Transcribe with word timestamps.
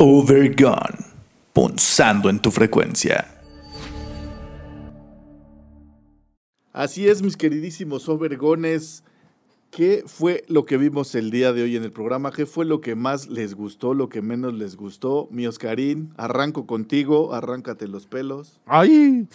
Overgone, 0.00 0.96
punzando 1.52 2.30
en 2.30 2.38
tu 2.38 2.52
frecuencia. 2.52 3.26
Así 6.72 7.08
es, 7.08 7.20
mis 7.20 7.36
queridísimos 7.36 8.08
Overgones. 8.08 9.02
¿Qué 9.72 10.04
fue 10.06 10.44
lo 10.46 10.66
que 10.66 10.76
vimos 10.76 11.16
el 11.16 11.32
día 11.32 11.52
de 11.52 11.64
hoy 11.64 11.76
en 11.76 11.82
el 11.82 11.90
programa? 11.90 12.30
¿Qué 12.30 12.46
fue 12.46 12.64
lo 12.64 12.80
que 12.80 12.94
más 12.94 13.26
les 13.26 13.56
gustó, 13.56 13.92
lo 13.92 14.08
que 14.08 14.22
menos 14.22 14.54
les 14.54 14.76
gustó? 14.76 15.26
Mi 15.32 15.48
Oscarín, 15.48 16.14
arranco 16.16 16.64
contigo, 16.64 17.34
arráncate 17.34 17.88
los 17.88 18.06
pelos. 18.06 18.60
Ay, 18.66 19.26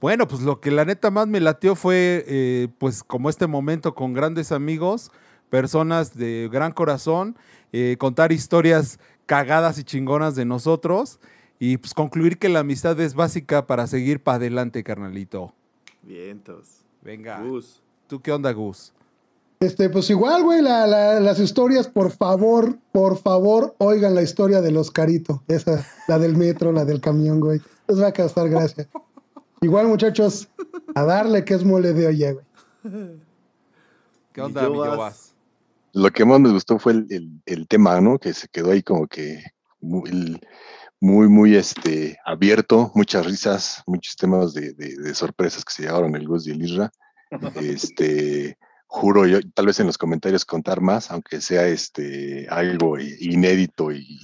bueno, 0.00 0.28
pues 0.28 0.42
lo 0.42 0.60
que 0.60 0.70
la 0.70 0.84
neta 0.84 1.10
más 1.10 1.26
me 1.26 1.40
latió 1.40 1.74
fue, 1.74 2.24
eh, 2.28 2.68
pues 2.78 3.02
como 3.02 3.28
este 3.28 3.48
momento 3.48 3.96
con 3.96 4.12
grandes 4.12 4.52
amigos, 4.52 5.10
personas 5.50 6.16
de 6.16 6.48
gran 6.50 6.70
corazón, 6.70 7.36
eh, 7.72 7.96
contar 7.98 8.32
historias 8.32 8.98
cagadas 9.26 9.78
y 9.78 9.84
chingonas 9.84 10.34
de 10.34 10.44
nosotros 10.44 11.18
y 11.58 11.76
pues 11.76 11.94
concluir 11.94 12.38
que 12.38 12.48
la 12.48 12.60
amistad 12.60 12.98
es 13.00 13.14
básica 13.14 13.66
para 13.66 13.86
seguir 13.86 14.22
para 14.22 14.36
adelante, 14.36 14.82
carnalito. 14.84 15.54
Vientos. 16.02 16.82
Venga. 17.02 17.40
Gus. 17.42 17.80
¿Tú 18.08 18.20
qué 18.20 18.32
onda, 18.32 18.52
Gus? 18.52 18.92
Este, 19.60 19.88
pues 19.88 20.10
igual, 20.10 20.42
güey, 20.42 20.60
la- 20.60 20.86
la- 20.88 21.20
las 21.20 21.38
historias, 21.38 21.86
por 21.86 22.10
favor, 22.10 22.76
por 22.90 23.16
favor, 23.18 23.76
oigan 23.78 24.14
la 24.14 24.22
historia 24.22 24.60
del 24.60 24.76
Oscarito. 24.76 25.42
Esa, 25.46 25.86
la 26.08 26.18
del 26.18 26.36
metro, 26.36 26.72
la 26.72 26.84
del 26.84 27.00
camión, 27.00 27.38
güey. 27.38 27.60
Les 27.86 28.00
va 28.02 28.08
a 28.08 28.12
causar 28.12 28.48
gracia. 28.48 28.88
Igual, 29.60 29.86
muchachos, 29.86 30.48
a 30.96 31.04
darle 31.04 31.44
que 31.44 31.54
es 31.54 31.64
mole 31.64 31.92
de 31.92 32.08
olla, 32.08 32.32
güey. 32.32 32.44
¿Qué 34.32 34.40
onda, 34.40 34.68
mi 34.68 34.74
Yobas. 34.76 35.31
Lo 35.92 36.10
que 36.10 36.24
más 36.24 36.40
me 36.40 36.50
gustó 36.50 36.78
fue 36.78 36.92
el, 36.92 37.68
tema, 37.68 38.00
¿no? 38.00 38.18
Que 38.18 38.32
se 38.32 38.48
quedó 38.48 38.72
ahí 38.72 38.82
como 38.82 39.06
que 39.06 39.44
muy, 39.80 40.10
muy, 41.00 41.56
este, 41.56 42.18
abierto, 42.24 42.90
muchas 42.94 43.26
risas, 43.26 43.82
muchos 43.86 44.16
temas 44.16 44.54
de, 44.54 45.14
sorpresas 45.14 45.64
que 45.64 45.72
se 45.72 45.82
llevaron 45.82 46.16
el 46.16 46.26
Gus 46.26 46.46
y 46.46 46.52
el 46.52 46.62
Isra. 46.62 46.90
Este, 47.56 48.58
juro 48.86 49.26
yo, 49.26 49.38
tal 49.54 49.66
vez 49.66 49.80
en 49.80 49.86
los 49.86 49.98
comentarios 49.98 50.44
contar 50.44 50.80
más, 50.80 51.10
aunque 51.10 51.40
sea 51.40 51.66
este, 51.66 52.46
algo 52.48 52.98
inédito 52.98 53.92
y, 53.92 54.20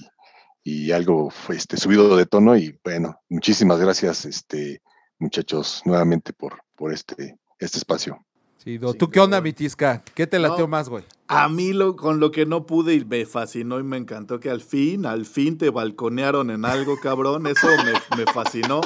y 0.63 0.91
algo 0.91 1.31
este, 1.49 1.77
subido 1.77 2.15
de 2.15 2.25
tono. 2.25 2.57
Y 2.57 2.79
bueno, 2.83 3.19
muchísimas 3.29 3.79
gracias, 3.79 4.25
este, 4.25 4.81
muchachos, 5.19 5.81
nuevamente 5.85 6.33
por, 6.33 6.61
por 6.75 6.93
este, 6.93 7.37
este 7.59 7.77
espacio. 7.77 8.25
Sí, 8.63 8.77
Do, 8.77 8.91
Sí, 8.91 8.97
¿Tú 8.97 9.09
qué 9.09 9.19
onda, 9.19 9.39
mi 9.41 9.53
tisca? 9.53 10.03
¿Qué 10.13 10.27
te 10.27 10.37
latió 10.37 10.65
No. 10.65 10.67
más, 10.67 10.89
güey? 10.89 11.03
A 11.27 11.47
mí 11.47 11.73
lo, 11.73 11.95
con 11.95 12.19
lo 12.19 12.29
que 12.31 12.45
no 12.45 12.65
pude 12.65 12.93
y 12.95 13.05
me 13.05 13.25
fascinó 13.25 13.79
y 13.79 13.83
me 13.83 13.97
encantó 13.97 14.39
que 14.39 14.49
al 14.49 14.61
fin, 14.61 15.05
al 15.05 15.25
fin 15.25 15.57
te 15.57 15.69
balconearon 15.69 16.49
en 16.51 16.65
algo, 16.65 16.99
cabrón. 16.99 17.47
Eso 17.47 17.67
me, 17.85 17.93
me 18.17 18.31
fascinó. 18.31 18.81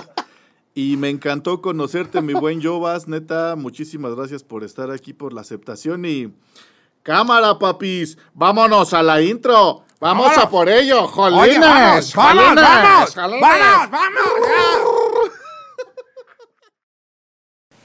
Y 0.75 0.97
me 0.97 1.09
encantó 1.09 1.61
conocerte, 1.61 2.21
mi 2.21 2.33
buen 2.33 2.61
Jovas. 2.61 3.07
Neta, 3.07 3.55
muchísimas 3.55 4.16
gracias 4.16 4.44
por 4.44 4.63
estar 4.63 4.91
aquí, 4.91 5.13
por 5.13 5.33
la 5.33 5.41
aceptación 5.41 6.05
y... 6.05 6.33
Cámara, 7.03 7.59
papis. 7.59 8.17
Vámonos 8.33 8.94
a 8.94 9.03
la 9.03 9.21
intro. 9.21 9.83
Vamos 9.99 10.38
a 10.38 10.49
por 10.49 10.69
ello, 10.69 11.07
jolines. 11.07 12.13
jolines, 12.13 13.13
jolines. 13.13 13.13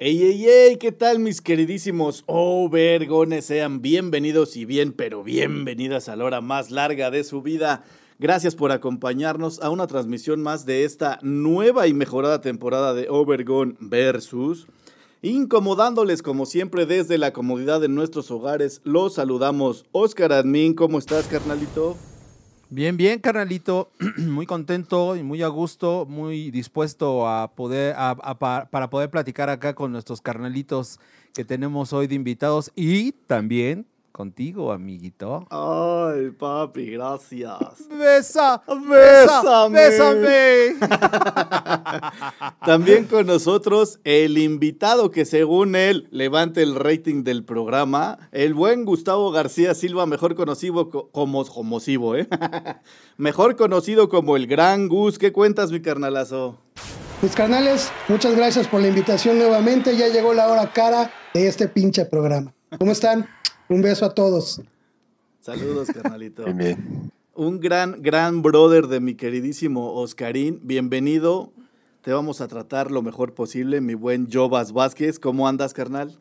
Ey, 0.00 0.22
ey, 0.22 0.46
ey, 0.46 0.76
¿qué 0.76 0.92
tal 0.92 1.18
mis 1.18 1.40
queridísimos 1.40 2.22
Overgones? 2.26 3.46
Sean 3.46 3.82
bienvenidos 3.82 4.56
y 4.56 4.64
bien, 4.64 4.92
pero 4.92 5.24
bienvenidas 5.24 6.08
a 6.08 6.14
la 6.14 6.24
hora 6.24 6.40
más 6.40 6.70
larga 6.70 7.10
de 7.10 7.24
su 7.24 7.42
vida. 7.42 7.82
Gracias 8.20 8.54
por 8.54 8.70
acompañarnos 8.70 9.60
a 9.60 9.70
una 9.70 9.88
transmisión 9.88 10.40
más 10.40 10.66
de 10.66 10.84
esta 10.84 11.18
nueva 11.22 11.88
y 11.88 11.94
mejorada 11.94 12.40
temporada 12.40 12.94
de 12.94 13.08
Overgone 13.10 13.74
Versus. 13.80 14.68
Incomodándoles 15.20 16.22
como 16.22 16.46
siempre 16.46 16.86
desde 16.86 17.18
la 17.18 17.32
comodidad 17.32 17.80
de 17.80 17.88
nuestros 17.88 18.30
hogares, 18.30 18.80
los 18.84 19.14
saludamos. 19.14 19.84
Oscar 19.90 20.32
Admin, 20.32 20.74
¿cómo 20.74 21.00
estás, 21.00 21.26
carnalito? 21.26 21.96
Bien, 22.70 22.96
bien, 22.98 23.18
carnalito. 23.20 23.90
muy 24.18 24.44
contento 24.44 25.16
y 25.16 25.22
muy 25.22 25.42
a 25.42 25.48
gusto, 25.48 26.04
muy 26.06 26.50
dispuesto 26.50 27.26
a 27.26 27.54
poder, 27.54 27.94
a- 27.96 28.10
a 28.10 28.38
pa- 28.38 28.68
para 28.70 28.90
poder 28.90 29.10
platicar 29.10 29.48
acá 29.48 29.74
con 29.74 29.90
nuestros 29.92 30.20
carnalitos 30.20 31.00
que 31.34 31.44
tenemos 31.44 31.92
hoy 31.92 32.06
de 32.06 32.14
invitados 32.14 32.70
y 32.76 33.12
también 33.12 33.86
contigo, 34.12 34.72
amiguito. 34.72 35.46
Ay, 35.50 36.30
papi, 36.30 36.90
gracias. 36.90 37.88
Besa, 37.90 38.62
Bésame. 38.66 39.78
bésame. 39.78 40.76
También 42.64 43.04
con 43.04 43.26
nosotros 43.26 44.00
el 44.04 44.38
invitado 44.38 45.10
que 45.10 45.24
según 45.24 45.74
él 45.76 46.08
levante 46.10 46.62
el 46.62 46.74
rating 46.74 47.24
del 47.24 47.44
programa, 47.44 48.18
el 48.32 48.54
buen 48.54 48.84
Gustavo 48.84 49.30
García 49.30 49.74
Silva, 49.74 50.06
mejor 50.06 50.34
conocido 50.34 50.90
co- 50.90 51.08
como 51.10 51.40
homosivo, 51.42 52.16
¿eh? 52.16 52.28
mejor 53.16 53.56
conocido 53.56 54.08
como 54.08 54.36
el 54.36 54.46
Gran 54.46 54.88
Gus. 54.88 55.18
¿Qué 55.18 55.32
cuentas, 55.32 55.70
mi 55.70 55.80
carnalazo? 55.80 56.58
Mis 57.22 57.34
carnales, 57.34 57.90
muchas 58.08 58.36
gracias 58.36 58.68
por 58.68 58.80
la 58.80 58.88
invitación 58.88 59.38
nuevamente. 59.38 59.96
Ya 59.96 60.08
llegó 60.08 60.34
la 60.34 60.48
hora 60.48 60.72
cara 60.72 61.10
de 61.34 61.48
este 61.48 61.66
pinche 61.68 62.04
programa. 62.04 62.54
¿Cómo 62.78 62.92
están? 62.92 63.26
Un 63.68 63.82
beso 63.82 64.04
a 64.06 64.14
todos. 64.14 64.60
Saludos, 65.40 65.88
carnalito. 65.92 66.44
Bien, 66.44 66.56
bien. 66.56 67.12
Un 67.34 67.60
gran, 67.60 68.02
gran 68.02 68.42
brother 68.42 68.86
de 68.88 69.00
mi 69.00 69.14
queridísimo 69.14 69.92
Oscarín. 69.94 70.60
Bienvenido. 70.62 71.52
Te 72.02 72.12
vamos 72.12 72.40
a 72.40 72.48
tratar 72.48 72.90
lo 72.90 73.02
mejor 73.02 73.34
posible, 73.34 73.80
mi 73.80 73.94
buen 73.94 74.30
Jovas 74.30 74.72
Vázquez. 74.72 75.18
¿Cómo 75.18 75.46
andas, 75.46 75.74
carnal? 75.74 76.16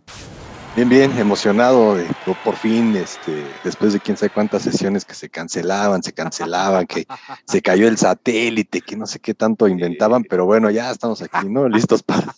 Bien, 0.75 0.89
bien, 0.89 1.17
emocionado 1.17 1.95
de 1.95 2.05
por- 2.23 2.37
por 2.43 2.55
fin, 2.55 2.95
este, 2.95 3.43
después 3.63 3.93
de 3.93 3.99
quién 3.99 4.15
sabe 4.15 4.31
cuántas 4.31 4.61
sesiones 4.61 5.05
que 5.05 5.15
se 5.15 5.27
cancelaban, 5.29 6.03
se 6.03 6.13
cancelaban, 6.13 6.85
que 6.85 7.07
se 7.45 7.61
cayó 7.63 7.87
el 7.87 7.97
satélite, 7.97 8.81
que 8.81 8.95
no 8.95 9.07
sé 9.07 9.17
qué 9.19 9.33
tanto 9.33 9.67
inventaban, 9.67 10.23
pero 10.23 10.45
bueno, 10.45 10.69
ya 10.69 10.91
estamos 10.91 11.21
aquí, 11.23 11.49
¿no? 11.49 11.67
Listos 11.69 12.03
para, 12.03 12.35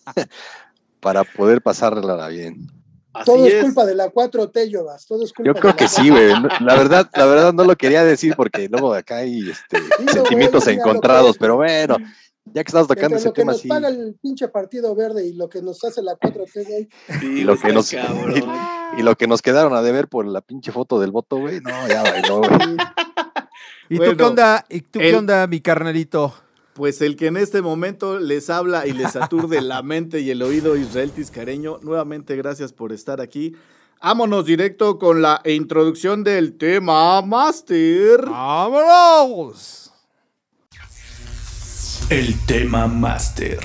para 1.01 1.23
poder 1.25 1.61
pasarla 1.61 2.29
bien. 2.29 2.67
Así 3.13 3.25
Todo 3.25 3.45
es, 3.47 3.63
culpa 3.63 3.85
de 3.85 3.95
la 3.95 4.11
4T, 4.11 4.69
Yobas. 4.69 5.05
Todo 5.07 5.23
es 5.23 5.33
culpa 5.33 5.47
Yo 5.47 5.55
creo 5.55 5.71
de 5.73 5.77
que 5.77 5.83
la 5.85 5.89
sí, 5.89 6.09
güey. 6.09 6.31
La 6.59 6.75
verdad, 6.75 7.09
la 7.15 7.25
verdad 7.25 7.53
no 7.53 7.63
lo 7.63 7.75
quería 7.75 8.03
decir 8.03 8.35
porque 8.35 8.69
luego 8.69 8.93
acá 8.93 9.17
hay 9.17 9.49
este, 9.49 9.79
Dilo, 9.97 10.13
sentimientos 10.13 10.67
encontrados, 10.67 11.37
pero 11.39 11.55
bueno, 11.55 11.97
ya 12.45 12.63
que 12.63 12.69
estamos 12.69 12.87
tocando 12.87 13.15
Entre 13.15 13.17
ese 13.17 13.27
lo 13.29 13.33
que 13.33 13.41
tema 13.41 13.51
nos 13.53 13.61
paga 13.63 13.87
el 13.87 14.15
pinche 14.21 14.47
partido 14.47 14.93
verde 14.95 15.25
y 15.25 15.33
lo 15.33 15.49
que 15.49 15.61
nos 15.61 15.83
hace 15.83 16.03
la 16.03 16.13
4T, 16.13 16.67
güey. 16.67 16.89
Y 17.21 17.41
lo, 17.43 17.57
que 17.57 17.73
nos, 17.73 17.91
y, 17.93 17.97
y 18.97 19.01
lo 19.01 19.15
que 19.15 19.27
nos 19.27 19.41
quedaron 19.41 19.73
a 19.73 19.81
deber 19.81 20.07
por 20.07 20.27
la 20.27 20.41
pinche 20.41 20.71
foto 20.71 20.99
del 20.99 21.11
voto, 21.11 21.37
güey. 21.37 21.61
No, 21.61 21.87
ya 21.87 22.03
bailó, 22.03 22.39
güey. 22.41 22.49
¿Y 23.89 23.95
tú 23.95 24.03
Bueno, 24.03 24.17
qué 24.17 24.23
onda? 24.23 24.65
¿Y 24.69 24.81
tú 24.81 24.99
qué 24.99 25.09
el- 25.09 25.15
onda, 25.15 25.47
mi 25.47 25.61
carnalito? 25.61 26.33
Pues 26.79 27.01
el 27.01 27.17
que 27.17 27.27
en 27.27 27.35
este 27.35 27.61
momento 27.61 28.19
les 28.19 28.49
habla 28.49 28.87
y 28.87 28.93
les 28.93 29.17
aturde 29.17 29.59
la 29.59 29.83
mente 29.83 30.21
y 30.21 30.29
el 30.29 30.41
oído 30.41 30.77
Israel 30.77 31.11
Tiscareño, 31.11 31.79
nuevamente 31.81 32.37
gracias 32.37 32.71
por 32.71 32.93
estar 32.93 33.19
aquí. 33.19 33.53
Vámonos 34.01 34.45
directo 34.45 34.97
con 34.97 35.21
la 35.21 35.41
introducción 35.43 36.23
del 36.23 36.57
tema 36.57 37.21
Master. 37.21 38.21
¡Vámonos! 38.25 39.91
El 42.09 42.33
tema 42.45 42.87
Master. 42.87 43.59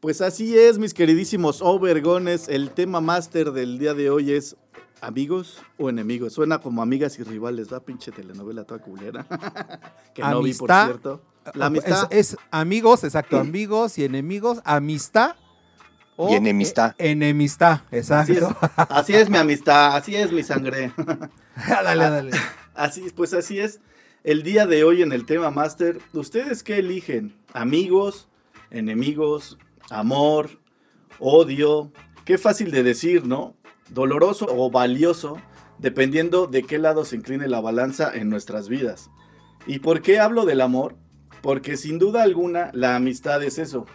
Pues 0.00 0.20
así 0.20 0.58
es, 0.58 0.76
mis 0.76 0.92
queridísimos 0.92 1.62
Overgones. 1.62 2.48
El 2.48 2.72
tema 2.72 3.00
Master 3.00 3.52
del 3.52 3.78
día 3.78 3.94
de 3.94 4.10
hoy 4.10 4.32
es 4.32 4.56
amigos 5.02 5.60
o 5.78 5.90
enemigos. 5.90 6.32
Suena 6.32 6.58
como 6.60 6.80
amigas 6.80 7.18
y 7.18 7.24
rivales, 7.24 7.70
¿va? 7.72 7.80
Pinche 7.80 8.12
telenovela 8.12 8.64
toda 8.64 8.80
culera. 8.80 9.26
que 10.14 10.22
no 10.22 10.42
vi, 10.42 10.54
por 10.54 10.70
cierto. 10.70 11.20
La 11.54 11.66
amistad. 11.66 12.08
Es, 12.10 12.32
es 12.34 12.36
amigos, 12.50 13.04
exacto, 13.04 13.38
amigos 13.38 13.98
y 13.98 14.04
enemigos, 14.04 14.60
amistad 14.64 15.34
o 16.16 16.30
Y 16.30 16.34
enemistad. 16.36 16.94
e- 16.98 17.10
enemistad, 17.10 17.80
Así 17.90 17.96
es, 17.96 18.10
exacto. 18.10 18.56
así 18.94 19.14
es 19.14 19.28
mi 19.28 19.38
amistad, 19.38 19.96
así 19.96 20.14
es 20.14 20.30
mi 20.30 20.44
sangre. 20.44 20.92
dale, 21.68 22.04
dale. 22.04 22.30
Así, 22.74 23.10
pues 23.14 23.34
así 23.34 23.58
es. 23.58 23.80
el 24.22 24.44
día 24.44 24.66
de 24.66 24.84
hoy 24.84 25.02
en 25.02 25.12
el 25.12 25.26
tema 25.26 25.50
Master, 25.50 26.00
¿ustedes 26.12 26.62
qué 26.62 26.78
eligen? 26.78 27.34
¿Amigos? 27.52 28.28
¿Enemigos? 28.70 29.58
¿Amor? 29.90 30.60
¿Odio? 31.18 31.92
Qué 32.24 32.38
fácil 32.38 32.70
de 32.70 32.84
decir, 32.84 33.26
¿no? 33.26 33.56
Doloroso 33.92 34.46
o 34.48 34.70
valioso, 34.70 35.38
dependiendo 35.78 36.46
de 36.46 36.62
qué 36.62 36.78
lado 36.78 37.04
se 37.04 37.16
incline 37.16 37.48
la 37.48 37.60
balanza 37.60 38.10
en 38.14 38.28
nuestras 38.28 38.68
vidas. 38.68 39.10
¿Y 39.66 39.80
por 39.80 40.02
qué 40.02 40.18
hablo 40.18 40.44
del 40.44 40.60
amor? 40.60 40.96
Porque 41.40 41.76
sin 41.76 41.98
duda 41.98 42.22
alguna 42.22 42.70
la 42.72 42.96
amistad 42.96 43.42
es 43.42 43.58
eso, 43.58 43.86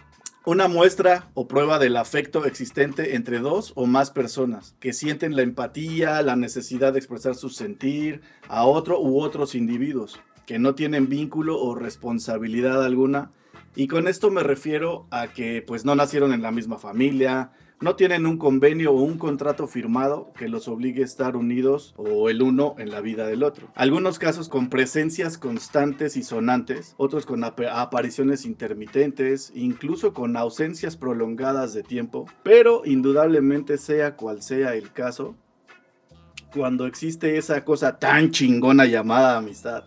una 0.44 0.66
muestra 0.66 1.30
o 1.34 1.46
prueba 1.46 1.78
del 1.78 1.96
afecto 1.96 2.46
existente 2.46 3.16
entre 3.16 3.38
dos 3.38 3.72
o 3.74 3.84
más 3.84 4.10
personas 4.10 4.74
que 4.80 4.94
sienten 4.94 5.36
la 5.36 5.42
empatía, 5.42 6.22
la 6.22 6.36
necesidad 6.36 6.94
de 6.94 7.00
expresar 7.00 7.34
su 7.34 7.50
sentir 7.50 8.22
a 8.48 8.64
otro 8.64 8.98
u 8.98 9.20
otros 9.20 9.54
individuos 9.54 10.18
que 10.46 10.58
no 10.58 10.74
tienen 10.74 11.10
vínculo 11.10 11.60
o 11.60 11.74
responsabilidad 11.74 12.82
alguna. 12.82 13.30
Y 13.78 13.86
con 13.86 14.08
esto 14.08 14.32
me 14.32 14.42
refiero 14.42 15.06
a 15.12 15.28
que 15.28 15.62
pues 15.64 15.84
no 15.84 15.94
nacieron 15.94 16.32
en 16.32 16.42
la 16.42 16.50
misma 16.50 16.78
familia, 16.78 17.52
no 17.80 17.94
tienen 17.94 18.26
un 18.26 18.36
convenio 18.36 18.90
o 18.90 19.00
un 19.00 19.18
contrato 19.18 19.68
firmado 19.68 20.32
que 20.36 20.48
los 20.48 20.66
obligue 20.66 21.02
a 21.02 21.04
estar 21.04 21.36
unidos 21.36 21.94
o 21.96 22.28
el 22.28 22.42
uno 22.42 22.74
en 22.78 22.90
la 22.90 23.00
vida 23.00 23.28
del 23.28 23.44
otro. 23.44 23.68
Algunos 23.76 24.18
casos 24.18 24.48
con 24.48 24.68
presencias 24.68 25.38
constantes 25.38 26.16
y 26.16 26.24
sonantes, 26.24 26.96
otros 26.96 27.24
con 27.24 27.44
apariciones 27.44 28.46
intermitentes, 28.46 29.52
incluso 29.54 30.12
con 30.12 30.36
ausencias 30.36 30.96
prolongadas 30.96 31.72
de 31.72 31.84
tiempo, 31.84 32.26
pero 32.42 32.82
indudablemente 32.84 33.78
sea 33.78 34.16
cual 34.16 34.42
sea 34.42 34.74
el 34.74 34.90
caso, 34.90 35.36
cuando 36.52 36.84
existe 36.84 37.38
esa 37.38 37.64
cosa 37.64 38.00
tan 38.00 38.32
chingona 38.32 38.86
llamada 38.86 39.38
amistad, 39.38 39.84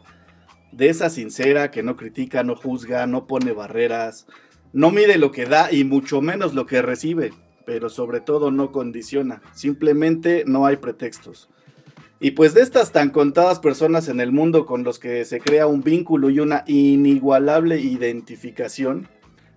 de 0.72 0.90
esa 0.90 1.10
sincera 1.10 1.72
que 1.72 1.84
no 1.84 1.96
critica, 1.96 2.44
no 2.44 2.56
juzga, 2.56 3.08
no 3.08 3.28
pone 3.28 3.52
barreras, 3.52 4.28
no 4.74 4.92
mide 4.92 5.18
lo 5.18 5.32
que 5.32 5.46
da 5.46 5.72
y 5.72 5.84
mucho 5.84 6.22
menos 6.22 6.54
lo 6.54 6.66
que 6.66 6.82
recibe, 6.82 7.34
pero 7.66 7.90
sobre 7.90 8.22
todo 8.22 8.52
no 8.52 8.72
condiciona, 8.72 9.42
simplemente 9.54 10.44
no 10.46 10.66
hay 10.66 10.78
pretextos. 10.78 11.50
Y 12.20 12.32
pues 12.32 12.54
de 12.54 12.62
estas 12.62 12.92
tan 12.92 13.10
contadas 13.10 13.60
personas 13.60 14.08
en 14.08 14.20
el 14.20 14.32
mundo 14.32 14.66
con 14.66 14.84
los 14.84 15.00
que 15.00 15.26
se 15.26 15.40
crea 15.40 15.66
un 15.66 15.82
vínculo 15.82 16.30
y 16.30 16.40
una 16.40 16.64
inigualable 16.68 17.80
identificación, 17.80 19.08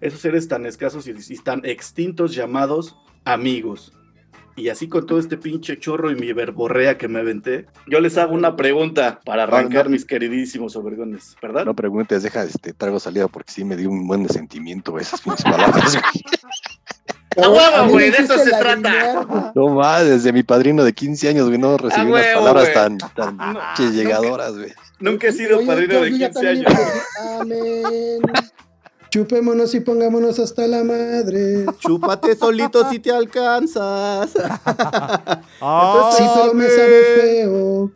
esos 0.00 0.20
seres 0.20 0.48
tan 0.48 0.64
escasos 0.64 1.06
y 1.06 1.38
tan 1.38 1.64
extintos 1.64 2.34
llamados 2.34 2.96
amigos. 3.24 3.92
Y 4.56 4.68
así 4.68 4.88
con 4.88 5.06
todo 5.06 5.18
este 5.18 5.36
pinche 5.36 5.78
chorro 5.78 6.10
y 6.10 6.14
mi 6.14 6.32
verborrea 6.32 6.96
que 6.96 7.08
me 7.08 7.20
aventé, 7.20 7.66
yo 7.86 8.00
les 8.00 8.16
hago 8.18 8.34
una 8.34 8.56
pregunta 8.56 9.20
para 9.24 9.44
arrancar 9.44 9.88
mis 9.88 10.04
queridísimos 10.04 10.76
obergones, 10.76 11.36
¿verdad? 11.42 11.64
No 11.64 11.74
preguntes, 11.74 12.22
deja 12.22 12.44
este 12.44 12.72
trago 12.72 13.00
salido 13.00 13.28
porque 13.28 13.52
sí 13.52 13.64
me 13.64 13.76
dio 13.76 13.90
un 13.90 14.06
buen 14.06 14.28
sentimiento 14.28 14.98
esas 14.98 15.20
pinches 15.20 15.44
palabras. 15.44 15.98
A 17.36 17.48
huevo, 17.48 17.90
güey, 17.90 18.10
de 18.10 18.18
eso 18.18 18.38
se 18.38 18.50
trata. 18.50 19.52
No 19.56 19.68
más, 19.70 20.04
desde 20.04 20.32
mi 20.32 20.44
padrino 20.44 20.84
de 20.84 20.92
15 20.92 21.30
años, 21.30 21.48
güey, 21.48 21.58
no 21.58 21.76
recibí 21.76 22.06
unas 22.06 22.26
palabras 22.26 22.72
tan, 22.72 22.98
tan 22.98 23.92
llegadoras, 23.92 24.54
güey. 24.54 24.72
Nunca 25.00 25.28
he 25.28 25.32
sido 25.32 25.64
padrino 25.66 26.00
de 26.00 26.12
15 26.12 26.48
años. 26.48 26.72
Amén. 27.40 28.20
Chupémonos 29.14 29.72
y 29.76 29.78
pongámonos 29.78 30.40
hasta 30.40 30.66
la 30.66 30.82
madre. 30.82 31.66
Chúpate 31.78 32.34
solito 32.34 32.90
si 32.90 32.98
te 32.98 33.12
alcanzas. 33.12 34.34
Entonces, 34.34 36.18
sí, 36.18 36.24
pero 36.34 36.52
me 36.52 36.68
sabe 36.68 37.04
feo. 37.20 37.92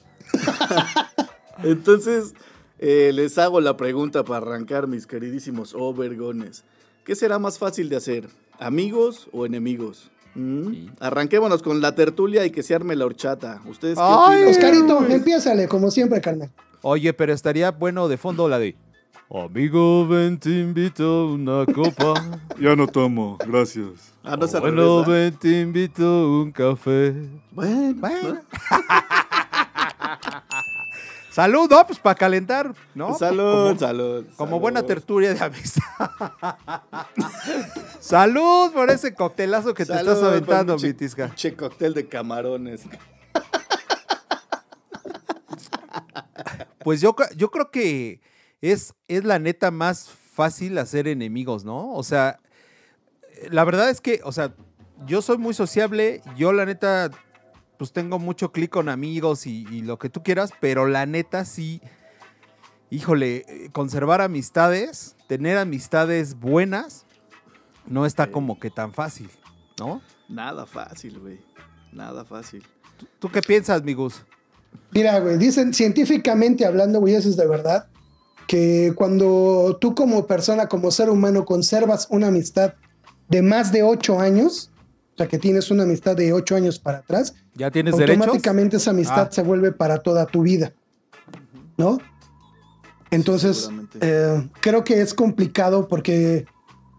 Entonces, 1.65 2.35
eh, 2.79 3.11
les 3.13 3.37
hago 3.37 3.61
la 3.61 3.77
pregunta 3.77 4.23
para 4.23 4.47
arrancar, 4.47 4.87
mis 4.87 5.09
queridísimos 5.09 5.75
overgones. 5.75 6.63
¿Qué 7.05 7.17
será 7.17 7.41
más 7.41 7.59
fácil 7.59 7.89
de 7.89 7.97
hacer? 7.97 8.29
¿Amigos 8.61 9.29
o 9.33 9.45
enemigos? 9.45 10.13
¿Mm? 10.37 10.91
Arranquémonos 11.01 11.65
con 11.65 11.81
la 11.81 11.97
tertulia 11.97 12.47
y 12.47 12.53
que 12.53 12.63
se 12.63 12.77
arme 12.77 12.95
la 12.95 13.07
horchata. 13.07 13.61
¿Ustedes 13.69 13.97
qué 13.99 14.05
Ay, 14.05 14.45
Oscarito, 14.45 15.05
empiézale, 15.05 15.67
como 15.67 15.91
siempre, 15.91 16.21
carnal. 16.21 16.53
Oye, 16.83 17.13
pero 17.13 17.33
estaría 17.33 17.73
bueno 17.73 18.07
de 18.07 18.19
fondo 18.19 18.49
la 18.49 18.61
de... 18.61 18.77
Amigo, 19.31 20.07
ven, 20.09 20.39
te 20.39 20.49
invito 20.49 21.27
una 21.27 21.67
copa. 21.67 22.15
ya 22.61 22.75
no 22.75 22.87
tomo, 22.87 23.37
gracias. 23.47 24.15
Ah, 24.25 24.37
no 24.37 24.47
se 24.49 24.59
Bueno, 24.59 25.05
ven, 25.05 25.37
te 25.37 25.61
invito 25.61 26.31
un 26.31 26.51
café. 26.51 27.15
Bueno, 27.51 27.95
bueno. 27.99 28.41
Salud, 31.31 31.69
¿no? 31.71 31.87
Pues 31.87 31.99
para 32.01 32.15
calentar, 32.17 32.75
¿no? 32.95 33.15
Salud, 33.17 33.69
Como- 33.69 33.79
salud. 33.79 34.25
Como 34.37 34.49
salud. 34.51 34.61
buena 34.61 34.83
tertulia 34.83 35.35
de 35.35 35.45
amistad. 35.45 35.83
Salud 38.01 38.73
por 38.73 38.91
ese 38.91 39.15
coctelazo 39.15 39.73
que 39.75 39.85
te 39.85 39.93
estás 39.93 40.23
aventando, 40.23 40.77
mi 40.79 40.95
tisca. 40.95 41.27
Pinche 41.27 41.55
cóctel 41.55 41.93
de 41.95 42.09
camarones. 42.09 42.83
Pues 46.83 47.01
yo, 47.03 47.15
yo 47.37 47.51
creo 47.51 47.71
que 47.71 48.21
es, 48.61 48.95
es 49.09 49.25
la 49.25 49.39
neta 49.39 49.71
más 49.71 50.09
fácil 50.09 50.79
hacer 50.79 51.09
enemigos, 51.09 51.65
¿no? 51.65 51.93
O 51.93 52.03
sea, 52.03 52.41
la 53.51 53.65
verdad 53.65 53.91
es 53.91 54.01
que, 54.01 54.21
o 54.25 54.33
sea, 54.33 54.55
yo 55.07 55.23
soy 55.23 55.39
muy 55.39 55.55
sociable, 55.55 56.23
yo 56.37 56.53
la 56.53 56.67
neta, 56.67 57.11
pues 57.77 57.93
tengo 57.93 58.19
mucho 58.19 58.53
clic 58.53 58.71
con 58.71 58.89
amigos 58.89 59.47
y, 59.47 59.67
y 59.71 59.83
lo 59.83 59.99
que 59.99 60.11
tú 60.11 60.23
quieras, 60.23 60.51
pero 60.61 60.87
la 60.87 61.07
neta 61.07 61.45
sí, 61.45 61.81
híjole, 62.91 63.45
eh, 63.49 63.71
conservar 63.73 64.21
amistades, 64.21 65.17
tener 65.29 65.59
amistades 65.59 66.35
buenas, 66.35 67.07
no 67.87 68.07
está 68.07 68.31
como 68.31 68.59
que 68.59 68.71
tan 68.71 68.93
fácil, 68.93 69.31
¿no? 69.79 70.03
Nada 70.29 70.67
fácil, 70.67 71.19
güey. 71.19 71.41
Nada 71.93 72.25
fácil. 72.25 72.63
¿Tú 73.19 73.31
qué 73.31 73.41
piensas, 73.41 73.83
mi 73.83 73.95
Gus? 73.95 74.25
Mira, 74.91 75.19
güey, 75.21 75.39
dicen 75.39 75.73
científicamente 75.73 76.67
hablando, 76.67 77.01
güey, 77.01 77.15
eso 77.15 77.29
es 77.29 77.37
de 77.37 77.47
verdad, 77.47 77.89
que 78.49 78.93
cuando 78.97 79.77
tú 79.81 79.95
como 79.95 80.27
persona, 80.27 80.67
como 80.69 80.91
ser 80.91 81.11
humano, 81.11 81.45
conservas 81.45 82.09
una 82.11 82.29
amistad 82.29 82.73
de 83.29 83.43
más 83.43 83.71
de 83.71 83.83
ocho 83.85 84.19
años, 84.19 84.73
o 85.15 85.19
sea, 85.19 85.29
que 85.29 85.39
tienes 85.39 85.71
una 85.71 85.83
amistad 85.83 86.17
de 86.17 86.33
ocho 86.33 86.57
años 86.57 86.79
para 86.79 86.99
atrás, 86.99 87.35
¿Ya 87.55 87.71
tienes 87.71 87.95
derechos? 87.97 88.17
automáticamente 88.23 88.79
esa 88.79 88.91
amistad 88.91 89.29
Ah. 89.31 89.33
se 89.33 89.43
vuelve 89.43 89.71
para 89.71 89.99
toda 89.99 90.25
tu 90.27 90.43
vida, 90.43 90.73
¿no? 91.77 91.99
Entonces, 93.11 93.71
eh, 94.01 94.49
creo 94.61 94.83
que 94.83 95.01
es 95.03 95.13
complicado 95.15 95.87
porque 95.87 96.47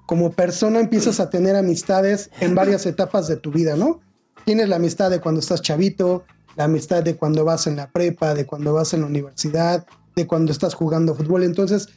como 0.06 0.32
persona 0.32 0.80
empiezas 0.80 1.20
a 1.20 1.30
tener 1.30 1.56
amistades 1.56 2.30
en 2.40 2.56
varias 2.56 2.86
etapas 2.86 3.28
de 3.28 3.38
tu 3.38 3.52
vida, 3.52 3.76
¿no? 3.76 4.02
Tienes 4.46 4.70
la 4.70 4.76
amistad 4.78 5.10
de 5.10 5.20
cuando 5.20 5.40
estás 5.40 5.62
chavito, 5.62 6.26
la 6.56 6.66
amistad 6.66 7.04
de 7.04 7.16
cuando 7.16 7.44
vas 7.46 7.68
en 7.68 7.76
la 7.76 7.90
prepa, 7.90 8.34
de 8.34 8.46
cuando 8.46 8.74
vas 8.74 8.94
en 8.94 9.02
la 9.02 9.08
universidad, 9.08 9.86
de 10.20 10.28
cuando 10.28 10.52
estás 10.52 10.74
jugando 10.74 11.16
fútbol. 11.16 11.44
Entonces, 11.44 11.90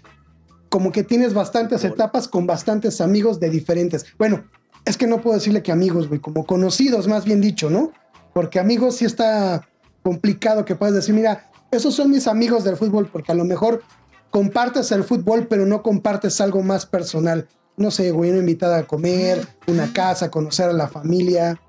como 0.69 0.93
que 0.93 1.03
tienes 1.03 1.35
bastantes 1.35 1.85
etapas 1.85 2.29
con 2.29 2.47
bastantes 2.47 3.01
amigos 3.01 3.41
de 3.41 3.51
diferentes. 3.51 4.07
Bueno, 4.19 4.45
es 4.85 4.97
que 4.97 5.07
no 5.07 5.21
puedo 5.21 5.37
decirle 5.37 5.63
que 5.63 5.73
amigos, 5.73 6.09
güey, 6.09 6.21
como 6.21 6.47
conocidos, 6.47 7.09
más 7.09 7.25
bien 7.25 7.41
dicho, 7.41 7.69
¿no? 7.69 7.93
Porque 8.33 8.59
amigos 8.59 8.97
sí 8.97 9.05
está 9.05 9.69
complicado 10.03 10.65
que 10.65 10.75
puedas 10.75 10.95
decir, 10.95 11.15
mira, 11.15 11.51
esos 11.71 11.95
son 11.95 12.11
mis 12.11 12.27
amigos 12.27 12.65
del 12.65 12.77
fútbol, 12.77 13.09
porque 13.13 13.33
a 13.33 13.35
lo 13.35 13.45
mejor 13.45 13.83
compartes 14.31 14.91
el 14.93 15.05
fútbol, 15.05 15.47
pero 15.47 15.67
no 15.67 15.83
compartes 15.83 16.41
algo 16.41 16.63
más 16.63 16.87
personal. 16.87 17.47
No 17.77 17.91
sé, 17.91 18.11
güey, 18.11 18.31
una 18.31 18.41
invitada 18.41 18.79
a 18.79 18.87
comer, 18.87 19.47
una 19.67 19.93
casa, 19.93 20.31
conocer 20.31 20.71
a 20.71 20.73
la 20.73 20.89
familia. 20.89 21.61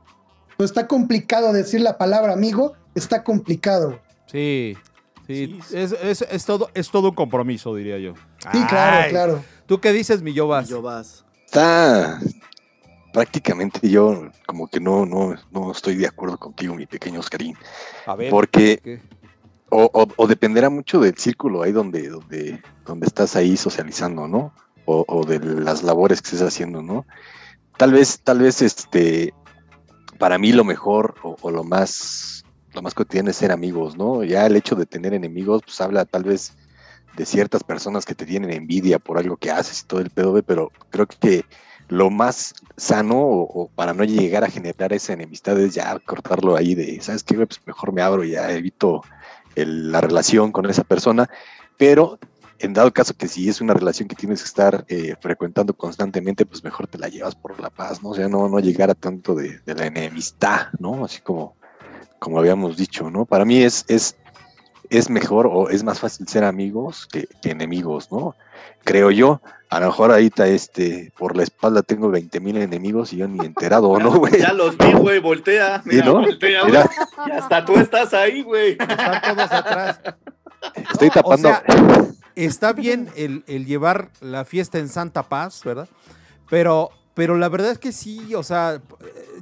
Pues 0.57 0.69
está 0.69 0.87
complicado 0.87 1.51
decir 1.51 1.81
la 1.81 1.97
palabra 1.97 2.33
amigo, 2.33 2.73
está 2.95 3.23
complicado. 3.23 3.99
Sí, 4.27 4.75
sí, 5.27 5.59
Es, 5.73 5.91
es- 5.91 6.21
es 6.21 6.45
todo, 6.45 6.69
es 6.73 6.89
todo 6.89 7.09
un 7.09 7.15
compromiso, 7.15 7.75
diría 7.75 7.97
yo. 7.99 8.13
Sí, 8.51 8.65
claro, 8.67 8.97
Ay, 9.03 9.09
claro. 9.11 9.43
¿Tú 9.65 9.79
qué 9.79 9.91
dices, 9.93 10.21
mi 10.21 10.33
Yobas? 10.33 10.69
Yo 10.69 10.81
vas. 10.81 11.23
Está 11.45 12.19
prácticamente 13.13 13.87
yo 13.89 14.29
como 14.47 14.67
que 14.67 14.79
no, 14.79 15.05
no, 15.05 15.35
no 15.51 15.71
estoy 15.71 15.95
de 15.95 16.07
acuerdo 16.07 16.37
contigo, 16.37 16.73
mi 16.75 16.87
pequeño 16.87 17.19
Oscarín. 17.19 17.55
A 18.07 18.15
ver. 18.15 18.31
Porque 18.31 18.79
¿qué? 18.83 18.99
o, 19.69 19.89
o- 19.93 20.07
o 20.15 20.27
dependerá 20.27 20.69
mucho 20.69 20.99
del 20.99 21.15
círculo 21.17 21.61
ahí 21.61 21.71
donde, 21.71 22.09
donde, 22.09 22.61
donde 22.85 23.05
estás 23.05 23.35
ahí 23.35 23.55
socializando, 23.55 24.27
¿no? 24.27 24.53
O, 24.85 25.05
o 25.07 25.25
de 25.25 25.39
las 25.39 25.83
labores 25.83 26.21
que 26.21 26.27
estés 26.27 26.41
haciendo, 26.41 26.81
¿no? 26.81 27.05
Tal 27.77 27.91
vez, 27.93 28.19
tal 28.23 28.39
vez 28.39 28.61
este, 28.61 29.33
para 30.17 30.37
mí 30.37 30.51
lo 30.51 30.63
mejor 30.63 31.15
o, 31.23 31.37
o 31.41 31.51
lo 31.51 31.63
más, 31.63 32.32
lo 32.73 32.81
más 32.81 32.93
cotidiano 32.93 33.29
es 33.29 33.37
ser 33.37 33.51
amigos, 33.51 33.95
¿no? 33.97 34.23
Ya 34.23 34.45
el 34.45 34.55
hecho 34.55 34.75
de 34.75 34.85
tener 34.85 35.13
enemigos, 35.13 35.61
pues 35.63 35.79
habla 35.81 36.05
tal 36.05 36.23
vez 36.23 36.53
de 37.15 37.25
ciertas 37.25 37.63
personas 37.63 38.05
que 38.05 38.15
te 38.15 38.25
tienen 38.25 38.51
envidia 38.51 38.99
por 38.99 39.17
algo 39.17 39.37
que 39.37 39.51
haces 39.51 39.81
y 39.81 39.85
todo 39.85 39.99
el 39.99 40.09
pedo, 40.09 40.41
pero 40.43 40.71
creo 40.89 41.05
que 41.07 41.45
lo 41.89 42.09
más 42.09 42.55
sano 42.75 43.19
o, 43.19 43.69
para 43.75 43.93
no 43.93 44.03
llegar 44.03 44.43
a 44.43 44.49
generar 44.49 44.93
esa 44.93 45.13
enemistad 45.13 45.59
es 45.59 45.75
ya 45.75 45.99
cortarlo 45.99 46.55
ahí 46.55 46.75
de, 46.75 46.99
¿sabes 47.01 47.23
qué? 47.23 47.35
Pues 47.35 47.61
mejor 47.65 47.93
me 47.93 48.01
abro 48.01 48.23
y 48.23 48.31
ya 48.31 48.51
evito 48.51 49.03
la 49.55 50.01
relación 50.01 50.51
con 50.51 50.67
esa 50.69 50.83
persona. 50.83 51.29
pero 51.77 52.17
en 52.59 52.73
dado 52.73 52.93
caso 52.93 53.13
que 53.13 53.27
si 53.27 53.49
es 53.49 53.59
una 53.59 53.73
relación 53.73 54.07
que 54.07 54.15
tienes 54.15 54.41
que 54.41 54.47
estar 54.47 54.85
eh, 54.87 55.15
frecuentando 55.19 55.73
constantemente, 55.73 56.45
pues 56.45 56.63
mejor 56.63 56.87
te 56.87 56.97
la 56.97 57.09
llevas 57.09 57.35
por 57.35 57.59
la 57.59 57.69
paz, 57.69 58.01
¿no? 58.01 58.09
O 58.09 58.15
sea, 58.15 58.29
no, 58.29 58.47
no 58.47 58.59
llegar 58.59 58.89
a 58.89 58.95
tanto 58.95 59.35
de, 59.35 59.59
de 59.65 59.75
la 59.75 59.87
enemistad, 59.87 60.67
¿no? 60.79 61.03
Así 61.03 61.19
como, 61.19 61.57
como 62.23 62.39
habíamos 62.39 62.77
dicho, 62.77 63.09
¿no? 63.11 63.25
Para 63.25 63.43
mí 63.43 63.61
es, 63.61 63.83
es, 63.89 64.15
es 64.89 65.09
mejor 65.09 65.45
o 65.45 65.69
es 65.69 65.83
más 65.83 65.99
fácil 65.99 66.25
ser 66.25 66.45
amigos 66.45 67.05
que, 67.11 67.27
que 67.41 67.51
enemigos, 67.51 68.09
¿no? 68.13 68.33
Creo 68.85 69.11
yo. 69.11 69.41
A 69.69 69.81
lo 69.81 69.87
mejor 69.87 70.11
ahorita 70.11 70.47
este, 70.47 71.11
por 71.17 71.35
la 71.35 71.43
espalda 71.43 71.81
tengo 71.81 72.09
20 72.09 72.39
mil 72.39 72.55
enemigos 72.55 73.11
y 73.11 73.17
yo 73.17 73.27
ni 73.27 73.45
enterado, 73.45 73.99
¿no, 73.99 74.11
güey? 74.19 74.39
Ya 74.39 74.53
los 74.53 74.77
vi, 74.77 74.93
güey, 74.93 75.19
voltea. 75.19 75.81
Sí, 75.83 75.89
Mira, 75.89 76.05
¿no? 76.05 76.13
voltea, 76.21 76.61
güey. 76.61 76.71
Mira. 76.71 76.89
Y 77.27 77.31
hasta 77.31 77.65
tú 77.65 77.75
estás 77.75 78.13
ahí, 78.13 78.41
güey. 78.43 78.77
Están 78.79 79.21
todos 79.35 79.51
atrás. 79.51 79.99
Estoy 80.93 81.07
No, 81.09 81.13
tapando. 81.13 81.49
o 81.49 81.51
sea, 81.51 81.63
está 82.35 82.71
bien 82.71 83.09
el, 83.17 83.43
el 83.47 83.65
llevar 83.65 84.11
la 84.21 84.45
fiesta 84.45 84.79
en 84.79 84.87
Santa 84.87 85.23
Paz, 85.23 85.61
¿verdad? 85.65 85.89
Pero, 86.49 86.89
pero 87.13 87.37
la 87.37 87.49
verdad 87.49 87.71
es 87.71 87.79
que 87.79 87.91
sí, 87.91 88.33
o 88.35 88.43
sea, 88.43 88.81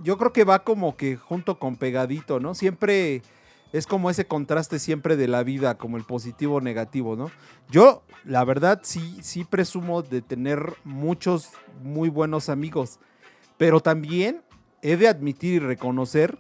yo 0.04 0.18
creo 0.18 0.34
que 0.34 0.44
va 0.44 0.64
como 0.64 0.98
que 0.98 1.16
junto 1.16 1.60
con 1.60 1.76
pegadito, 1.76 2.40
¿no? 2.40 2.54
Siempre 2.54 3.22
es 3.72 3.88
como 3.88 4.10
ese 4.10 4.26
contraste 4.26 4.80
siempre 4.80 5.16
de 5.16 5.28
la 5.28 5.44
vida, 5.44 5.78
como 5.78 5.98
el 5.98 6.04
positivo 6.04 6.56
o 6.56 6.62
negativo, 6.62 7.16
¿no? 7.16 7.32
Yo, 7.70 8.04
la 8.26 8.44
verdad, 8.44 8.82
sí, 8.84 9.20
sí 9.22 9.46
presumo 9.46 10.02
de 10.02 10.22
tener 10.22 10.74
muchos 10.84 11.52
muy 11.82 12.10
buenos 12.10 12.50
amigos, 12.50 13.00
pero 13.58 13.80
también 13.80 14.42
he 14.82 14.98
de 14.98 15.08
admitir 15.08 15.54
y 15.54 15.60
reconocer 15.60 16.38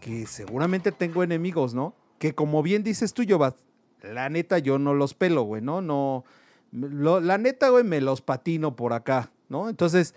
que 0.00 0.26
seguramente 0.26 0.92
tengo 0.92 1.24
enemigos, 1.24 1.74
¿no? 1.74 1.94
Que 2.18 2.34
como 2.34 2.62
bien 2.62 2.84
dices 2.84 3.12
tú, 3.12 3.24
Jovas, 3.28 3.54
la 4.02 4.28
neta 4.28 4.58
yo 4.58 4.78
no 4.78 4.94
los 4.94 5.14
pelo, 5.14 5.42
güey, 5.42 5.62
¿no? 5.62 5.80
No, 5.80 6.24
la 6.70 7.38
neta, 7.38 7.70
güey, 7.70 7.82
me 7.82 8.00
los 8.00 8.20
patino 8.20 8.76
por 8.76 8.92
acá, 8.92 9.32
¿no? 9.48 9.68
Entonces, 9.68 10.14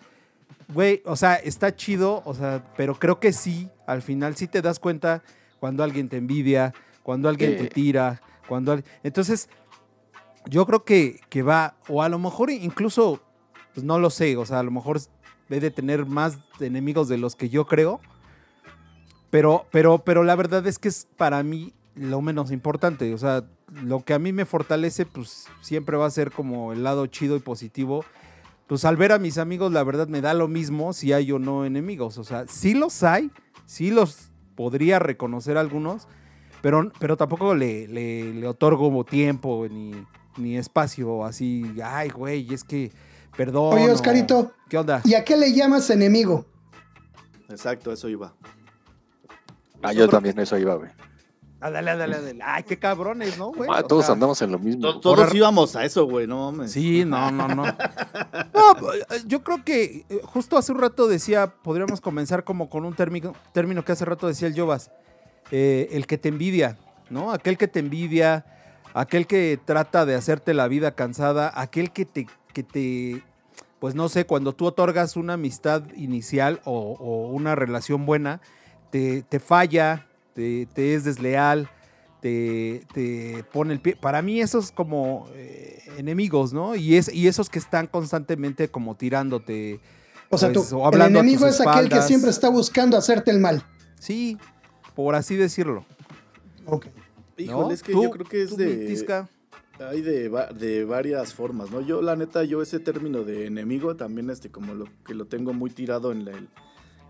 güey, 0.73 1.01
o 1.05 1.15
sea, 1.15 1.35
está 1.35 1.75
chido, 1.75 2.21
o 2.25 2.33
sea, 2.33 2.63
pero 2.77 2.95
creo 2.95 3.19
que 3.19 3.33
sí, 3.33 3.69
al 3.87 4.01
final 4.01 4.35
sí 4.35 4.47
te 4.47 4.61
das 4.61 4.79
cuenta 4.79 5.21
cuando 5.59 5.83
alguien 5.83 6.09
te 6.09 6.17
envidia, 6.17 6.73
cuando 7.03 7.27
alguien 7.29 7.57
te 7.57 7.63
Eh. 7.65 7.69
tira, 7.69 8.21
cuando... 8.47 8.71
al- 8.73 8.83
Entonces, 9.03 9.49
yo 10.45 10.65
creo 10.65 10.83
que, 10.83 11.19
que 11.29 11.41
va, 11.43 11.75
o 11.87 12.01
a 12.03 12.09
lo 12.09 12.19
mejor 12.19 12.49
incluso, 12.51 13.21
pues 13.73 13.83
no 13.83 13.99
lo 13.99 14.09
sé, 14.09 14.37
o 14.37 14.45
sea, 14.45 14.59
a 14.59 14.63
lo 14.63 14.71
mejor 14.71 14.99
debe 15.49 15.61
de 15.61 15.71
tener 15.71 16.05
más 16.05 16.37
enemigos 16.59 17.07
de 17.07 17.17
los 17.17 17.35
que 17.35 17.49
yo 17.49 17.65
creo, 17.65 17.99
pero, 19.29 19.65
pero, 19.71 19.99
pero 19.99 20.23
la 20.23 20.35
verdad 20.35 20.65
es 20.65 20.79
que 20.79 20.87
es 20.87 21.07
para 21.17 21.41
mí 21.43 21.73
lo 21.95 22.21
menos 22.21 22.51
importante. 22.51 23.13
O 23.13 23.17
sea, 23.17 23.43
lo 23.83 24.03
que 24.03 24.13
a 24.13 24.19
mí 24.19 24.31
me 24.33 24.45
fortalece, 24.45 25.05
pues 25.05 25.47
siempre 25.61 25.97
va 25.97 26.05
a 26.07 26.11
ser 26.11 26.31
como 26.31 26.71
el 26.73 26.83
lado 26.83 27.05
chido 27.07 27.35
y 27.35 27.39
positivo. 27.39 28.03
Pues 28.69 28.85
al 28.85 28.95
ver 28.97 29.11
a 29.11 29.19
mis 29.19 29.37
amigos, 29.37 29.73
la 29.73 29.83
verdad 29.83 30.07
me 30.07 30.21
da 30.21 30.33
lo 30.33 30.47
mismo 30.47 30.93
si 30.93 31.11
hay 31.11 31.31
o 31.33 31.39
no 31.39 31.65
enemigos. 31.65 32.17
O 32.19 32.23
sea, 32.23 32.45
sí 32.47 32.73
los 32.75 33.01
hay, 33.03 33.31
sí 33.65 33.89
los 33.89 34.29
podría 34.55 34.99
reconocer 34.99 35.57
algunos, 35.57 36.07
pero, 36.61 36.91
pero 36.99 37.17
tampoco 37.17 37.55
le, 37.55 37.87
le, 37.87 38.31
le 38.33 38.47
otorgo 38.47 39.03
tiempo 39.03 39.65
ni, 39.69 39.91
ni 40.37 40.55
espacio 40.55 41.25
así. 41.25 41.65
Ay, 41.83 42.09
güey, 42.09 42.53
es 42.53 42.63
que, 42.63 42.91
perdón. 43.35 43.73
Oye, 43.73 43.89
o- 43.89 43.93
Oscarito, 43.95 44.51
¿Qué 44.69 44.77
onda? 44.77 45.01
¿y 45.03 45.15
a 45.15 45.25
qué 45.25 45.35
le 45.35 45.51
llamas 45.51 45.89
enemigo? 45.89 46.45
Exacto, 47.49 47.91
eso 47.91 48.07
iba. 48.07 48.33
Ah, 49.81 49.93
yo 49.93 50.07
también 50.07 50.37
eso 50.39 50.57
iba, 50.59 50.75
güey. 50.75 50.91
Ah, 51.61 51.69
dale, 51.69 51.95
dale, 51.97 52.21
dale. 52.21 52.39
Ay, 52.43 52.63
qué 52.63 52.79
cabrones, 52.79 53.37
¿no, 53.37 53.51
güey? 53.51 53.69
Ah, 53.73 53.83
todos 53.83 54.05
sea, 54.05 54.13
andamos 54.13 54.41
en 54.41 54.51
lo 54.51 54.59
mismo. 54.59 54.81
To- 54.81 54.99
Todos 55.01 55.19
Ahora- 55.19 55.35
íbamos 55.35 55.75
a 55.75 55.83
eso, 55.83 56.05
güey, 56.05 56.25
no 56.25 56.51
mames. 56.51 56.71
Sí, 56.71 57.03
no, 57.05 57.29
no, 57.31 57.47
no. 57.49 57.63
No, 58.53 58.93
eh, 58.93 59.23
yo 59.25 59.43
creo 59.43 59.63
que 59.65 60.05
eh, 60.09 60.21
justo 60.23 60.57
hace 60.57 60.71
un 60.71 60.79
rato 60.79 61.07
decía, 61.07 61.47
podríamos 61.61 61.99
comenzar 62.01 62.43
como 62.43 62.69
con 62.69 62.85
un 62.85 62.93
término, 62.95 63.33
término 63.51 63.83
que 63.83 63.91
hace 63.91 64.05
rato 64.05 64.27
decía 64.27 64.47
el 64.47 64.57
Jovas, 64.59 64.91
eh, 65.51 65.89
el 65.91 66.07
que 66.07 66.17
te 66.17 66.29
envidia, 66.29 66.77
¿no? 67.09 67.31
Aquel 67.31 67.57
que 67.57 67.67
te 67.67 67.79
envidia, 67.79 68.45
aquel 68.93 69.27
que 69.27 69.59
trata 69.63 70.05
de 70.05 70.15
hacerte 70.15 70.53
la 70.53 70.67
vida 70.67 70.91
cansada, 70.95 71.51
aquel 71.55 71.91
que 71.91 72.05
te, 72.05 72.27
que 72.53 72.63
te, 72.63 73.21
pues 73.79 73.95
no 73.95 74.07
sé, 74.09 74.25
cuando 74.25 74.53
tú 74.53 74.65
otorgas 74.65 75.17
una 75.17 75.33
amistad 75.33 75.83
inicial 75.95 76.61
o, 76.65 76.93
o 76.99 77.29
una 77.31 77.55
relación 77.55 78.05
buena, 78.05 78.39
te, 78.91 79.23
te 79.23 79.39
falla, 79.39 80.07
te, 80.33 80.67
te 80.73 80.93
es 80.95 81.03
desleal, 81.03 81.69
te, 82.21 82.83
te 82.93 83.43
pone 83.51 83.73
el 83.73 83.79
pie. 83.79 83.95
Para 83.95 84.21
mí 84.21 84.41
esos 84.41 84.71
como 84.71 85.27
eh, 85.33 85.79
enemigos, 85.97 86.53
¿no? 86.53 86.75
Y, 86.75 86.95
es, 86.95 87.13
y 87.13 87.27
esos 87.27 87.49
que 87.49 87.59
están 87.59 87.87
constantemente 87.87 88.69
como 88.69 88.95
tirándote. 88.95 89.79
O 90.29 90.37
sea, 90.37 90.51
Pues, 90.51 90.69
tú, 90.69 90.77
o 90.77 90.91
el 90.91 91.01
enemigo 91.01 91.45
tus 91.45 91.55
es 91.55 91.67
aquel 91.67 91.89
que 91.89 92.01
siempre 92.01 92.29
está 92.29 92.49
buscando 92.49 92.97
hacerte 92.97 93.31
el 93.31 93.39
mal. 93.39 93.63
Sí, 93.99 94.37
por 94.95 95.15
así 95.15 95.35
decirlo. 95.35 95.85
Ok. 96.65 96.87
Híjole, 97.37 97.67
¿no? 97.67 97.71
es 97.71 97.81
que 97.83 97.93
Tú- 97.93 98.03
yo 98.03 98.09
creo 98.11 98.25
que 98.25 98.43
es 98.43 98.55
de... 98.57 98.85
Tisca. 98.87 99.27
Hay 99.79 100.01
de, 100.01 100.29
de 100.59 100.83
varias 100.83 101.33
formas, 101.33 101.71
¿no? 101.71 101.79
Yo, 101.79 102.01
la 102.01 102.17
neta, 102.17 102.43
yo 102.43 102.61
ese 102.61 102.81
término 102.81 103.23
de 103.23 103.45
enemigo 103.45 103.95
también, 103.95 104.29
este, 104.29 104.49
como 104.51 104.73
lo 104.73 104.85
que 105.05 105.13
lo 105.13 105.25
tengo 105.25 105.53
muy 105.53 105.69
tirado 105.69 106.11
en 106.11 106.25
la, 106.25 106.33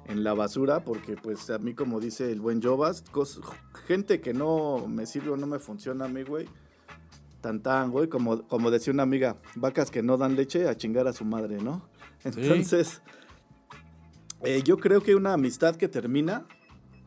en 0.09 0.23
la 0.23 0.33
basura, 0.33 0.83
porque 0.83 1.15
pues 1.15 1.49
a 1.51 1.59
mí, 1.59 1.75
como 1.75 1.99
dice 1.99 2.31
el 2.31 2.41
buen 2.41 2.61
Jovas, 2.61 3.03
gente 3.87 4.19
que 4.19 4.33
no 4.33 4.87
me 4.87 5.05
sirve 5.05 5.29
o 5.29 5.37
no 5.37 5.45
me 5.45 5.59
funciona 5.59 6.05
a 6.05 6.07
mí, 6.07 6.23
güey, 6.23 6.47
tan 7.41 7.61
tan, 7.61 7.91
güey, 7.91 8.09
como, 8.09 8.47
como 8.47 8.71
decía 8.71 8.91
una 8.91 9.03
amiga, 9.03 9.37
vacas 9.55 9.91
que 9.91 10.01
no 10.01 10.17
dan 10.17 10.35
leche 10.35 10.67
a 10.67 10.75
chingar 10.75 11.07
a 11.07 11.13
su 11.13 11.25
madre, 11.25 11.61
¿no? 11.61 11.87
Entonces, 12.23 13.01
eh, 14.41 14.61
yo 14.63 14.77
creo 14.77 15.01
que 15.01 15.15
una 15.15 15.33
amistad 15.33 15.75
que 15.75 15.87
termina, 15.87 16.47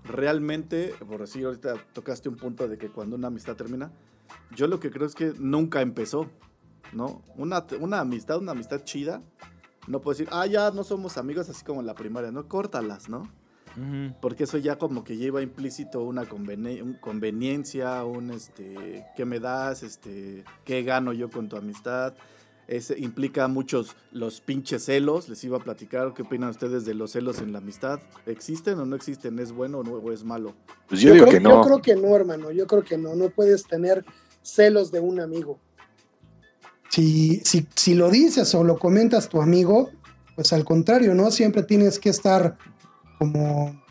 realmente, 0.04 0.94
por 1.06 1.20
decir, 1.20 1.44
ahorita 1.44 1.74
tocaste 1.92 2.28
un 2.28 2.36
punto 2.36 2.68
de 2.68 2.78
que 2.78 2.88
cuando 2.88 3.16
una 3.16 3.26
amistad 3.26 3.56
termina, 3.56 3.90
yo 4.54 4.68
lo 4.68 4.78
que 4.78 4.90
creo 4.90 5.06
es 5.06 5.16
que 5.16 5.32
nunca 5.38 5.82
empezó, 5.82 6.30
¿no? 6.92 7.22
Una, 7.36 7.66
una 7.80 7.98
amistad, 7.98 8.38
una 8.38 8.52
amistad 8.52 8.84
chida, 8.84 9.22
no 9.86 10.00
puedo 10.00 10.16
decir, 10.16 10.28
ah, 10.32 10.46
ya 10.46 10.70
no 10.70 10.84
somos 10.84 11.16
amigos 11.16 11.48
así 11.48 11.64
como 11.64 11.80
en 11.80 11.86
la 11.86 11.94
primaria, 11.94 12.30
¿no? 12.30 12.48
Córtalas, 12.48 13.08
¿no? 13.08 13.30
Porque 14.20 14.44
eso 14.44 14.58
ya 14.58 14.76
como 14.76 15.02
que 15.02 15.16
lleva 15.16 15.40
implícito 15.40 16.02
una 16.02 16.24
conveni- 16.24 16.82
un 16.82 16.92
conveniencia, 16.94 18.04
un 18.04 18.30
este, 18.30 19.06
¿qué 19.16 19.24
me 19.24 19.40
das? 19.40 19.82
Este, 19.82 20.44
¿qué 20.66 20.82
gano 20.82 21.14
yo 21.14 21.30
con 21.30 21.48
tu 21.48 21.56
amistad? 21.56 22.12
Ese 22.68 22.98
implica 22.98 23.48
muchos 23.48 23.96
los 24.12 24.42
pinches 24.42 24.84
celos. 24.84 25.30
Les 25.30 25.42
iba 25.44 25.56
a 25.56 25.60
platicar 25.60 26.12
qué 26.12 26.20
opinan 26.20 26.50
ustedes 26.50 26.84
de 26.84 26.92
los 26.92 27.12
celos 27.12 27.40
en 27.40 27.52
la 27.52 27.58
amistad. 27.58 27.98
¿Existen 28.26 28.78
o 28.78 28.84
no 28.84 28.94
existen? 28.94 29.38
¿Es 29.38 29.52
bueno 29.52 29.78
o, 29.78 29.84
no, 29.84 29.92
o 29.92 30.12
es 30.12 30.22
malo? 30.22 30.52
Pues 30.88 31.00
yo, 31.00 31.14
digo 31.14 31.24
creo, 31.26 31.38
que 31.38 31.40
no. 31.40 31.50
yo 31.50 31.62
creo 31.62 31.82
que 31.82 31.96
no, 31.96 32.14
hermano. 32.14 32.50
Yo 32.50 32.66
creo 32.66 32.84
que 32.84 32.98
no. 32.98 33.16
No 33.16 33.30
puedes 33.30 33.64
tener 33.64 34.04
celos 34.42 34.92
de 34.92 35.00
un 35.00 35.18
amigo. 35.18 35.58
Si, 36.92 37.40
si, 37.42 37.66
si 37.74 37.94
lo 37.94 38.10
dices 38.10 38.54
o 38.54 38.62
lo 38.62 38.78
comentas 38.78 39.28
tu 39.28 39.40
amigo, 39.40 39.90
pues 40.36 40.52
al 40.52 40.64
contrario, 40.64 41.14
¿no? 41.14 41.30
Siempre 41.30 41.62
tienes 41.62 41.98
que 41.98 42.10
estar 42.10 42.58
como, 43.18 43.82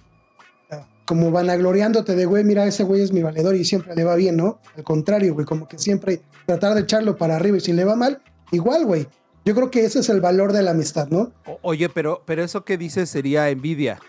como 1.06 1.32
vanagloriándote 1.32 2.16
de, 2.16 2.26
güey, 2.26 2.44
mira, 2.44 2.66
ese 2.68 2.84
güey 2.84 3.02
es 3.02 3.12
mi 3.12 3.24
valedor 3.24 3.56
y 3.56 3.66
siempre 3.66 3.96
le 3.96 4.04
va 4.04 4.16
bien, 4.16 4.38
¿no? 4.38 4.60
Al 4.78 4.84
contrario, 4.84 5.34
güey, 5.34 5.48
como 5.48 5.68
que 5.68 5.80
siempre 5.80 6.22
tratar 6.46 6.76
de 6.76 6.82
echarlo 6.82 7.18
para 7.18 7.38
arriba 7.38 7.58
y 7.58 7.62
si 7.62 7.74
le 7.74 7.86
va 7.86 7.96
mal, 7.96 8.22
igual, 8.52 8.86
güey. 8.86 9.08
Yo 9.46 9.56
creo 9.56 9.72
que 9.72 9.84
ese 9.84 10.00
es 10.00 10.10
el 10.10 10.22
valor 10.22 10.54
de 10.54 10.62
la 10.62 10.72
amistad, 10.72 11.08
¿no? 11.10 11.32
Oye, 11.64 11.90
pero, 11.90 12.22
pero 12.28 12.44
eso 12.44 12.64
que 12.64 12.78
dices 12.78 13.10
sería 13.10 13.50
envidia. 13.50 14.00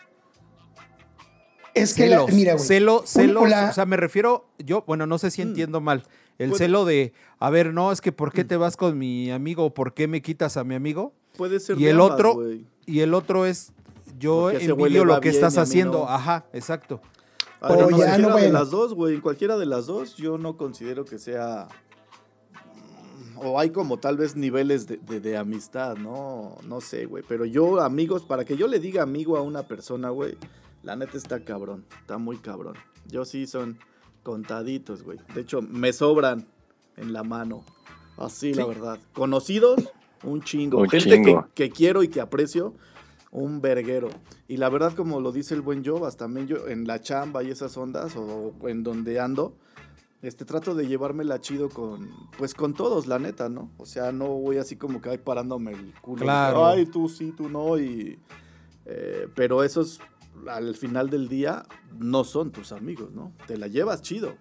Es 1.74 1.94
que, 1.94 2.06
la- 2.08 2.16
Celos. 2.18 2.32
mira, 2.32 2.54
güey. 2.54 2.66
Celo, 2.66 3.02
celos, 3.06 3.48
la- 3.48 3.70
o 3.70 3.72
sea, 3.72 3.86
me 3.86 3.96
refiero, 3.96 4.46
yo, 4.58 4.84
bueno, 4.86 5.06
no 5.06 5.18
sé 5.18 5.30
si 5.30 5.42
Mm. 5.44 5.48
entiendo 5.48 5.80
mal. 5.80 6.04
El 6.38 6.54
celo 6.54 6.84
de, 6.84 7.12
a 7.38 7.50
ver, 7.50 7.72
no, 7.72 7.92
es 7.92 8.00
que 8.00 8.10
¿por 8.12 8.28
Mm. 8.28 8.32
qué 8.32 8.44
te 8.44 8.56
vas 8.56 8.76
con 8.76 8.98
mi 8.98 9.30
amigo 9.30 9.64
o 9.66 9.74
por 9.74 9.94
qué 9.94 10.08
me 10.08 10.20
quitas 10.22 10.56
a 10.56 10.64
mi 10.64 10.74
amigo? 10.74 11.12
Puede 11.36 11.60
ser 11.60 11.78
Y 11.78 11.84
de 11.84 11.90
el 11.90 12.00
ambas, 12.00 12.12
otro- 12.14 12.34
güey. 12.34 12.66
Y 12.84 13.00
el 13.00 13.14
otro 13.14 13.46
es, 13.46 13.72
yo 14.18 14.50
envidio 14.50 15.04
lo 15.04 15.14
que 15.20 15.30
bien 15.30 15.34
estás 15.36 15.56
haciendo. 15.56 16.00
no. 16.00 16.08
Ajá, 16.08 16.46
exacto. 16.52 17.00
Pero 17.60 17.74
Oh, 17.74 17.90
no 17.90 17.96
cualquiera 17.96 18.18
no, 18.18 18.36
de 18.36 18.50
las 18.50 18.70
dos, 18.70 18.92
güey. 18.92 19.14
En 19.14 19.20
cualquiera 19.20 19.56
de 19.56 19.66
las 19.66 19.86
dos, 19.86 20.16
yo 20.16 20.36
no 20.36 20.56
considero 20.56 21.04
que 21.04 21.18
sea. 21.18 21.68
mm, 22.54 23.38
O 23.46 23.58
hay 23.60 23.70
como 23.70 23.98
tal 23.98 24.16
vez 24.16 24.36
niveles 24.36 24.86
de, 24.86 24.96
de- 24.98 25.20
de 25.20 25.36
amistad, 25.36 25.96
¿no? 25.96 26.56
No 26.66 26.80
sé, 26.80 27.06
güey. 27.06 27.22
Pero 27.28 27.44
yo, 27.44 27.80
amigos, 27.80 28.22
para 28.24 28.44
que 28.44 28.56
yo 28.56 28.66
le 28.66 28.78
diga 28.80 29.02
amigo 29.02 29.36
a 29.36 29.42
una 29.42 29.62
persona, 29.64 30.10
güey, 30.10 30.36
la 30.82 30.96
neta 30.96 31.16
está 31.16 31.44
cabrón. 31.44 31.84
Está 32.00 32.18
muy 32.18 32.38
cabrón. 32.38 32.74
Yo 33.06 33.24
sí 33.24 33.46
son 33.46 33.78
contaditos, 34.22 35.02
güey. 35.02 35.18
De 35.34 35.40
hecho, 35.42 35.62
me 35.62 35.92
sobran 35.92 36.46
en 36.96 37.12
la 37.12 37.22
mano. 37.22 37.64
Así, 38.16 38.54
la 38.54 38.66
verdad. 38.66 38.98
Conocidos, 39.12 39.92
un 40.22 40.42
chingo. 40.42 40.78
Un 40.78 40.88
Gente 40.88 41.10
chingo. 41.10 41.48
Que, 41.54 41.68
que 41.68 41.70
quiero 41.70 42.02
y 42.02 42.08
que 42.08 42.20
aprecio, 42.20 42.74
un 43.30 43.60
verguero. 43.60 44.10
Y 44.46 44.58
la 44.58 44.68
verdad, 44.68 44.94
como 44.94 45.20
lo 45.20 45.32
dice 45.32 45.54
el 45.54 45.62
buen 45.62 45.84
Jovas, 45.84 46.16
también 46.16 46.46
yo 46.46 46.68
en 46.68 46.86
la 46.86 47.00
chamba 47.00 47.42
y 47.42 47.50
esas 47.50 47.76
ondas, 47.76 48.14
o 48.16 48.54
en 48.68 48.82
donde 48.82 49.18
ando, 49.18 49.56
este, 50.20 50.44
trato 50.44 50.74
de 50.74 50.86
llevármela 50.86 51.40
chido 51.40 51.68
con, 51.68 52.08
pues 52.38 52.54
con 52.54 52.74
todos, 52.74 53.06
la 53.06 53.18
neta, 53.18 53.48
¿no? 53.48 53.70
O 53.78 53.86
sea, 53.86 54.12
no 54.12 54.28
voy 54.28 54.58
así 54.58 54.76
como 54.76 55.00
que 55.00 55.10
ay, 55.10 55.18
parándome 55.18 55.72
el 55.72 55.92
culo. 56.00 56.22
Claro. 56.22 56.64
Ay, 56.64 56.86
tú 56.86 57.08
sí, 57.08 57.32
tú 57.36 57.48
no, 57.48 57.76
y... 57.78 58.20
eh, 58.84 59.26
pero 59.34 59.64
esos, 59.64 60.00
al 60.48 60.74
final 60.74 61.10
del 61.10 61.28
día, 61.28 61.64
no 61.98 62.24
son 62.24 62.50
tus 62.52 62.72
amigos, 62.72 63.10
¿no? 63.12 63.32
Te 63.46 63.56
la 63.56 63.66
llevas 63.68 64.02
chido. 64.02 64.36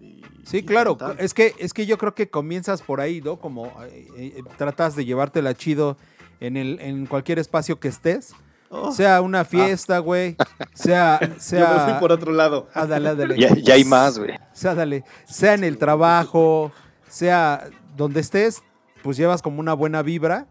y- 0.00 0.22
Sí, 0.44 0.58
y 0.58 0.62
claro. 0.64 0.96
tal. 0.96 1.16
Es 1.18 1.32
que, 1.34 1.54
es 1.58 1.72
que 1.72 1.86
yo 1.86 1.96
creo 1.98 2.14
que 2.14 2.28
comienzas 2.30 2.82
por 2.82 3.00
ahí, 3.00 3.20
¿no? 3.20 3.38
Como 3.38 3.66
eh, 3.84 4.06
eh, 4.16 4.42
tratas 4.58 4.94
de 4.94 5.04
llevártela 5.04 5.54
chido 5.54 5.96
en, 6.40 6.56
el, 6.56 6.78
en 6.80 7.06
cualquier 7.06 7.38
espacio 7.38 7.80
que 7.80 7.88
estés. 7.88 8.32
Oh, 8.68 8.92
Sea 8.92 9.20
una 9.22 9.44
fiesta, 9.44 9.98
güey. 10.00 10.36
Sea, 10.74 11.18
yo 11.22 11.28
me 11.28 11.34
fui 11.34 11.40
sea. 11.40 11.98
por 12.00 12.12
otro 12.12 12.32
lado. 12.32 12.68
Ándale, 12.74 13.08
ándale. 13.10 13.38
Ya, 13.40 13.54
ya 13.56 13.74
hay 13.74 13.84
más, 13.84 14.18
güey. 14.18 14.32
sea, 14.52 14.74
dale, 14.74 15.04
sea 15.26 15.54
en 15.54 15.64
el 15.64 15.78
trabajo, 15.78 16.70
sea 17.08 17.68
donde 17.96 18.20
estés, 18.20 18.62
pues 19.02 19.16
llevas 19.16 19.40
como 19.40 19.60
una 19.60 19.72
buena 19.72 20.02
vibra 20.02 20.46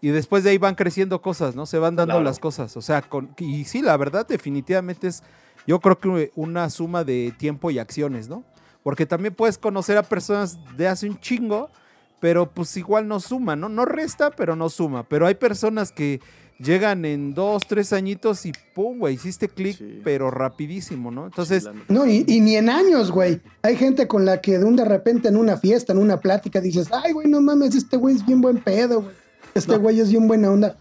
y 0.00 0.08
después 0.08 0.44
de 0.44 0.50
ahí 0.50 0.58
van 0.58 0.74
creciendo 0.74 1.20
cosas, 1.22 1.54
¿no? 1.54 1.66
Se 1.66 1.78
van 1.78 1.96
dando 1.96 2.14
Claro. 2.14 2.24
las 2.24 2.38
cosas, 2.38 2.76
o 2.76 2.82
sea, 2.82 3.02
con, 3.02 3.30
y 3.38 3.64
sí, 3.64 3.82
la 3.82 3.96
verdad 3.96 4.26
definitivamente 4.26 5.08
es, 5.08 5.22
yo 5.66 5.78
creo 5.80 5.98
que 5.98 6.32
una 6.36 6.70
suma 6.70 7.04
de 7.04 7.32
tiempo 7.38 7.70
y 7.70 7.78
acciones, 7.78 8.28
¿no? 8.28 8.44
Porque 8.82 9.04
también 9.06 9.34
puedes 9.34 9.58
conocer 9.58 9.98
a 9.98 10.02
personas 10.02 10.58
de 10.76 10.88
hace 10.88 11.08
un 11.08 11.20
chingo, 11.20 11.68
pero 12.18 12.50
pues 12.50 12.76
igual 12.76 13.06
no 13.08 13.20
suma, 13.20 13.56
¿no? 13.56 13.68
No 13.68 13.84
resta, 13.84 14.30
pero 14.30 14.56
no 14.56 14.68
suma. 14.70 15.02
Pero 15.04 15.26
hay 15.26 15.34
personas 15.34 15.92
que 15.92 16.20
llegan 16.58 17.04
en 17.06 17.32
dos, 17.34 17.62
tres 17.66 17.92
añitos 17.92 18.44
y 18.46 18.52
pum, 18.74 18.98
güey, 18.98 19.14
hiciste 19.14 19.48
clic, 19.48 19.76
Sí. 19.78 20.00
pero 20.04 20.30
rapidísimo, 20.30 21.10
¿no? 21.10 21.26
Entonces. 21.26 21.68
No, 21.88 22.06
y, 22.06 22.24
y 22.26 22.40
ni 22.40 22.56
en 22.56 22.68
años, 22.70 23.10
güey. 23.10 23.40
Hay 23.62 23.76
gente 23.76 24.06
con 24.06 24.24
la 24.26 24.40
que 24.40 24.58
de 24.58 24.64
un 24.64 24.76
de 24.76 24.84
repente 24.84 25.28
en 25.28 25.36
una 25.36 25.56
fiesta, 25.58 25.92
en 25.92 25.98
una 25.98 26.20
plática, 26.20 26.60
dices, 26.60 26.88
ay, 26.92 27.12
güey, 27.12 27.28
no 27.28 27.40
mames, 27.42 27.74
este 27.74 27.96
güey 27.98 28.16
es 28.16 28.24
bien 28.26 28.40
buen 28.40 28.58
pedo, 28.62 29.02
güey. 29.02 29.14
Este 29.54 29.72
No. 29.72 29.80
güey 29.80 30.00
es 30.00 30.10
bien 30.10 30.26
buena 30.28 30.50
onda. 30.50 30.76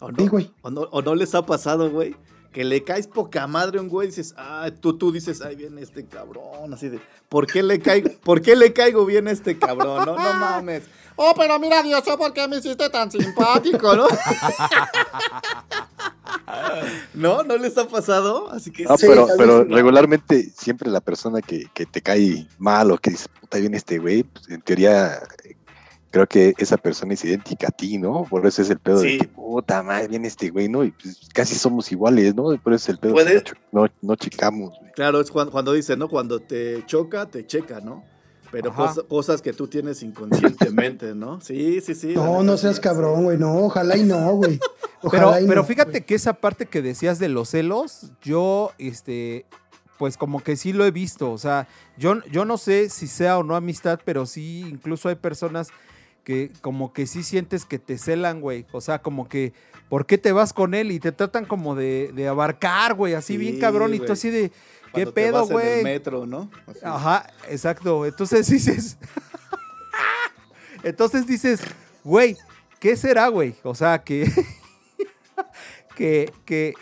¿O 0.00 0.08
Sí, 0.08 0.14
no, 0.24 0.28
güey. 0.30 0.50
o, 0.62 0.70
no, 0.70 0.80
o 0.82 1.02
no 1.02 1.14
les 1.14 1.34
ha 1.34 1.44
pasado, 1.44 1.90
güey? 1.90 2.14
Que 2.52 2.64
le 2.64 2.82
caes 2.82 3.06
poca 3.06 3.46
madre 3.46 3.78
a 3.78 3.82
un 3.82 3.88
güey 3.88 4.08
y 4.08 4.10
dices, 4.10 4.34
ah, 4.38 4.70
tú, 4.80 4.96
tú 4.96 5.12
dices, 5.12 5.42
ay, 5.42 5.54
viene 5.56 5.82
este 5.82 6.04
cabrón, 6.06 6.72
así 6.72 6.88
de, 6.88 6.98
¿por 7.28 7.46
qué 7.46 7.62
le 7.62 7.78
caigo, 7.80 8.10
¿por 8.24 8.40
qué 8.40 8.56
le 8.56 8.72
caigo 8.72 9.04
bien 9.04 9.28
a 9.28 9.32
este 9.32 9.58
cabrón? 9.58 10.06
No, 10.06 10.16
no 10.16 10.34
mames. 10.34 10.84
Oh, 11.16 11.32
pero 11.36 11.58
mira, 11.58 11.82
Dios, 11.82 12.02
¿por 12.16 12.32
qué 12.32 12.46
me 12.48 12.56
hiciste 12.58 12.88
tan 12.90 13.10
simpático, 13.10 13.94
no? 13.96 14.06
¿No? 17.14 17.42
¿No 17.42 17.56
les 17.56 17.76
ha 17.76 17.86
pasado? 17.88 18.50
Así 18.50 18.70
que 18.70 18.84
No, 18.84 18.96
Sí, 18.96 19.06
pero, 19.08 19.26
pero 19.36 19.64
regularmente 19.64 20.50
siempre 20.56 20.90
la 20.90 21.00
persona 21.00 21.42
que, 21.42 21.66
que 21.74 21.86
te 21.86 22.00
cae 22.00 22.46
mal 22.58 22.90
o 22.90 22.98
que 22.98 23.10
dices, 23.10 23.28
puta, 23.40 23.58
viene 23.58 23.76
este 23.76 23.98
güey, 23.98 24.22
pues, 24.22 24.48
en 24.48 24.60
teoría 24.62 25.20
eh, 25.44 25.47
creo 26.10 26.26
que 26.26 26.54
esa 26.58 26.76
persona 26.76 27.14
es 27.14 27.24
idéntica 27.24 27.68
a 27.68 27.70
ti, 27.70 27.98
¿no? 27.98 28.24
Por 28.24 28.46
eso 28.46 28.62
es 28.62 28.70
el 28.70 28.78
pedo 28.78 29.00
Sí. 29.00 29.12
de 29.12 29.18
que, 29.18 29.28
puta 29.28 29.82
madre, 29.82 30.08
viene 30.08 30.28
este 30.28 30.50
güey, 30.50 30.68
¿no? 30.68 30.84
Y 30.84 30.90
pues 30.92 31.28
casi 31.34 31.54
somos 31.54 31.90
iguales, 31.92 32.34
¿no? 32.34 32.52
Y 32.52 32.58
por 32.58 32.72
eso 32.72 32.84
es 32.84 32.88
el 32.90 32.98
pedo 32.98 33.12
Puede- 33.12 33.42
que 33.42 33.52
no, 33.72 33.82
no, 33.84 33.88
no 34.02 34.16
checamos, 34.16 34.78
güey. 34.78 34.92
Claro, 34.92 35.20
es 35.20 35.30
cuando, 35.30 35.52
cuando 35.52 35.72
dice, 35.72 35.96
¿no? 35.96 36.08
Cuando 36.08 36.40
te 36.40 36.84
choca, 36.86 37.26
te 37.26 37.46
checa, 37.46 37.80
¿no? 37.80 38.04
Pero 38.50 38.72
cosas 39.08 39.42
que 39.42 39.52
tú 39.52 39.68
tienes 39.68 40.02
inconscientemente, 40.02 41.14
¿no? 41.14 41.38
Sí, 41.42 41.82
sí, 41.82 41.94
sí. 41.94 42.14
No, 42.14 42.42
no 42.42 42.56
seas 42.56 42.76
sí. 42.76 42.80
cabrón, 42.82 43.24
güey. 43.24 43.36
No, 43.36 43.64
ojalá 43.66 43.96
y 43.96 44.04
no, 44.04 44.32
güey. 44.36 44.58
Pero, 45.10 45.28
Ojalá 45.28 45.40
y 45.42 45.46
pero 45.46 45.60
no, 45.62 45.66
fíjate 45.68 45.90
güey. 45.92 46.06
que 46.06 46.14
esa 46.16 46.32
parte 46.32 46.66
que 46.66 46.82
decías 46.82 47.20
de 47.20 47.28
los 47.28 47.50
celos, 47.50 48.10
yo, 48.20 48.72
este, 48.78 49.46
pues 49.96 50.16
como 50.16 50.42
que 50.42 50.56
sí 50.56 50.72
lo 50.72 50.84
he 50.84 50.90
visto. 50.90 51.30
O 51.30 51.38
sea, 51.38 51.68
yo, 51.96 52.20
yo 52.32 52.44
no 52.44 52.58
sé 52.58 52.88
si 52.88 53.06
sea 53.06 53.38
o 53.38 53.44
no 53.44 53.54
amistad, 53.54 54.00
pero 54.04 54.26
sí, 54.26 54.60
incluso 54.68 55.08
hay 55.08 55.14
personas 55.14 55.68
que 56.24 56.52
como 56.60 56.92
que 56.92 57.06
sí 57.06 57.22
sientes 57.22 57.64
que 57.64 57.78
te 57.78 57.98
celan, 57.98 58.40
güey. 58.40 58.66
O 58.72 58.80
sea, 58.80 59.00
como 59.00 59.28
que, 59.28 59.52
¿por 59.88 60.06
qué 60.06 60.18
te 60.18 60.32
vas 60.32 60.52
con 60.52 60.74
él? 60.74 60.90
Y 60.90 61.00
te 61.00 61.12
tratan 61.12 61.44
como 61.44 61.74
de, 61.74 62.12
de 62.14 62.28
abarcar, 62.28 62.94
güey, 62.94 63.14
así 63.14 63.36
bien 63.36 63.58
cabrón. 63.58 63.94
Y 63.94 64.00
tú 64.00 64.12
así 64.12 64.30
de, 64.30 64.50
¿qué 64.50 64.56
Cuando 64.92 65.12
te 65.12 65.22
pedo, 65.22 65.32
vas 65.32 65.50
en 65.50 65.56
el 65.56 65.62
güey? 65.62 65.84
metro, 65.84 66.26
¿no? 66.26 66.50
Así. 66.66 66.80
Ajá, 66.82 67.26
exacto. 67.48 68.04
Entonces 68.06 68.48
dices. 68.48 68.98
Entonces 70.82 71.26
dices, 71.26 71.60
güey, 72.04 72.36
¿qué 72.78 72.96
será, 72.96 73.28
güey? 73.28 73.54
O 73.62 73.74
sea, 73.74 74.02
que, 74.04 74.30
que, 75.96 76.32
que, 76.44 76.74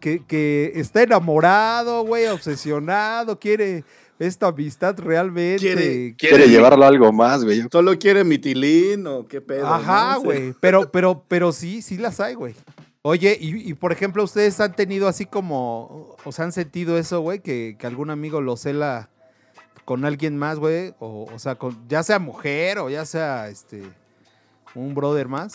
que, 0.00 0.24
que 0.26 0.72
está 0.76 1.02
enamorado, 1.02 2.04
güey, 2.04 2.26
obsesionado, 2.28 3.38
quiere 3.38 3.84
esta 4.26 4.48
amistad 4.48 4.98
realmente. 4.98 5.58
Quiere- 5.60 6.14
Quiere 6.16 6.48
llevarlo 6.48 6.84
a 6.84 6.88
algo 6.88 7.12
más, 7.12 7.44
güey. 7.44 7.62
¿Solo 7.70 7.98
quiere 7.98 8.24
mitilín 8.24 9.06
o 9.06 9.26
qué 9.26 9.40
pedo? 9.40 9.66
Ajá, 9.66 10.14
no? 10.14 10.22
Güey. 10.22 10.54
Pero, 10.60 10.90
pero, 10.90 11.24
pero 11.28 11.52
sí, 11.52 11.82
sí 11.82 11.96
las 11.98 12.20
hay, 12.20 12.34
güey. 12.34 12.54
Oye, 13.02 13.36
y, 13.40 13.68
y, 13.68 13.74
por 13.74 13.90
ejemplo, 13.90 14.22
ustedes 14.22 14.60
han 14.60 14.76
tenido 14.76 15.08
así 15.08 15.26
como, 15.26 16.16
o 16.24 16.30
sea, 16.32 16.44
han 16.44 16.52
sentido 16.52 16.96
eso, 16.98 17.20
güey, 17.20 17.40
que, 17.40 17.74
que 17.76 17.86
algún 17.88 18.10
amigo 18.10 18.40
lo 18.40 18.56
cela 18.56 19.10
con 19.84 20.04
alguien 20.04 20.38
más, 20.38 20.60
güey, 20.60 20.94
o, 21.00 21.26
o 21.34 21.38
sea, 21.40 21.56
con, 21.56 21.76
ya 21.88 22.04
sea 22.04 22.20
mujer 22.20 22.78
o 22.78 22.88
ya 22.90 23.04
sea, 23.04 23.48
este, 23.48 23.82
un 24.76 24.94
brother 24.94 25.26
más. 25.26 25.54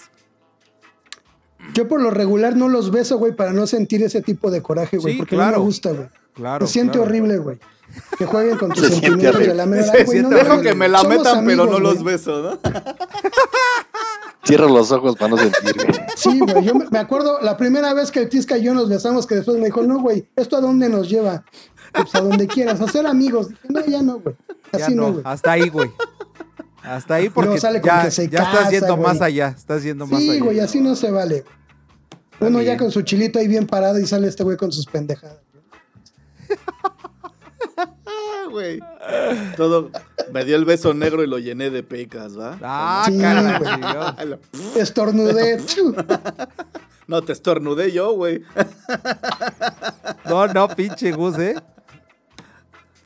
Yo 1.73 1.87
por 1.87 2.01
lo 2.01 2.11
regular 2.11 2.55
no 2.55 2.67
los 2.67 2.91
beso, 2.91 3.17
güey, 3.17 3.33
para 3.35 3.53
no 3.53 3.65
sentir 3.65 4.03
ese 4.03 4.21
tipo 4.21 4.51
de 4.51 4.61
coraje, 4.61 4.97
güey. 4.97 5.13
Sí, 5.13 5.17
porque 5.19 5.35
no 5.35 5.41
claro. 5.43 5.57
me 5.59 5.63
gusta, 5.63 5.91
güey. 5.91 6.07
Claro. 6.33 6.67
Se 6.67 6.73
siente 6.73 6.93
claro. 6.97 7.09
horrible, 7.09 7.37
güey. 7.37 7.59
Que 8.17 8.25
jueguen 8.25 8.57
con 8.57 8.71
tus 8.71 8.85
Se 8.85 8.89
sentimientos 8.91 9.39
de 9.39 9.53
la 9.55 9.65
mera 9.65 9.83
Se 9.83 10.03
güey, 10.03 10.21
no, 10.21 10.29
Dejo 10.29 10.61
que 10.61 10.75
me 10.75 10.87
la 10.87 11.03
metan, 11.03 11.45
pero 11.45 11.65
no 11.65 11.79
los 11.79 12.03
beso, 12.03 12.41
¿no? 12.41 12.59
Cierra 14.43 14.67
los 14.67 14.91
ojos 14.91 15.15
para 15.17 15.29
no 15.29 15.37
sentir, 15.37 15.75
güey. 15.75 15.99
Sí, 16.15 16.39
güey. 16.39 16.63
Yo 16.63 16.73
me 16.75 16.99
acuerdo 16.99 17.39
la 17.41 17.57
primera 17.57 17.93
vez 17.93 18.11
que 18.11 18.19
el 18.21 18.29
Tisca 18.29 18.57
y 18.57 18.63
yo 18.63 18.73
nos 18.73 18.87
besamos, 18.89 19.27
que 19.27 19.35
después 19.35 19.57
me 19.57 19.65
dijo, 19.65 19.83
no, 19.83 19.99
güey, 19.99 20.27
¿esto 20.35 20.55
a 20.57 20.61
dónde 20.61 20.87
nos 20.89 21.09
lleva? 21.09 21.43
Pues 21.93 22.13
a 22.15 22.21
donde 22.21 22.47
quieras, 22.47 22.79
a 22.79 22.87
ser 22.87 23.05
amigos. 23.07 23.49
Dije, 23.49 23.67
no, 23.69 23.85
ya 23.85 24.01
no, 24.01 24.19
güey. 24.19 24.35
Ya 24.71 24.85
Así 24.85 24.95
no, 24.95 25.07
no, 25.07 25.11
güey. 25.13 25.23
hasta 25.25 25.51
ahí, 25.51 25.69
güey. 25.69 25.91
Hasta 26.83 27.15
ahí 27.15 27.29
porque 27.29 27.59
sale 27.59 27.81
ya, 27.83 28.03
que 28.03 28.11
se 28.11 28.29
ya 28.29 28.43
estás 28.43 28.69
yendo 28.71 28.95
güey. 28.95 29.07
más 29.07 29.21
allá, 29.21 29.53
estás 29.57 29.83
yendo 29.83 30.07
más 30.07 30.21
Sí, 30.21 30.29
allá. 30.29 30.43
güey, 30.43 30.59
así 30.61 30.79
no 30.79 30.95
se 30.95 31.11
vale. 31.11 31.43
Uno 32.39 32.61
ya 32.61 32.77
con 32.77 32.91
su 32.91 33.01
chilito 33.01 33.39
ahí 33.39 33.47
bien 33.47 33.67
parado 33.67 33.99
y 33.99 34.05
sale 34.05 34.27
este 34.27 34.43
güey 34.43 34.55
con 34.55 34.71
sus 34.71 34.85
pendejadas. 34.85 35.39
Güey. 38.49 38.79
Todo. 39.55 39.89
Me 40.31 40.43
dio 40.45 40.55
el 40.55 40.65
beso 40.65 40.93
negro 40.93 41.23
y 41.23 41.27
lo 41.27 41.37
llené 41.39 41.69
de 41.69 41.83
pecas, 41.83 42.37
¿va? 42.37 42.57
Ah, 42.61 43.03
Sí, 43.07 43.17
caray, 43.19 43.59
güey. 43.59 43.71
chingón. 43.73 44.39
Estornudé. 44.75 45.57
No, 47.07 47.21
te 47.21 47.31
estornudé 47.33 47.91
yo, 47.91 48.13
güey. 48.13 48.43
No, 50.25 50.47
no, 50.47 50.67
pinche 50.69 51.11
Gus, 51.13 51.37
¿eh? 51.39 51.55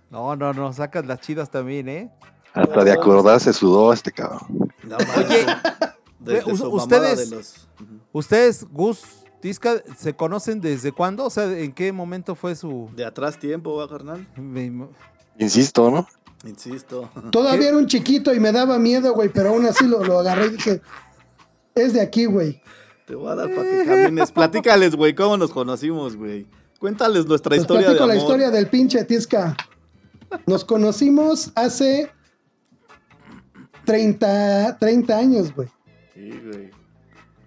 No, 0.10 0.36
no, 0.36 0.54
no, 0.54 0.73
sacas 0.73 1.06
las 1.06 1.19
chidas 1.21 1.49
también, 1.49 1.88
¿eh? 1.88 2.12
Hasta 2.54 2.84
de 2.84 2.91
acordarse 2.91 3.54
sudó 3.54 3.93
este 3.93 4.12
cabrón. 4.12 4.73
No, 4.84 4.97
Oye, 4.97 5.45
desde 6.19 6.56
su 6.58 6.69
ustedes- 6.69 7.30
de 7.30 7.36
los... 7.38 7.67
Ustedes, 8.12 8.65
Gus, 8.69 9.01
Tisca, 9.39 9.82
¿se 9.97 10.13
conocen 10.13 10.60
desde 10.60 10.91
cuándo? 10.91 11.25
O 11.25 11.30
sea, 11.30 11.45
¿en 11.58 11.71
qué 11.71 11.93
momento 11.93 12.36
fue 12.36 12.56
su...? 12.56 12.89
De 12.93 13.06
atrás 13.06 13.39
tiempo, 13.39 13.75
¿va, 13.77 13.88
carnal? 13.88 14.27
me- 14.36 14.88
Insisto, 15.41 15.89
¿no? 15.91 16.08
Insisto. 16.45 17.10
Todavía 17.32 17.69
era 17.69 17.77
un 17.77 17.88
chiquito 17.88 18.34
y 18.34 18.39
me 18.39 18.51
daba 18.51 18.77
miedo, 18.80 19.13
güey, 19.13 19.30
pero 19.30 19.49
aún 19.49 19.65
así 19.65 19.86
lo, 19.86 20.04
lo 20.04 20.19
agarré 20.19 20.45
y 20.45 20.49
dije, 20.51 20.82
es 21.75 21.93
de 21.93 22.01
aquí, 22.01 22.25
güey. 22.25 22.62
Te 23.06 23.15
voy 23.15 23.32
a 23.32 23.36
dar 23.36 23.54
para 23.54 23.63
que 23.69 23.86
camines. 23.86 24.32
Platícales, 24.32 24.95
güey, 24.95 25.13
cómo 25.15 25.36
nos 25.38 25.51
conocimos, 25.51 26.15
güey. 26.15 26.45
Cuéntales 26.80 27.25
nuestra 27.25 27.56
Les 27.56 27.62
historia 27.63 27.89
de 27.89 27.95
platico 27.95 28.04
amor. 28.06 28.15
la 28.15 28.21
historia 28.21 28.51
del 28.51 28.67
pinche 28.67 29.04
Tisca. 29.04 29.58
Nos 30.47 30.63
conocimos 30.63 31.51
hace 31.56 32.10
30, 33.86 34.77
30 34.80 35.17
años, 35.17 35.54
güey. 35.54 35.67
Sí, 36.13 36.39
güey. 36.43 36.69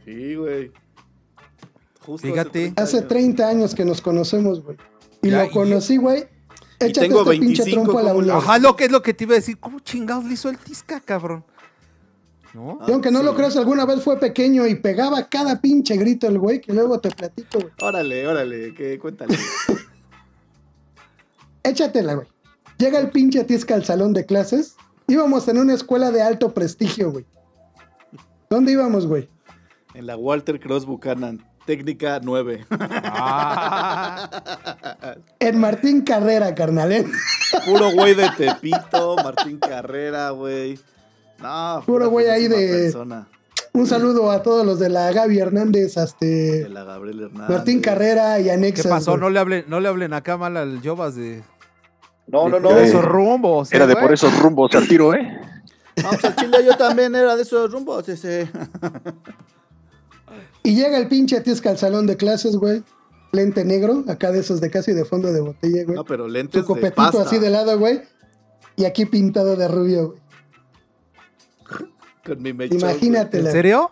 Sí, 0.05 0.35
güey. 0.35 0.73
Justo 2.01 2.29
Fíjate. 2.29 2.73
Hace 2.77 3.03
30 3.03 3.03
años. 3.03 3.09
30 3.09 3.49
años 3.49 3.75
que 3.75 3.85
nos 3.85 4.01
conocemos, 4.03 4.63
güey. 4.63 4.77
Y 5.23 5.31
Ya, 5.31 5.45
lo 5.45 5.51
conocí, 5.51 5.97
güey. 5.97 6.27
Y 6.87 6.91
Échate 6.91 7.09
tengo 7.09 7.21
este 7.21 7.31
pinche 7.45 7.63
25, 7.65 7.83
trompo 7.93 7.99
a 7.99 8.23
la. 8.23 8.37
Ajá, 8.37 8.59
lo 8.59 8.77
que 8.77 8.85
es 8.85 8.93
lo 8.93 9.03
que 9.03 9.15
te 9.15 9.25
iba 9.25 9.33
a 9.35 9.37
decir. 9.37 9.59
¿Cómo 9.59 9.81
chingados 9.81 10.25
le 10.25 10.35
hizo 10.35 10.49
el 10.49 10.59
Tisca, 10.59 11.01
cabrón? 11.01 11.45
¿No? 12.53 12.79
Y 12.87 12.93
aunque 12.93 13.11
no 13.11 13.19
Sí. 13.21 13.25
lo 13.25 13.35
creas, 13.35 13.57
alguna 13.57 13.85
vez 13.85 14.03
fue 14.03 14.19
pequeño 14.21 14.67
y 14.67 14.77
pegaba 14.77 15.29
cada 15.29 15.61
pinche 15.61 15.97
grito 15.97 16.29
el 16.29 16.39
güey, 16.39 16.61
que 16.61 16.73
luego 16.73 17.01
te 17.01 17.11
platico, 17.11 17.59
güey. 17.59 17.73
Órale, 17.83 18.27
órale, 18.29 18.75
que 18.75 18.99
cuéntale. 18.99 19.37
Échatela, 21.63 22.15
güey. 22.15 22.27
Llega 22.79 22.99
el 22.99 23.11
pinche 23.11 23.45
Tisca 23.45 23.75
al 23.75 23.85
salón 23.85 24.13
de 24.13 24.27
clases. 24.27 24.77
Íbamos 25.07 25.47
en 25.49 25.59
una 25.59 25.75
escuela 25.75 26.11
de 26.11 26.23
alto 26.23 26.53
prestigio, 26.55 27.13
güey. 27.13 27.25
¿Dónde 28.51 28.73
íbamos, 28.73 29.07
güey? 29.07 29.29
en 29.95 30.07
la 30.07 30.17
Walter 30.17 30.59
Cross 30.59 30.87
Buchanan. 30.87 31.45
Técnica 31.67 32.21
9. 32.23 32.67
Ah, 32.71 34.29
En 35.39 35.59
Martín 35.59 36.03
Carrera, 36.03 36.55
carnal. 36.55 36.93
¿eh? 36.93 37.07
Puro 37.67 37.91
güey 37.93 38.15
de 38.15 38.29
Tepito, 38.37 39.17
Martín 39.17 39.59
Carrera, 39.59 40.31
güey. 40.31 40.79
No, 41.41 41.83
Puro 41.87 42.09
güey 42.11 42.29
ahí 42.29 42.49
de- 42.49 42.83
persona. 42.85 43.27
Un 43.73 43.87
saludo 43.89 44.31
a 44.31 44.41
todos 44.43 44.65
los 44.65 44.79
de 44.79 44.89
la 44.89 45.11
Gaby 45.11 45.39
Hernández, 45.41 45.95
De 45.97 46.05
este, 46.05 46.69
la 46.69 46.85
Gabriel 46.85 47.23
Hernández. 47.23 47.49
Martín 47.57 47.81
Carrera 47.81 48.39
y 48.39 48.45
¿Qué 48.45 48.53
Anexas. 48.53 48.87
pasó? 48.87 49.11
güey. 49.13 49.21
No 49.23 49.31
le 49.31 49.41
hablen, 49.41 49.65
no 49.67 49.81
le 49.81 49.89
hablen 49.89 50.13
acá 50.13 50.37
mal 50.37 50.57
al 50.57 50.81
Jovas 50.81 51.17
de, 51.17 51.43
No, 52.29 52.49
no, 52.49 52.57
de 52.57 52.61
no. 52.63 52.79
esos 52.79 53.05
rumbos. 53.05 53.73
Era 53.73 53.85
¿eh, 53.85 53.89
de 53.89 53.97
por 53.97 54.13
esos 54.13 54.39
rumbos 54.39 54.73
al 54.77 54.87
tiro, 54.87 55.13
¿eh? 55.13 55.41
No, 56.03 56.09
pues 56.11 56.25
al 56.25 56.37
chile 56.37 56.59
yo 56.65 56.77
también 56.77 57.15
era 57.17 57.35
de 57.35 57.43
esos 57.43 57.71
rumbos. 57.73 58.09
Ese. 58.09 58.49
Y 60.65 60.75
llega 60.75 60.97
el 60.99 61.07
pinche 61.09 61.41
Tiesca 61.43 61.71
al 61.71 61.79
salón 61.79 62.07
de 62.07 62.17
clases, 62.17 62.57
güey. 62.57 62.83
Lente 63.33 63.65
negro, 63.65 64.03
acá 64.09 64.33
de 64.33 64.41
esos 64.41 64.61
de 64.61 64.71
casi 64.71 64.93
de 64.93 65.05
fondo 65.05 65.33
de 65.33 65.41
botella, 65.41 65.85
güey. 65.85 65.95
No, 65.97 66.05
pero 66.05 66.27
lentes 66.27 66.55
Su 66.55 66.61
de 66.61 66.67
copetito 66.67 66.95
pasta. 66.97 67.23
así 67.23 67.39
de 67.39 67.51
lado, 67.51 67.79
güey. 67.79 68.01
Y 68.77 68.85
aquí 68.85 69.07
pintado 69.07 69.55
de 69.57 69.69
rubio, 69.69 70.09
güey. 70.09 70.21
Con 72.25 72.43
mi 72.43 72.53
mechón, 72.53 72.79
Imagínate. 72.81 73.39
¿En 73.41 73.53
serio? 73.53 73.91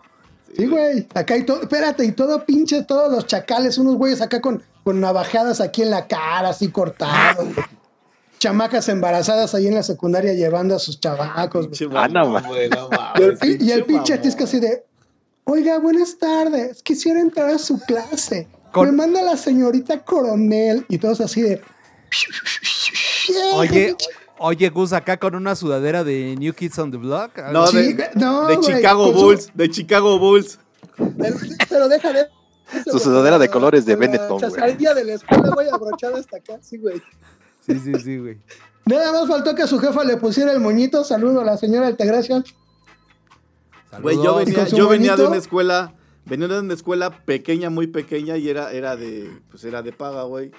Sí, 0.55 0.65
güey. 0.67 1.07
Acá 1.13 1.37
y 1.37 1.43
todo, 1.45 1.61
espérate, 1.61 2.05
y 2.05 2.11
todo 2.11 2.45
pinche, 2.45 2.83
todos 2.83 3.11
los 3.11 3.27
chacales, 3.27 3.77
unos 3.77 3.95
güeyes 3.95 4.21
acá 4.21 4.41
con, 4.41 4.63
con 4.83 4.99
navajadas 4.99 5.61
aquí 5.61 5.81
en 5.83 5.89
la 5.91 6.07
cara, 6.07 6.49
así 6.49 6.69
cortados. 6.69 7.45
güey. 7.53 7.65
Chamacas 8.39 8.89
embarazadas 8.89 9.55
ahí 9.55 9.67
en 9.67 9.75
la 9.75 9.83
secundaria 9.83 10.33
llevando 10.33 10.75
a 10.75 10.79
sus 10.79 10.99
chavacos. 10.99 11.67
güey. 11.67 11.77
Pinche 11.77 11.95
Ah, 11.97 12.41
güey, 12.47 12.69
no 12.69 12.89
Y 13.59 13.71
el, 13.71 13.85
pinche. 13.85 14.17
Tisca 14.17 14.43
así 14.43 14.59
de, 14.59 14.83
oiga, 15.45 15.79
buenas 15.79 16.17
tardes, 16.17 16.81
quisiera 16.83 17.19
entrar 17.19 17.49
a 17.49 17.57
su 17.57 17.79
clase. 17.79 18.47
Con- 18.71 18.87
Me 18.89 18.91
manda 18.93 19.21
la 19.21 19.37
señorita 19.37 20.03
coronel 20.03 20.85
y 20.89 20.97
todos 20.97 21.21
así 21.21 21.41
de... 21.41 21.61
Oye, 23.55 23.95
oye, 24.39 24.69
Gus, 24.69 24.93
acá 24.93 25.17
con 25.17 25.35
una 25.35 25.55
sudadera 25.55 26.03
de 26.03 26.35
New 26.37 26.53
Kids 26.53 26.77
on 26.79 26.91
the 26.91 26.97
Block. 26.97 27.37
No, 27.51 27.71
de, 27.71 28.09
no, 28.15 28.47
de 28.47 28.59
Chicago 28.59 29.11
Bulls, 29.11 29.49
de 29.53 29.69
Chicago 29.69 30.19
Bulls. 30.19 30.59
Pero, 31.17 31.35
pero 31.69 31.87
deja 31.87 32.11
de. 32.13 32.27
Su 32.89 32.99
sudadera 32.99 33.37
de 33.39 33.49
colores 33.49 33.85
de 33.85 33.93
la 33.93 33.99
Benetton, 33.99 34.39
güey. 34.39 34.41
chascarilla 34.41 34.93
de 34.93 35.03
la 35.05 35.13
escuela, 35.13 35.49
güey, 35.53 35.69
abrochada 35.69 36.19
hasta 36.19 36.37
acá, 36.37 36.59
sí, 36.61 36.77
güey. 36.77 37.01
Sí, 37.65 37.79
sí, 37.79 37.93
sí, 38.03 38.17
güey. 38.17 38.37
Nada 38.85 39.11
más 39.11 39.27
faltó 39.27 39.55
que 39.55 39.63
a 39.63 39.67
su 39.67 39.79
jefa 39.79 40.03
le 40.03 40.17
pusiera 40.17 40.51
el 40.51 40.59
moñito. 40.59 41.03
Saludo 41.03 41.41
a 41.41 41.45
la 41.45 41.57
señora 41.57 41.87
Altagracia. 41.87 42.43
Güey, 44.01 44.17
yo 44.23 44.35
venía, 44.35 44.67
yo 44.67 44.87
venía 44.87 45.15
de 45.15 45.25
una 45.27 45.37
escuela, 45.37 45.93
venía 46.25 46.47
de 46.47 46.59
una 46.59 46.73
escuela 46.73 47.11
pequeña, 47.25 47.69
muy 47.69 47.87
pequeña 47.87 48.37
y 48.37 48.49
era, 48.49 48.71
era 48.71 48.95
de, 48.95 49.31
pues 49.51 49.63
era 49.63 49.81
de 49.81 49.91
paga, 49.91 50.23
güey. 50.23 50.51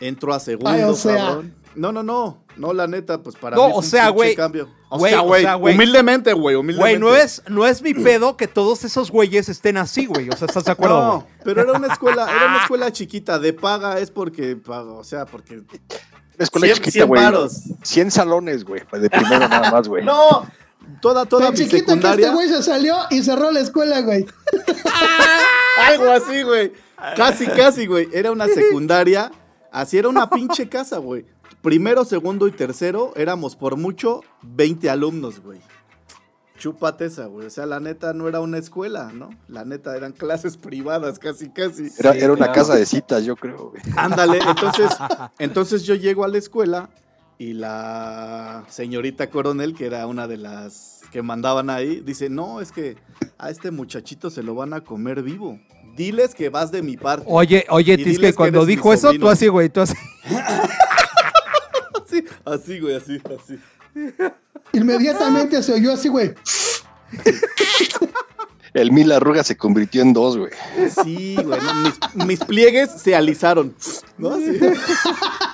Entro 0.00 0.32
a 0.32 0.40
segundo, 0.40 0.70
Ay, 0.70 0.82
o 0.82 0.94
sea. 0.94 1.16
cabrón. 1.16 1.54
No, 1.76 1.92
no, 1.92 2.02
no, 2.02 2.42
no, 2.56 2.72
la 2.72 2.86
neta, 2.88 3.22
pues 3.22 3.36
para 3.36 3.54
No, 3.56 3.64
mí 3.66 3.70
es 3.70 3.74
o 3.76 3.78
un 3.78 3.84
sea, 3.84 4.08
güey. 4.08 4.34
cambio. 4.34 4.68
O 4.88 4.98
Güey, 4.98 5.12
sea, 5.12 5.22
o 5.22 5.26
güey, 5.26 5.42
sea, 5.42 5.54
güey. 5.54 5.74
humildemente, 5.74 6.32
güey, 6.32 6.42
Güey, 6.42 6.56
humildemente. 6.56 6.98
no 6.98 7.14
es, 7.14 7.42
no 7.48 7.64
es 7.66 7.80
mi 7.80 7.94
pedo 7.94 8.36
que 8.36 8.48
todos 8.48 8.82
esos 8.82 9.10
güeyes 9.12 9.48
estén 9.48 9.76
así, 9.76 10.06
güey. 10.06 10.28
O 10.30 10.36
sea, 10.36 10.46
¿estás 10.46 10.64
de 10.64 10.72
acuerdo? 10.72 11.00
No, 11.00 11.12
güey? 11.20 11.26
pero 11.44 11.62
era 11.62 11.72
una 11.74 11.86
escuela, 11.86 12.24
era 12.28 12.46
una 12.46 12.62
escuela 12.62 12.90
chiquita, 12.90 13.38
de 13.38 13.52
paga 13.52 14.00
es 14.00 14.10
porque, 14.10 14.58
o 14.66 15.04
sea, 15.04 15.26
porque 15.26 15.58
Una 15.58 15.64
escuela 16.38 16.74
chiquita, 16.74 17.04
güey. 17.04 17.22
varos. 17.22 17.60
100 17.82 18.10
salones, 18.10 18.64
güey. 18.64 18.82
De 18.90 19.08
primero 19.10 19.46
nada 19.48 19.70
más, 19.70 19.86
güey. 19.86 20.04
No, 20.04 20.44
toda, 21.00 21.24
toda 21.26 21.50
mi 21.50 21.56
chiquito 21.56 21.76
que 21.76 21.80
secundaria. 21.80 22.26
este 22.26 22.34
güey 22.34 22.48
se 22.48 22.62
salió 22.62 22.96
y 23.10 23.22
cerró 23.22 23.50
la 23.50 23.60
escuela, 23.60 24.00
güey. 24.02 24.26
Algo 25.88 26.10
así, 26.10 26.42
güey. 26.42 26.72
Casi, 27.16 27.46
casi, 27.46 27.86
güey. 27.86 28.08
Era 28.12 28.30
una 28.32 28.46
secundaria. 28.46 29.30
Así 29.72 29.98
era 29.98 30.08
una 30.08 30.28
pinche 30.28 30.68
casa, 30.68 30.98
güey. 30.98 31.24
Primero, 31.62 32.04
segundo 32.04 32.46
y 32.46 32.52
tercero 32.52 33.12
éramos 33.16 33.54
por 33.56 33.76
mucho 33.76 34.22
20 34.42 34.88
alumnos, 34.90 35.40
güey. 35.40 35.60
Chúpate 36.58 37.06
esa, 37.06 37.24
güey. 37.26 37.46
O 37.46 37.50
sea, 37.50 37.64
la 37.64 37.80
neta 37.80 38.12
no 38.12 38.28
era 38.28 38.40
una 38.40 38.58
escuela, 38.58 39.10
¿no? 39.14 39.30
La 39.48 39.64
neta 39.64 39.96
eran 39.96 40.12
clases 40.12 40.58
privadas, 40.58 41.18
casi, 41.18 41.48
casi. 41.48 41.90
Era, 41.98 42.12
Sí, 42.12 42.18
era 42.18 42.32
una 42.32 42.46
claro. 42.46 42.52
casa 42.52 42.74
de 42.74 42.84
citas, 42.84 43.24
yo 43.24 43.34
creo, 43.36 43.70
güey. 43.70 43.82
Ándale, 43.96 44.38
entonces, 44.46 44.90
entonces 45.38 45.84
yo 45.84 45.94
llego 45.94 46.22
a 46.24 46.28
la 46.28 46.36
escuela 46.36 46.90
y 47.40 47.54
la 47.54 48.64
señorita 48.68 49.30
coronel, 49.30 49.74
que 49.74 49.86
era 49.86 50.06
una 50.06 50.28
de 50.28 50.36
las 50.36 51.00
que 51.10 51.22
mandaban 51.22 51.70
ahí, 51.70 52.02
dice, 52.04 52.28
no, 52.28 52.60
es 52.60 52.70
que 52.70 52.96
a 53.38 53.48
este 53.48 53.70
muchachito 53.70 54.28
se 54.28 54.42
lo 54.42 54.54
van 54.54 54.74
a 54.74 54.82
comer 54.82 55.22
vivo. 55.22 55.58
Diles 55.96 56.34
que 56.34 56.50
vas 56.50 56.70
de 56.70 56.82
mi 56.82 56.98
parte. 56.98 57.24
Oye, 57.26 57.64
oye, 57.70 57.96
que 57.96 58.34
cuando 58.34 58.60
mi 58.60 58.66
dijo 58.66 58.92
eso, 58.92 59.14
tú 59.14 59.26
así, 59.26 59.48
güey, 59.48 59.70
tú 59.70 59.80
así. 59.80 59.94
Así, 62.10 62.24
así, 62.44 62.80
güey, 62.80 62.96
así, 62.96 63.22
así. 63.40 63.58
Inmediatamente 64.72 65.62
se 65.62 65.72
oyó 65.74 65.92
así, 65.92 66.08
güey. 66.08 66.34
El 68.74 68.90
mil 68.90 69.12
arrugas 69.12 69.46
se 69.46 69.56
convirtió 69.56 70.02
en 70.02 70.12
dos, 70.12 70.36
güey. 70.36 70.50
Sí, 71.04 71.36
güey, 71.36 71.60
mis, 71.84 72.26
mis 72.26 72.40
pliegues 72.40 72.90
se 72.90 73.14
alisaron, 73.14 73.76
¿no? 74.18 74.30
Así. 74.32 74.58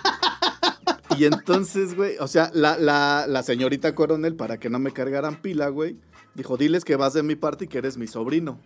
Y 1.16 1.24
entonces, 1.24 1.94
güey, 1.94 2.16
o 2.18 2.29
sea, 2.29 2.50
la, 2.55 2.76
la, 2.79 3.42
señorita 3.42 3.94
coronel, 3.94 4.35
para 4.35 4.59
que 4.59 4.70
no 4.70 4.79
me 4.79 4.92
cargaran 4.92 5.40
pila, 5.40 5.68
güey, 5.68 5.96
dijo, 6.35 6.57
diles 6.57 6.85
que 6.85 6.96
vas 6.96 7.12
de 7.14 7.22
mi 7.22 7.37
parte 7.37 7.64
y 7.64 7.68
que 7.68 7.79
eres 7.79 7.96
mi 7.96 8.07
sobrino. 8.07 8.61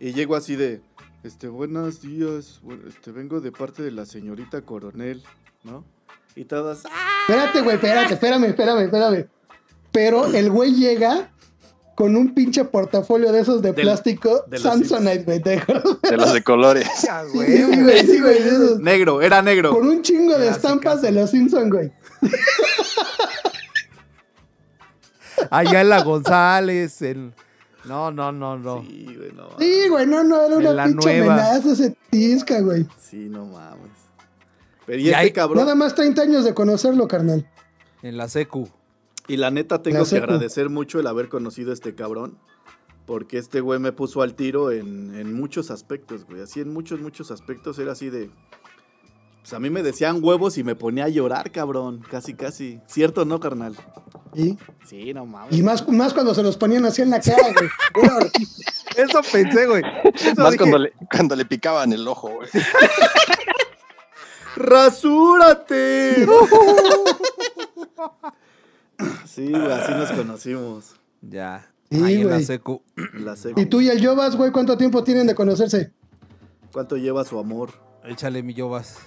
Y 0.00 0.12
llego 0.12 0.36
así 0.36 0.56
de, 0.56 0.80
este, 1.22 1.48
buenos 1.48 2.00
días, 2.02 2.60
este, 2.86 3.12
vengo 3.12 3.40
de 3.40 3.52
parte 3.52 3.82
de 3.82 3.90
la 3.90 4.06
señorita 4.06 4.62
coronel, 4.62 5.22
¿no? 5.62 5.84
Y 6.36 6.44
todas, 6.44 6.84
"Ah". 6.86 7.10
Espérate, 7.28 7.62
güey, 7.62 7.76
espérate, 7.76 8.14
espérame, 8.14 8.44
espérame, 8.44 8.80
espérame. 8.84 9.26
Pero 9.92 10.26
el 10.26 10.50
güey 10.50 10.74
llega 10.74 11.30
con 11.94 12.16
un 12.16 12.34
pinche 12.34 12.64
portafolio 12.64 13.30
de 13.32 13.40
esos 13.40 13.62
de 13.62 13.72
Del- 13.72 13.82
plástico 13.86 14.44
de 14.48 14.58
los 14.58 14.62
Samsonite, 14.62 15.22
güey. 15.24 15.38
De 15.40 16.16
los 16.16 16.32
de 16.32 16.42
colores. 16.42 16.88
Sí, 16.96 17.08
güey, 17.32 17.46
sí, 18.06 18.20
güey. 18.20 18.42
de 18.42 18.48
esos. 18.48 18.78
negro, 18.80 19.22
era 19.22 19.42
negro. 19.42 19.70
Con 19.72 19.86
un 19.86 20.02
chingo 20.02 20.36
de 20.38 20.48
estampas 20.48 21.02
de 21.02 21.12
los 21.12 21.30
Simpson, 21.30 21.70
güey. 21.70 21.92
Allá 25.50 25.80
en 25.80 25.88
la 25.88 26.02
González, 26.02 27.00
en... 27.02 27.34
No, 27.84 28.10
no, 28.10 28.32
no, 28.32 28.56
no. 28.56 28.82
Sí, 28.82 29.04
güey, 29.16 29.32
no 29.32 29.42
mames. 29.50 29.56
Sí, 29.58 29.88
güey, 29.88 30.06
no, 30.06 30.24
no, 30.24 30.40
era 30.46 30.56
una 30.56 30.72
la 30.72 30.84
pinche 30.86 31.18
nueva. 31.18 31.34
amenaza 31.34 31.72
ese 31.72 31.94
tisca, 32.08 32.60
güey. 32.60 32.86
Sí, 32.98 33.28
no 33.28 33.44
mames. 33.44 33.90
Pero 34.86 34.98
y, 34.98 35.02
Y 35.02 35.06
este 35.08 35.16
ahí- 35.16 35.32
cabrón... 35.32 35.58
Nada 35.58 35.74
más 35.74 35.94
30 35.94 36.22
años 36.22 36.44
de 36.44 36.54
conocerlo, 36.54 37.06
carnal. 37.08 37.46
En 38.02 38.16
la 38.16 38.28
secu. 38.28 38.68
Y 39.26 39.36
la 39.36 39.50
neta 39.50 39.82
tengo 39.82 40.00
La 40.00 40.04
que 40.04 40.16
agradecer 40.16 40.70
mucho 40.70 41.00
el 41.00 41.06
haber 41.06 41.28
conocido 41.28 41.70
a 41.70 41.74
este 41.74 41.94
cabrón. 41.94 42.38
Porque 43.06 43.38
este 43.38 43.60
güey 43.60 43.78
me 43.78 43.92
puso 43.92 44.22
al 44.22 44.34
tiro 44.34 44.70
en, 44.70 45.14
en 45.14 45.34
muchos 45.34 45.70
aspectos, 45.70 46.24
güey. 46.24 46.40
Así 46.40 46.60
en 46.60 46.72
muchos, 46.72 47.00
muchos 47.00 47.30
aspectos 47.30 47.78
era 47.78 47.92
así 47.92 48.08
de... 48.10 48.30
Pues 49.42 49.52
a 49.52 49.60
mí 49.60 49.68
me 49.68 49.82
decían 49.82 50.20
huevos 50.22 50.56
y 50.56 50.64
me 50.64 50.74
ponía 50.74 51.04
a 51.04 51.08
llorar, 51.10 51.52
cabrón. 51.52 52.02
Casi, 52.10 52.32
casi. 52.32 52.80
¿Cierto 52.86 53.22
o 53.22 53.24
no, 53.26 53.40
carnal? 53.40 53.76
Y, 54.34 54.56
Sí, 54.86 55.12
no 55.12 55.26
mames. 55.26 55.54
y 55.54 55.62
más, 55.62 55.86
más 55.86 56.14
cuando 56.14 56.34
se 56.34 56.42
los 56.42 56.56
ponían 56.56 56.86
así 56.86 57.02
en 57.02 57.10
la 57.10 57.20
cara, 57.20 57.52
güey. 57.52 57.68
Eso 58.96 59.20
pensé, 59.30 59.66
güey. 59.66 59.82
Eso 60.14 60.40
Más 60.40 60.52
dije, 60.52 60.56
cuando 60.58 60.78
le, 60.78 60.92
cuando 61.10 61.36
le 61.36 61.44
picaban 61.44 61.92
el 61.92 62.08
ojo, 62.08 62.30
güey. 62.30 62.48
¡Rasúrate! 64.56 66.26
sí, 69.26 69.50
güey, 69.50 69.70
así 69.72 69.92
nos 69.92 70.10
conocimos. 70.12 70.94
Ya. 71.22 71.70
Sí, 71.90 72.02
Ahí 72.02 72.20
en 72.22 72.30
la 72.30 72.40
secu. 72.40 72.82
La 73.14 73.36
secu. 73.36 73.60
Y 73.60 73.66
tú 73.66 73.80
y 73.80 73.88
el 73.88 74.04
Jovas, 74.04 74.36
güey, 74.36 74.50
¿cuánto 74.52 74.76
tiempo 74.76 75.04
tienen 75.04 75.26
de 75.26 75.34
conocerse? 75.34 75.92
¿Cuánto 76.72 76.96
lleva 76.96 77.24
su 77.24 77.38
amor? 77.38 77.70
Échale 78.04 78.42
mi 78.42 78.54
Jovas. 78.58 78.98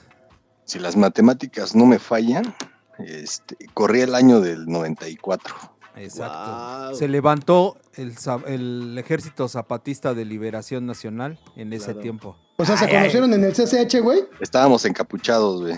Si 0.63 0.79
las 0.79 0.95
matemáticas 0.95 1.75
no 1.75 1.85
me 1.85 1.99
fallan, 1.99 2.55
este, 2.99 3.57
corría 3.73 4.03
el 4.05 4.15
año 4.15 4.41
del 4.41 4.65
94. 4.67 5.55
Exacto. 5.95 6.95
Se 6.95 7.07
levantó 7.07 7.77
el, 7.95 8.13
el 8.47 8.97
Ejército 8.97 9.47
Zapatista 9.47 10.13
de 10.13 10.25
Liberación 10.25 10.85
Nacional 10.85 11.39
en 11.55 11.73
ese 11.73 11.85
Claro. 11.87 11.99
tiempo. 12.01 12.37
O 12.57 12.65
sea, 12.65 12.77
se 12.77 12.85
Ay, 12.85 12.91
ay. 12.91 12.97
conocieron 12.99 13.33
en 13.33 13.43
el 13.43 13.53
CCH, 13.53 14.01
güey. 14.01 14.25
Estábamos 14.39 14.85
encapuchados, 14.85 15.61
güey. 15.61 15.75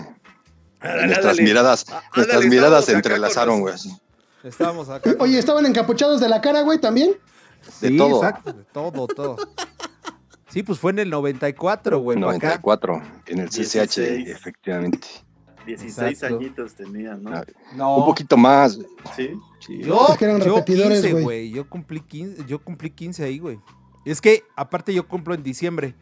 Nuestras 0.82 1.18
ándale. 1.18 1.42
miradas, 1.42 1.86
Ah, 1.90 2.02
nuestras 2.16 2.36
ándale, 2.38 2.48
miradas 2.50 2.80
estábamos 2.80 2.84
se 2.86 2.92
entrelazaron, 2.92 3.60
güey. 3.60 3.74
Estábamos 4.44 4.88
acá. 4.88 5.14
Oye, 5.18 5.38
¿estaban 5.38 5.66
encapuchados 5.66 6.20
de 6.20 6.28
la 6.28 6.40
cara, 6.40 6.62
güey, 6.62 6.80
también? 6.80 7.12
de 7.80 7.88
Sí, 7.88 7.96
todo. 7.96 8.16
exacto, 8.16 8.52
de 8.54 8.64
todo, 8.64 9.06
todo. 9.06 9.36
Sí, 10.48 10.62
pues 10.62 10.78
fue 10.78 10.90
en 10.92 10.98
el 11.00 11.10
94, 11.10 12.00
güey, 12.00 12.18
para 12.18 12.32
acá. 12.32 12.46
94, 12.58 13.02
en 13.26 13.38
el 13.38 13.48
CCH, 13.50 13.96
16. 13.96 14.28
efectivamente. 14.30 15.06
16 15.66 16.08
Exacto. 16.14 16.36
añitos 16.36 16.74
tenía, 16.74 17.14
¿no? 17.14 17.30
Ah, 17.36 17.44
No, 17.76 17.98
Un 17.98 18.06
poquito 18.06 18.36
más. 18.36 18.76
güey. 18.76 18.88
Sí. 19.14 19.30
Sí. 19.64 19.78
Yo, 19.82 20.08
Es 20.10 20.16
que 20.18 20.24
eran 20.24 20.40
yo 20.40 20.54
repetidores, 20.56 21.02
15, 21.02 21.22
güey. 21.22 21.50
Yo 21.50 21.68
cumplí 21.68 22.00
15, 22.00 22.44
yo 22.46 22.58
cumplí 22.64 22.90
15 22.90 23.22
ahí, 23.24 23.38
güey. 23.38 23.60
Es 24.06 24.20
que 24.22 24.42
aparte 24.56 24.94
yo 24.94 25.06
cumplo 25.06 25.34
en 25.34 25.42
diciembre. 25.42 25.94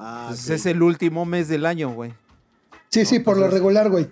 Ah, 0.00 0.22
Entonces 0.30 0.48
ok. 0.50 0.54
es 0.56 0.66
el 0.66 0.82
último 0.82 1.26
mes 1.26 1.46
del 1.48 1.66
año, 1.66 1.90
güey. 1.92 2.14
Sí, 2.88 3.04
sí, 3.04 3.18
No, 3.18 3.24
por 3.26 3.36
lo 3.36 3.48
regular, 3.48 3.90
güey. 3.90 4.10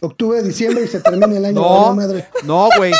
Octubre, 0.00 0.42
diciembre 0.42 0.84
y 0.84 0.88
se 0.88 1.00
termina 1.00 1.26
el 1.36 1.44
año. 1.44 1.60
No. 1.60 1.94
madre. 1.94 2.26
No, 2.44 2.68
güey. 2.76 2.92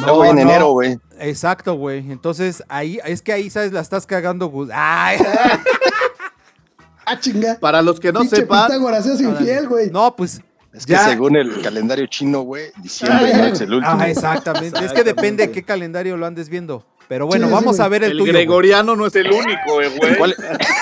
No, 0.00 0.16
güey, 0.16 0.30
en 0.30 0.38
enero, 0.38 0.70
güey. 0.72 0.98
Exacto, 1.20 1.74
güey. 1.74 1.98
Entonces, 2.10 2.62
ahí, 2.68 2.98
es 3.04 3.20
que 3.22 3.32
ahí, 3.32 3.50
¿sabes? 3.50 3.72
La 3.72 3.80
estás 3.80 4.06
cagando, 4.06 4.46
Gus. 4.46 4.70
Ay. 4.72 5.18
Ah, 7.04 7.18
chinga. 7.18 7.58
Para 7.60 7.82
los 7.82 7.98
que 7.98 8.12
no 8.12 8.20
Pinche 8.20 8.36
sepan, 8.36 8.66
Pitágoras 8.66 9.04
es 9.06 9.20
infiel, 9.20 9.66
güey. 9.68 9.90
No, 9.90 10.14
pues. 10.14 10.40
Es 10.72 10.86
que 10.86 10.92
Ya. 10.92 11.08
según 11.08 11.34
el 11.36 11.60
calendario 11.60 12.06
chino, 12.06 12.42
güey, 12.42 12.70
diciembre 12.80 13.32
Ah, 13.34 13.38
no 13.38 13.46
es 13.48 13.60
el 13.60 13.74
último. 13.74 13.96
Ah, 13.98 14.08
exactamente. 14.08 14.84
Es 14.84 14.92
que 14.92 15.02
depende 15.02 15.48
de 15.48 15.52
qué 15.52 15.64
calendario 15.64 16.16
lo 16.16 16.24
andes 16.26 16.48
viendo. 16.48 16.86
Pero 17.08 17.26
bueno, 17.26 17.48
Sí, 17.48 17.52
vamos 17.52 17.76
güey. 17.76 17.84
a 17.86 17.88
ver 17.88 18.04
el, 18.04 18.12
el, 18.12 18.18
tuyo. 18.18 18.32
güey. 18.32 18.44
gregoriano 18.44 18.94
no 18.94 19.04
es 19.06 19.14
el 19.16 19.30
único, 19.32 19.82
eh, 19.82 19.90
güey. 20.16 20.32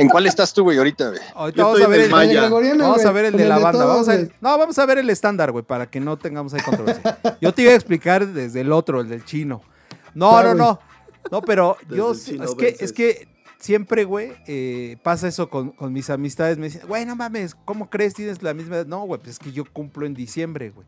¿En 0.00 0.08
cuál, 0.08 0.24
¿En 0.24 0.24
cuál 0.24 0.26
estás 0.26 0.52
tú, 0.52 0.62
güey, 0.64 0.78
ahorita, 0.78 1.08
güey? 1.10 1.20
Ahorita 1.34 1.62
vamos 1.64 1.80
a 1.82 1.88
ver 1.88 2.00
el, 2.00 2.10
Vamos 2.10 3.04
a 3.04 3.12
ver 3.12 3.32
de 3.32 3.44
la 3.44 3.58
banda. 3.58 3.84
vamos 3.84 4.08
a, 4.08 4.16
no, 4.18 4.58
vamos 4.58 4.78
a 4.78 4.86
ver 4.86 4.98
el 4.98 5.10
estándar, 5.10 5.52
güey, 5.52 5.64
para 5.64 5.90
que 5.90 6.00
no 6.00 6.18
tengamos 6.18 6.54
ahí 6.54 6.60
controversia. 6.62 7.18
Yo 7.40 7.52
te 7.54 7.62
iba 7.62 7.72
a 7.72 7.74
explicar 7.74 8.26
desde 8.26 8.60
el 8.62 8.72
otro, 8.72 9.00
el 9.00 9.08
del 9.08 9.24
chino. 9.24 9.62
No, 10.14 10.30
¿Cuál, 10.30 10.46
no, 10.46 10.54
no. 10.54 10.80
No, 11.30 11.42
pero 11.42 11.76
yo 11.90 12.12
es 12.12 12.24
que, 12.24 12.36
vences. 12.64 12.82
es 12.82 12.92
que 12.92 13.28
siempre, 13.58 14.04
güey, 14.04 14.32
eh, 14.46 14.96
pasa 15.02 15.28
eso 15.28 15.48
con, 15.50 15.70
con 15.70 15.92
mis 15.92 16.08
amistades. 16.10 16.56
Me 16.58 16.66
dicen, 16.66 16.82
güey, 16.88 17.04
no 17.06 17.14
mames, 17.14 17.54
¿cómo 17.64 17.88
crees? 17.90 18.14
Tienes 18.14 18.42
la 18.42 18.54
misma 18.54 18.76
edad. 18.76 18.86
No, 18.86 19.02
güey, 19.04 19.20
pues 19.20 19.32
es 19.34 19.38
que 19.38 19.52
yo 19.52 19.64
cumplo 19.70 20.06
en 20.06 20.14
diciembre, 20.14 20.70
güey. 20.70 20.86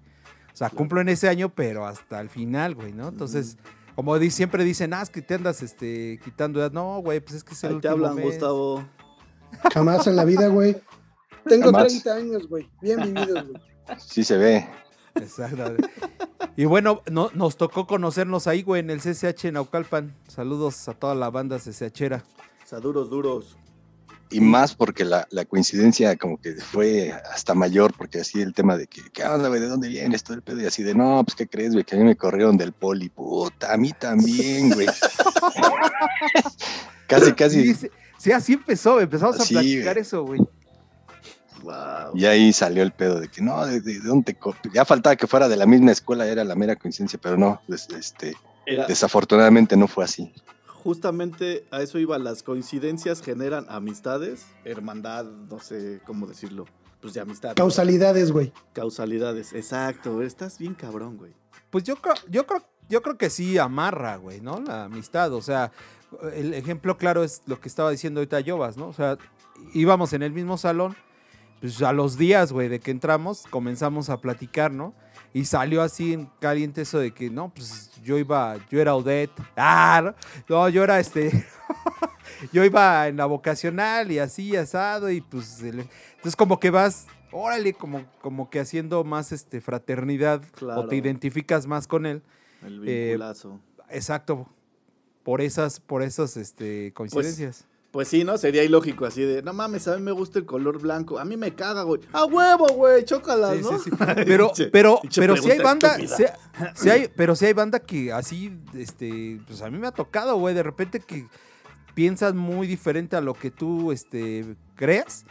O 0.53 0.57
sea, 0.57 0.71
cumplo 0.71 1.01
en 1.01 1.09
ese 1.09 1.29
año, 1.29 1.51
pero 1.51 1.87
hasta 1.87 2.21
el 2.21 2.29
final, 2.29 2.75
güey, 2.75 2.93
¿no? 2.93 3.09
Entonces, 3.09 3.57
como 3.95 4.19
di- 4.19 4.31
siempre 4.31 4.65
dicen, 4.65 4.93
ah, 4.95 5.03
es 5.03 5.11
que 5.11 5.23
te 5.23 5.35
andas 5.35 5.63
este, 5.63 6.19
quitando 6.25 6.61
edad. 6.61 6.73
No, 6.73 6.99
güey, 7.01 7.21
pues 7.21 7.37
es 7.37 7.45
que 7.45 7.55
es 7.55 7.63
el 7.65 7.75
Ahí 7.75 7.81
te 7.81 7.89
último 7.89 8.07
hablan, 8.07 8.17
mes. 8.17 8.25
Gustavo. 8.35 8.85
Jamás 9.73 10.07
en 10.07 10.17
la 10.17 10.25
vida, 10.25 10.49
güey. 10.49 10.77
Tengo 11.47 11.67
Jamás. 11.67 11.89
30 11.89 12.15
años, 12.15 12.49
güey. 12.49 12.71
Bien 12.81 13.01
vividos, 13.03 13.49
güey. 13.49 13.63
Sí 13.99 14.25
se 14.25 14.37
ve. 14.37 14.69
Exacto. 15.17 15.77
Y 16.57 16.65
bueno, 16.65 17.03
no, 17.11 17.31
nos 17.35 17.57
tocó 17.57 17.87
conocernos 17.87 18.47
ahí, 18.47 18.63
güey, 18.63 18.81
en 18.81 18.91
el 18.91 19.01
CCH 19.01 19.47
en 19.47 19.55
Naucalpan. 19.55 20.15
Saludos 20.29 20.89
a 20.89 20.95
toda 20.95 21.15
la 21.15 21.31
banda 21.31 21.59
CCHera. 21.59 22.25
O 22.65 22.67
sea, 22.67 22.81
duros, 22.81 23.11
duros. 23.11 23.57
Y 24.31 24.41
más 24.41 24.75
porque 24.75 25.05
la, 25.05 25.27
la 25.31 25.45
coincidencia 25.45 26.17
como 26.17 26.41
que 26.41 26.55
fue 26.55 27.13
hasta 27.31 27.53
mayor, 27.53 27.93
porque 27.95 28.21
así 28.21 28.41
el 28.41 28.55
tema 28.55 28.79
de 28.79 28.87
que, 28.87 29.03
¿qué 29.13 29.25
onda, 29.25 29.49
güey? 29.49 29.61
¿De 29.61 29.69
dónde 29.69 29.89
vienes? 29.89 30.25
Todo 30.25 30.37
el 30.37 30.43
pedo. 30.43 30.63
Y 30.63 30.67
así 30.67 30.83
de, 30.83 30.95
no, 30.95 31.23
pues, 31.23 31.37
¿qué 31.37 31.47
crees, 31.47 31.73
güey? 31.73 31.85
Que 31.85 31.97
a 31.97 31.99
mí 31.99 32.05
me 32.05 32.17
corrieron 32.17 32.57
del 32.57 32.73
poli. 32.73 33.11
Puta, 33.11 33.75
a 33.75 33.77
mí 33.77 33.93
también, 33.93 34.71
güey. 34.71 34.87
casi, 37.07 37.33
casi. 37.33 37.77
Sí, 38.23 38.33
así 38.33 38.53
empezó, 38.55 39.01
empezamos 39.01 39.41
a 39.41 39.45
platicar 39.45 39.99
eso, 39.99 40.25
güey. 40.25 40.41
Wow. 41.63 42.15
Y 42.15 42.25
ahí 42.25 42.53
salió 42.53 42.83
el 42.83 42.93
pedo 42.93 43.21
de 43.21 43.29
que 43.29 43.41
no, 43.41 43.65
¿de, 43.67 43.81
de- 43.81 44.01
de 44.01 44.09
dónde 44.09 44.33
te 44.33 44.39
co-?" 44.39 44.55
Ya 44.75 44.85
faltaba 44.85 45.15
que 45.17 45.27
fuera 45.27 45.49
de 45.49 45.57
la 45.57 45.67
misma 45.67 45.93
escuela, 45.93 46.27
era 46.27 46.43
la 46.45 46.55
mera 46.57 46.75
coincidencia, 46.77 47.19
pero 47.23 47.37
no, 47.37 47.61
des- 47.69 47.89
este, 47.91 48.35
Era- 48.67 48.87
desafortunadamente 48.87 49.77
no 49.77 49.87
fue 49.87 50.05
así. 50.05 50.33
justamente 50.67 51.65
a 51.71 51.81
eso 51.81 51.99
iba. 52.01 52.19
Las 52.19 52.43
coincidencias 52.43 53.23
generan 53.23 53.67
amistades, 53.69 54.47
hermandad, 54.65 55.25
no 55.25 55.61
sé 55.61 56.01
cómo 56.05 56.27
decirlo. 56.27 56.67
Pues 57.01 57.15
de 57.15 57.21
amistad. 57.21 57.55
Causalidades, 57.55 58.33
güey. 58.33 58.53
Causalidades. 58.73 59.53
Exacto. 59.53 60.23
Estás 60.23 60.59
bien 60.59 60.75
cabrón, 60.75 61.17
güey. 61.19 61.33
Pues 61.71 61.85
yo 61.85 61.95
creo, 61.97 62.15
yo 62.29 62.47
creo, 62.47 62.63
yo 62.89 63.01
creo 63.03 63.17
que 63.17 63.31
sí 63.31 63.59
amarra, 63.59 64.17
güey, 64.17 64.41
¿no? 64.41 64.61
La 64.61 64.85
amistad. 64.85 65.33
O 65.33 65.43
sea, 65.43 65.71
el 66.35 66.55
ejemplo 66.55 66.97
claro 66.97 67.23
es 67.25 67.43
lo 67.47 67.61
que 67.61 67.69
estaba 67.69 67.91
diciendo 67.91 68.21
ahorita 68.21 68.41
Yobas, 68.41 68.77
¿no? 68.77 68.89
O 68.89 68.93
sea, 68.93 69.19
íbamos 69.75 70.13
en 70.13 70.23
el 70.23 70.33
mismo 70.33 70.57
salón. 70.57 70.97
Pues 71.61 71.81
a 71.83 71.93
los 71.93 72.19
días, 72.19 72.53
güey, 72.53 72.69
de 72.69 72.81
que 72.81 72.91
entramos, 72.91 73.45
comenzamos 73.49 74.11
a 74.11 74.21
platicar, 74.21 74.73
¿no? 74.73 74.95
Y 75.33 75.45
salió 75.45 75.81
así 75.83 76.13
en 76.13 76.27
caliente 76.41 76.83
eso 76.83 76.99
de 76.99 77.13
que, 77.13 77.31
no, 77.31 77.55
pues 77.55 77.93
yo 78.03 78.19
iba, 78.19 78.57
yo 78.69 78.81
era 78.81 78.97
Odette. 78.97 79.31
Ah, 79.57 80.13
no, 80.49 80.69
yo 80.69 80.83
era 80.83 80.99
este. 80.99 81.31
yo 82.53 82.65
iba 82.65 83.07
en 83.07 83.17
la 83.17 83.27
vocacional 83.27 84.11
y 84.11 84.19
así, 84.19 84.57
asado, 84.57 85.09
y 85.09 85.21
pues. 85.21 85.63
entonces, 85.63 86.35
como 86.37 86.59
que 86.59 86.71
vas, 86.71 87.07
órale, 87.31 87.75
como, 87.75 88.05
como 88.21 88.51
que 88.51 88.59
haciendo 88.59 89.05
más 89.05 89.31
este 89.31 89.61
fraternidad, 89.61 90.43
o 90.61 90.87
te 90.89 90.97
identificas 90.97 91.69
más 91.69 91.87
con 91.87 92.07
él. 92.07 92.23
El 92.67 92.83
Eh, 92.89 93.05
vinculazo. 93.11 93.61
Exacto. 93.89 94.49
Por 95.23 95.41
esas, 95.41 95.81
por 95.81 96.03
esas 96.03 96.37
este, 96.37 96.93
coincidencias. 96.95 97.67
Pues 97.93 98.09
sí, 98.09 98.25
¿no? 98.25 98.39
Sería 98.39 98.65
ilógico 98.65 99.05
así 99.05 99.21
de, 99.21 99.43
no 99.43 99.53
mames, 99.53 99.87
a 99.87 99.97
mí 99.97 100.03
me 100.03 100.13
gusta 100.13 100.39
el 100.39 100.47
color 100.47 100.81
blanco. 100.81 101.19
A 101.19 101.27
mí 101.27 101.37
me 101.37 101.55
caga, 101.55 101.83
güey. 101.83 102.01
¡A 102.13 102.25
huevo, 102.25 102.67
güey! 102.69 103.05
Chócalas, 103.05 103.57
Sí, 103.59 103.63
¿no? 103.63 103.79
sí, 103.79 103.91
sí. 103.91 103.91
Pero, 104.27 104.51
pero, 104.73 105.01
pero 105.15 105.37
si 105.37 105.51
hay 105.51 105.59
banda, 105.59 105.97
sí- 105.99 106.25
sí 106.75 106.89
hay, 106.89 107.09
pero 107.17 107.37
si 107.37 107.45
hay 107.47 107.53
banda 107.53 107.81
que 107.81 108.11
así, 108.11 108.51
este, 108.75 109.39
pues 109.47 109.61
a 109.61 109.69
mí 109.71 109.77
me 109.79 109.87
ha 109.89 109.93
tocado, 109.93 110.37
güey, 110.39 110.55
de 110.55 110.63
repente 110.63 111.01
que 111.01 111.27
piensas 111.95 112.33
muy 112.35 112.67
diferente 112.67 113.15
a 113.17 113.21
lo 113.21 113.35
que 113.35 113.51
tú, 113.51 113.93
este, 113.93 114.57
creas 114.75 115.27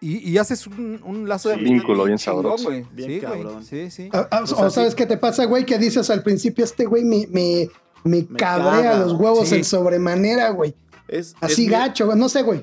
y, 0.00 0.18
y 0.30 0.36
haces 0.36 0.66
un, 0.66 1.00
un 1.02 1.26
lazo 1.26 1.48
de 1.48 1.56
Sí. 1.56 1.64
Vínculo 1.64 2.04
bien 2.04 2.18
sabroso. 2.18 2.64
güey. 2.64 2.84
Bien 2.92 3.10
sí, 3.12 3.20
cabrón. 3.20 3.64
Sí, 3.64 3.90
sí. 3.90 4.10
Ah, 4.12 4.28
ah, 4.30 4.42
O 4.44 4.68
sabes 4.70 4.94
qué 4.94 5.06
te 5.06 5.16
pasa, 5.16 5.46
güey, 5.46 5.64
que 5.64 5.78
dices 5.78 6.10
al 6.10 6.22
principio, 6.22 6.64
este 6.66 6.84
güey 6.84 7.02
me, 7.04 7.26
me, 7.28 7.68
me, 8.04 8.26
Me 8.28 8.36
cabrea 8.36 8.92
caga. 8.92 8.98
los 9.06 9.12
huevos 9.14 9.48
Sí. 9.48 9.56
en 9.56 9.64
sobremanera, 9.64 10.50
güey. 10.50 10.74
Es, 11.08 11.34
Así 11.40 11.64
es 11.66 11.70
gacho, 11.70 12.06
güey. 12.06 12.18
No 12.18 12.28
sé, 12.28 12.42
güey. 12.42 12.62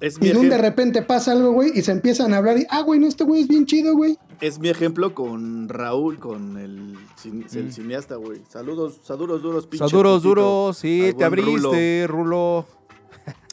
es 0.00 0.20
mi 0.20 0.28
Y 0.28 0.32
de 0.32 0.38
un 0.38 0.48
de 0.50 0.56
ejem- 0.56 0.60
repente 0.60 1.02
pasa 1.02 1.32
algo, 1.32 1.52
güey, 1.52 1.70
y 1.74 1.80
se 1.82 1.92
empiezan 1.92 2.34
a 2.34 2.38
hablar 2.38 2.58
y, 2.58 2.66
ah, 2.68 2.82
güey, 2.82 3.00
no, 3.00 3.06
este 3.06 3.24
güey 3.24 3.42
es 3.42 3.48
bien 3.48 3.64
chido, 3.64 3.94
güey. 3.96 4.18
Es 4.40 4.58
mi 4.58 4.68
ejemplo 4.68 5.14
con 5.14 5.68
Raúl, 5.68 6.18
con 6.18 6.58
el, 6.58 6.94
cin- 7.22 7.46
el 7.56 7.66
Mm. 7.66 7.70
cineasta, 7.72 8.16
güey. 8.16 8.42
Saludos, 8.48 9.00
saludos 9.02 9.40
duros, 9.40 9.66
pinche. 9.66 9.88
Saduros, 9.88 10.14
putito. 10.22 10.28
duros, 10.28 10.76
sí, 10.78 11.00
te 11.16 11.24
Rulo. 11.30 11.68
abriste, 11.70 12.06
Rulo. 12.08 12.66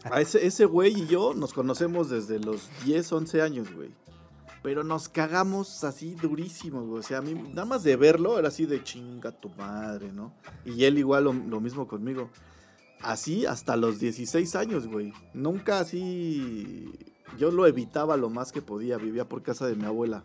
A 0.03 0.19
ese, 0.19 0.45
ese 0.45 0.65
güey 0.65 0.99
y 1.03 1.05
yo 1.07 1.33
nos 1.35 1.53
conocemos 1.53 2.09
desde 2.09 2.39
los 2.39 2.67
10, 2.85 3.11
11 3.13 3.41
años, 3.41 3.67
güey. 3.73 3.89
Pero 4.63 4.83
nos 4.83 5.09
cagamos 5.09 5.83
así 5.83 6.13
durísimo, 6.15 6.83
güey. 6.85 6.99
O 6.99 7.03
sea, 7.03 7.17
a 7.17 7.21
mí, 7.21 7.33
nada 7.33 7.65
más 7.65 7.83
de 7.83 7.95
verlo, 7.95 8.37
era 8.37 8.49
así 8.49 8.65
de 8.67 8.83
chinga 8.83 9.31
tu 9.31 9.49
madre, 9.49 10.11
¿no? 10.11 10.33
Y 10.65 10.83
él 10.83 10.99
igual 10.99 11.23
lo, 11.23 11.33
lo 11.33 11.59
mismo 11.59 11.87
conmigo. 11.87 12.29
Así 13.01 13.47
hasta 13.47 13.75
los 13.75 13.99
16 13.99 14.55
años, 14.55 14.87
güey. 14.87 15.13
Nunca 15.33 15.79
así. 15.79 16.91
Yo 17.39 17.49
lo 17.51 17.65
evitaba 17.65 18.17
lo 18.17 18.29
más 18.29 18.51
que 18.51 18.61
podía. 18.61 18.97
Vivía 18.97 19.27
por 19.27 19.41
casa 19.41 19.65
de 19.65 19.75
mi 19.75 19.85
abuela. 19.85 20.23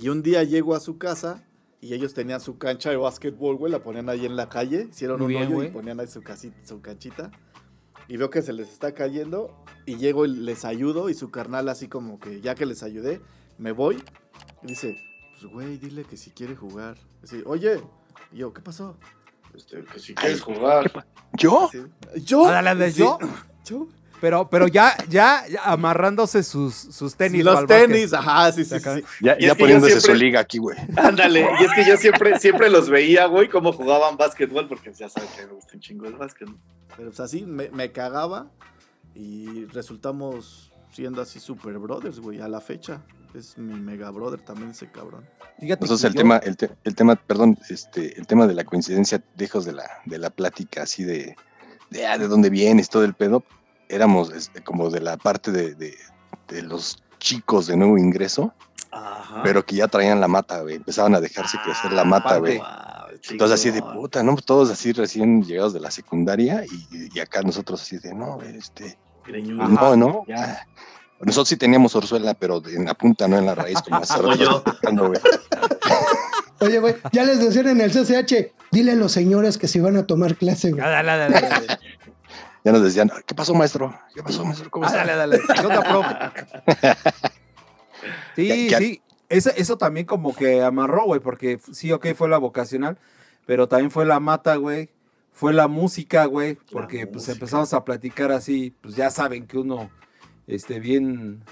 Y 0.00 0.08
un 0.08 0.22
día 0.22 0.42
llego 0.42 0.74
a 0.74 0.80
su 0.80 0.98
casa 0.98 1.44
y 1.80 1.94
ellos 1.94 2.14
tenían 2.14 2.40
su 2.40 2.58
cancha 2.58 2.90
de 2.90 2.96
básquetbol, 2.96 3.56
güey. 3.56 3.70
La 3.70 3.82
ponían 3.84 4.08
ahí 4.08 4.26
en 4.26 4.34
la 4.34 4.48
calle. 4.48 4.88
Hicieron 4.90 5.20
Muy 5.20 5.34
un 5.36 5.40
bien, 5.42 5.54
hoyo 5.54 5.68
y 5.68 5.70
ponían 5.70 6.00
ahí 6.00 6.08
su, 6.08 6.22
casi- 6.22 6.52
su 6.64 6.80
canchita. 6.80 7.30
Y 8.08 8.16
veo 8.16 8.30
que 8.30 8.42
se 8.42 8.52
les 8.52 8.68
está 8.70 8.92
cayendo. 8.94 9.64
Y 9.86 9.96
llego 9.96 10.24
y 10.24 10.28
les 10.28 10.64
ayudo. 10.64 11.08
Y 11.08 11.14
su 11.14 11.30
carnal, 11.30 11.68
así 11.68 11.88
como 11.88 12.18
que 12.18 12.40
ya 12.40 12.54
que 12.54 12.66
les 12.66 12.82
ayudé, 12.82 13.20
me 13.58 13.72
voy. 13.72 14.02
Y 14.62 14.68
dice: 14.68 14.96
Pues, 15.32 15.52
güey, 15.52 15.78
dile 15.78 16.04
que 16.04 16.16
si 16.16 16.30
quiere 16.30 16.56
jugar. 16.56 16.96
Dice, 17.22 17.42
Oye, 17.46 17.80
y 18.32 18.38
yo, 18.38 18.52
¿qué 18.52 18.60
pasó? 18.60 18.96
Este, 19.54 19.84
que 19.84 19.98
si 19.98 20.14
quieres 20.14 20.40
jugar. 20.40 21.06
¿Yo? 21.34 21.70
¿Yo? 22.16 22.46
¿yo? 22.94 23.18
¿Yo? 23.64 23.88
Pero, 24.20 24.48
pero 24.50 24.66
ya, 24.68 24.96
ya, 25.08 25.44
amarrándose 25.64 26.42
sus, 26.42 26.74
sus 26.74 27.14
tenis. 27.14 27.44
los 27.44 27.66
tenis, 27.66 28.12
ajá, 28.12 28.50
sí, 28.52 28.64
sí, 28.64 28.78
sí. 28.80 29.04
Ya, 29.20 29.38
ya 29.38 29.54
poniéndose 29.54 29.92
siempre- 30.00 30.12
su 30.14 30.18
liga 30.18 30.40
aquí, 30.40 30.58
güey. 30.58 30.76
Ándale, 30.96 31.46
y 31.60 31.64
es 31.64 31.72
que 31.72 31.84
yo 31.86 31.96
siempre, 31.96 32.38
siempre 32.40 32.68
los 32.70 32.88
veía, 32.90 33.26
güey, 33.26 33.48
cómo 33.48 33.72
jugaban 33.72 34.16
básquetbol, 34.16 34.66
porque 34.68 34.92
ya 34.92 35.08
saben 35.08 35.28
que 35.36 35.46
me 35.46 35.52
gusta 35.52 35.74
un 35.74 35.80
chingo 35.80 36.06
el 36.06 36.14
básquet. 36.14 36.48
Pero 36.96 37.10
pues 37.10 37.20
así 37.20 37.44
me, 37.46 37.68
me 37.70 37.92
cagaba 37.92 38.50
y 39.14 39.64
resultamos 39.66 40.72
siendo 40.92 41.22
así 41.22 41.38
super 41.40 41.78
brothers, 41.78 42.18
güey, 42.20 42.40
a 42.40 42.48
la 42.48 42.60
fecha. 42.60 43.02
Es 43.34 43.58
mi 43.58 43.78
mega 43.78 44.10
brother 44.10 44.40
también 44.40 44.70
ese 44.70 44.90
cabrón. 44.90 45.24
Fíjate 45.60 45.84
Entonces 45.84 46.00
que 46.02 46.06
el 46.08 46.14
yo- 46.14 46.18
tema, 46.20 46.36
el, 46.38 46.56
te- 46.56 46.70
el 46.84 46.94
tema, 46.94 47.14
perdón, 47.16 47.58
este, 47.68 48.18
el 48.18 48.26
tema 48.26 48.46
de 48.46 48.54
la 48.54 48.64
coincidencia, 48.64 49.22
lejos 49.36 49.64
de 49.64 49.72
la, 49.72 49.84
de 50.06 50.18
la 50.18 50.30
plática 50.30 50.82
así 50.84 51.04
de, 51.04 51.36
de, 51.90 52.06
ah, 52.06 52.16
de 52.16 52.26
dónde 52.26 52.48
vienes, 52.48 52.88
todo 52.88 53.04
el 53.04 53.14
pedo, 53.14 53.44
éramos 53.88 54.32
este, 54.32 54.62
como 54.62 54.90
de 54.90 55.00
la 55.00 55.16
parte 55.16 55.50
de, 55.50 55.74
de, 55.74 55.96
de 56.48 56.62
los 56.62 57.02
chicos 57.18 57.66
de 57.66 57.76
nuevo 57.76 57.98
ingreso, 57.98 58.52
Ajá. 58.90 59.42
pero 59.42 59.64
que 59.64 59.76
ya 59.76 59.88
traían 59.88 60.20
la 60.20 60.28
mata, 60.28 60.60
güey, 60.60 60.76
empezaban 60.76 61.14
a 61.14 61.20
dejarse 61.20 61.58
crecer 61.64 61.92
la 61.92 62.04
mata, 62.04 62.38
güey. 62.38 62.58
Wow, 62.58 62.66
Entonces 63.30 63.60
así 63.60 63.70
de 63.70 63.82
puta, 63.82 64.22
¿no? 64.22 64.36
Todos 64.36 64.70
así 64.70 64.92
recién 64.92 65.42
llegados 65.42 65.72
de 65.72 65.80
la 65.80 65.90
secundaria 65.90 66.64
y, 66.64 67.08
y 67.12 67.20
acá 67.20 67.42
nosotros 67.42 67.82
así 67.82 67.98
de, 67.98 68.14
no, 68.14 68.36
güey, 68.36 68.56
este, 68.56 68.98
Greñudo. 69.26 69.68
no, 69.68 69.96
no, 69.96 70.24
ya. 70.26 70.66
Nosotros 71.20 71.48
sí 71.48 71.56
teníamos 71.56 71.96
orzuela, 71.96 72.34
pero 72.34 72.62
en 72.68 72.84
la 72.84 72.94
punta, 72.94 73.26
no 73.26 73.38
en 73.38 73.46
la 73.46 73.54
raíz, 73.54 73.82
como. 73.82 74.00
Oye, 76.60 76.80
güey, 76.80 76.96
ya 77.12 77.24
les 77.24 77.40
decían 77.40 77.68
en 77.68 77.80
el 77.80 77.90
CCH, 77.90 78.52
dile 78.70 78.92
a 78.92 78.96
los 78.96 79.12
señores 79.12 79.58
que 79.58 79.68
si 79.68 79.80
van 79.80 79.96
a 79.96 80.06
tomar 80.06 80.36
clase, 80.36 80.70
güey. 80.70 80.82
Ah, 80.82 80.88
dale, 80.88 81.16
dale, 81.16 81.40
dale. 81.40 81.66
Ya 82.64 82.72
nos 82.72 82.82
decían, 82.82 83.10
¿qué 83.26 83.34
pasó, 83.34 83.54
maestro? 83.54 83.94
¿Qué 84.14 84.22
pasó, 84.22 84.44
maestro? 84.44 84.70
¿Cómo 84.70 84.84
Ah, 84.86 84.88
está? 84.88 84.98
dale, 85.04 85.16
dale. 85.16 85.40
¿Qué 85.54 85.66
onda, 85.66 85.82
profe? 85.82 86.96
Sí, 88.36 88.70
sí. 88.70 89.02
Eso, 89.28 89.50
eso 89.56 89.76
también 89.76 90.06
como 90.06 90.34
que 90.34 90.62
amarró, 90.62 91.04
güey, 91.04 91.20
porque 91.20 91.60
sí, 91.72 91.92
ok, 91.92 92.08
fue 92.16 92.28
la 92.30 92.38
vocacional, 92.38 92.98
pero 93.46 93.68
también 93.68 93.90
fue 93.90 94.06
la 94.06 94.20
mata, 94.20 94.56
güey. 94.56 94.88
Fue 95.32 95.52
la 95.52 95.68
música, 95.68 96.24
güey, 96.24 96.54
porque 96.72 97.06
pues 97.06 97.14
música. 97.16 97.32
empezamos 97.32 97.72
a 97.74 97.84
platicar 97.84 98.32
así, 98.32 98.74
pues 98.80 98.96
ya 98.96 99.08
saben 99.10 99.46
que 99.46 99.58
uno, 99.58 99.88
este, 100.48 100.80
bien 100.80 101.44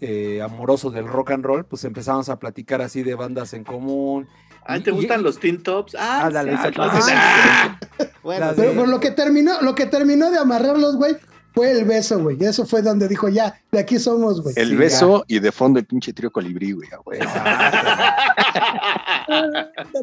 eh, 0.00 0.40
amoroso 0.42 0.90
del 0.90 1.06
rock 1.06 1.30
and 1.32 1.44
roll, 1.44 1.64
pues 1.64 1.84
empezamos 1.84 2.28
a 2.28 2.38
platicar 2.40 2.80
así 2.82 3.02
de 3.04 3.14
bandas 3.14 3.52
en 3.54 3.62
común. 3.62 4.28
Y- 4.68 4.80
¿te 4.80 4.90
y- 4.90 4.92
gustan 4.92 5.22
los 5.22 5.38
Teen 5.40 5.62
Tops? 5.62 5.94
Ah, 5.98 6.26
Ándale, 6.26 6.50
sí, 6.52 6.54
esa 6.54 6.64
se 6.66 6.72
clase. 6.72 6.96
pasan. 6.98 7.16
Ah, 7.18 7.80
Bueno. 8.22 8.52
Pero 8.56 8.74
por 8.74 8.88
lo 8.88 9.00
que 9.00 9.10
terminó, 9.10 9.60
lo 9.62 9.74
que 9.74 9.86
terminó 9.86 10.30
de 10.30 10.38
amarrarlos, 10.38 10.96
güey, 10.96 11.16
fue 11.54 11.72
el 11.72 11.84
beso, 11.84 12.20
güey. 12.20 12.36
Eso 12.40 12.64
fue 12.66 12.82
donde 12.82 13.08
dijo, 13.08 13.28
ya, 13.28 13.60
de 13.72 13.80
aquí 13.80 13.98
somos, 13.98 14.40
güey. 14.42 14.54
El 14.56 14.68
Sí, 14.70 14.76
beso 14.76 15.24
y 15.26 15.40
de 15.40 15.50
fondo 15.50 15.80
el 15.80 15.86
pinche 15.86 16.12
trío 16.12 16.30
colibrí, 16.30 16.72
güey. 16.72 16.88
ah, 16.92 16.98
güey. 17.04 17.18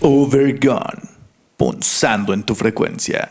Overgone. 0.00 1.02
Punzando 1.56 2.32
en 2.32 2.42
tu 2.44 2.54
frecuencia. 2.54 3.30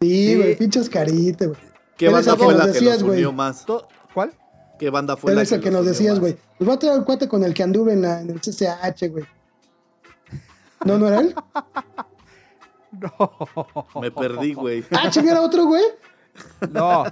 Sí, 0.00 0.26
Sí. 0.28 0.36
güey, 0.36 0.56
pinches 0.56 0.88
caritas, 0.88 1.48
güey. 1.48 1.60
¿Qué 1.96 2.08
banda 2.08 2.36
fue 2.36 2.54
la 2.54 2.66
que 2.66 2.72
decías, 2.72 2.94
los 2.94 3.02
güey. 3.04 3.18
unió 3.18 3.32
más? 3.32 3.66
¿Cuál? 4.14 4.32
¿Qué 4.80 4.90
banda 4.90 5.16
fue 5.16 5.30
Él 5.32 5.36
la 5.36 5.42
es 5.42 5.52
el 5.52 5.60
que 5.60 5.70
nos 5.70 5.84
decías, 5.86 6.18
güey. 6.18 6.36
Pues 6.58 6.68
va 6.68 6.74
a 6.74 6.78
traer 6.78 6.96
el 6.98 7.04
cuate 7.04 7.28
con 7.28 7.44
el 7.44 7.52
que 7.54 7.62
anduve 7.62 7.92
en, 7.92 8.02
la- 8.02 8.20
en 8.22 8.30
el 8.30 8.40
CCH, 8.40 9.10
güey. 9.10 9.24
¿No, 10.84 10.98
no 10.98 11.06
era 11.06 11.20
él? 11.20 11.34
No. 12.92 14.00
Me 14.00 14.10
perdí, 14.10 14.52
güey. 14.54 14.84
Ah, 14.90 15.08
chinga, 15.10 15.30
era 15.30 15.40
otro, 15.42 15.64
güey. 15.66 15.82
No. 16.72 17.04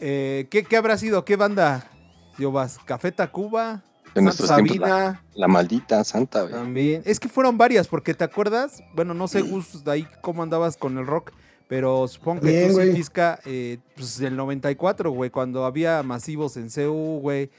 Eh, 0.00 0.48
¿qué, 0.50 0.64
qué 0.64 0.76
habrá 0.76 0.98
sido? 0.98 1.24
¿Qué 1.24 1.36
banda? 1.36 1.88
Llevas 2.36 2.78
Café 2.84 3.12
Tacuba, 3.12 3.82
En 4.14 4.24
nuestros 4.24 4.52
tiempos, 4.54 4.76
la, 4.78 5.22
la 5.34 5.48
maldita 5.48 6.02
santa, 6.04 6.42
güey. 6.42 6.52
también. 6.52 7.02
Es 7.04 7.20
que 7.20 7.28
fueron 7.28 7.56
varias, 7.58 7.86
porque 7.86 8.12
te 8.14 8.24
acuerdas, 8.24 8.82
bueno, 8.94 9.14
no 9.14 9.28
sé, 9.28 9.42
Gus, 9.42 9.84
de 9.84 9.90
ahí 9.92 10.08
cómo 10.20 10.42
andabas 10.42 10.76
con 10.76 10.98
el 10.98 11.06
rock, 11.06 11.32
pero 11.68 12.08
supongo 12.08 12.40
que 12.42 12.48
Bien, 12.48 12.72
tú 12.74 12.80
sí. 12.80 12.94
Tisca, 12.94 13.38
eh, 13.44 13.78
pues 13.94 14.18
del 14.18 14.34
94, 14.36 15.10
güey, 15.10 15.30
cuando 15.30 15.64
había 15.64 16.02
masivos 16.02 16.56
en 16.56 16.70
CU, 16.70 17.20
güey. 17.20 17.50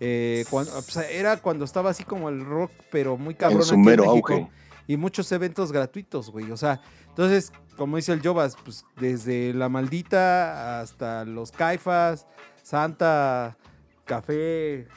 eh, 0.00 0.44
cuando, 0.50 0.72
pues, 0.72 0.96
era 1.10 1.36
cuando 1.36 1.64
estaba 1.66 1.90
así 1.90 2.04
como 2.04 2.28
el 2.30 2.44
rock, 2.44 2.72
pero 2.90 3.16
muy 3.18 3.34
cabrón. 3.34 3.60
En 3.60 3.66
su 3.66 3.74
aquí 3.74 3.82
mero 3.82 4.04
México 4.06 4.32
auge. 4.32 4.48
y 4.86 4.96
muchos 4.96 5.30
eventos 5.30 5.72
gratuitos, 5.72 6.30
güey. 6.30 6.50
O 6.50 6.56
sea, 6.56 6.80
entonces, 7.10 7.52
como 7.76 7.96
dice 7.96 8.12
el 8.12 8.22
Jovas, 8.22 8.56
pues 8.64 8.84
desde 8.96 9.52
La 9.52 9.68
Maldita 9.68 10.80
hasta 10.80 11.24
Los 11.26 11.52
Caifas, 11.52 12.26
Santa, 12.62 13.58
Café, 14.06 14.88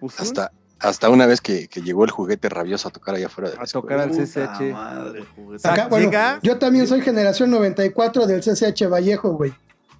pues, 0.00 0.18
Hasta, 0.18 0.50
hasta 0.82 1.08
una 1.10 1.26
vez 1.26 1.40
que, 1.40 1.68
que 1.68 1.80
llegó 1.80 2.04
el 2.04 2.10
juguete 2.10 2.48
rabioso 2.48 2.88
a 2.88 2.90
tocar 2.90 3.14
allá 3.14 3.26
afuera 3.26 3.50
de 3.50 3.56
la 3.56 3.62
a 3.62 3.66
tocar 3.66 4.00
al 4.00 4.10
Puta 4.10 4.22
CCH. 4.24 4.72
madre, 4.72 5.24
Acá, 5.62 5.88
bueno, 5.88 6.10
yo 6.42 6.58
también 6.58 6.86
soy 6.86 7.00
generación 7.00 7.50
94 7.50 8.26
del 8.26 8.40
CCH 8.40 8.88
Vallejo, 8.88 9.32
güey. 9.32 9.52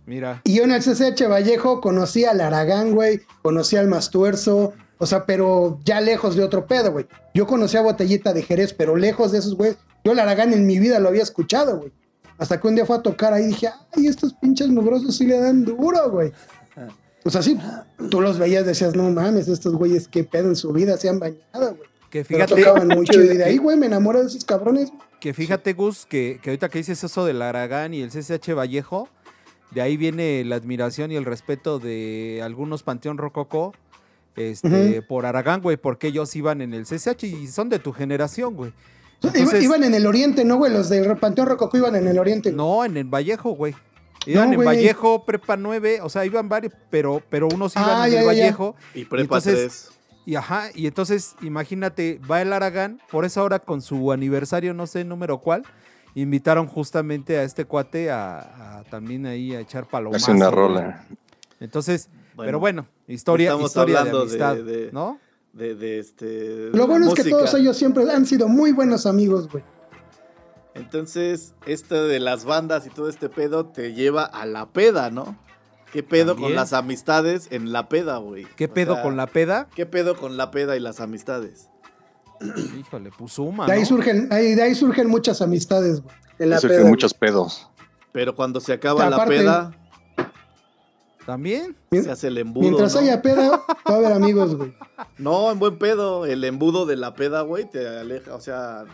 Mira, 0.05 0.41
Y 0.45 0.55
yo 0.55 0.65
en 0.65 0.73
el 0.73 0.83
CCH 0.83 1.29
Vallejo 1.29 1.81
conocí 1.81 2.25
al 2.25 2.41
Aragán, 2.41 2.93
güey, 2.93 3.21
conocí 3.43 3.77
al 3.77 3.87
Mastuerzo, 3.87 4.73
o 4.99 5.07
sea, 5.07 5.25
pero 5.27 5.79
ya 5.85 6.01
lejos 6.01 6.35
de 6.35 6.43
otro 6.43 6.67
pedo, 6.67 6.93
güey. 6.93 7.07
Yo 7.35 7.47
conocí 7.47 7.77
a 7.77 7.83
Botellita 7.83 8.33
de 8.33 8.43
Jerez, 8.43 8.75
pero 8.75 8.97
lejos 8.97 9.31
de 9.33 9.39
esos, 9.39 9.57
güey. 9.57 9.77
Yo 10.05 10.13
al 10.13 10.19
Aragán 10.19 10.53
en 10.53 10.67
mi 10.67 10.81
vida 10.81 10.99
lo 10.99 11.09
había 11.09 11.23
escuchado, 11.23 11.79
güey. 11.79 11.93
Hasta 12.39 12.61
que 12.61 12.67
un 12.67 12.75
día 12.75 12.85
fue 12.87 12.97
a 12.97 13.03
tocar 13.03 13.33
ahí 13.33 13.45
y 13.45 13.49
dije, 13.49 13.71
ay, 13.97 14.09
estos 14.09 14.33
pinches 14.35 14.69
mugrosos 14.69 15.17
sí 15.17 15.27
le 15.27 15.39
dan 15.39 15.65
duro, 15.65 16.11
güey. 16.11 16.33
O 17.25 17.31
sea, 17.31 17.43
sí, 17.43 17.57
tú 18.11 18.21
los 18.21 18.39
veías, 18.39 18.67
decías, 18.67 18.97
no 18.97 19.09
mames, 19.11 19.47
estos 19.49 19.75
güeyes, 19.75 20.09
qué 20.09 20.25
pedo 20.25 20.49
en 20.49 20.57
su 20.57 20.73
vida 20.73 20.97
se 20.97 21.09
han 21.09 21.19
bañado, 21.21 21.77
güey. 21.77 21.89
que 22.11 22.25
Pero 22.25 22.47
fíjate, 22.47 22.63
tocaban 22.65 22.89
muy 22.97 23.07
chido. 23.07 23.25
Y 23.25 23.37
de 23.37 23.45
ahí, 23.45 23.59
güey, 23.59 23.77
me 23.77 23.87
enamoré 23.87 24.21
de 24.21 24.27
esos 24.27 24.45
cabrones. 24.45 24.93
que 25.21 25.33
fíjate, 25.33 25.73
Gus, 25.75 26.05
que, 26.07 26.41
que 26.43 26.51
ahorita 26.51 26.69
que 26.69 26.79
dices 26.79 27.03
eso 27.05 27.25
del 27.25 27.41
Aragán 27.43 27.95
y 27.95 28.03
el 28.03 28.11
CCH 28.11 28.55
Vallejo, 28.57 29.09
de 29.71 29.81
ahí 29.83 29.97
viene 29.97 30.45
la 30.45 30.57
admiración 30.57 31.13
y 31.13 31.17
el 31.17 31.25
respeto 31.25 31.79
de 31.79 32.41
algunos 32.45 32.83
Panteón 32.83 33.17
Rococó 33.19 33.73
este, 34.37 35.03
por 35.03 35.25
Aragán, 35.27 35.61
güey, 35.63 35.77
porque 35.77 36.09
ellos 36.09 36.35
iban 36.37 36.61
en 36.61 36.75
el 36.75 36.85
CCH 36.87 37.25
y 37.25 37.47
son 37.47 37.69
de 37.69 37.79
tu 37.79 37.93
generación, 37.93 38.55
güey. 38.55 38.73
Entonces- 39.23 39.63
iban 39.63 39.85
en 39.85 39.95
el 39.95 40.07
oriente, 40.07 40.45
¿no, 40.45 40.57
güey? 40.57 40.73
Los 40.73 40.89
del 40.89 41.17
Panteón 41.17 41.47
Rococó 41.47 41.77
iban 41.79 41.95
en 41.95 42.09
el 42.09 42.19
oriente. 42.19 42.51
güey. 42.51 42.57
No, 42.57 42.85
en 42.85 42.97
el 42.97 43.05
Vallejo, 43.05 43.51
güey. 43.53 43.75
Iban 44.27 44.51
No, 44.51 44.61
en. 44.61 44.65
Vallejo, 44.65 45.25
Prepa 45.25 45.57
9, 45.57 46.01
o 46.03 46.09
sea, 46.09 46.25
iban 46.25 46.49
varios, 46.49 46.73
pero, 46.91 47.23
pero 47.29 47.49
unos 47.49 47.75
iban 47.77 47.89
Ah, 47.91 48.07
en 48.07 48.13
ya, 48.13 48.21
el 48.21 48.27
ya, 48.27 48.33
ya. 48.33 48.43
Vallejo. 48.43 48.77
Y 48.95 49.05
Prepa 49.05 49.23
entonces- 49.39 49.55
3. 49.55 49.99
Y 50.25 50.37
ajá, 50.37 50.67
y 50.75 50.87
entonces, 50.87 51.35
imagínate, 51.43 52.21
va 52.31 52.41
el 52.41 52.53
Aragán, 52.53 53.01
por 53.11 53.25
esa 53.25 53.43
hora 53.43 53.59
con 53.59 53.83
su 53.83 54.13
aniversario, 54.13 54.73
no 54.73 54.87
sé 54.87 55.03
número 55.05 55.39
cuál, 55.39 55.65
invitaron 56.15 56.69
justamente 56.69 57.39
a 57.39 57.43
este 57.43 57.65
cuate 57.65 58.11
a, 58.13 58.79
a 58.79 58.85
también 58.85 59.27
ahí 59.27 59.53
a 59.55 59.59
echar 59.61 59.89
palomazo. 59.89 60.25
Hace 60.27 60.33
una 60.33 60.51
rola. 60.51 61.07
Entonces, 61.59 62.09
pero 62.37 62.61
bueno, 62.61 62.87
historia, 63.09 63.49
estamos 63.49 63.71
historia 63.71 63.95
de 63.95 63.99
hablando 63.99 64.19
de- 64.19 64.25
amistad, 64.45 64.57
de- 64.65 64.91
¿no? 64.93 65.19
De, 65.53 65.75
de 65.75 65.99
este. 65.99 66.25
de 66.27 66.71
Lo 66.71 66.87
bueno 66.87 67.09
es 67.09 67.15
que 67.15 67.29
todos 67.29 67.53
ellos 67.55 67.77
siempre 67.77 68.05
han 68.11 68.25
sido 68.25 68.47
muy 68.49 68.71
buenos 68.73 69.07
amigos, 69.07 69.49
güey. 69.51 69.65
Entonces, 70.75 71.55
esto 71.67 72.07
de 72.07 72.19
las 72.21 72.45
bandas 72.45 72.87
y 72.87 72.91
todo 72.91 73.09
este 73.09 73.29
pedo 73.29 73.67
te 73.67 73.93
lleva 73.95 74.25
a 74.25 74.47
la 74.47 74.67
peda, 74.71 75.11
¿no? 75.11 75.37
¿Qué 75.93 76.03
pedo 76.03 76.37
con 76.37 76.55
las 76.55 76.73
amistades 76.73 77.49
en 77.51 77.71
la 77.73 77.89
peda, 77.91 78.17
güey? 78.17 78.47
¿Qué 78.57 78.65
O 78.65 78.73
pedo 78.73 78.95
sea, 78.95 79.03
con 79.03 79.17
la 79.19 79.27
peda? 79.27 79.69
¿Qué 79.75 79.85
pedo 79.85 80.17
con 80.17 80.39
la 80.39 80.51
peda 80.51 80.75
y 80.77 80.81
las 80.81 81.01
amistades? 81.01 81.69
Híjole, 82.79 83.11
pues 83.17 83.33
suma, 83.33 83.67
De 83.67 83.73
ahí 83.73 83.81
¿no? 83.81 83.87
surgen, 83.87 84.29
ahí, 84.33 84.55
de 84.55 84.63
ahí 84.63 84.75
surgen 84.75 85.09
muchas 85.09 85.43
amistades, 85.43 86.01
güey. 86.03 86.17
En 86.39 86.49
la 86.49 86.57
Eso 86.57 86.69
peda, 86.69 86.79
que 86.79 86.83
güey. 86.85 86.91
muchos 86.93 87.13
pedos. 87.13 87.69
Pero 88.13 88.35
cuando 88.35 88.61
se 88.61 88.73
acaba 88.73 89.09
la 89.11 89.27
peda, 89.27 89.73
También. 91.27 91.77
se 91.91 92.11
hace 92.11 92.29
el 92.29 92.39
embudo. 92.39 92.63
Mientras 92.65 92.95
¿no? 92.95 93.01
haya 93.01 93.21
peda, 93.23 93.51
va 93.89 93.95
a 93.95 93.97
haber 93.97 94.13
amigos, 94.13 94.57
güey. 94.57 94.75
No, 95.19 95.51
en 95.53 95.59
buen 95.59 95.79
pedo. 95.79 96.25
El 96.27 96.43
embudo 96.45 96.87
de 96.87 96.97
la 96.97 97.15
peda, 97.15 97.43
güey, 97.43 97.69
te 97.69 97.87
aleja. 97.87 98.35
O 98.35 98.41
sea, 98.41 98.85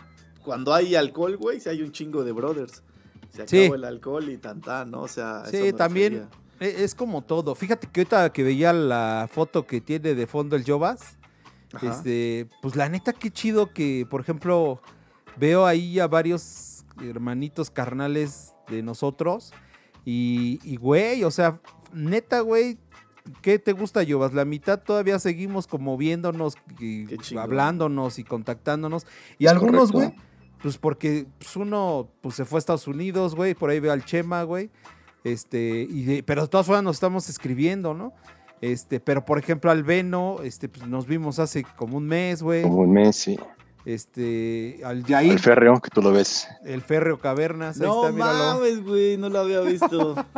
cuando 0.43 0.73
hay 0.73 0.95
alcohol, 0.95 1.37
güey, 1.37 1.59
si 1.59 1.69
hay 1.69 1.81
un 1.81 1.91
chingo 1.91 2.23
de 2.23 2.31
brothers. 2.31 2.83
Se 3.29 3.43
acabó 3.43 3.49
Sí. 3.49 3.71
el 3.75 3.83
alcohol 3.83 4.29
y 4.29 4.37
tan, 4.37 4.61
tan, 4.61 4.91
¿no? 4.91 5.01
O 5.01 5.07
sea, 5.07 5.43
eso 5.45 5.63
Sí, 5.65 5.73
también 5.73 6.13
refería. 6.59 6.79
e- 6.79 6.83
es 6.83 6.95
como 6.95 7.21
todo. 7.21 7.53
Fíjate 7.55 7.87
que 7.87 8.01
ahorita 8.01 8.31
que 8.33 8.43
veía 8.43 8.73
la 8.73 9.29
foto 9.31 9.67
que 9.67 9.81
tiene 9.81 10.15
de 10.15 10.25
fondo 10.27 10.55
el 10.55 10.63
Jovas, 10.65 11.17
este, 11.81 12.47
pues 12.61 12.75
la 12.75 12.89
neta 12.89 13.13
qué 13.13 13.29
chido 13.31 13.71
que, 13.73 14.07
por 14.09 14.21
ejemplo, 14.21 14.81
veo 15.37 15.65
ahí 15.67 15.99
a 15.99 16.07
varios 16.07 16.83
hermanitos 17.01 17.69
carnales 17.69 18.53
de 18.69 18.81
nosotros 18.81 19.51
y, 20.05 20.59
y, 20.63 20.77
güey, 20.77 21.23
o 21.23 21.31
sea, 21.31 21.61
neta, 21.93 22.39
güey, 22.41 22.79
¿qué 23.43 23.59
te 23.59 23.73
gusta, 23.73 24.01
Jovas? 24.07 24.33
La 24.33 24.45
mitad 24.45 24.81
todavía 24.81 25.19
seguimos 25.19 25.67
como 25.67 25.97
viéndonos 25.97 26.55
y 26.79 27.05
hablándonos 27.37 28.17
y 28.17 28.23
contactándonos. 28.23 29.05
Y 29.37 29.45
Es 29.45 29.51
algunos, 29.51 29.91
correcto. 29.91 30.15
güey, 30.15 30.28
pues 30.61 30.77
porque 30.77 31.25
pues, 31.37 31.55
uno 31.55 32.09
pues, 32.21 32.35
se 32.35 32.45
fue 32.45 32.57
a 32.57 32.59
Estados 32.59 32.87
Unidos, 32.87 33.35
güey, 33.35 33.53
por 33.55 33.69
ahí 33.69 33.79
veo 33.79 33.91
al 33.93 34.05
Chema, 34.05 34.43
güey. 34.43 34.69
Este, 35.23 35.85
y 35.89 36.03
de- 36.03 36.23
pero 36.23 36.43
de 36.43 36.47
todas 36.47 36.65
formas 36.65 36.83
nos 36.83 36.95
estamos 36.95 37.27
escribiendo, 37.29 37.93
¿no? 37.93 38.13
Este, 38.61 38.99
pero 38.99 39.23
por 39.25 39.37
ejemplo 39.39 39.71
al 39.71 39.83
Veno, 39.83 40.37
este, 40.43 40.67
pues 40.69 40.85
nos 40.87 41.07
vimos 41.07 41.39
hace 41.39 41.63
como 41.77 41.97
un 41.97 42.07
mes, 42.07 42.41
güey. 42.43 42.63
Como 42.63 42.79
un 42.79 42.91
mes, 42.91 43.15
sí. 43.15 43.39
Este, 43.85 44.81
al 44.83 45.03
Yair, 45.05 45.31
El 45.33 45.39
férreo, 45.39 45.79
que 45.79 45.89
tú 45.89 46.01
lo 46.01 46.11
ves. 46.11 46.47
el 46.65 46.81
Férreo 46.81 47.17
Cavernas, 47.19 47.79
ahí 47.79 47.87
No 47.87 48.01
está, 48.05 48.11
míralo. 48.13 48.55
mames, 48.59 48.83
güey, 48.83 49.17
no 49.17 49.29
lo 49.29 49.39
había 49.39 49.61
visto. 49.61 50.15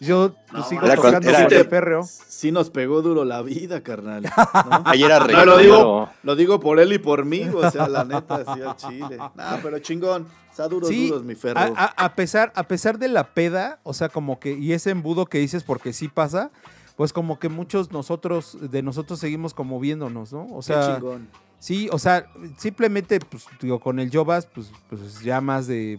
Yo 0.00 0.34
No, 0.50 0.62
sigo 0.64 0.86
era 0.86 0.96
tocando 0.96 1.28
era-. 1.28 2.02
Sí 2.04 2.50
nos 2.52 2.70
pegó 2.70 3.02
duro 3.02 3.26
la 3.26 3.42
vida, 3.42 3.82
carnal. 3.82 4.22
¿no? 4.64 4.82
Ayer 4.86 5.10
era 5.10 5.26
No, 5.26 5.44
lo 5.44 5.58
digo, 5.58 6.08
lo 6.22 6.36
digo 6.36 6.58
por 6.58 6.80
él 6.80 6.94
y 6.94 6.98
por 6.98 7.26
mí, 7.26 7.42
o 7.54 7.70
sea, 7.70 7.86
la 7.86 8.04
neta, 8.04 8.42
sí, 8.54 8.62
al 8.62 8.76
chile. 8.76 9.18
Nah, 9.34 9.58
pero 9.62 9.78
chingón, 9.80 10.26
está 10.50 10.68
duros, 10.68 10.88
Sí, 10.88 11.08
duros, 11.08 11.22
mi 11.22 11.34
ferro. 11.34 11.60
A, 11.60 11.84
a- 11.84 12.04
a 12.06 12.14
pesar, 12.14 12.50
a 12.56 12.62
pesar 12.64 12.98
de 12.98 13.08
la 13.08 13.34
peda, 13.34 13.78
o 13.82 13.92
sea, 13.92 14.08
como 14.08 14.40
que, 14.40 14.52
y 14.54 14.72
ese 14.72 14.88
embudo 14.90 15.26
que 15.26 15.38
dices 15.38 15.64
porque 15.64 15.92
sí 15.92 16.08
pasa, 16.08 16.50
pues 16.96 17.12
como 17.12 17.38
que 17.38 17.50
muchos 17.50 17.92
nosotros, 17.92 18.56
de 18.58 18.82
nosotros 18.82 19.18
seguimos 19.20 19.52
como 19.52 19.78
viéndonos, 19.80 20.32
¿no? 20.32 20.44
O 20.46 20.60
Qué 20.60 20.64
sea, 20.64 20.94
chingón. 20.96 21.28
sí, 21.58 21.90
o 21.92 21.98
sea, 21.98 22.26
simplemente, 22.56 23.20
pues, 23.20 23.44
digo, 23.60 23.78
con 23.80 23.98
el 24.00 24.10
Jovas, 24.10 24.46
pues, 24.46 24.72
pues 24.88 25.20
ya 25.20 25.42
más 25.42 25.66
de 25.66 25.98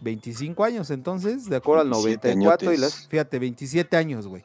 25 0.00 0.64
años, 0.64 0.90
entonces, 0.90 1.48
de 1.48 1.56
acuerdo 1.56 1.82
al 1.82 1.90
27 1.90 2.36
94, 2.36 2.72
y 2.72 2.76
las, 2.76 3.06
fíjate, 3.08 3.38
27 3.38 3.96
años, 3.96 4.26
güey. 4.26 4.42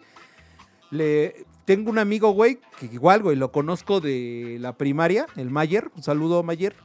Le, 0.91 1.45
tengo 1.65 1.89
un 1.89 1.97
amigo, 1.97 2.31
güey, 2.31 2.59
que 2.79 2.85
igual, 2.87 3.23
güey, 3.23 3.35
lo 3.35 3.51
conozco 3.51 3.99
de 3.99 4.57
la 4.59 4.77
primaria, 4.77 5.25
el 5.35 5.49
Mayer, 5.49 5.89
un 5.95 6.03
saludo, 6.03 6.43
Mayer. 6.43 6.75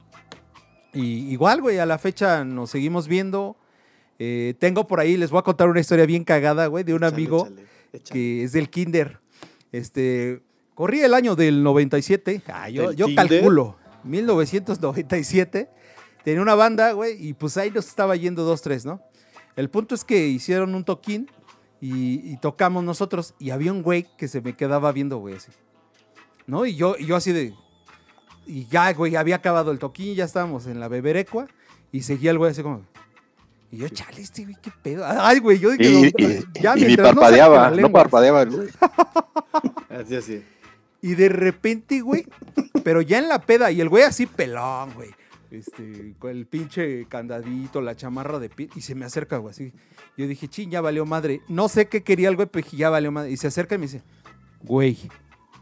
Y 0.93 1.31
igual, 1.31 1.61
güey, 1.61 1.79
a 1.79 1.87
la 1.87 1.99
fecha 1.99 2.45
nos 2.45 2.71
seguimos 2.71 3.07
viendo. 3.07 3.57
Eh, 4.18 4.55
tengo 4.59 4.87
por 4.87 5.01
ahí, 5.01 5.16
les 5.16 5.31
voy 5.31 5.39
a 5.39 5.43
contar 5.43 5.68
una 5.68 5.81
historia 5.81 6.07
bien 6.07 6.25
cagada, 6.25 6.66
güey, 6.66 6.85
de 6.85 6.95
un 6.95 7.05
Échale, 7.05 7.14
amigo 7.14 7.47
échale, 7.47 7.66
échale. 7.93 8.11
que 8.12 8.45
es 8.45 8.53
del 8.53 8.71
kinder. 8.71 9.21
Este, 9.73 10.43
corrí 10.75 11.01
el 11.01 11.14
año 11.14 11.37
del 11.37 11.62
97. 11.62 12.43
Ah, 12.49 12.68
yo, 12.68 12.89
¿Del 12.89 12.97
yo 12.97 13.07
calculo. 13.14 13.77
1997. 14.05 15.68
Tenía 16.25 16.43
una 16.43 16.55
banda, 16.55 16.93
güey, 16.93 17.16
y 17.29 17.33
pues 17.35 17.57
ahí 17.57 17.71
nos 17.71 17.87
estaba 17.89 18.14
yendo 18.16 18.45
dos, 18.45 18.61
tres, 18.62 18.85
¿no? 18.85 19.01
El 19.57 19.68
punto 19.71 19.95
es 19.95 20.05
que 20.05 20.27
hicieron 20.29 20.75
un 20.75 20.85
toquín 20.85 21.31
y, 21.81 22.33
y 22.33 22.37
tocamos 22.37 22.85
nosotros 22.85 23.35
y 23.39 23.51
había 23.51 23.73
un 23.73 23.83
güey 23.83 24.07
que 24.18 24.29
se 24.29 24.41
me 24.41 24.55
quedaba 24.55 24.93
viendo, 24.93 25.18
güey, 25.18 25.37
así. 25.37 25.51
¿No? 26.47 26.66
Y 26.66 26.75
yo, 26.77 26.97
y 26.99 27.07
yo 27.07 27.16
así 27.16 27.33
de... 27.33 27.55
Y 28.47 28.66
ya, 28.66 28.93
güey, 28.93 29.16
había 29.16 29.37
acabado 29.37 29.71
el 29.71 29.79
toquín, 29.79 30.14
ya 30.14 30.25
estábamos 30.25 30.66
en 30.66 30.81
la 30.81 30.89
beberecua 30.89 31.47
y 31.93 32.03
seguía 32.03 32.31
el 32.33 32.39
güey 32.39 32.51
así 32.51 32.62
como... 32.62 32.83
Y 33.73 33.77
yo, 33.79 33.89
chale, 33.89 34.21
este 34.21 34.43
güey, 34.45 34.57
qué 34.61 34.73
pedo. 34.83 35.05
Ay, 35.07 35.39
güey, 35.39 35.59
yo 35.61 35.73
Y, 35.75 35.77
dije, 35.79 36.12
y- 36.18 36.25
"No, 36.57 36.61
ya 36.61 36.77
y 36.77 36.81
ni 36.81 36.87
mientras 36.87 37.14
no 37.14 37.21
parpadeaba, 37.21 37.71
no 37.71 37.77
lengua". 37.77 38.03
parpadeaba. 38.03 38.43
el 38.43 38.51
güey. 38.51 38.68
Así, 39.91 40.16
así. 40.16 40.43
Y 41.03 41.14
de 41.14 41.29
repente, 41.29 42.01
güey, 42.01 42.27
pero 42.83 43.01
ya 43.01 43.18
en 43.18 43.29
la 43.29 43.41
peda, 43.41 43.71
y 43.71 43.81
el 43.81 43.89
güey 43.89 44.03
así 44.05 44.27
pelón, 44.27 44.93
güey. 44.95 45.11
Este, 45.51 46.15
con 46.21 46.31
el 46.31 46.47
pinche 46.47 47.07
candadito, 47.07 47.81
la 47.81 47.97
chamarra 47.97 48.39
de 48.39 48.49
piel, 48.49 48.71
y 48.77 48.83
se 48.83 48.95
me 48.95 49.05
acerca, 49.05 49.39
güey, 49.39 49.51
así. 49.51 49.73
Yo 50.17 50.29
dije, 50.29 50.47
ching, 50.47 50.71
ya 50.71 50.81
valió 50.81 51.05
madre. 51.07 51.41
No 51.49 51.69
sé 51.69 51.89
qué 51.89 52.05
quería 52.05 52.29
el 52.29 52.37
güey, 52.37 52.49
pero 52.51 52.69
ya 52.71 52.89
valió 52.89 53.11
madre. 53.11 53.33
Y 53.33 53.37
se 53.37 53.49
acerca 53.49 53.75
y 53.75 53.79
me 53.79 53.87
dice, 53.87 54.03
güey, 54.63 54.97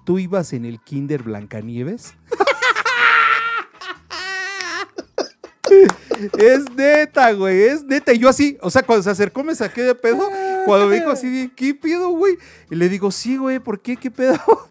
¿tú 0.04 0.18
ibas 0.18 0.52
en 0.52 0.66
el 0.66 0.78
Kinder 0.80 1.22
Blancanieves? 1.22 2.14
es 6.38 6.70
neta, 6.74 7.32
güey, 7.32 7.62
es 7.62 7.84
neta. 7.84 8.12
Y 8.12 8.18
yo 8.18 8.28
así, 8.28 8.58
o 8.60 8.70
sea, 8.70 8.82
cuando 8.82 9.02
se 9.02 9.10
acercó 9.10 9.42
me 9.42 9.54
saqué 9.54 9.82
de 9.82 9.94
pedo. 9.94 10.28
Cuando 10.66 10.88
me 10.88 10.96
dijo 10.96 11.10
así, 11.10 11.50
¿qué 11.56 11.74
pedo, 11.74 12.10
güey? 12.10 12.36
Y 12.70 12.74
le 12.74 12.90
digo, 12.90 13.10
sí, 13.10 13.38
güey, 13.38 13.58
¿por 13.58 13.80
qué? 13.80 13.96
¿Qué 13.96 14.10
pedo? 14.10 14.38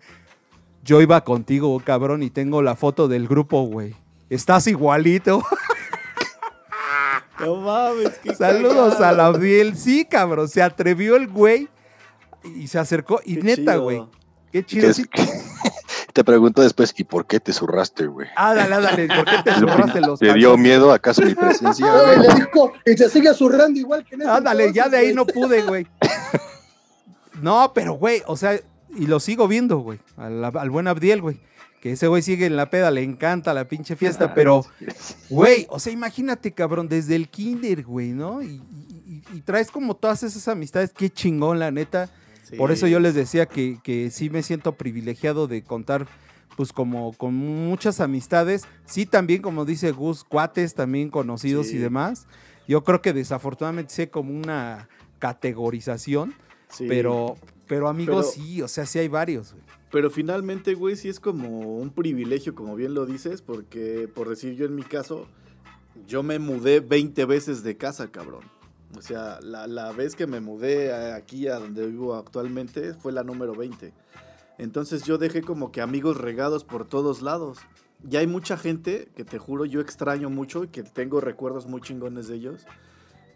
Yo 0.84 1.02
iba 1.02 1.24
contigo, 1.24 1.82
cabrón, 1.84 2.22
y 2.22 2.30
tengo 2.30 2.62
la 2.62 2.76
foto 2.76 3.08
del 3.08 3.28
grupo, 3.28 3.64
güey. 3.64 3.96
Estás 4.30 4.68
igualito. 4.68 5.44
No 7.40 7.56
mames, 7.58 8.18
qué 8.24 8.34
Saludos 8.36 8.96
cagado. 8.96 9.06
a 9.28 9.32
la 9.32 9.38
Biel. 9.38 9.78
Sí, 9.78 10.06
cabrón. 10.06 10.50
Se 10.50 10.62
atrevió 10.62 11.16
el 11.16 11.28
güey 11.28 11.70
y 12.44 12.68
se 12.68 12.80
acercó. 12.80 13.22
Y 13.24 13.36
Qué 13.36 13.44
neta, 13.44 13.74
chido. 13.74 13.84
güey. 13.84 14.04
Qué 14.52 14.66
chido. 14.66 14.92
te, 16.14 16.24
preguntó 16.24 16.64
después, 16.64 16.94
¿y 16.98 17.04
por 17.04 17.28
qué 17.28 17.40
te 17.40 17.54
zurraste, 17.54 18.08
güey? 18.08 18.28
Ah, 18.36 18.56
dale, 18.56 18.82
dale. 18.82 19.08
¿Por 19.08 19.26
qué 19.26 19.44
te 19.44 19.54
zurraste 19.60 20.02
los 20.02 20.20
¿Te 20.20 20.34
dio 20.34 20.58
miedo 20.58 20.92
acaso 20.92 21.22
mi 21.22 21.36
presencia? 21.36 21.86
No, 21.86 22.02
y 22.14 22.16
güey? 22.18 22.28
le 22.28 22.36
dijo, 22.36 22.74
y 22.86 22.96
te 22.96 23.10
sigue 23.10 23.34
zurrando 23.36 23.80
igual 23.80 24.04
que 24.04 24.16
en 24.16 24.22
ese 24.24 24.32
Ándale, 24.32 24.74
ya 24.74 24.90
de 24.90 24.98
ahí 24.98 25.14
güey. 25.14 25.16
no 25.16 25.26
pude, 25.26 25.62
güey. 25.64 25.88
No, 27.40 27.72
pero, 27.76 27.94
güey, 27.94 28.24
o 28.26 28.36
sea, 28.36 28.60
y 28.96 29.06
lo 29.06 29.20
sigo 29.20 29.48
viendo, 29.48 29.78
güey. 29.78 30.00
Al, 30.18 30.44
al 30.44 30.70
buen 30.72 30.88
Abdiel, 30.88 31.22
güey. 31.22 31.40
Que 31.82 31.92
ese 31.92 32.08
güey 32.08 32.22
sigue 32.24 32.46
en 32.48 32.56
la 32.56 32.70
peda, 32.70 32.90
le 32.90 33.04
encanta 33.04 33.54
la 33.54 33.68
pinche 33.68 33.96
fiesta, 33.96 34.34
pero, 34.34 34.66
güey, 35.30 35.68
o 35.70 35.80
sea, 35.80 35.94
imagínate, 35.94 36.52
cabrón, 36.52 36.88
desde 36.88 37.16
el 37.16 37.30
kinder, 37.30 37.84
güey, 37.84 38.10
¿no? 38.14 38.42
Y, 38.42 38.48
y- 38.48 39.24
y- 39.32 39.38
y 39.38 39.42
traes 39.42 39.70
como 39.70 39.96
todas 39.96 40.24
esas 40.24 40.48
amistades, 40.48 40.92
qué 40.92 41.10
chingón, 41.10 41.60
la 41.60 41.70
neta. 41.72 42.10
Sí. 42.44 42.56
Por 42.56 42.72
eso 42.72 42.88
yo 42.88 43.00
les 43.00 43.14
decía 43.14 43.46
que, 43.46 43.78
que 43.84 44.10
sí 44.10 44.30
me 44.30 44.42
siento 44.42 44.72
privilegiado 44.74 45.48
de 45.48 45.64
contar, 45.64 46.08
pues, 46.56 46.74
como 46.74 47.14
con 47.14 47.36
muchas 47.36 48.00
amistades. 48.00 48.64
Sí, 48.86 49.06
también, 49.06 49.42
como 49.44 49.64
dice 49.66 49.92
Gus, 49.92 50.24
cuates 50.24 50.74
también 50.74 51.10
conocidos 51.10 51.68
Sí. 51.68 51.76
y 51.76 51.80
demás. 51.80 52.26
Yo 52.68 52.84
creo 52.84 53.02
que 53.04 53.14
desafortunadamente 53.14 53.94
sé 53.94 54.10
como 54.10 54.34
una 54.34 54.88
categorización, 55.20 56.34
Sí. 56.70 56.86
pero, 56.88 57.36
pero 57.68 57.88
amigos, 57.88 58.32
Pero- 58.36 58.46
sí, 58.48 58.62
o 58.62 58.68
sea, 58.68 58.86
sí 58.86 58.98
hay 59.00 59.08
varios, 59.08 59.54
güey. 59.54 59.64
Pero 59.92 60.10
finalmente, 60.10 60.74
güey, 60.74 60.96
sí 60.96 61.08
es 61.08 61.20
como 61.20 61.78
un 61.78 61.92
privilegio, 61.92 62.56
como 62.56 62.76
bien 62.76 62.94
lo 62.94 63.06
dices, 63.06 63.42
porque, 63.42 64.10
por 64.14 64.28
decir 64.28 64.56
yo 64.56 64.66
en 64.66 64.76
mi 64.76 64.84
caso, 64.84 65.28
yo 66.08 66.24
me 66.24 66.40
mudé 66.40 66.82
20 66.82 67.26
veces 67.26 67.64
de 67.64 67.78
casa, 67.78 68.12
cabrón. 68.12 68.44
O 68.98 69.02
sea, 69.02 69.40
la, 69.42 69.68
la 69.68 69.92
vez 69.92 70.16
que 70.16 70.28
me 70.28 70.40
mudé 70.40 70.94
aquí 71.14 71.48
a 71.48 71.56
donde 71.56 71.88
vivo 71.88 72.16
actualmente 72.16 72.94
fue 72.94 73.12
la 73.12 73.24
número 73.24 73.54
20. 73.54 73.94
Entonces 74.58 75.04
yo 75.04 75.18
dejé 75.18 75.42
como 75.42 75.72
que 75.72 75.82
amigos 75.82 76.18
regados 76.18 76.64
por 76.64 76.86
todos 76.88 77.22
lados. 77.22 77.60
Y 78.10 78.18
hay 78.18 78.28
mucha 78.28 78.58
gente 78.58 79.10
que 79.16 79.24
te 79.24 79.40
juro 79.40 79.66
yo 79.66 79.82
extraño 79.82 80.30
mucho 80.30 80.64
y 80.64 80.68
que 80.68 80.84
tengo 80.84 81.22
recuerdos 81.22 81.66
muy 81.68 81.82
chingones 81.82 82.28
de 82.28 82.36
ellos. 82.36 82.66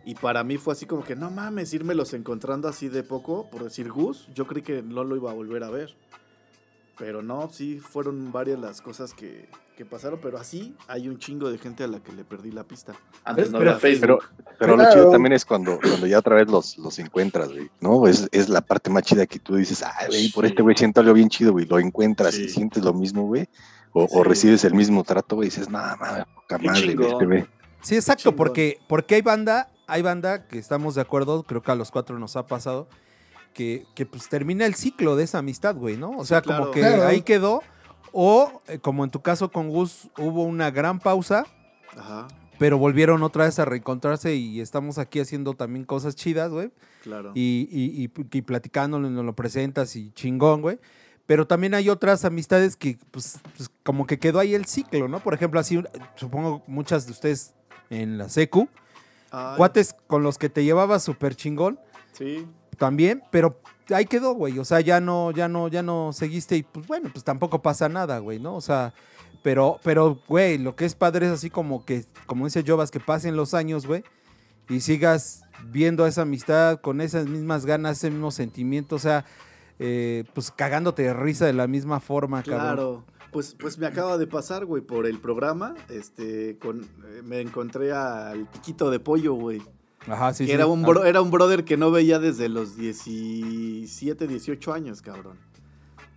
Y 0.03 0.15
para 0.15 0.43
mí 0.43 0.57
fue 0.57 0.73
así 0.73 0.85
como 0.85 1.03
que, 1.03 1.15
no 1.15 1.29
mames, 1.29 1.73
irmelos 1.73 2.13
encontrando 2.13 2.67
así 2.67 2.89
de 2.89 3.03
poco, 3.03 3.49
por 3.51 3.63
decir 3.63 3.91
Gus, 3.91 4.27
yo 4.33 4.47
creí 4.47 4.63
que 4.63 4.81
no 4.81 5.03
lo 5.03 5.15
iba 5.15 5.29
a 5.29 5.33
volver 5.33 5.63
a 5.63 5.69
ver. 5.69 5.95
Pero 6.97 7.21
no, 7.23 7.49
sí, 7.51 7.79
fueron 7.79 8.31
varias 8.31 8.59
las 8.59 8.81
cosas 8.81 9.13
que, 9.13 9.49
que 9.75 9.85
pasaron, 9.85 10.19
pero 10.21 10.37
así 10.37 10.75
hay 10.87 11.07
un 11.07 11.17
chingo 11.17 11.49
de 11.49 11.57
gente 11.57 11.83
a 11.83 11.87
la 11.87 11.99
que 11.99 12.11
le 12.11 12.23
perdí 12.23 12.51
la 12.51 12.63
pista. 12.63 12.93
Antes 13.23 13.49
no 13.49 13.57
Pero- 13.59 13.79
Facebook. 13.79 14.01
Pero, 14.01 14.19
pero 14.59 14.77
lo 14.77 14.91
chido 14.91 15.09
también 15.09 15.33
es 15.33 15.43
cuando, 15.45 15.79
cuando 15.79 16.05
ya 16.05 16.19
otra 16.19 16.35
vez 16.35 16.47
los, 16.49 16.77
los 16.77 16.99
encuentras, 16.99 17.49
güey, 17.49 17.71
¿no? 17.79 18.07
Es, 18.07 18.27
es 18.31 18.49
la 18.49 18.61
parte 18.61 18.89
más 18.91 19.03
chida 19.03 19.25
que 19.25 19.39
tú 19.39 19.55
dices, 19.55 19.83
ay, 19.83 20.07
güey, 20.09 20.31
por 20.31 20.45
este 20.45 20.61
güey 20.61 20.75
siento 20.77 20.99
algo 21.01 21.13
bien 21.13 21.29
chido, 21.29 21.53
güey, 21.53 21.65
lo 21.65 21.79
encuentras 21.79 22.35
Sí. 22.35 22.43
y 22.43 22.49
sientes 22.49 22.83
lo 22.83 22.93
mismo, 22.93 23.23
güey, 23.25 23.47
o, 23.93 24.23
recibes 24.23 24.63
el 24.63 24.73
mismo 24.75 25.03
trato, 25.03 25.37
güey, 25.37 25.47
y 25.47 25.49
dices, 25.49 25.69
no, 25.69 25.79
mames, 25.79 26.25
poca 26.35 26.59
Qué 26.59 26.67
madre, 26.67 26.91
este 26.93 27.25
güey. 27.25 27.45
Sí, 27.81 27.95
exacto, 27.95 28.23
Chingón. 28.29 28.35
porque, 28.37 28.77
porque 28.87 29.15
hay 29.15 29.21
banda, 29.21 29.71
hay 29.87 30.01
banda 30.03 30.47
que 30.47 30.59
estamos 30.59 30.93
de 30.95 31.01
acuerdo, 31.01 31.43
creo 31.43 31.63
que 31.63 31.71
a 31.71 31.75
los 31.75 31.89
cuatro 31.89 32.19
nos 32.19 32.35
ha 32.35 32.45
pasado, 32.45 32.87
que, 33.53 33.85
que 33.95 34.05
pues 34.05 34.27
termina 34.29 34.65
el 34.65 34.75
ciclo 34.75 35.15
de 35.15 35.23
esa 35.25 35.39
amistad, 35.39 35.75
güey, 35.75 35.97
¿no? 35.97 36.11
O 36.17 36.21
Sí, 36.23 36.29
sea, 36.29 36.41
claro. 36.41 36.61
como 36.63 36.71
que 36.73 36.79
Claro. 36.81 37.07
ahí 37.07 37.21
quedó, 37.21 37.61
o 38.11 38.61
eh, 38.67 38.79
como 38.79 39.03
en 39.03 39.11
tu 39.11 39.21
caso 39.21 39.51
con 39.51 39.69
Gus, 39.69 40.09
hubo 40.17 40.43
una 40.43 40.71
gran 40.71 40.99
pausa, 40.99 41.45
Ajá, 41.97 42.27
pero 42.59 42.77
volvieron 42.77 43.23
otra 43.23 43.45
vez 43.45 43.57
a 43.59 43.65
reencontrarse 43.65 44.35
y 44.35 44.61
estamos 44.61 44.97
aquí 44.97 45.19
haciendo 45.19 45.53
también 45.55 45.83
cosas 45.85 46.15
chidas, 46.15 46.51
güey. 46.51 46.71
claro. 47.03 47.31
Y, 47.35 47.67
y, 47.71 48.03
y, 48.05 48.37
y 48.37 48.41
platicándolo, 48.43 49.09
nos 49.09 49.25
lo 49.25 49.33
presentas 49.33 49.95
y 49.95 50.11
chingón, 50.11 50.61
güey. 50.61 50.79
Pero 51.25 51.47
también 51.47 51.73
hay 51.75 51.89
otras 51.89 52.25
amistades 52.25 52.75
que, 52.75 52.97
pues, 53.11 53.39
pues, 53.55 53.69
como 53.83 54.05
que 54.05 54.19
quedó 54.19 54.39
ahí 54.39 54.53
el 54.53 54.65
ciclo, 54.65 55.07
¿no? 55.07 55.19
Por 55.21 55.33
ejemplo, 55.33 55.59
así, 55.59 55.81
supongo 56.15 56.61
muchas 56.67 57.05
de 57.05 57.13
ustedes 57.13 57.53
en 57.89 58.17
la 58.17 58.27
secu, 58.27 58.67
Ay, 59.31 59.55
cuates 59.57 59.95
con 60.07 60.23
los 60.23 60.37
que 60.37 60.49
te 60.49 60.63
llevabas 60.63 61.03
súper 61.03 61.35
chingón 61.35 61.79
Sí, 62.11 62.45
también, 62.81 63.21
pero 63.29 63.59
ahí 63.93 64.05
quedó, 64.05 64.33
güey. 64.33 64.57
O 64.57 64.65
sea, 64.65 64.81
ya 64.81 64.99
no, 64.99 65.29
ya 65.29 65.47
no, 65.47 65.67
ya 65.67 65.83
no 65.83 66.13
seguiste 66.13 66.57
y 66.57 66.63
pues 66.63 66.87
bueno, 66.87 67.11
pues 67.13 67.23
tampoco 67.23 67.61
pasa 67.61 67.87
nada, 67.89 68.17
güey, 68.17 68.39
¿no? 68.39 68.55
O 68.55 68.61
sea, 68.61 68.95
pero, 69.43 69.79
pero, 69.83 70.19
güey, 70.27 70.57
lo 70.57 70.75
que 70.75 70.85
es 70.85 70.95
padre 70.95 71.27
es 71.27 71.31
así 71.31 71.51
como 71.51 71.85
que, 71.85 72.05
como 72.25 72.45
dice 72.45 72.63
Jovas, 72.65 72.89
que 72.89 72.99
pasen 72.99 73.35
los 73.35 73.53
años, 73.53 73.85
güey, 73.85 74.03
y 74.67 74.79
sigas 74.79 75.43
viendo 75.71 76.07
esa 76.07 76.23
amistad 76.23 76.81
con 76.81 77.01
esas 77.01 77.27
mismas 77.27 77.67
ganas, 77.67 77.99
ese 77.99 78.09
mismo 78.09 78.31
sentimiento, 78.31 78.95
o 78.95 78.99
sea, 78.99 79.25
eh, 79.77 80.23
pues 80.33 80.49
cagándote 80.49 81.03
de 81.03 81.13
risa 81.13 81.45
de 81.45 81.53
la 81.53 81.67
misma 81.67 81.99
forma, 81.99 82.41
cabrón. 82.41 82.61
claro. 82.61 83.05
Pues, 83.31 83.55
pues 83.57 83.77
me 83.77 83.85
acaba 83.85 84.17
de 84.17 84.25
pasar, 84.25 84.65
güey, 84.65 84.81
por 84.81 85.05
el 85.05 85.19
programa, 85.19 85.75
este, 85.87 86.57
con, 86.57 86.81
eh, 86.81 87.21
me 87.23 87.41
encontré 87.41 87.91
al 87.91 88.47
piquito 88.47 88.89
de 88.89 88.99
pollo, 88.99 89.35
güey. 89.35 89.61
Ajá, 90.07 90.33
sí, 90.33 90.45
que 90.45 90.51
sí. 90.51 90.55
era 90.55 90.65
un, 90.67 90.83
Ah, 90.83 90.87
bro- 90.87 91.05
era 91.05 91.21
un 91.21 91.29
brother 91.31 91.63
que 91.63 91.77
no 91.77 91.91
veía 91.91 92.17
desde 92.19 92.49
los 92.49 92.75
17, 92.75 94.27
18 94.27 94.73
años, 94.73 95.01
cabrón. 95.01 95.37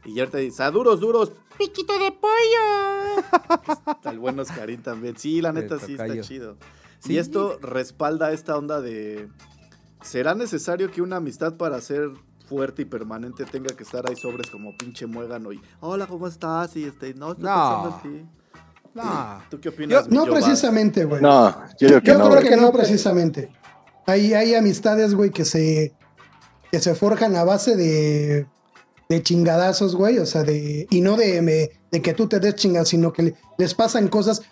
Y 0.05 0.14
ya 0.14 0.22
ahorita 0.22 0.39
dice, 0.39 0.62
a 0.62 0.70
duros, 0.70 1.01
duros, 1.01 1.32
piquito 1.59 1.93
de 1.99 2.12
pollo. 2.12 3.22
Está 3.97 4.11
el 4.11 4.18
buen 4.18 4.39
Oscarín 4.39 4.82
también. 4.82 5.16
Sí, 5.16 5.41
la 5.41 5.53
neta 5.53 5.78
sí 5.78 5.93
está 5.93 6.20
chido. 6.20 6.57
Sí. 6.99 7.14
Y 7.14 7.18
esto 7.18 7.59
respalda 7.61 8.32
esta 8.32 8.57
onda 8.57 8.80
de, 8.80 9.28
¿será 10.03 10.35
necesario 10.35 10.91
que 10.91 11.01
una 11.03 11.16
amistad 11.16 11.55
para 11.57 11.80
ser 11.80 12.11
fuerte 12.49 12.82
y 12.82 12.85
permanente 12.85 13.45
tenga 13.45 13.74
que 13.74 13.82
estar 13.82 14.09
ahí 14.09 14.16
sobres 14.16 14.51
como 14.51 14.76
pinche 14.76 15.07
muégano 15.07 15.53
y, 15.53 15.61
hola, 15.80 16.07
¿cómo 16.07 16.26
estás? 16.26 16.76
Y 16.76 16.85
este, 16.85 17.14
no, 17.14 17.32
estoy 17.32 17.45
No. 17.45 17.82
pensando 17.82 18.01
en 18.05 18.24
ti. 18.24 18.30
No. 18.95 19.43
¿Tú 19.51 19.61
qué 19.61 19.68
opinas? 19.70 20.09
mi 20.09 20.16
No 20.16 20.24
precisamente, 20.26 21.05
güey. 21.05 21.20
No, 21.22 21.51
yo 21.80 22.01
que 22.01 22.07
Yo 22.12 22.18
no, 22.18 22.30
creo 22.30 22.43
que 22.43 22.57
no 22.57 22.72
precisamente. 22.72 23.51
Hay, 24.07 24.55
amistades, 24.55 25.14
güey, 25.14 25.30
que 25.30 25.44
se, 25.44 25.94
que 26.70 26.80
se 26.80 26.94
forjan 26.94 27.36
a 27.36 27.44
base 27.44 27.76
de, 27.76 28.46
de 29.09 29.22
chingadazos, 29.22 29.96
güey. 29.96 30.18
O 30.18 30.26
sea, 30.26 30.42
de. 30.42 30.86
Y 30.90 31.00
no 31.00 31.16
de, 31.16 31.40
me- 31.42 31.70
de 31.90 32.02
que 32.02 32.12
tú 32.14 32.28
te 32.28 32.40
des 32.40 32.55
chingas, 32.55 32.88
sino 32.88 33.12
que 33.12 33.22
le- 33.22 33.34
les 33.59 33.74
pasan 33.74 34.09
cosas. 34.09 34.42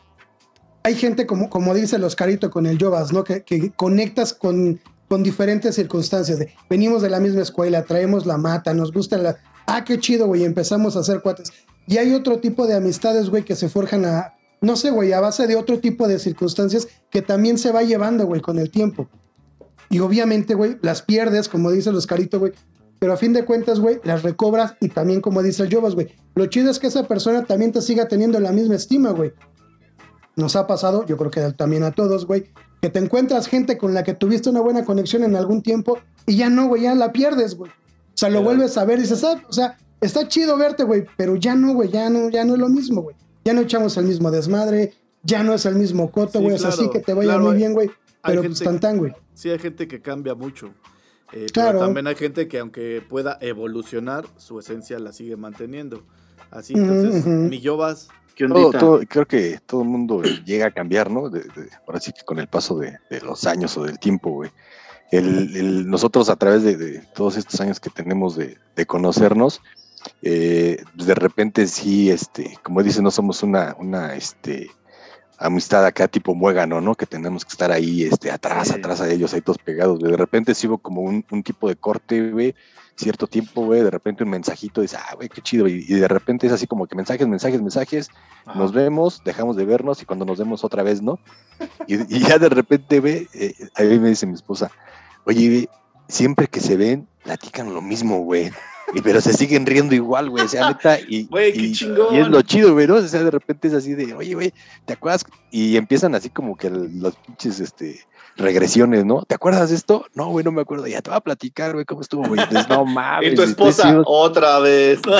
Hay 0.84 0.94
gente, 0.96 1.26
como, 1.26 1.48
como 1.50 1.74
dice 1.74 1.96
el 1.96 2.04
Oscarito 2.04 2.50
con 2.50 2.66
el 2.66 2.78
Jovas, 2.82 3.12
¿no? 3.12 3.22
Que, 3.24 3.42
que 3.44 3.70
conectas 3.72 4.32
con, 4.32 4.80
con 5.08 5.22
diferentes 5.22 5.74
circunstancias. 5.76 6.40
Venimos 6.68 7.02
de 7.02 7.10
la 7.10 7.20
misma 7.20 7.42
escuela, 7.42 7.84
traemos 7.84 8.26
la 8.26 8.36
mata, 8.38 8.74
nos 8.74 8.92
gusta 8.92 9.18
la. 9.18 9.36
Ah, 9.66 9.84
qué 9.84 9.98
chido, 10.00 10.26
güey. 10.26 10.44
Empezamos 10.44 10.96
a 10.96 11.00
hacer 11.00 11.20
cuates. 11.22 11.52
Y 11.86 11.98
hay 11.98 12.14
otro 12.14 12.38
tipo 12.40 12.66
de 12.66 12.74
amistades, 12.74 13.28
güey, 13.28 13.44
que 13.44 13.54
se 13.56 13.68
forjan 13.68 14.04
a, 14.06 14.34
no 14.60 14.76
sé, 14.76 14.90
güey, 14.90 15.12
a 15.12 15.20
base 15.20 15.46
de 15.46 15.56
otro 15.56 15.78
tipo 15.80 16.08
de 16.08 16.18
circunstancias 16.18 16.88
que 17.10 17.22
también 17.22 17.58
se 17.58 17.70
va 17.72 17.82
llevando, 17.82 18.24
güey, 18.26 18.40
con 18.40 18.58
el 18.58 18.70
tiempo. 18.70 19.08
Y 19.92 20.00
obviamente, 20.00 20.54
güey, 20.54 20.78
las 20.80 21.02
pierdes, 21.02 21.50
como 21.50 21.70
dice 21.70 21.92
los 21.92 22.06
caritos, 22.06 22.40
güey. 22.40 22.52
Pero 22.98 23.12
a 23.12 23.16
fin 23.18 23.34
de 23.34 23.44
cuentas, 23.44 23.78
güey, 23.78 24.00
las 24.04 24.22
recobras 24.22 24.74
y 24.80 24.88
también, 24.88 25.20
como 25.20 25.42
dice 25.42 25.64
el 25.64 25.74
Jovas, 25.74 25.94
güey, 25.94 26.08
lo 26.34 26.46
chido 26.46 26.70
es 26.70 26.78
que 26.78 26.86
esa 26.86 27.06
persona 27.06 27.44
también 27.44 27.72
te 27.72 27.82
siga 27.82 28.08
teniendo 28.08 28.40
la 28.40 28.52
misma 28.52 28.76
estima, 28.76 29.10
güey. 29.10 29.32
Nos 30.34 30.56
ha 30.56 30.66
pasado, 30.66 31.04
yo 31.04 31.18
creo 31.18 31.30
que 31.30 31.52
también 31.52 31.82
a 31.82 31.90
todos, 31.90 32.26
güey, 32.26 32.46
que 32.80 32.88
te 32.88 33.00
encuentras 33.00 33.46
gente 33.48 33.76
con 33.76 33.92
la 33.92 34.02
que 34.02 34.14
tuviste 34.14 34.48
una 34.48 34.62
buena 34.62 34.86
conexión 34.86 35.24
en 35.24 35.36
algún 35.36 35.60
tiempo 35.62 35.98
y 36.24 36.36
ya 36.36 36.48
no, 36.48 36.68
güey, 36.68 36.84
ya 36.84 36.94
la 36.94 37.12
pierdes, 37.12 37.54
güey. 37.54 37.70
O 37.70 38.16
sea, 38.16 38.30
lo 38.30 38.42
vuelves 38.42 38.78
a 38.78 38.86
ver 38.86 38.98
y 38.98 39.02
dices, 39.02 39.22
ah, 39.24 39.42
o 39.46 39.52
sea, 39.52 39.76
está 40.00 40.26
chido 40.26 40.56
verte, 40.56 40.84
güey, 40.84 41.04
pero 41.18 41.36
ya 41.36 41.54
no, 41.54 41.74
güey, 41.74 41.90
ya 41.90 42.08
no, 42.08 42.30
ya 42.30 42.46
no 42.46 42.54
es 42.54 42.60
lo 42.60 42.70
mismo, 42.70 43.02
güey. 43.02 43.14
Ya 43.44 43.52
no 43.52 43.60
echamos 43.60 43.98
el 43.98 44.06
mismo 44.06 44.30
desmadre, 44.30 44.94
ya 45.22 45.42
no 45.42 45.52
es 45.52 45.66
el 45.66 45.74
mismo 45.74 46.10
coto, 46.10 46.38
Sí, 46.38 46.44
güey. 46.44 46.54
o 46.54 46.58
sea, 46.58 46.70
claro, 46.70 46.82
sí 46.82 46.90
que 46.90 47.00
te 47.00 47.12
vaya 47.12 47.32
claro, 47.32 47.44
muy 47.44 47.56
bien, 47.56 47.74
güey, 47.74 47.90
hay 48.22 48.32
pero 48.36 48.42
pues 48.42 48.58
gente- 48.58 48.64
tan 48.64 48.80
tan, 48.80 48.98
güey. 48.98 49.12
Sí, 49.34 49.50
hay 49.50 49.58
gente 49.58 49.86
que 49.88 50.00
cambia 50.00 50.34
mucho. 50.34 50.72
Eh, 51.32 51.46
Claro. 51.52 51.72
Pero 51.78 51.84
también 51.86 52.06
hay 52.06 52.14
gente 52.14 52.46
que 52.48 52.58
aunque 52.58 53.02
pueda 53.08 53.38
evolucionar, 53.40 54.26
su 54.36 54.58
esencia 54.58 54.98
la 54.98 55.12
sigue 55.12 55.36
manteniendo. 55.36 56.02
Así, 56.50 56.74
entonces, 56.74 57.22
ujú. 57.22 57.30
mi 57.30 57.60
Yobas, 57.60 58.08
¿Qué 58.34 58.46
Todo- 58.48 58.66
ondita? 58.66 58.78
todo- 58.78 59.00
creo 59.06 59.26
que 59.26 59.60
todo 59.66 59.82
el 59.82 59.88
mundo 59.88 60.22
llega 60.22 60.66
a 60.66 60.70
cambiar, 60.70 61.10
¿no? 61.10 61.28
De- 61.28 61.40
de- 61.40 61.68
ahora 61.86 62.00
sí 62.00 62.12
que 62.12 62.22
con 62.24 62.38
el 62.38 62.48
paso 62.48 62.78
de, 62.78 62.96
de 63.10 63.20
los 63.20 63.46
años 63.46 63.76
o 63.76 63.84
del 63.84 63.98
tiempo, 63.98 64.30
güey. 64.30 64.50
El, 65.10 65.54
el- 65.54 65.90
nosotros 65.90 66.30
a 66.30 66.36
través 66.36 66.62
de, 66.62 66.76
de 66.78 66.98
todos 67.14 67.36
estos 67.36 67.60
años 67.60 67.78
que 67.78 67.90
tenemos 67.90 68.34
de, 68.36 68.56
de 68.74 68.86
conocernos, 68.86 69.60
eh, 70.22 70.82
pues 70.96 71.06
de 71.06 71.14
repente 71.14 71.66
sí, 71.66 72.10
este, 72.10 72.58
como 72.62 72.82
dicen, 72.82 73.04
no 73.04 73.10
somos 73.10 73.42
una, 73.42 73.76
una, 73.78 74.14
este, 74.14 74.70
amistad 75.42 75.84
acá 75.84 76.08
tipo 76.08 76.34
muégano, 76.34 76.80
¿no? 76.80 76.94
Que 76.94 77.06
tenemos 77.06 77.44
que 77.44 77.50
estar 77.50 77.70
ahí, 77.72 78.04
este, 78.04 78.30
atrás, 78.30 78.68
Sí. 78.68 78.74
atrás 78.74 79.00
de 79.00 79.12
ellos, 79.12 79.34
ahí 79.34 79.40
todos 79.40 79.58
pegados. 79.58 79.98
güey. 79.98 80.12
De 80.12 80.16
repente 80.16 80.52
hubo 80.66 80.78
como 80.78 81.02
un, 81.02 81.24
un 81.30 81.42
tipo 81.42 81.68
de 81.68 81.76
corte, 81.76 82.30
güey, 82.30 82.54
cierto 82.96 83.26
tiempo, 83.26 83.64
güey, 83.64 83.82
de 83.82 83.90
repente 83.90 84.22
un 84.24 84.30
mensajito, 84.30 84.80
dice, 84.80 84.96
ah, 84.96 85.14
güey, 85.16 85.28
qué 85.28 85.40
chido, 85.40 85.66
y, 85.66 85.84
y 85.88 85.94
de 85.94 86.08
repente 86.08 86.46
es 86.46 86.52
así 86.52 86.66
como 86.66 86.86
que 86.86 86.94
mensajes, 86.94 87.26
mensajes, 87.26 87.60
mensajes, 87.60 88.10
nos 88.54 88.72
vemos, 88.72 89.22
dejamos 89.24 89.56
de 89.56 89.64
vernos 89.64 90.00
y 90.02 90.04
cuando 90.06 90.24
nos 90.24 90.38
vemos 90.38 90.62
otra 90.64 90.82
vez, 90.82 91.02
¿no? 91.02 91.18
Y, 91.86 91.94
y 92.16 92.20
ya 92.20 92.38
de 92.38 92.48
repente, 92.48 93.00
güey, 93.00 93.28
eh, 93.34 93.54
a 93.76 93.82
mí 93.82 93.98
me 93.98 94.10
dice 94.10 94.26
mi 94.26 94.34
esposa, 94.34 94.70
oye, 95.24 95.48
güey, 95.48 95.68
siempre 96.08 96.46
que 96.46 96.60
se 96.60 96.76
ven, 96.76 97.08
platican 97.24 97.72
lo 97.74 97.80
mismo, 97.82 98.18
güey. 98.20 98.50
Y, 98.94 99.00
pero 99.00 99.20
se 99.20 99.32
siguen 99.32 99.64
riendo 99.66 99.94
igual, 99.94 100.28
güey, 100.30 100.44
o 100.44 100.48
sea, 100.48 100.68
neta, 100.68 100.98
y, 101.00 101.26
qué 101.34 101.48
y- 101.54 101.72
chingón. 101.72 102.14
y 102.14 102.18
es 102.18 102.28
lo 102.28 102.42
chido, 102.42 102.72
güey, 102.74 102.86
¿no? 102.86 102.96
O 102.96 103.02
sea, 103.02 103.22
de 103.24 103.30
repente 103.30 103.68
es 103.68 103.74
así 103.74 103.94
de, 103.94 104.12
oye, 104.14 104.34
güey, 104.34 104.52
¿te 104.84 104.92
acuerdas? 104.94 105.24
Y 105.50 105.76
empiezan 105.76 106.14
así 106.14 106.28
como 106.30 106.56
que 106.56 106.70
los 106.70 107.16
pinches, 107.16 107.60
este, 107.60 108.00
regresiones, 108.36 109.04
¿no? 109.04 109.22
¿Te 109.24 109.34
acuerdas 109.34 109.70
de 109.70 109.76
esto? 109.76 110.06
No, 110.14 110.26
güey, 110.28 110.44
no 110.44 110.52
me 110.52 110.62
acuerdo. 110.62 110.86
Ya 110.86 111.02
te 111.02 111.10
voy 111.10 111.16
a 111.18 111.20
platicar, 111.20 111.72
güey, 111.74 111.84
cómo 111.84 112.00
estuvo, 112.00 112.22
güey. 112.28 112.40
Entonces, 112.40 112.68
no 112.68 112.84
mames. 112.84 113.32
Y 113.32 113.34
tu 113.34 113.42
esposa, 113.42 114.02
otra 114.06 114.58
vez. 114.60 115.00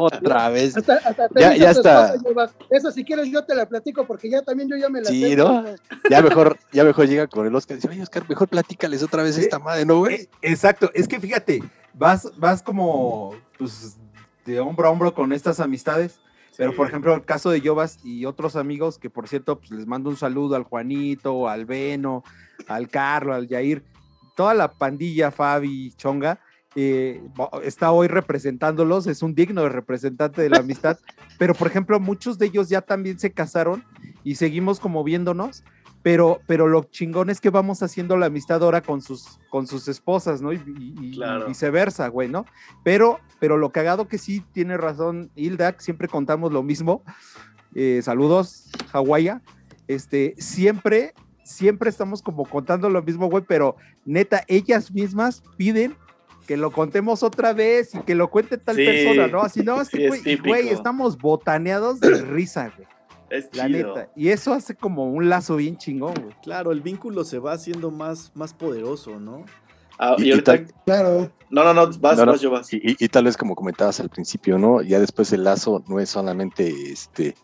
Otra 0.00 0.48
vez. 0.50 0.76
Hasta, 0.76 0.94
hasta 0.96 1.28
te 1.28 1.40
Ya- 1.40 1.56
ya 1.56 1.70
está. 1.70 2.14
Esa 2.70 2.90
si 2.92 3.04
quieres 3.04 3.28
yo 3.30 3.44
te 3.44 3.54
la 3.54 3.66
platico 3.68 4.06
porque 4.06 4.30
ya 4.30 4.42
también 4.42 4.68
yo 4.68 4.76
ya 4.76 4.88
me 4.88 5.00
la 5.00 5.08
Sí. 5.08 5.34
¿no? 5.36 5.64
Ya 6.10 6.22
mejor, 6.22 6.58
ya 6.72 6.84
mejor 6.84 7.06
llega 7.06 7.26
con 7.26 7.46
el 7.46 7.54
Oscar 7.54 7.76
y 7.76 7.80
dice, 7.80 7.88
oye, 7.88 8.02
Oscar, 8.02 8.24
mejor 8.28 8.48
platícales 8.48 9.02
otra 9.02 9.22
vez 9.22 9.36
esta 9.38 9.58
madre, 9.58 9.84
¿no, 9.84 9.98
güey? 9.98 10.14
Eh, 10.14 10.28
exacto, 10.42 10.90
es 10.94 11.06
que 11.08 11.20
fíjate, 11.20 11.62
vas, 11.94 12.30
vas 12.36 12.62
como 12.62 13.34
pues, 13.58 13.96
de 14.44 14.60
hombro 14.60 14.88
a 14.88 14.90
hombro 14.90 15.14
con 15.14 15.32
estas 15.32 15.60
amistades. 15.60 16.20
Pero, 16.56 16.76
por 16.76 16.86
ejemplo, 16.88 17.14
el 17.14 17.24
caso 17.24 17.48
de 17.48 17.62
Yobas 17.62 18.00
y 18.04 18.26
otros 18.26 18.54
amigos, 18.54 18.98
que 18.98 19.08
por 19.08 19.26
cierto, 19.28 19.58
pues 19.58 19.70
les 19.70 19.86
mando 19.86 20.10
un 20.10 20.18
saludo 20.18 20.56
al 20.56 20.64
Juanito, 20.64 21.48
al 21.48 21.64
Beno, 21.64 22.22
al 22.68 22.88
Carlos, 22.90 23.34
al 23.34 23.48
Yair, 23.48 23.82
toda 24.36 24.52
la 24.52 24.70
pandilla, 24.70 25.30
Fabi, 25.30 25.92
Chonga, 25.96 26.38
eh, 26.76 27.20
está 27.62 27.90
hoy 27.92 28.08
representándolos, 28.08 29.06
es 29.06 29.22
un 29.22 29.34
digno 29.34 29.68
representante 29.68 30.42
de 30.42 30.50
la 30.50 30.60
amistad, 30.60 30.98
pero 31.38 31.54
por 31.54 31.66
ejemplo, 31.68 31.98
muchos 32.00 32.38
de 32.38 32.46
ellos 32.46 32.68
ya 32.68 32.80
también 32.80 33.18
se 33.18 33.32
casaron 33.32 33.84
y 34.24 34.34
seguimos 34.36 34.78
como 34.80 35.02
viéndonos, 35.04 35.64
pero, 36.02 36.40
pero 36.46 36.66
lo 36.66 36.84
chingón 36.84 37.28
es 37.28 37.40
que 37.40 37.50
vamos 37.50 37.82
haciendo 37.82 38.16
la 38.16 38.26
amistad 38.26 38.62
ahora 38.62 38.80
con 38.80 39.02
sus, 39.02 39.38
con 39.50 39.66
sus 39.66 39.86
esposas, 39.88 40.40
¿no? 40.40 40.52
Y, 40.52 40.56
y- 40.56 40.94
y 41.08 41.10
Claro. 41.14 41.46
viceversa, 41.46 42.08
güey, 42.08 42.28
¿no? 42.28 42.46
Pero, 42.84 43.18
pero 43.38 43.56
lo 43.58 43.70
cagado 43.70 44.08
que 44.08 44.16
sí 44.16 44.42
tiene 44.52 44.76
razón 44.78 45.30
Hilda, 45.34 45.74
siempre 45.78 46.08
contamos 46.08 46.52
lo 46.52 46.62
mismo. 46.62 47.02
eh, 47.74 48.00
saludos, 48.02 48.70
Hawaiia. 48.92 49.42
Este, 49.88 50.34
siempre, 50.38 51.12
siempre 51.44 51.90
estamos 51.90 52.22
como 52.22 52.44
contando 52.44 52.88
lo 52.88 53.02
mismo, 53.02 53.28
güey, 53.28 53.44
pero 53.46 53.76
neta, 54.04 54.42
ellas 54.48 54.90
mismas 54.92 55.42
piden 55.56 55.94
que 56.50 56.56
lo 56.56 56.72
contemos 56.72 57.22
otra 57.22 57.52
vez 57.52 57.94
y 57.94 57.98
que 58.00 58.16
lo 58.16 58.28
cuente 58.28 58.58
tal 58.58 58.74
Sí, 58.74 58.84
persona, 58.84 59.28
¿no? 59.28 59.40
Así 59.42 59.62
no, 59.62 59.80
es 59.80 59.86
sí, 59.86 59.98
que, 59.98 60.32
es 60.32 60.42
güey, 60.42 60.68
estamos 60.70 61.16
botaneados 61.16 62.00
de 62.00 62.22
risa, 62.22 62.72
güey. 62.76 62.88
Es 63.30 63.54
La 63.54 63.68
chido. 63.68 63.94
neta. 63.94 64.10
Y 64.16 64.30
eso 64.30 64.52
hace 64.52 64.74
como 64.74 65.04
un 65.12 65.28
lazo 65.28 65.54
bien 65.54 65.76
chingón, 65.76 66.14
güey. 66.20 66.34
claro, 66.42 66.72
el 66.72 66.80
vínculo 66.80 67.22
se 67.22 67.38
va 67.38 67.52
haciendo 67.52 67.92
más, 67.92 68.32
más 68.34 68.52
poderoso, 68.52 69.20
¿no? 69.20 69.44
Ah, 69.96 70.16
y, 70.18 70.22
Y- 70.24 70.26
y 70.26 70.30
ahorita. 70.32 70.52
tal- 70.56 70.74
Claro. 70.86 71.30
No, 71.50 71.62
no, 71.62 71.72
no, 71.72 71.86
vas, 72.00 72.16
No, 72.18 72.26
no, 72.26 72.32
vas, 72.32 72.40
yo 72.40 72.50
vas. 72.50 72.72
Y, 72.72 72.78
y- 72.78 72.96
y 72.98 73.08
tal 73.08 73.26
vez 73.26 73.36
como 73.36 73.54
comentabas 73.54 74.00
al 74.00 74.08
principio, 74.10 74.58
¿no? 74.58 74.82
Ya 74.82 74.98
después 74.98 75.32
el 75.32 75.44
lazo 75.44 75.84
no 75.86 76.00
es 76.00 76.10
solamente 76.10 76.68
este 76.90 77.36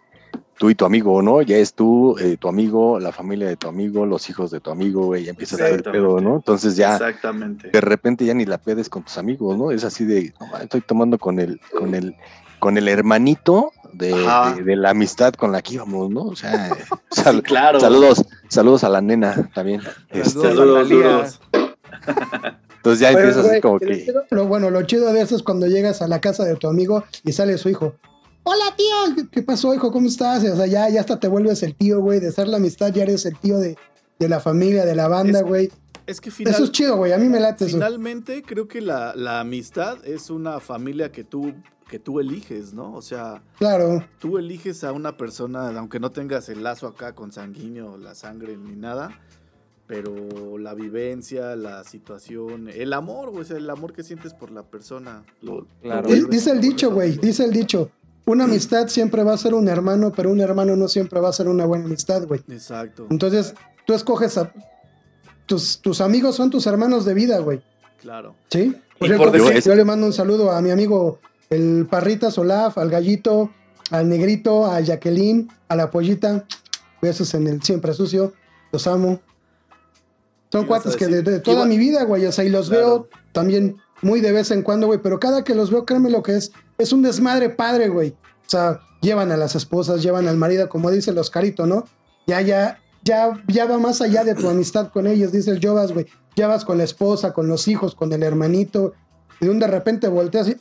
tú 0.59 0.71
y 0.71 0.75
tu 0.75 0.85
amigo, 0.85 1.21
¿no? 1.23 1.43
Ya 1.43 1.57
es 1.57 1.75
tú, 1.75 2.17
eh, 2.19 2.37
tu 2.39 2.49
amigo, 2.49 2.99
la 2.99 3.13
familia 3.13 3.47
de 3.49 3.57
tu 3.57 3.69
amigo, 3.69 4.07
los 4.07 4.29
hijos 4.31 4.51
de 4.51 4.61
tu 4.61 4.71
amigo, 4.71 5.07
güey, 5.07 5.25
ya 5.25 5.31
empieza 5.31 5.57
a 5.57 5.59
dar 5.61 5.73
el 5.73 5.83
pedo. 5.83 6.21
¿no? 6.21 6.37
Entonces 6.37 6.77
ya 6.77 6.93
Exactamente. 6.95 7.71
de 7.71 7.81
repente 7.81 8.25
ya 8.25 8.35
ni 8.35 8.45
la 8.47 8.59
pedes 8.59 8.89
con 8.89 9.03
tus 9.03 9.19
amigos, 9.19 9.57
¿no? 9.59 9.71
Es 9.71 9.85
así 9.85 10.05
de, 10.05 10.33
no, 10.41 10.59
estoy 10.59 10.81
tomando 10.81 11.19
con 11.19 11.39
el, 11.39 11.61
con 11.79 11.95
el, 11.95 12.15
con 12.59 12.79
el 12.79 12.89
hermanito 12.89 13.73
de, 13.93 14.15
de- 14.15 14.63
de 14.65 14.77
la 14.77 14.91
amistad 14.91 15.35
con 15.35 15.53
la 15.53 15.61
que 15.63 15.75
íbamos, 15.75 16.11
¿no? 16.11 16.23
O 16.23 16.37
sea, 16.37 16.71
sal- 17.11 17.37
Sí, 17.37 17.43
claro. 17.43 17.79
saludos, 17.81 18.25
saludos 18.49 18.83
a 18.85 18.89
la 18.89 19.01
nena 19.01 19.51
también. 19.55 19.83
Este, 20.11 20.31
Saludos, 20.41 20.89
saludos. 20.89 21.41
entonces 22.77 23.01
ya 23.01 23.09
Pero, 23.09 23.21
empiezas 23.21 23.47
así 23.51 23.61
como 23.61 23.79
que, 23.79 24.07
Lo 24.31 24.47
bueno, 24.47 24.71
lo 24.71 24.83
chido 24.83 25.13
de 25.13 25.21
eso 25.21 25.37
es 25.37 25.43
cuando 25.43 25.67
llegas 25.67 26.03
a 26.03 26.09
la 26.09 26.21
casa 26.21 26.45
de 26.45 26.57
tu 26.57 26.69
amigo 26.69 27.05
y 27.25 27.33
sale 27.33 27.59
su 27.59 27.69
hijo. 27.69 27.95
Hola, 28.49 28.77
tío. 28.77 29.15
¿Qué- 29.17 29.29
¿Qué 29.29 29.43
pasó, 29.43 29.75
hijo? 29.75 29.91
¿Cómo 29.91 30.07
estás? 30.07 30.45
O 30.45 30.55
sea, 30.57 30.67
ya, 30.67 30.89
ya 30.89 31.01
hasta 31.01 31.19
te 31.19 31.27
vuelves 31.27 31.65
el 31.65 31.75
tío, 31.75 32.01
güey. 32.01 32.21
De 32.21 32.31
ser 32.31 32.47
la 32.47 32.59
amistad, 32.59 32.93
ya 32.95 33.03
eres 33.03 33.27
el 33.27 33.37
tío 33.37 33.59
de, 33.59 33.77
de 34.21 34.29
la 34.29 34.39
familia, 34.39 34.85
de 34.85 34.95
la 34.95 35.09
banda, 35.09 35.41
Es- 35.41 35.45
güey. 35.45 35.73
Es 36.07 36.21
que 36.21 36.31
final- 36.31 36.55
Eso 36.55 36.63
es 36.65 36.71
chido, 36.71 36.97
güey. 36.97 37.13
A 37.13 37.19
mí 37.19 37.29
me 37.29 37.41
late 37.41 37.65
eso. 37.65 37.75
finalmente 37.75 38.43
creo 38.47 38.69
que 38.69 38.81
la, 38.81 39.17
la 39.17 39.41
amistad 39.41 39.99
es 40.07 40.31
una 40.31 40.61
familia 40.61 41.11
que 41.11 41.25
tú, 41.25 41.53
que 41.89 41.99
tú 41.99 42.21
eliges, 42.21 42.73
¿no? 42.73 42.95
O 42.95 43.03
sea, 43.03 43.43
Claro. 43.59 44.07
tú 44.21 44.39
eliges 44.39 44.85
a 44.85 44.93
una 44.93 45.17
persona, 45.17 45.77
aunque 45.77 45.99
no 45.99 46.13
tengas 46.13 46.49
el 46.49 46.63
lazo 46.63 46.87
acá 46.87 47.17
con 47.17 47.33
sanguíneo, 47.33 47.97
la 47.99 48.15
sangre 48.15 48.57
ni 48.57 48.77
nada, 48.77 49.19
pero 49.89 50.15
la 50.59 50.75
vivencia, 50.75 51.57
la 51.57 51.83
situación, 51.83 52.69
el 52.69 52.93
amor, 52.93 53.31
o 53.35 53.43
sea, 53.43 53.57
el 53.57 53.69
amor 53.69 53.93
que 53.93 54.05
sientes 54.05 54.33
por 54.33 54.53
la 54.53 54.63
persona. 54.63 55.25
lo- 55.43 55.67
Claro. 55.83 56.09
Dice 56.31 56.53
el 56.53 56.61
dicho, 56.61 56.93
güey. 56.93 57.17
Dice 57.19 57.45
el 57.45 57.51
dicho. 57.53 57.91
Una 58.27 58.45
amistad 58.45 58.89
siempre 58.89 59.23
va 59.23 59.35
a 59.35 59.39
ser 59.39 59.55
un 59.55 59.69
hermano, 59.69 60.13
pero 60.13 60.31
un 60.31 60.41
hermano 60.41 60.75
no 60.77 60.89
siempre 60.89 61.21
va 61.21 61.29
a 61.29 61.33
ser 61.33 61.49
una 61.49 61.65
buena 61.65 61.85
amistad, 61.85 62.27
güey. 62.27 62.41
Exacto, 62.51 63.07
Entonces, 63.11 63.55
tú 63.87 63.95
escoges 63.95 64.37
a. 64.37 64.53
Tus, 65.47 65.79
tus 65.81 66.01
amigos 66.01 66.35
son 66.35 66.51
tus 66.51 66.67
hermanos 66.67 67.05
de 67.05 67.15
vida, 67.15 67.39
güey. 67.39 67.63
claro. 68.03 68.35
¿Sí? 68.51 68.75
Por 68.99 69.07
Y 69.07 69.11
cierto, 69.11 69.25
por 69.31 69.33
decir- 69.33 69.63
yo 69.63 69.75
le 69.77 69.85
mando 69.85 70.07
un 70.07 70.13
saludo 70.13 70.51
a 70.51 70.61
mi 70.61 70.71
amigo 70.71 71.21
el 71.51 71.87
Parrita 71.89 72.31
Solaf, 72.33 72.79
al 72.79 72.91
Gallito, 72.91 73.51
al 73.91 74.09
Negrito, 74.09 74.67
a 74.67 74.81
Jacqueline, 74.81 75.49
a 75.69 75.77
la 75.77 75.91
Pollita. 75.91 76.45
Besos 77.01 77.33
en 77.35 77.47
el 77.47 77.63
siempre 77.63 77.93
sucio. 77.95 78.33
Los 78.73 78.87
amo. 78.89 79.21
Son 80.51 80.63
¿Qué 80.63 80.67
ibas 80.67 80.83
cuates 80.83 80.97
que 80.97 81.07
de, 81.07 81.41
toda 81.41 81.59
Iba- 81.59 81.67
mi 81.67 81.79
vida, 81.79 82.03
güey. 82.05 82.25
O 82.27 82.33
sea, 82.33 82.45
y 82.45 82.49
los 82.49 82.69
Claro. 82.71 82.87
veo 82.87 83.09
también 83.33 83.77
muy 84.03 84.21
de 84.21 84.33
vez 84.33 84.51
en 84.51 84.63
cuando, 84.63 84.87
güey. 84.87 85.01
Pero 85.03 85.19
cada 85.19 85.45
que 85.45 85.55
los 85.55 85.71
veo, 85.71 85.85
créeme 85.85 86.11
lo 86.11 86.23
que 86.23 86.37
es. 86.37 86.53
Es 86.79 86.93
un 86.93 87.03
desmadre 87.03 87.51
padre, 87.51 87.89
güey. 87.89 88.11
O 88.11 88.49
sea, 88.49 88.81
llevan 89.01 89.33
a 89.33 89.37
las 89.37 89.55
esposas, 89.55 90.03
llevan 90.03 90.29
al 90.29 90.37
marido, 90.37 90.69
como 90.69 90.91
dice 90.91 91.11
el 91.11 91.19
Oscarito, 91.19 91.67
¿no? 91.67 91.85
Ya, 92.27 92.41
ya, 92.41 92.81
ya, 93.05 93.43
ya 93.49 93.67
va 93.67 93.79
más 93.79 94.01
allá 94.01 94.25
de 94.25 94.35
tu 94.35 94.49
amistad 94.49 94.91
con 94.93 95.07
ellos, 95.07 95.33
dice 95.33 95.51
el 95.51 95.65
Jovas, 95.65 95.93
güey. 95.93 96.07
Ya 96.35 96.47
vas 96.47 96.65
con 96.65 96.79
la 96.79 96.85
esposa, 96.85 97.33
con 97.33 97.49
los 97.49 97.67
hijos, 97.69 97.95
con 97.95 98.13
el 98.13 98.23
hermanito. 98.23 98.93
Y 99.41 99.47
de 99.47 99.51
un 99.51 99.59
de 99.59 99.67
repente 99.67 100.09
volteas. 100.09 100.55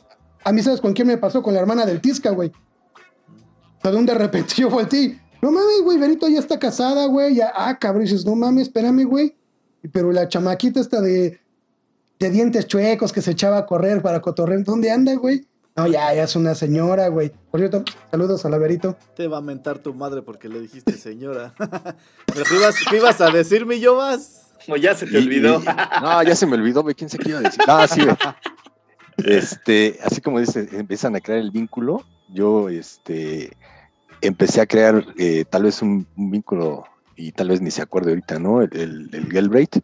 A 0.44 0.52
mí, 0.52 0.62
¿sabes 0.62 0.80
con 0.80 0.92
quién 0.92 1.08
me 1.08 1.18
pasó? 1.18 1.42
Con 1.42 1.54
la 1.54 1.60
hermana 1.60 1.84
del 1.84 2.00
Tisca, 2.00 2.30
güey. 2.30 2.50
O 2.50 3.82
sea, 3.82 3.90
de 3.90 3.96
un 3.98 4.06
de 4.06 4.14
repente 4.14 4.54
yo 4.56 4.70
volteé. 4.70 5.20
No 5.42 5.52
mames, 5.52 5.82
güey, 5.82 5.98
Benito 5.98 6.28
ya 6.28 6.38
está 6.38 6.58
casada, 6.58 7.06
güey. 7.06 7.36
Ya, 7.36 7.52
ah, 7.54 7.78
cabrón, 7.78 8.04
dices, 8.04 8.24
no 8.24 8.34
mames, 8.34 8.68
espérame, 8.68 9.04
güey. 9.04 9.36
Pero 9.92 10.10
la 10.10 10.28
chamaquita 10.28 10.80
esta 10.80 11.00
de, 11.00 11.38
de 12.18 12.30
dientes 12.30 12.66
chuecos 12.66 13.12
que 13.12 13.22
se 13.22 13.32
echaba 13.32 13.58
a 13.58 13.66
correr 13.66 14.02
para 14.02 14.20
cotorrear, 14.20 14.64
¿dónde 14.64 14.90
anda, 14.90 15.14
güey? 15.14 15.46
No, 15.76 15.86
ya, 15.86 16.14
ya 16.14 16.22
es 16.24 16.34
una 16.36 16.54
señora, 16.54 17.08
güey. 17.08 17.30
Por 17.50 17.60
cierto, 17.60 17.84
saludos 18.10 18.46
a 18.46 18.48
la 18.48 18.56
Verito. 18.56 18.96
Te 19.14 19.28
va 19.28 19.38
a 19.38 19.42
mentar 19.42 19.78
tu 19.78 19.92
madre 19.92 20.22
porque 20.22 20.48
le 20.48 20.60
dijiste 20.60 20.92
señora. 20.92 21.52
¿Pero 21.58 22.44
qué 22.48 22.56
ibas, 22.56 22.74
qué 22.88 22.96
ibas 22.96 23.20
a 23.20 23.30
decir, 23.30 23.66
mi 23.66 23.78
Yobas? 23.78 24.54
Como 24.64 24.78
ya 24.78 24.94
se 24.94 25.04
te 25.06 25.12
Y- 25.20 25.26
olvidó. 25.26 25.60
y- 25.60 26.00
no, 26.02 26.22
ya 26.22 26.34
se 26.34 26.46
me 26.46 26.54
olvidó, 26.54 26.82
güey. 26.82 26.94
¿Quién 26.94 27.10
se 27.10 27.18
qué 27.18 27.28
iba 27.28 27.40
a 27.40 27.42
decir? 27.42 27.60
No, 27.66 27.86
sí, 27.86 28.02
güey. 28.04 28.16
Este, 29.18 29.98
así 30.02 30.20
como 30.20 30.40
dice, 30.40 30.68
empiezan 30.72 31.14
a 31.16 31.20
crear 31.20 31.40
el 31.40 31.50
vínculo. 31.50 32.04
Yo, 32.32 32.68
este, 32.70 33.54
empecé 34.22 34.60
a 34.62 34.66
crear 34.66 35.04
eh, 35.18 35.44
tal 35.48 35.64
vez 35.64 35.82
un, 35.82 36.06
un 36.16 36.30
vínculo 36.30 36.84
y 37.16 37.32
tal 37.32 37.48
vez 37.48 37.60
ni 37.60 37.70
se 37.70 37.82
acuerde 37.82 38.10
ahorita, 38.10 38.38
¿no? 38.38 38.62
El, 38.62 38.70
el, 38.76 39.10
el 39.12 39.26
Galbraith. 39.28 39.76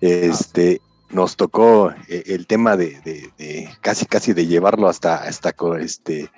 Este, 0.00 0.80
nos 1.10 1.36
tocó 1.36 1.92
eh, 2.08 2.22
el 2.26 2.46
tema 2.46 2.76
de, 2.76 3.00
de- 3.00 3.30
de 3.38 3.68
casi, 3.80 4.06
casi 4.06 4.32
de 4.32 4.46
llevarlo 4.46 4.88
hasta, 4.88 5.16
hasta 5.24 5.54
este, 5.80 6.30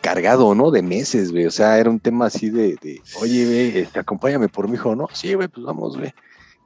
cargado, 0.00 0.54
¿no? 0.54 0.70
De 0.70 0.82
meses, 0.82 1.32
güey. 1.32 1.46
O 1.46 1.50
sea, 1.50 1.78
era 1.78 1.90
un 1.90 2.00
tema 2.00 2.26
así 2.26 2.50
de, 2.50 2.76
de, 2.82 3.00
oye, 3.20 3.44
güey, 3.46 3.78
este, 3.78 4.00
acompáñame 4.00 4.48
por 4.48 4.68
mi 4.68 4.74
hijo, 4.74 4.94
¿no? 4.94 5.08
Sí, 5.12 5.34
güey, 5.34 5.48
pues 5.48 5.64
vamos, 5.64 5.96
güey. 5.96 6.12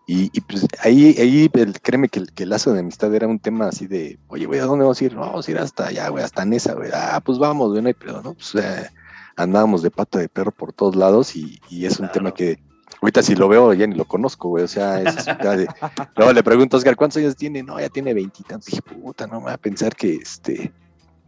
Y, 0.06 0.30
y, 0.32 0.40
pues 0.40 0.66
ahí, 0.82 1.14
ahí 1.18 1.50
créeme 1.82 2.08
que 2.08 2.20
el, 2.20 2.32
que 2.32 2.44
el 2.44 2.48
lazo 2.48 2.72
de 2.72 2.80
amistad 2.80 3.14
era 3.14 3.26
un 3.28 3.38
tema 3.38 3.68
así 3.68 3.86
de, 3.86 4.18
oye, 4.28 4.46
güey, 4.46 4.58
¿a 4.58 4.64
dónde 4.64 4.84
vamos 4.84 5.00
a 5.00 5.04
ir? 5.04 5.14
No, 5.14 5.20
vamos 5.20 5.46
a 5.46 5.50
ir 5.50 5.58
hasta 5.58 5.88
allá, 5.88 6.08
güey, 6.08 6.24
hasta 6.24 6.46
Nesa, 6.46 6.72
güey. 6.72 6.90
Ah, 6.94 7.20
pues 7.22 7.38
vamos, 7.38 7.70
güey, 7.70 7.82
no 7.82 7.88
hay 7.88 7.94
pedo, 7.94 8.22
¿no? 8.22 8.32
Pues 8.32 8.54
eh, 8.54 8.88
andábamos 9.36 9.82
de 9.82 9.90
pata 9.90 10.18
de 10.18 10.30
perro 10.30 10.50
por 10.50 10.72
todos 10.72 10.96
lados 10.96 11.36
y, 11.36 11.60
y 11.68 11.84
es 11.84 12.00
un 12.00 12.10
tema 12.10 12.32
que 12.32 12.58
ahorita 13.00 13.22
si 13.22 13.34
lo 13.34 13.48
veo 13.48 13.72
ya 13.74 13.86
ni 13.86 13.94
lo 13.94 14.04
conozco, 14.04 14.48
güey. 14.48 14.64
O 14.64 14.68
sea, 14.68 15.00
es, 15.00 15.16
es 15.16 15.26
de... 15.26 15.68
Luego 16.16 16.32
le 16.32 16.42
pregunto 16.42 16.76
a 16.76 16.78
Oscar, 16.78 16.96
¿cuántos 16.96 17.18
años 17.18 17.36
tiene? 17.36 17.62
No, 17.62 17.78
ya 17.80 17.88
tiene 17.88 18.14
veintitantos. 18.14 18.66
Dije, 18.66 18.82
puta, 18.82 19.26
no 19.26 19.40
me 19.40 19.46
va 19.46 19.54
a 19.54 19.58
pensar 19.58 19.94
que 19.94 20.14
este... 20.14 20.72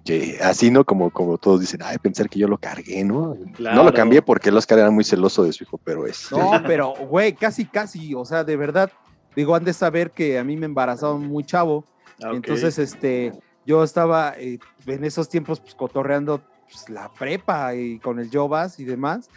Que 0.03 0.39
así, 0.43 0.71
¿no? 0.71 0.85
Como, 0.85 1.11
como 1.11 1.37
todos 1.37 1.61
dicen, 1.61 1.81
ay, 1.85 1.99
pensar 1.99 2.31
que 2.31 2.39
yo 2.39 2.49
lo 2.49 2.57
cargué, 2.57 3.05
¿no? 3.05 3.37
No 3.59 3.85
lo 3.85 3.93
cambié 3.93 4.23
porque 4.23 4.49
el 4.49 4.57
Oscar 4.57 4.79
era 4.79 4.91
muy 4.91 5.05
celoso 5.05 5.45
de 5.45 5.53
su 5.53 5.65
hijo, 5.65 5.79
pero 5.85 6.07
este... 6.07 6.37
No, 6.37 6.53
pero, 6.67 6.95
güey, 6.95 7.35
casi, 7.35 7.67
casi, 7.67 8.15
o 8.15 8.25
sea, 8.25 8.43
de 8.43 8.57
verdad, 8.57 8.91
digo, 9.37 9.55
han 9.55 9.65
de 9.65 9.75
saber 9.75 10.11
que 10.11 10.39
a 10.39 10.45
mí 10.45 10.57
me 10.57 10.65
embarazaron 10.65 11.27
muy 11.27 11.45
chavo. 11.45 11.85
Entonces, 12.19 12.79
este, 12.79 13.33
yo 13.67 13.85
estaba 13.85 14.35
eh, 14.39 14.59
en 14.87 15.05
esos 15.05 15.29
tiempos 15.29 15.61
pues, 15.61 15.75
cotorreando 15.75 16.41
pues, 16.71 16.89
la 16.89 17.11
prepa 17.13 17.75
y 17.75 17.99
con 17.99 18.19
el 18.19 18.31
Jovas 18.31 18.81
y 18.81 18.85
demás. 18.85 19.29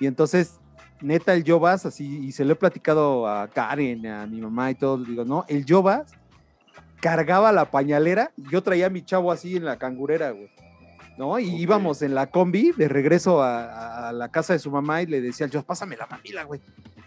Y 0.00 0.06
entonces, 0.06 0.60
neta, 1.02 1.34
el 1.34 1.44
Jovas, 1.46 1.86
así, 1.86 2.24
y 2.24 2.32
se 2.32 2.44
lo 2.44 2.52
he 2.52 2.56
platicado 2.56 3.26
a 3.26 3.48
Karen, 3.48 4.06
a 4.06 4.26
mi 4.26 4.40
mamá 4.40 4.70
y 4.70 4.74
todo, 4.74 4.98
digo, 4.98 5.24
no, 5.24 5.44
el 5.48 5.64
Jovas 5.68 6.12
cargaba 7.00 7.52
la 7.52 7.70
pañalera 7.70 8.30
y 8.36 8.48
yo 8.50 8.62
traía 8.62 8.86
a 8.86 8.90
mi 8.90 9.04
chavo 9.04 9.32
así 9.32 9.56
en 9.56 9.64
la 9.64 9.78
cangurera, 9.78 10.30
güey. 10.30 10.50
¿No? 11.18 11.38
Y 11.38 11.50
íbamos 11.56 12.00
en 12.00 12.14
la 12.14 12.28
combi 12.28 12.72
de 12.72 12.88
regreso 12.88 13.42
a, 13.42 14.08
a 14.08 14.12
la 14.12 14.30
casa 14.30 14.54
de 14.54 14.58
su 14.58 14.70
mamá 14.70 15.02
y 15.02 15.06
le 15.06 15.20
decía 15.20 15.44
al 15.44 15.52
Jovas, 15.52 15.66
pásame 15.66 15.96
la 15.96 16.06
mamila, 16.06 16.44
güey. 16.44 16.60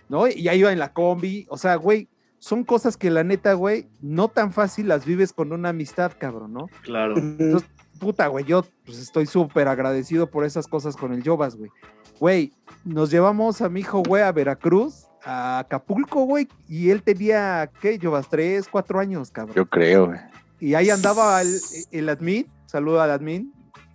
¿No? 0.09 0.27
Y 0.27 0.47
ahí 0.47 0.59
iba 0.59 0.71
en 0.71 0.77
la 0.77 0.93
combi, 0.93 1.47
o 1.49 1.57
sea, 1.57 1.75
güey, 1.75 2.07
son 2.45 2.63
cosas 2.63 2.97
que 2.97 3.09
la 3.09 3.23
neta, 3.23 3.53
güey, 3.53 3.87
no 4.01 4.27
tan 4.27 4.53
fácil 4.53 4.87
las 4.87 5.03
vives 5.03 5.33
con 5.33 5.51
una 5.51 5.69
amistad, 5.69 6.11
cabrón, 6.15 6.53
¿no? 6.53 6.69
Claro. 6.83 7.17
Entonces, 7.17 7.67
puta, 7.99 8.27
güey, 8.27 8.45
yo 8.45 8.63
pues, 8.85 8.99
estoy 8.99 9.25
súper 9.25 9.67
agradecido 9.67 10.29
por 10.29 10.45
esas 10.45 10.67
cosas 10.67 10.95
con 10.95 11.11
el 11.11 11.23
Jovas, 11.23 11.55
güey. 11.55 11.71
Güey, 12.19 12.53
nos 12.85 13.09
llevamos 13.11 13.61
a 13.61 13.67
mi 13.69 13.81
hijo, 13.81 14.01
güey, 14.07 14.23
a 14.23 14.31
Veracruz, 14.31 15.07
a 15.23 15.59
Acapulco, 15.59 16.23
güey, 16.25 16.47
y 16.69 16.91
él 16.91 17.01
tenía, 17.03 17.69
¿qué? 17.81 17.99
Jovas, 18.01 18.29
tres, 18.29 18.67
cuatro 18.71 18.99
años, 18.99 19.31
cabrón. 19.31 19.55
Yo 19.55 19.65
creo, 19.65 20.07
güey. 20.07 20.19
Y 20.59 20.75
ahí 20.75 20.89
andaba 20.89 21.41
el, 21.41 21.59
el 21.91 22.09
admin, 22.09 22.47
saludo 22.67 23.01
al 23.01 23.11
admin, 23.11 23.51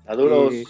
A 0.07 0.15
duros. 0.15 0.53
Eh, 0.53 0.65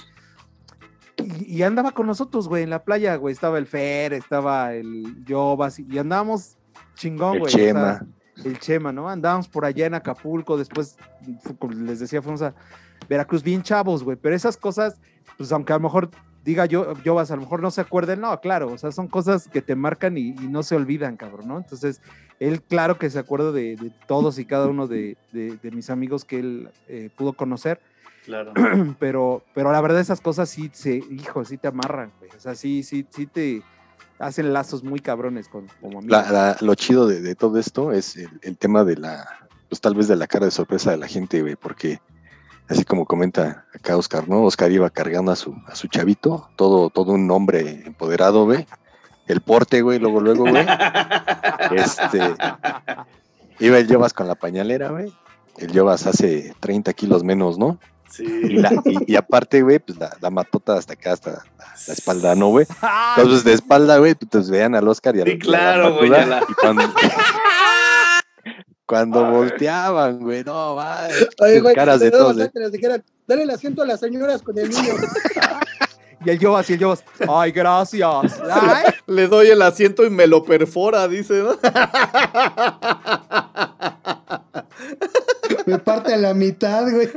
y, 1.17 1.57
y 1.57 1.63
andaba 1.63 1.93
con 1.93 2.07
nosotros, 2.07 2.47
güey, 2.47 2.63
en 2.63 2.71
la 2.71 2.85
playa, 2.85 3.17
güey, 3.17 3.33
estaba 3.33 3.59
el 3.59 3.67
Fer, 3.67 4.13
estaba 4.13 4.75
el 4.75 5.25
Jovas, 5.27 5.79
y 5.79 5.99
andábamos 5.99 6.57
chingón, 6.95 7.35
El 7.35 7.41
güey. 7.41 7.55
o 7.55 7.57
sea, 7.57 7.67
Chema. 7.67 8.07
el 8.45 8.59
Chema, 8.61 8.93
¿no? 8.93 9.09
Andábamos 9.09 9.49
por 9.49 9.65
allá 9.65 9.87
en 9.87 9.95
Acapulco, 9.95 10.57
después, 10.59 10.97
les 11.71 12.01
decía, 12.01 12.21
fuimos 12.23 12.43
a 12.43 12.55
Veracruz 13.09 13.43
bien 13.43 13.63
chavos, 13.63 14.05
güey, 14.05 14.17
pero 14.17 14.35
esas 14.37 14.57
cosas, 14.57 15.01
pues 15.39 15.51
aunque 15.53 15.73
a 15.73 15.77
lo 15.77 15.83
mejor 15.83 16.11
diga 16.45 16.67
yo, 16.67 16.95
yo 17.05 17.15
vas, 17.15 17.31
a 17.31 17.37
lo 17.37 17.43
mejor 17.43 17.61
no 17.63 17.71
se 17.71 17.81
acuerden, 17.81 18.21
no, 18.21 18.41
claro, 18.41 18.73
o 18.73 18.79
sea, 18.79 18.93
son 18.93 19.09
cosas 19.09 19.49
que 19.49 19.61
te 19.63 19.75
marcan 19.77 20.17
y, 20.17 20.29
y 20.31 20.49
no 20.49 20.63
se 20.63 20.75
olvidan, 20.77 21.17
cabrón, 21.17 21.49
¿no? 21.49 21.59
Entonces, 21.59 22.01
él 22.39 22.63
claro 22.63 22.99
que 22.99 23.11
se 23.11 23.19
acuerda 23.19 23.53
de, 23.53 23.77
de 23.77 23.93
todos 24.07 24.39
y 24.39 24.45
cada 24.47 24.67
uno 24.67 24.87
de, 24.87 25.17
de- 25.33 25.57
de 25.63 25.71
mis 25.71 25.91
amigos 25.91 26.25
que 26.25 26.39
él 26.39 26.71
eh, 26.89 27.11
pudo 27.17 27.33
conocer, 27.35 27.81
Claro. 28.25 28.53
pero, 29.01 29.43
pero 29.55 29.73
la 29.73 29.81
verdad 29.81 29.99
esas 30.01 30.21
cosas 30.21 30.49
sí, 30.51 30.71
se, 30.75 30.97
hijo, 31.11 31.45
sí 31.45 31.57
te 31.57 31.69
amarran, 31.69 32.13
güey, 32.19 32.31
o 32.37 32.41
sea, 32.41 32.55
sí, 32.55 32.83
sí, 32.83 33.07
sí 33.11 33.27
te 33.27 33.63
hacen 34.19 34.53
lazos 34.53 34.85
muy 34.85 35.01
cabrones 35.01 35.49
con, 35.49 35.67
como 35.81 35.99
amigos. 35.99 36.23
La- 36.27 36.31
la- 36.31 36.57
lo 36.61 36.75
chido 36.75 37.07
de, 37.07 37.21
de 37.23 37.35
todo 37.35 37.59
esto 37.59 37.93
es 37.93 38.17
el, 38.17 38.29
el 38.43 38.59
tema 38.59 38.85
de 38.85 38.97
la, 38.97 39.27
pues 39.69 39.81
tal 39.81 39.95
vez 39.95 40.09
de 40.09 40.17
la 40.17 40.27
cara 40.27 40.45
de 40.47 40.51
sorpresa 40.53 40.91
de 40.91 40.99
la 40.99 41.09
gente, 41.09 41.41
güey, 41.41 41.57
porque 41.57 42.01
así 42.71 42.85
como 42.85 43.05
comenta 43.05 43.67
acá 43.75 43.97
Oscar, 43.97 44.29
¿no? 44.29 44.43
Oscar 44.45 44.71
iba 44.73 44.89
cargando 44.91 45.33
a 45.33 45.37
su, 45.37 45.55
a 45.67 45.75
su 45.75 45.89
chavito, 45.89 46.49
todo, 46.57 46.91
todo 46.91 47.13
un 47.13 47.31
hombre 47.31 47.83
empoderado, 47.87 48.45
güey. 48.45 48.67
El 49.27 49.41
porte, 49.43 49.83
güey, 49.83 49.99
luego, 49.99 50.21
luego, 50.21 50.45
güey. 50.49 50.67
Este, 51.71 52.35
iba 53.61 53.79
el 53.79 53.87
Jovas 53.93 54.13
con 54.13 54.27
la 54.27 54.35
pañalera, 54.35 54.89
güey. 54.89 55.13
El 55.59 55.77
Jovas 55.79 56.07
hace 56.07 56.55
30 56.61 56.93
kilos 56.95 57.23
menos, 57.23 57.59
¿no? 57.59 57.79
Y, 58.09 58.13
Sí. 58.13 58.49
la- 58.57 58.73
y- 58.85 59.13
y 59.13 59.17
aparte, 59.17 59.63
güey, 59.63 59.79
pues 59.79 59.97
la, 59.99 60.17
la 60.21 60.31
matota 60.31 60.75
hasta 60.77 60.95
acá, 60.95 61.13
hasta 61.13 61.31
la, 61.31 61.43
la 61.87 61.93
espalda, 61.95 62.35
¿no, 62.35 62.49
güey? 62.49 62.67
Entonces, 63.17 63.45
de 63.45 63.53
espalda, 63.53 63.99
güey, 63.99 64.15
pues 64.17 64.51
vean 64.51 64.75
al 64.75 64.89
Oscar 64.89 65.15
y 65.17 65.21
a 65.21 65.25
Sí, 65.25 65.31
y 65.33 65.39
claro, 65.39 65.95
güey, 65.97 66.11
Y 66.11 66.55
cuando, 66.55 66.83
cuando 68.91 69.25
volteaban, 69.25 70.19
güey, 70.19 70.43
no, 70.43 70.75
va. 70.75 71.07
Oye, 71.39 71.61
güey, 71.61 71.77
caras 71.77 72.01
de 72.01 72.11
todos, 72.11 72.37
¿eh? 72.39 72.51
les 72.53 72.73
dale 73.25 73.45
el 73.45 73.51
asiento 73.51 73.83
a 73.83 73.87
las 73.87 74.01
señoras 74.01 74.43
con 74.43 74.59
el 74.59 74.69
niño. 74.69 74.95
Y 76.23 76.29
el 76.29 76.39
Jovas, 76.39 76.69
y 76.69 76.75
el 76.75 76.83
Jovas, 76.83 77.03
ay, 77.27 77.51
gracias. 77.51 78.11
Ay, 78.51 78.93
Le 79.07 79.27
doy 79.27 79.47
el 79.47 79.63
asiento 79.63 80.05
y 80.05 80.11
me 80.11 80.27
lo 80.27 80.45
perfora, 80.45 81.09
dice, 81.09 81.43
¿no? 81.43 81.57
Me 85.65 85.79
parte 85.79 86.13
a 86.13 86.19
la 86.19 86.35
mitad, 86.35 86.83
güey. 86.91 87.09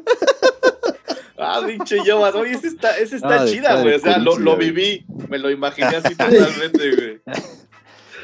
Ah, 1.37 1.61
pinche 1.65 1.97
Yobas. 2.05 2.33
Oye, 2.35 2.53
ese 2.53 2.67
está, 2.67 2.95
ese 2.97 3.17
está 3.17 3.41
Ah, 3.41 3.45
chida, 3.45 3.81
güey. 3.81 3.95
O 3.95 3.99
sea, 3.99 4.19
lo, 4.19 4.55
viví. 4.55 5.05
Me 5.27 5.37
lo 5.37 5.51
imaginé 5.51 5.97
así 5.97 6.15
totalmente, 6.15 6.95
güey. 6.95 7.21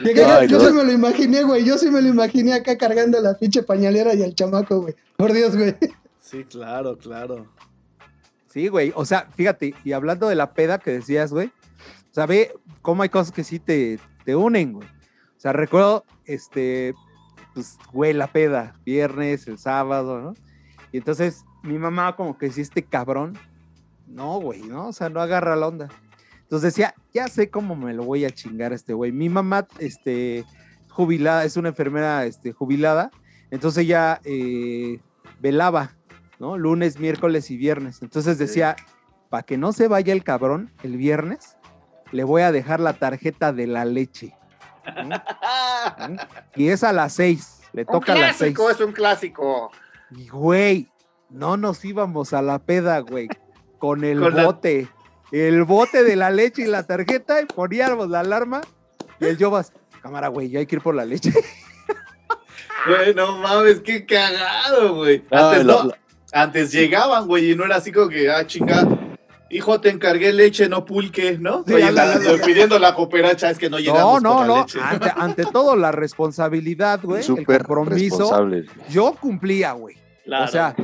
Llegué- 0.01 0.23
Ay, 0.25 0.47
yo 0.47 0.57
no. 0.59 0.67
sí 0.67 0.73
me 0.73 0.83
lo 0.83 0.91
imaginé, 0.91 1.43
güey. 1.43 1.65
Yo 1.65 1.77
sí 1.77 1.89
me 1.91 2.01
lo 2.01 2.07
imaginé 2.09 2.53
acá 2.53 2.77
cargando 2.77 3.19
la 3.21 3.37
pinche 3.37 3.63
pañalera 3.63 4.13
y 4.13 4.23
al 4.23 4.33
chamaco, 4.35 4.81
güey. 4.81 4.95
Por 5.17 5.33
Dios, 5.33 5.55
güey. 5.55 5.75
Sí, 6.19 6.43
claro, 6.45 6.97
claro. 6.97 7.47
Sí, 8.47 8.67
güey. 8.67 8.91
O 8.95 9.05
sea, 9.05 9.27
fíjate, 9.35 9.73
y 9.83 9.91
hablando 9.93 10.27
de 10.29 10.35
la 10.35 10.53
peda 10.53 10.79
que 10.79 10.91
decías, 10.91 11.31
güey. 11.33 11.47
O 11.47 12.13
sea, 12.13 12.25
ve 12.25 12.53
cómo 12.81 13.03
hay 13.03 13.09
cosas 13.09 13.31
que 13.31 13.43
sí 13.43 13.59
te, 13.59 13.99
te 14.25 14.35
unen, 14.35 14.73
güey. 14.73 14.87
O 14.87 15.39
sea, 15.39 15.53
recuerdo, 15.53 16.03
este, 16.25 16.93
pues, 17.53 17.77
güey, 17.93 18.13
la 18.13 18.27
peda, 18.27 18.75
viernes, 18.85 19.47
el 19.47 19.57
sábado, 19.57 20.19
¿no? 20.19 20.33
Y 20.91 20.97
entonces 20.97 21.45
mi 21.63 21.77
mamá 21.77 22.15
como 22.15 22.37
que 22.37 22.51
sí, 22.51 22.61
este 22.61 22.83
cabrón, 22.83 23.37
no, 24.07 24.39
güey, 24.39 24.61
¿no? 24.63 24.87
O 24.87 24.93
sea, 24.93 25.09
no 25.09 25.21
agarra 25.21 25.55
la 25.55 25.67
onda. 25.67 25.87
Entonces 26.49 26.73
decía, 26.73 26.95
ya 27.13 27.27
sé 27.27 27.51
cómo 27.51 27.75
me 27.75 27.93
lo 27.93 28.03
voy 28.05 28.25
a 28.25 28.31
chingar 28.31 28.71
a 28.71 28.75
este 28.75 28.93
güey. 28.93 29.11
Mi 29.11 29.29
mamá, 29.29 29.67
este, 29.77 30.43
jubilada, 30.89 31.43
es 31.45 31.57
una 31.57 31.69
enfermera, 31.69 32.25
este, 32.25 32.53
jubilada. 32.53 33.11
Entonces 33.51 33.83
ella 33.83 34.19
eh, 34.23 34.99
velaba, 35.39 35.91
¿no? 36.39 36.57
Lunes, 36.57 36.97
miércoles 36.99 37.51
y 37.51 37.57
viernes. 37.57 38.01
Entonces 38.01 38.39
decía, 38.39 38.75
para 39.29 39.43
que 39.43 39.59
no 39.59 39.73
se 39.73 39.87
vaya 39.87 40.11
el 40.11 40.23
cabrón 40.23 40.71
el 40.81 40.97
viernes, 40.97 41.55
le 42.11 42.23
voy 42.23 42.41
a 42.41 42.51
dejar 42.51 42.79
la 42.79 42.93
tarjeta 42.93 43.53
de 43.53 43.67
la 43.67 43.85
leche. 43.85 44.35
¿no? 44.95 45.03
¿no? 46.07 46.15
Y 46.55 46.69
es 46.69 46.83
a 46.83 46.91
las 46.93 47.13
seis, 47.13 47.61
le 47.73 47.81
Un 47.83 47.87
toca 47.93 48.13
a 48.13 48.15
las 48.17 48.37
seis. 48.37 48.55
clásico, 48.55 48.71
es 48.71 48.87
un 48.87 48.91
clásico. 48.93 49.71
Y 50.17 50.27
güey, 50.29 50.89
no 51.29 51.57
nos 51.57 51.85
íbamos 51.85 52.33
a 52.33 52.41
la 52.41 52.57
peda, 52.57 52.97
güey, 53.01 53.27
con 53.77 54.03
el 54.03 54.19
Con 54.19 54.35
la- 54.35 54.45
bote. 54.45 54.89
El 55.31 55.63
bote 55.63 56.03
de 56.03 56.15
la 56.15 56.29
leche 56.31 56.63
y 56.63 56.65
la 56.67 56.83
tarjeta, 56.83 57.41
y 57.41 57.45
poníamos 57.45 58.09
la 58.09 58.21
alarma. 58.21 58.61
Y 59.19 59.25
el 59.25 59.37
Jovas, 59.37 59.71
cámara, 60.01 60.27
güey, 60.29 60.49
ya 60.49 60.59
hay 60.59 60.65
que 60.65 60.77
ir 60.77 60.81
por 60.81 60.95
la 60.95 61.05
leche. 61.05 61.31
Güey, 62.87 63.13
no 63.13 63.37
mames, 63.39 63.81
qué 63.81 64.05
cagado, 64.05 64.95
güey. 64.95 65.23
Antes, 66.31 66.73
no, 66.73 66.79
llegaban, 66.79 67.27
güey, 67.27 67.51
y 67.51 67.55
no 67.55 67.65
era 67.65 67.75
así 67.75 67.91
como 67.91 68.07
que, 68.07 68.29
ah, 68.31 68.47
chinga, 68.47 68.87
hijo, 69.49 69.81
te 69.81 69.89
encargué 69.89 70.31
leche, 70.31 70.69
no 70.69 70.85
pulque, 70.85 71.37
¿no? 71.37 71.63
Sí, 71.67 71.73
Oye, 71.73 71.83
ándale, 71.83 72.37
la- 72.37 72.45
pidiendo 72.45 72.79
la 72.79 72.95
cooperacha, 72.95 73.49
es 73.49 73.57
que 73.57 73.69
no 73.69 73.77
No, 73.77 73.83
llegamos 73.83 74.21
no, 74.23 74.35
con 74.37 74.47
la 74.47 74.53
no. 74.53 74.59
leche. 74.61 74.79
Ante, 74.81 75.11
ante 75.15 75.45
todo, 75.45 75.75
la 75.75 75.91
responsabilidad, 75.91 77.01
güey, 77.03 77.21
el 77.27 77.45
compromiso. 77.45 78.47
Yo 78.89 79.13
cumplía, 79.19 79.73
güey. 79.73 79.97
Claro. 80.23 80.45
O 80.45 80.47
sea, 80.47 80.75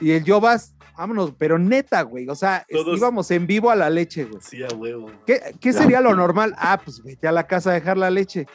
y 0.00 0.12
el 0.12 0.24
Jovas, 0.26 0.74
Vámonos, 1.02 1.32
pero 1.36 1.58
neta, 1.58 2.02
güey. 2.02 2.28
O 2.28 2.36
sea, 2.36 2.64
Todos- 2.70 2.96
íbamos 2.96 3.28
en 3.32 3.44
vivo 3.48 3.72
a 3.72 3.74
la 3.74 3.90
leche, 3.90 4.22
güey. 4.24 4.40
Sí, 4.40 4.62
a 4.62 4.68
huevo. 4.72 5.10
¿Qué, 5.26 5.40
qué 5.60 5.72
sería 5.72 6.00
lo 6.00 6.14
normal? 6.14 6.54
Ah, 6.56 6.80
pues 6.84 7.02
vete 7.02 7.26
a 7.26 7.32
la 7.32 7.44
casa 7.48 7.70
a 7.70 7.72
dejar 7.72 7.98
la 7.98 8.08
leche. 8.08 8.46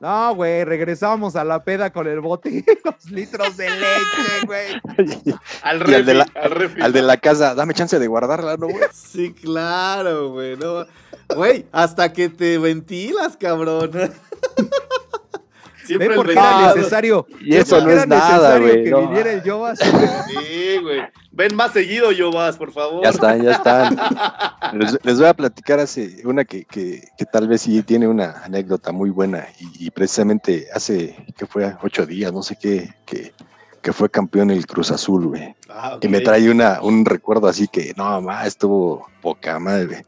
No, 0.00 0.34
güey, 0.34 0.64
regresábamos 0.64 1.36
a 1.36 1.44
la 1.44 1.62
peda 1.62 1.92
con 1.92 2.06
el 2.06 2.20
bote 2.20 2.48
y 2.48 2.64
los 2.86 3.10
litros 3.10 3.54
de 3.58 3.68
leche, 3.68 4.46
güey. 4.46 4.80
Al 5.62 5.80
refi, 5.80 6.02
de 6.04 6.14
la- 6.14 6.26
al 6.36 6.50
refi. 6.52 6.80
Al 6.80 6.92
de 6.94 7.02
la 7.02 7.18
casa, 7.18 7.54
dame 7.54 7.74
chance 7.74 7.98
de 7.98 8.06
guardarla, 8.06 8.56
¿no, 8.56 8.68
güey? 8.68 8.82
Sí, 8.94 9.34
claro, 9.34 10.30
güey. 10.30 10.56
No, 10.56 10.86
güey, 11.36 11.66
hasta 11.70 12.14
que 12.14 12.30
te 12.30 12.56
ventilas, 12.56 13.36
cabrón. 13.36 13.90
Siempre 15.90 16.08
Ve 16.10 16.14
por 16.14 16.26
qué 16.26 16.32
era 16.32 16.74
necesario. 16.74 17.26
Y 17.40 17.56
eso 17.56 17.76
¿Por 17.76 17.78
qué 17.80 17.84
no 17.86 17.90
era 17.92 18.02
es 18.02 18.08
nada, 18.08 18.58
güey. 18.58 18.84
que 18.84 18.90
no, 18.90 19.08
viniera 19.08 19.32
el 19.32 19.42
Yobas. 19.42 19.78
Sí, 19.80 20.78
güey. 20.80 21.00
Ven 21.32 21.56
más 21.56 21.72
seguido, 21.72 22.12
Yobas, 22.12 22.56
por 22.56 22.72
favor. 22.72 23.02
Ya 23.02 23.10
están, 23.10 23.42
ya 23.42 23.52
están. 23.52 23.96
Les, 24.78 24.96
les 25.02 25.18
voy 25.18 25.26
a 25.26 25.34
platicar 25.34 25.80
hace 25.80 26.22
una 26.24 26.44
que, 26.44 26.64
que, 26.64 27.02
que 27.18 27.24
tal 27.24 27.48
vez 27.48 27.62
sí 27.62 27.82
tiene 27.82 28.06
una 28.06 28.40
anécdota 28.44 28.92
muy 28.92 29.10
buena 29.10 29.48
y, 29.58 29.86
y 29.86 29.90
precisamente 29.90 30.68
hace, 30.72 31.16
que 31.36 31.46
fue 31.46 31.74
ocho 31.82 32.06
días, 32.06 32.32
no 32.32 32.42
sé 32.44 32.56
qué, 32.60 32.94
que, 33.04 33.32
que 33.82 33.92
fue 33.92 34.08
campeón 34.08 34.50
el 34.50 34.66
Cruz 34.66 34.92
Azul, 34.92 35.26
güey. 35.26 35.56
Ah. 35.68 35.98
Y 36.00 36.06
me 36.06 36.20
trae 36.20 36.48
una, 36.50 36.80
un 36.82 37.04
recuerdo 37.04 37.48
así 37.48 37.66
que, 37.66 37.92
no, 37.96 38.04
mamá, 38.04 38.46
estuvo 38.46 39.06
poca 39.20 39.58
madre. 39.58 39.86
güey. 39.86 40.02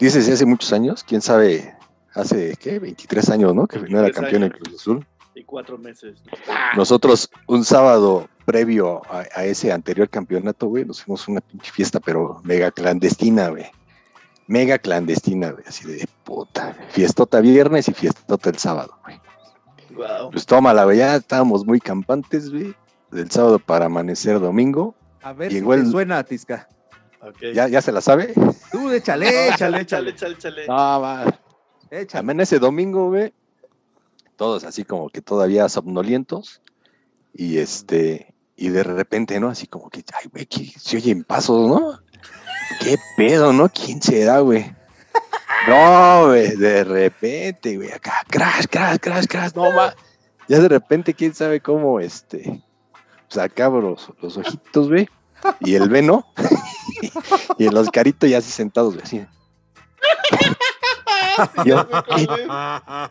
Dices, 0.00 0.28
hace 0.28 0.44
muchos 0.46 0.72
años, 0.72 1.04
quién 1.04 1.20
sabe, 1.22 1.76
hace, 2.14 2.56
¿qué? 2.60 2.78
23 2.78 3.30
años, 3.30 3.54
¿no? 3.54 3.66
Que 3.66 3.78
no 3.78 3.86
era 3.98 4.02
23 4.02 4.14
campeón 4.20 4.42
años. 4.44 4.56
Cruz 4.62 4.80
Azul. 4.80 5.06
Y 5.34 5.44
cuatro 5.44 5.78
meses. 5.78 6.22
Nosotros, 6.76 7.30
un 7.46 7.64
sábado 7.64 8.28
previo 8.44 9.00
a, 9.10 9.24
a 9.34 9.44
ese 9.44 9.72
anterior 9.72 10.08
campeonato, 10.10 10.66
güey, 10.66 10.84
nos 10.84 11.02
fuimos 11.02 11.26
una 11.28 11.40
pinche 11.40 11.70
fiesta, 11.72 12.00
pero 12.00 12.40
mega 12.44 12.70
clandestina, 12.70 13.48
güey. 13.48 13.64
Mega 14.46 14.78
clandestina, 14.78 15.52
güey, 15.52 15.64
así 15.66 15.86
de 15.86 16.06
puta. 16.24 16.76
Fiestota 16.90 17.40
viernes 17.40 17.88
y 17.88 17.94
fiestota 17.94 18.50
el 18.50 18.58
sábado, 18.58 18.94
güey. 19.04 19.20
Wow. 19.94 20.30
Pues 20.32 20.44
tómala, 20.44 20.84
güey, 20.84 20.98
ya 20.98 21.16
estábamos 21.16 21.64
muy 21.64 21.80
campantes, 21.80 22.50
güey. 22.50 22.74
Del 23.10 23.30
sábado 23.30 23.58
para 23.58 23.86
amanecer 23.86 24.38
domingo. 24.40 24.94
A 25.22 25.32
ver 25.32 25.50
Llegó 25.50 25.72
si 25.74 25.80
te 25.80 25.86
el- 25.86 25.90
suena, 25.92 26.24
Tisca. 26.24 26.68
¿Ya, 27.54 27.68
ya 27.68 27.80
se 27.80 27.92
la 27.92 28.00
sabe? 28.00 28.34
Tú, 28.72 28.90
échale, 28.90 29.28
échale, 29.48 29.80
échale, 29.80 29.80
échale. 29.82 30.10
échale, 30.10 30.34
échale. 30.34 30.66
No, 30.66 31.00
va. 31.00 31.24
Échale. 31.92 32.20
Amanece 32.20 32.58
domingo, 32.58 33.08
güey. 33.08 33.34
Todos 34.36 34.64
así 34.64 34.82
como 34.82 35.10
que 35.10 35.20
todavía 35.20 35.68
somnolientos. 35.68 36.62
Y 37.34 37.58
este, 37.58 38.34
y 38.56 38.70
de 38.70 38.82
repente, 38.82 39.38
¿no? 39.38 39.48
Así 39.48 39.66
como 39.66 39.90
que, 39.90 40.02
ay, 40.14 40.30
güey, 40.32 40.46
que 40.46 40.72
se 40.78 40.96
oyen 40.96 41.22
pasos, 41.22 41.68
¿no? 41.68 42.00
¿Qué 42.80 42.96
pedo, 43.16 43.52
no? 43.52 43.68
¿Quién 43.68 44.00
será, 44.00 44.40
güey? 44.40 44.74
No, 45.68 46.28
güey, 46.28 46.56
de 46.56 46.82
repente, 46.82 47.76
güey, 47.76 47.92
acá, 47.92 48.24
crash, 48.28 48.64
crash, 48.70 48.98
crash, 48.98 49.26
crash, 49.26 49.52
no, 49.54 49.70
ma. 49.70 49.94
Ya 50.48 50.58
de 50.60 50.68
repente, 50.68 51.14
quién 51.14 51.34
sabe 51.34 51.60
cómo, 51.60 52.00
este, 52.00 52.62
pues 53.28 53.38
acá 53.38 53.68
los, 53.68 54.10
los 54.20 54.36
ojitos, 54.38 54.88
güey, 54.88 55.08
y 55.60 55.74
el 55.74 55.88
veno, 55.88 56.26
y 57.58 57.68
los 57.68 57.90
caritos 57.90 58.28
ya 58.28 58.38
así 58.38 58.50
sentados, 58.50 58.94
güey, 58.94 59.04
así. 59.04 59.26
Yo, 61.66 61.86
¿qué, 62.16 62.26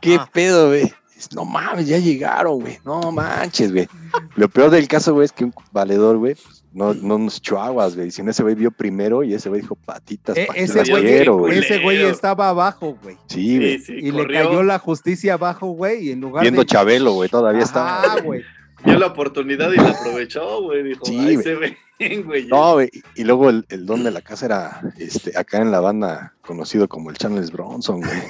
qué 0.01 0.19
pedo, 0.31 0.67
güey? 0.67 0.91
No 1.35 1.45
mames, 1.45 1.87
ya 1.87 1.99
llegaron, 1.99 2.61
güey. 2.61 2.79
No 2.83 3.11
manches, 3.11 3.71
güey. 3.71 3.87
Lo 4.35 4.49
peor 4.49 4.71
del 4.71 4.87
caso, 4.87 5.13
güey, 5.13 5.25
es 5.25 5.31
que 5.31 5.43
un 5.45 5.53
valedor, 5.71 6.17
güey, 6.17 6.33
pues, 6.33 6.63
no, 6.73 6.93
no 6.95 7.19
nos 7.19 7.37
echó 7.37 7.61
aguas, 7.61 7.95
güey. 7.95 8.09
Sino 8.09 8.31
ese 8.31 8.41
güey 8.41 8.55
vio 8.55 8.71
primero 8.71 9.23
y 9.23 9.33
ese 9.35 9.49
güey 9.49 9.61
dijo 9.61 9.75
patitas, 9.75 10.35
Eh, 10.35 10.47
patitas 10.47 10.75
ese 10.77 10.91
güey, 10.91 11.03
quiero, 11.03 11.37
güey. 11.37 11.59
ese 11.59 11.79
güey 11.79 12.01
estaba 12.03 12.49
abajo, 12.49 12.97
güey. 13.03 13.17
Sí, 13.27 13.57
güey. 13.57 13.77
Sí, 13.79 13.85
sí, 13.85 13.93
Y 14.07 14.11
le 14.11 14.25
cayó 14.25 14.63
la 14.63 14.79
justicia 14.79 15.33
abajo, 15.35 15.67
güey, 15.67 16.07
y 16.07 16.11
en 16.11 16.21
lugar 16.21 16.41
Viendo 16.41 16.61
de... 16.61 16.65
Chabelo, 16.65 17.13
güey, 17.13 17.29
todavía 17.29 17.63
estaba. 17.63 18.01
Ah, 18.01 18.21
güey. 18.23 18.41
Vio 18.83 18.97
la 18.99 19.07
oportunidad 19.07 19.71
y 19.71 19.77
la 19.77 19.89
aprovechó, 19.91 20.61
güey. 20.63 20.83
Dijo, 20.83 21.05
Sí, 21.05 21.15
güey. 21.17 21.37
se 21.37 21.55
ven, 21.55 21.77
güey. 22.25 22.47
No, 22.47 22.73
güey. 22.73 22.89
Y 23.15 23.23
luego 23.23 23.49
el, 23.49 23.65
el 23.69 23.85
don 23.85 24.03
de 24.03 24.11
la 24.11 24.21
casa 24.21 24.45
era 24.45 24.81
este, 24.97 25.37
acá 25.37 25.57
en 25.59 25.71
la 25.71 25.79
banda 25.79 26.33
conocido 26.41 26.87
como 26.87 27.09
el 27.09 27.17
Charles 27.17 27.51
Bronson, 27.51 27.99
güey. 28.01 28.21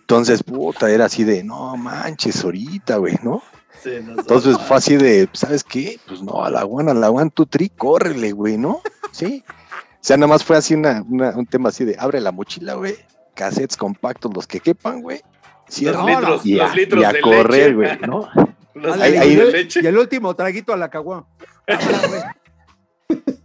Entonces, 0.00 0.42
puta, 0.42 0.90
era 0.90 1.06
así 1.06 1.24
de, 1.24 1.42
no 1.42 1.76
manches, 1.76 2.44
ahorita, 2.44 2.98
güey, 2.98 3.16
¿no? 3.22 3.42
Se 3.82 4.02
nos 4.02 4.18
Entonces 4.18 4.58
fue 4.58 4.76
así 4.76 4.96
de, 4.96 5.28
¿sabes 5.32 5.64
qué? 5.64 5.98
Pues 6.06 6.22
no, 6.22 6.44
a 6.44 6.50
la 6.50 6.60
a 6.60 6.94
la 6.94 7.30
tu 7.30 7.46
tri, 7.46 7.70
córrele, 7.70 8.32
güey, 8.32 8.58
¿no? 8.58 8.80
Sí. 9.12 9.42
O 9.48 9.96
sea, 10.00 10.16
nada 10.18 10.26
más 10.28 10.44
fue 10.44 10.56
así 10.56 10.74
una, 10.74 11.02
una- 11.08 11.30
un 11.30 11.46
tema 11.46 11.70
así 11.70 11.84
de, 11.84 11.96
abre 11.98 12.20
la 12.20 12.32
mochila, 12.32 12.74
güey, 12.74 12.94
cassettes 13.34 13.76
compactos, 13.76 14.32
los 14.34 14.46
que 14.46 14.60
quepan, 14.60 15.00
güey. 15.00 15.22
Cierra 15.66 16.00
Los 16.02 16.06
litros, 16.06 16.46
y 16.46 16.60
a, 16.60 16.66
los 16.66 16.76
litros 16.76 17.02
y 17.02 17.04
a 17.06 17.12
de 17.12 17.20
correr, 17.22 17.74
güey, 17.74 17.98
¿no? 18.06 18.28
Los 18.74 18.92
Ándale, 18.94 19.18
Ahí- 19.18 19.30
litros 19.30 19.46
ahí- 19.48 19.52
de 19.52 19.58
leche. 19.58 19.80
Y 19.82 19.86
el 19.86 19.98
último 19.98 20.34
traguito 20.34 20.72
a 20.72 20.76
la 20.76 20.88
cagua. 20.90 21.26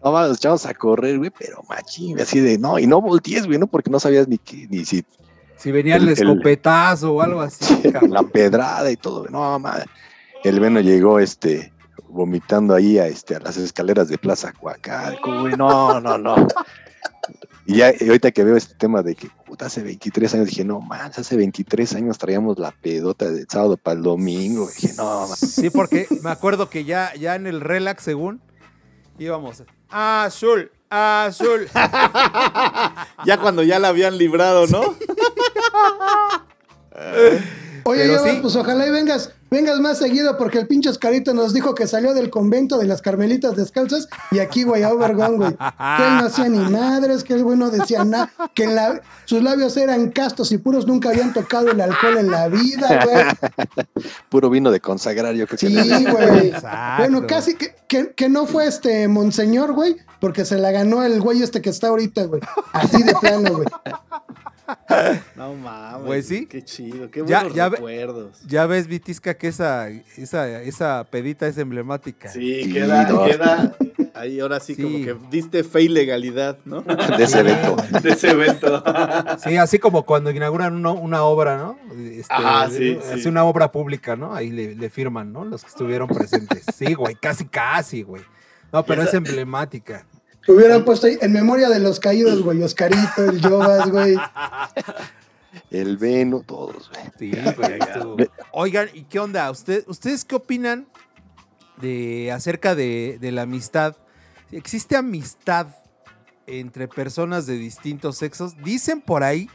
No, 0.03 0.31
echamos 0.33 0.65
a 0.65 0.73
correr, 0.73 1.17
güey, 1.17 1.29
pero 1.37 1.61
machín, 1.67 2.19
así 2.21 2.39
de, 2.39 2.57
no, 2.57 2.79
y 2.79 2.87
no 2.87 3.01
voltees, 3.01 3.45
güey, 3.45 3.59
¿no? 3.59 3.67
Porque 3.67 3.89
no 3.89 3.99
sabías 3.99 4.27
ni 4.29 4.37
qué, 4.37 4.65
ni 4.69 4.85
si 4.85 5.03
Si 5.57 5.71
venía 5.73 5.97
el, 5.97 6.03
El- 6.03 6.07
el- 6.09 6.13
escopetazo 6.13 7.13
o 7.13 7.21
algo 7.21 7.41
así, 7.41 7.75
cabrón. 7.91 8.11
la 8.11 8.23
pedrada 8.23 8.89
y 8.89 8.95
todo, 8.95 9.19
güey. 9.21 9.31
No, 9.31 9.59
madre. 9.59 9.85
El 10.45 10.61
Veno 10.61 10.79
llegó, 10.79 11.19
este, 11.19 11.73
vomitando 12.07 12.73
ahí 12.73 12.97
a, 12.97 13.07
este, 13.07 13.35
a 13.35 13.39
las 13.39 13.57
escaleras 13.57 14.07
de 14.07 14.17
Plaza 14.17 14.53
Coacalco, 14.53 15.41
güey. 15.41 15.55
No, 15.57 15.99
no, 15.99 16.17
no. 16.17 16.47
Y 17.65 17.75
ya, 17.75 17.91
y 17.99 18.07
ahorita 18.07 18.31
que 18.31 18.45
veo 18.45 18.55
este 18.55 18.75
tema 18.75 19.03
de 19.03 19.15
que, 19.15 19.27
puta, 19.49 19.65
hace 19.65 19.81
23 19.81 20.35
años, 20.35 20.45
dije, 20.45 20.63
no, 20.63 20.79
man, 20.79 21.11
hace 21.15 21.35
23 21.35 21.95
años 21.95 22.19
traíamos 22.19 22.59
la 22.59 22.69
pedota 22.71 23.31
del 23.31 23.47
sábado 23.49 23.77
para 23.77 23.97
el 23.97 24.03
domingo. 24.03 24.67
Dije, 24.67 24.93
no, 24.95 25.27
man. 25.27 25.35
Sí, 25.35 25.71
porque 25.71 26.07
me 26.21 26.29
acuerdo 26.29 26.69
que 26.69 26.85
ya, 26.85 27.15
ya 27.15 27.33
en 27.33 27.47
el 27.47 27.59
relax, 27.59 28.03
según, 28.03 28.41
íbamos. 29.17 29.63
Azul, 29.89 30.71
azul. 30.91 31.67
ya 33.25 33.39
cuando 33.41 33.63
ya 33.63 33.79
la 33.79 33.87
habían 33.87 34.19
librado, 34.19 34.67
¿no? 34.67 34.95
Oye, 37.85 38.01
Pero 38.07 38.23
sí. 38.23 38.39
pues 38.41 38.55
ojalá 38.55 38.85
y 38.87 38.91
vengas, 38.91 39.31
vengas 39.51 39.79
más 39.79 39.97
seguido 39.97 40.37
porque 40.37 40.57
el 40.59 40.67
pinche 40.67 40.89
Oscarito 40.89 41.33
nos 41.33 41.53
dijo 41.53 41.75
que 41.75 41.87
salió 41.87 42.13
del 42.13 42.29
convento 42.29 42.77
de 42.77 42.85
las 42.85 43.01
Carmelitas 43.01 43.55
Descalzas 43.55 44.07
y 44.31 44.39
aquí, 44.39 44.63
güey, 44.63 44.83
a 44.83 44.93
Obergón, 44.93 45.37
güey. 45.37 45.51
Que 45.51 46.03
él 46.07 46.17
no 46.19 46.25
hacía 46.27 46.49
ni 46.49 46.59
madres, 46.69 47.23
que 47.23 47.33
el 47.33 47.43
güey 47.43 47.57
no 47.57 47.69
decía 47.69 48.03
nada, 48.05 48.31
que 48.53 48.63
en 48.65 48.75
la- 48.75 49.01
sus 49.25 49.41
labios 49.43 49.77
eran 49.77 50.09
castos 50.11 50.51
y 50.51 50.57
puros, 50.57 50.87
nunca 50.87 51.09
habían 51.09 51.33
tocado 51.33 51.69
el 51.71 51.79
alcohol 51.81 52.17
en 52.17 52.31
la 52.31 52.47
vida, 52.47 53.05
güey. 53.05 53.25
Puro 54.29 54.49
vino 54.49 54.71
de 54.71 54.79
consagrar, 54.79 55.33
yo 55.35 55.47
creo 55.47 55.57
que. 55.59 55.67
Sí, 55.67 56.05
güey. 56.05 56.53
Bueno, 56.97 57.25
casi 57.27 57.55
que, 57.55 57.75
que, 57.87 58.11
que 58.13 58.29
no 58.29 58.45
fue 58.45 58.67
este 58.67 59.07
Monseñor, 59.07 59.73
güey, 59.73 59.97
porque 60.19 60.45
se 60.45 60.57
la 60.57 60.71
ganó 60.71 61.03
el 61.03 61.21
güey 61.21 61.41
este 61.43 61.61
que 61.61 61.69
está 61.69 61.87
ahorita, 61.87 62.23
güey. 62.23 62.41
Así 62.73 63.01
de 63.03 63.13
plano, 63.15 63.51
güey. 63.55 63.67
No 65.35 65.53
mames. 65.55 66.05
Pues 66.05 66.27
sí. 66.27 66.45
Qué 66.45 66.63
chido, 66.63 67.09
qué 67.11 67.21
buenos 67.21 67.53
ya 67.53 67.69
recuerdos. 67.69 68.41
Ya 68.47 68.65
ves, 68.65 68.87
Vitisca, 68.87 69.33
que 69.35 69.47
esa, 69.47 69.89
esa, 69.89 70.61
esa 70.61 71.05
pedita 71.09 71.47
es 71.47 71.57
emblemática. 71.57 72.29
Sí, 72.29 72.63
Sí, 72.63 72.73
queda, 72.73 73.03
no. 73.09 73.25
queda. 73.25 73.75
Ahí 74.13 74.39
ahora 74.39 74.59
sí, 74.59 74.75
Sí. 74.75 74.83
como 74.83 74.97
que 75.05 75.15
diste 75.29 75.63
fe 75.63 75.83
y 75.83 75.87
legalidad, 75.89 76.57
¿no? 76.65 76.81
De 76.81 77.23
ese 77.23 77.39
evento. 77.39 77.75
De 78.03 78.09
ese 78.09 78.31
evento. 78.31 78.83
Sí, 79.43 79.55
así 79.57 79.79
como 79.79 80.03
cuando 80.05 80.31
inauguran 80.31 80.73
una, 80.75 80.91
una 80.91 81.23
obra, 81.23 81.57
¿no? 81.57 81.77
Este, 81.97 82.33
Ajá, 82.33 82.69
sí, 82.69 82.97
hace 83.01 83.23
sí. 83.23 83.29
una 83.29 83.43
obra 83.45 83.71
pública, 83.71 84.15
¿no? 84.15 84.33
Ahí 84.35 84.49
le, 84.49 84.75
le 84.75 84.89
firman, 84.89 85.31
¿no? 85.31 85.45
Los 85.45 85.63
que 85.63 85.69
estuvieron 85.69 86.07
presentes. 86.09 86.63
Sí, 86.75 86.93
güey, 86.93 87.15
casi, 87.15 87.45
casi, 87.45 88.01
güey. 88.03 88.21
No, 88.73 88.83
pero 88.85 89.03
es 89.03 89.13
emblemática. 89.13 90.05
Hubieran 90.47 90.83
puesto 90.85 91.07
ahí 91.07 91.17
en 91.21 91.31
memoria 91.33 91.69
de 91.69 91.79
los 91.79 91.99
caídos, 91.99 92.41
güey. 92.41 92.61
Oscarito, 92.63 93.23
el 93.29 93.39
Yobas, 93.41 93.89
güey. 93.91 94.15
El 95.69 95.97
Veno, 95.97 96.41
todos, 96.45 96.89
güey. 96.89 97.11
Sí, 97.17 97.31
güey. 97.55 97.79
estuvo- 97.79 98.17
Oigan, 98.51 98.89
¿y 98.93 99.03
qué 99.03 99.19
onda? 99.19 99.49
¿Usted, 99.51 99.83
¿Ustedes 99.87 100.25
qué 100.25 100.35
opinan 100.35 100.87
de 101.81 102.31
acerca 102.31 102.75
de, 102.75 103.17
de 103.19 103.31
la 103.31 103.43
amistad? 103.43 103.95
¿Existe 104.51 104.95
amistad 104.95 105.67
entre 106.47 106.87
personas 106.87 107.45
de 107.45 107.55
distintos 107.57 108.17
sexos? 108.17 108.55
Dicen 108.63 109.01
por 109.01 109.23
ahí 109.23 109.49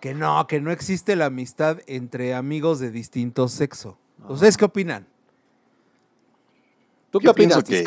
que 0.00 0.14
no, 0.14 0.46
que 0.46 0.60
no 0.60 0.70
existe 0.70 1.16
la 1.16 1.26
amistad 1.26 1.78
entre 1.86 2.34
amigos 2.34 2.78
de 2.80 2.90
distintos 2.90 3.52
sexos. 3.52 3.94
¿Ustedes 4.28 4.56
qué 4.56 4.64
opinan? 4.66 5.06
¿Tú 7.10 7.18
qué 7.20 7.26
opinas, 7.30 7.56
que- 7.64 7.78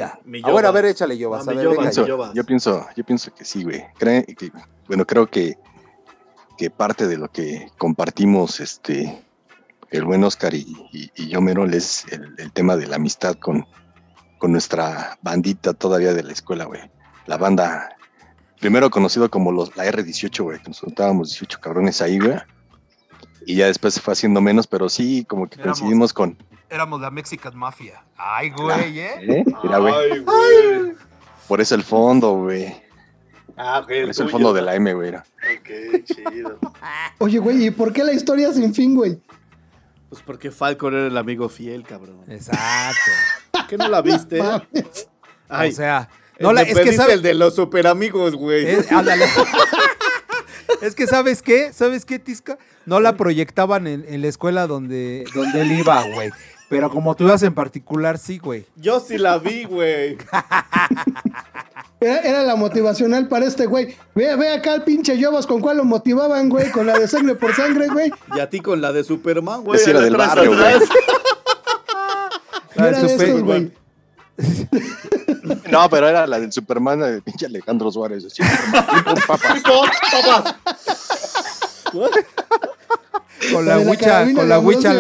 Ah, 0.43 0.51
bueno, 0.51 0.67
a 0.67 0.71
ver, 0.71 0.85
échale 0.85 1.17
yo, 1.17 1.29
vas 1.29 1.47
a 1.47 1.51
ver, 1.57 1.63
Yobas, 1.75 1.77
venga, 1.77 1.89
yo. 2.07 2.17
Yo 2.33 2.43
pienso, 2.43 2.87
yo 2.95 3.03
pienso 3.03 3.33
que 3.33 3.45
sí, 3.45 3.63
güey. 3.63 3.83
Cree 3.99 4.25
que, 4.25 4.51
bueno, 4.87 5.05
creo 5.05 5.27
que, 5.27 5.57
que 6.57 6.69
parte 6.71 7.07
de 7.07 7.17
lo 7.17 7.27
que 7.31 7.67
compartimos, 7.77 8.59
este, 8.59 9.23
el 9.91 10.05
buen 10.05 10.23
Oscar 10.23 10.53
y, 10.55 10.65
y, 10.91 11.11
y 11.15 11.27
yo, 11.29 11.39
Merol, 11.41 11.73
es 11.73 12.05
el, 12.11 12.33
el 12.37 12.51
tema 12.51 12.75
de 12.77 12.87
la 12.87 12.95
amistad 12.95 13.35
con, 13.35 13.65
con 14.39 14.51
nuestra 14.51 15.17
bandita 15.21 15.73
todavía 15.73 16.13
de 16.13 16.23
la 16.23 16.31
escuela, 16.33 16.65
güey. 16.65 16.81
La 17.27 17.37
banda, 17.37 17.95
primero 18.59 18.89
conocido 18.89 19.29
como 19.29 19.51
los, 19.51 19.75
la 19.77 19.85
R18, 19.85 20.41
güey, 20.43 20.59
que 20.61 20.69
nos 20.69 20.79
juntábamos 20.79 21.29
18 21.29 21.59
cabrones 21.59 22.01
ahí, 22.01 22.17
güey. 22.17 22.37
Y 23.51 23.55
ya 23.55 23.65
después 23.65 23.93
se 23.93 23.99
fue 23.99 24.13
haciendo 24.13 24.39
menos, 24.39 24.65
pero 24.65 24.87
sí, 24.87 25.25
como 25.27 25.49
que 25.49 25.59
Éramos- 25.59 25.79
coincidimos 25.79 26.13
con. 26.13 26.37
Éramos 26.69 27.01
la 27.01 27.11
Mexican 27.11 27.57
Mafia. 27.57 28.01
Ay, 28.15 28.49
güey, 28.51 28.97
¿eh? 28.99 29.11
¿eh? 29.19 29.43
Mira, 29.61 29.77
güey. 29.79 29.93
Ay, 29.93 30.19
güey. 30.19 30.93
Por 31.49 31.59
eso 31.59 31.75
el 31.75 31.83
fondo, 31.83 32.31
güey. 32.31 32.73
Ah, 33.57 33.79
ok. 33.79 33.87
Por 33.87 33.93
eso 34.09 34.23
el 34.23 34.29
fondo 34.29 34.53
de 34.53 34.61
la 34.61 34.75
M, 34.75 34.93
güey. 34.93 35.09
era. 35.09 35.25
Ok, 35.35 36.03
chido. 36.05 36.57
Oye, 37.17 37.39
güey, 37.39 37.65
¿y 37.65 37.71
por 37.71 37.91
qué 37.91 38.05
la 38.05 38.13
historia 38.13 38.53
sin 38.53 38.73
fin, 38.73 38.95
güey? 38.95 39.19
Pues 40.07 40.21
porque 40.25 40.49
Falcon 40.49 40.93
era 40.93 41.07
el 41.07 41.17
amigo 41.17 41.49
fiel, 41.49 41.83
cabrón. 41.83 42.21
Exacto. 42.29 43.11
¿Qué 43.67 43.77
no 43.77 43.89
la 43.89 44.01
viste? 44.01 44.41
Ay, 45.49 45.71
o 45.71 45.73
sea, 45.73 46.07
no 46.39 46.47
no 46.47 46.53
la, 46.53 46.61
es 46.61 46.79
que 46.79 46.93
sabe 46.93 47.13
el 47.13 47.21
de 47.21 47.33
los 47.33 47.53
super 47.55 47.85
amigos, 47.85 48.33
güey. 48.35 48.77
ándale. 48.89 49.25
Es 50.81 50.95
que, 50.95 51.07
¿sabes 51.07 51.41
qué? 51.41 51.71
¿Sabes 51.73 52.05
qué, 52.05 52.19
Tisca? 52.19 52.57
No 52.85 52.99
la 52.99 53.15
proyectaban 53.17 53.87
en, 53.87 54.05
en 54.07 54.21
la 54.21 54.27
escuela 54.27 54.67
donde, 54.67 55.25
donde 55.33 55.61
él 55.61 55.71
iba, 55.73 56.03
güey. 56.13 56.29
Pero 56.69 56.89
como 56.89 57.15
tú 57.15 57.25
ibas 57.25 57.43
en 57.43 57.53
particular, 57.53 58.17
sí, 58.17 58.37
güey. 58.39 58.65
Yo 58.77 58.99
sí 59.01 59.17
la 59.17 59.37
vi, 59.37 59.65
güey. 59.65 60.17
Era, 61.99 62.19
era 62.21 62.43
la 62.43 62.55
motivacional 62.55 63.27
para 63.27 63.45
este 63.45 63.65
güey. 63.67 63.95
Ve, 64.15 64.35
ve 64.35 64.49
acá 64.53 64.73
al 64.73 64.83
pinche 64.83 65.17
Yobas 65.19 65.45
con 65.45 65.59
cuál 65.61 65.77
lo 65.77 65.83
motivaban, 65.85 66.49
güey, 66.49 66.71
con 66.71 66.87
la 66.87 66.97
de 66.97 67.07
sangre 67.07 67.35
por 67.35 67.53
sangre, 67.53 67.87
güey. 67.89 68.11
Y 68.35 68.39
a 68.39 68.49
ti 68.49 68.59
con 68.59 68.81
la 68.81 68.91
de 68.91 69.03
Superman, 69.03 69.63
güey. 69.63 69.79
Ahí 69.85 69.93
del 69.93 70.15
barrio, 70.15 70.49
güey. 70.57 70.75
era 72.75 73.01
de 73.01 73.09
super- 73.09 73.27
estos, 73.27 73.43
güey. 73.43 73.71
No, 75.71 75.89
pero 75.89 76.07
era 76.07 76.27
la 76.27 76.39
del 76.39 76.51
Superman 76.51 76.99
de 76.99 77.21
pinche 77.21 77.45
Alejandro 77.45 77.91
Suárez. 77.91 78.25
Con 83.51 83.65
la 83.65 83.77
de 83.77 83.87
huicha, 83.87 84.33
con 84.33 84.49
la 84.49 84.59
huicha. 84.59 84.93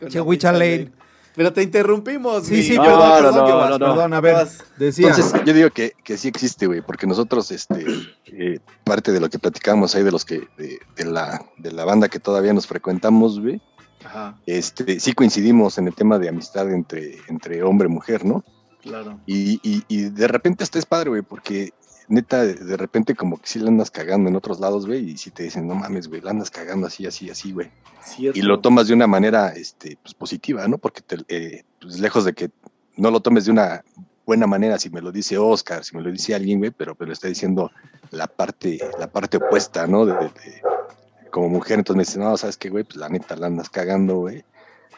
Con 0.00 0.08
Che, 0.08 0.18
la 0.18 0.22
Huicha 0.24 0.52
Lane. 0.52 0.90
Pero 1.34 1.52
te 1.52 1.62
interrumpimos, 1.62 2.44
Sí, 2.46 2.62
sí, 2.62 2.76
No, 2.76 2.82
perdón, 2.84 3.00
no, 3.00 3.44
perdón, 3.46 3.70
no, 3.70 3.78
no, 3.78 3.78
perdón, 3.78 4.14
a 4.14 4.20
ver, 4.20 4.48
decía. 4.76 5.08
Entonces, 5.08 5.40
yo 5.46 5.54
digo 5.54 5.70
que, 5.70 5.92
que 6.04 6.18
sí 6.18 6.28
existe, 6.28 6.66
güey, 6.66 6.82
porque 6.82 7.06
nosotros, 7.06 7.50
este, 7.50 7.86
eh, 8.26 8.58
parte 8.84 9.12
de 9.12 9.20
lo 9.20 9.30
que 9.30 9.38
platicamos 9.38 9.94
ahí 9.94 10.02
de 10.02 10.10
los 10.10 10.26
que, 10.26 10.46
de, 10.58 10.78
de 10.94 11.04
la, 11.06 11.42
de 11.56 11.72
la 11.72 11.86
banda 11.86 12.08
que 12.08 12.18
todavía 12.18 12.52
nos 12.52 12.66
frecuentamos, 12.66 13.40
güey, 13.40 13.62
Ajá, 14.04 14.38
este, 14.46 15.00
sí 15.00 15.12
coincidimos 15.12 15.78
en 15.78 15.86
el 15.88 15.94
tema 15.94 16.18
de 16.18 16.28
amistad 16.28 16.70
entre, 16.72 17.18
entre 17.28 17.62
hombre 17.62 17.88
y 17.88 17.92
mujer, 17.92 18.24
¿no? 18.24 18.44
claro. 18.80 19.20
Y, 19.26 19.60
y, 19.62 19.84
y 19.88 20.10
de 20.10 20.26
repente 20.26 20.64
hasta 20.64 20.78
es 20.78 20.86
padre, 20.86 21.10
güey, 21.10 21.22
porque 21.22 21.72
neta, 22.08 22.44
de, 22.44 22.76
repente 22.76 23.14
como 23.14 23.38
que 23.38 23.46
sí 23.46 23.58
la 23.58 23.68
andas 23.68 23.90
cagando 23.90 24.28
en 24.28 24.36
otros 24.36 24.60
lados, 24.60 24.86
güey, 24.86 25.10
y 25.10 25.16
si 25.16 25.30
te 25.30 25.44
dicen, 25.44 25.66
no 25.66 25.74
mames, 25.74 26.08
güey, 26.08 26.20
la 26.20 26.30
andas 26.30 26.50
cagando 26.50 26.86
así, 26.86 27.06
así, 27.06 27.30
así, 27.30 27.52
güey. 27.52 27.70
Y 28.18 28.42
lo 28.42 28.60
tomas 28.60 28.88
de 28.88 28.94
una 28.94 29.06
manera, 29.06 29.48
este, 29.50 29.96
pues 30.02 30.14
positiva, 30.14 30.66
¿no? 30.68 30.78
Porque 30.78 31.00
te, 31.00 31.16
eh, 31.28 31.64
pues, 31.80 32.00
lejos 32.00 32.24
de 32.24 32.34
que 32.34 32.50
no 32.96 33.10
lo 33.10 33.20
tomes 33.20 33.44
de 33.46 33.52
una 33.52 33.84
buena 34.26 34.46
manera, 34.46 34.78
si 34.78 34.90
me 34.90 35.00
lo 35.00 35.10
dice 35.12 35.38
Oscar, 35.38 35.84
si 35.84 35.96
me 35.96 36.02
lo 36.02 36.10
dice 36.10 36.34
alguien, 36.34 36.58
güey, 36.58 36.70
pero, 36.70 36.94
pero 36.94 37.12
está 37.12 37.28
diciendo 37.28 37.70
la 38.10 38.26
parte, 38.26 38.78
la 38.98 39.10
parte 39.10 39.38
opuesta, 39.38 39.86
¿no? 39.86 40.04
De, 40.04 40.14
de- 40.14 40.62
como 41.32 41.48
mujer, 41.48 41.78
entonces 41.78 41.96
me 41.96 42.04
dice, 42.04 42.18
no, 42.20 42.36
¿sabes 42.36 42.56
qué, 42.56 42.68
güey? 42.68 42.84
Pues 42.84 42.96
la 42.96 43.08
neta 43.08 43.34
la 43.34 43.48
andas 43.48 43.68
cagando, 43.70 44.18
güey. 44.18 44.44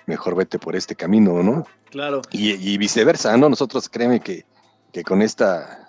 Mejor 0.07 0.35
vete 0.35 0.59
por 0.59 0.77
este 0.77 0.95
camino, 0.95 1.43
¿no? 1.43 1.67
Claro. 1.91 2.21
Y, 2.31 2.51
y 2.53 2.77
viceversa, 2.77 3.35
¿no? 3.39 3.49
Nosotros 3.49 3.89
créeme 3.89 4.21
que, 4.21 4.45
que 4.93 5.03
con 5.03 5.23
esta, 5.23 5.89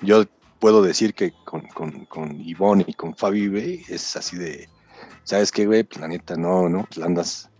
yo 0.00 0.24
puedo 0.58 0.80
decir 0.82 1.12
que 1.12 1.34
con, 1.44 1.68
con, 1.68 2.06
con 2.06 2.40
Ivonne 2.40 2.84
y 2.86 2.94
con 2.94 3.14
Fabi, 3.14 3.48
güey, 3.48 3.84
es 3.88 4.16
así 4.16 4.36
de, 4.38 4.68
¿sabes 5.24 5.52
qué, 5.52 5.66
güey? 5.66 5.82
Pues 5.84 6.00
la 6.00 6.08
neta, 6.08 6.36
no, 6.36 6.68
no, 6.70 6.84
pues 6.84 6.96
la 6.96 7.06
andas, 7.06 7.50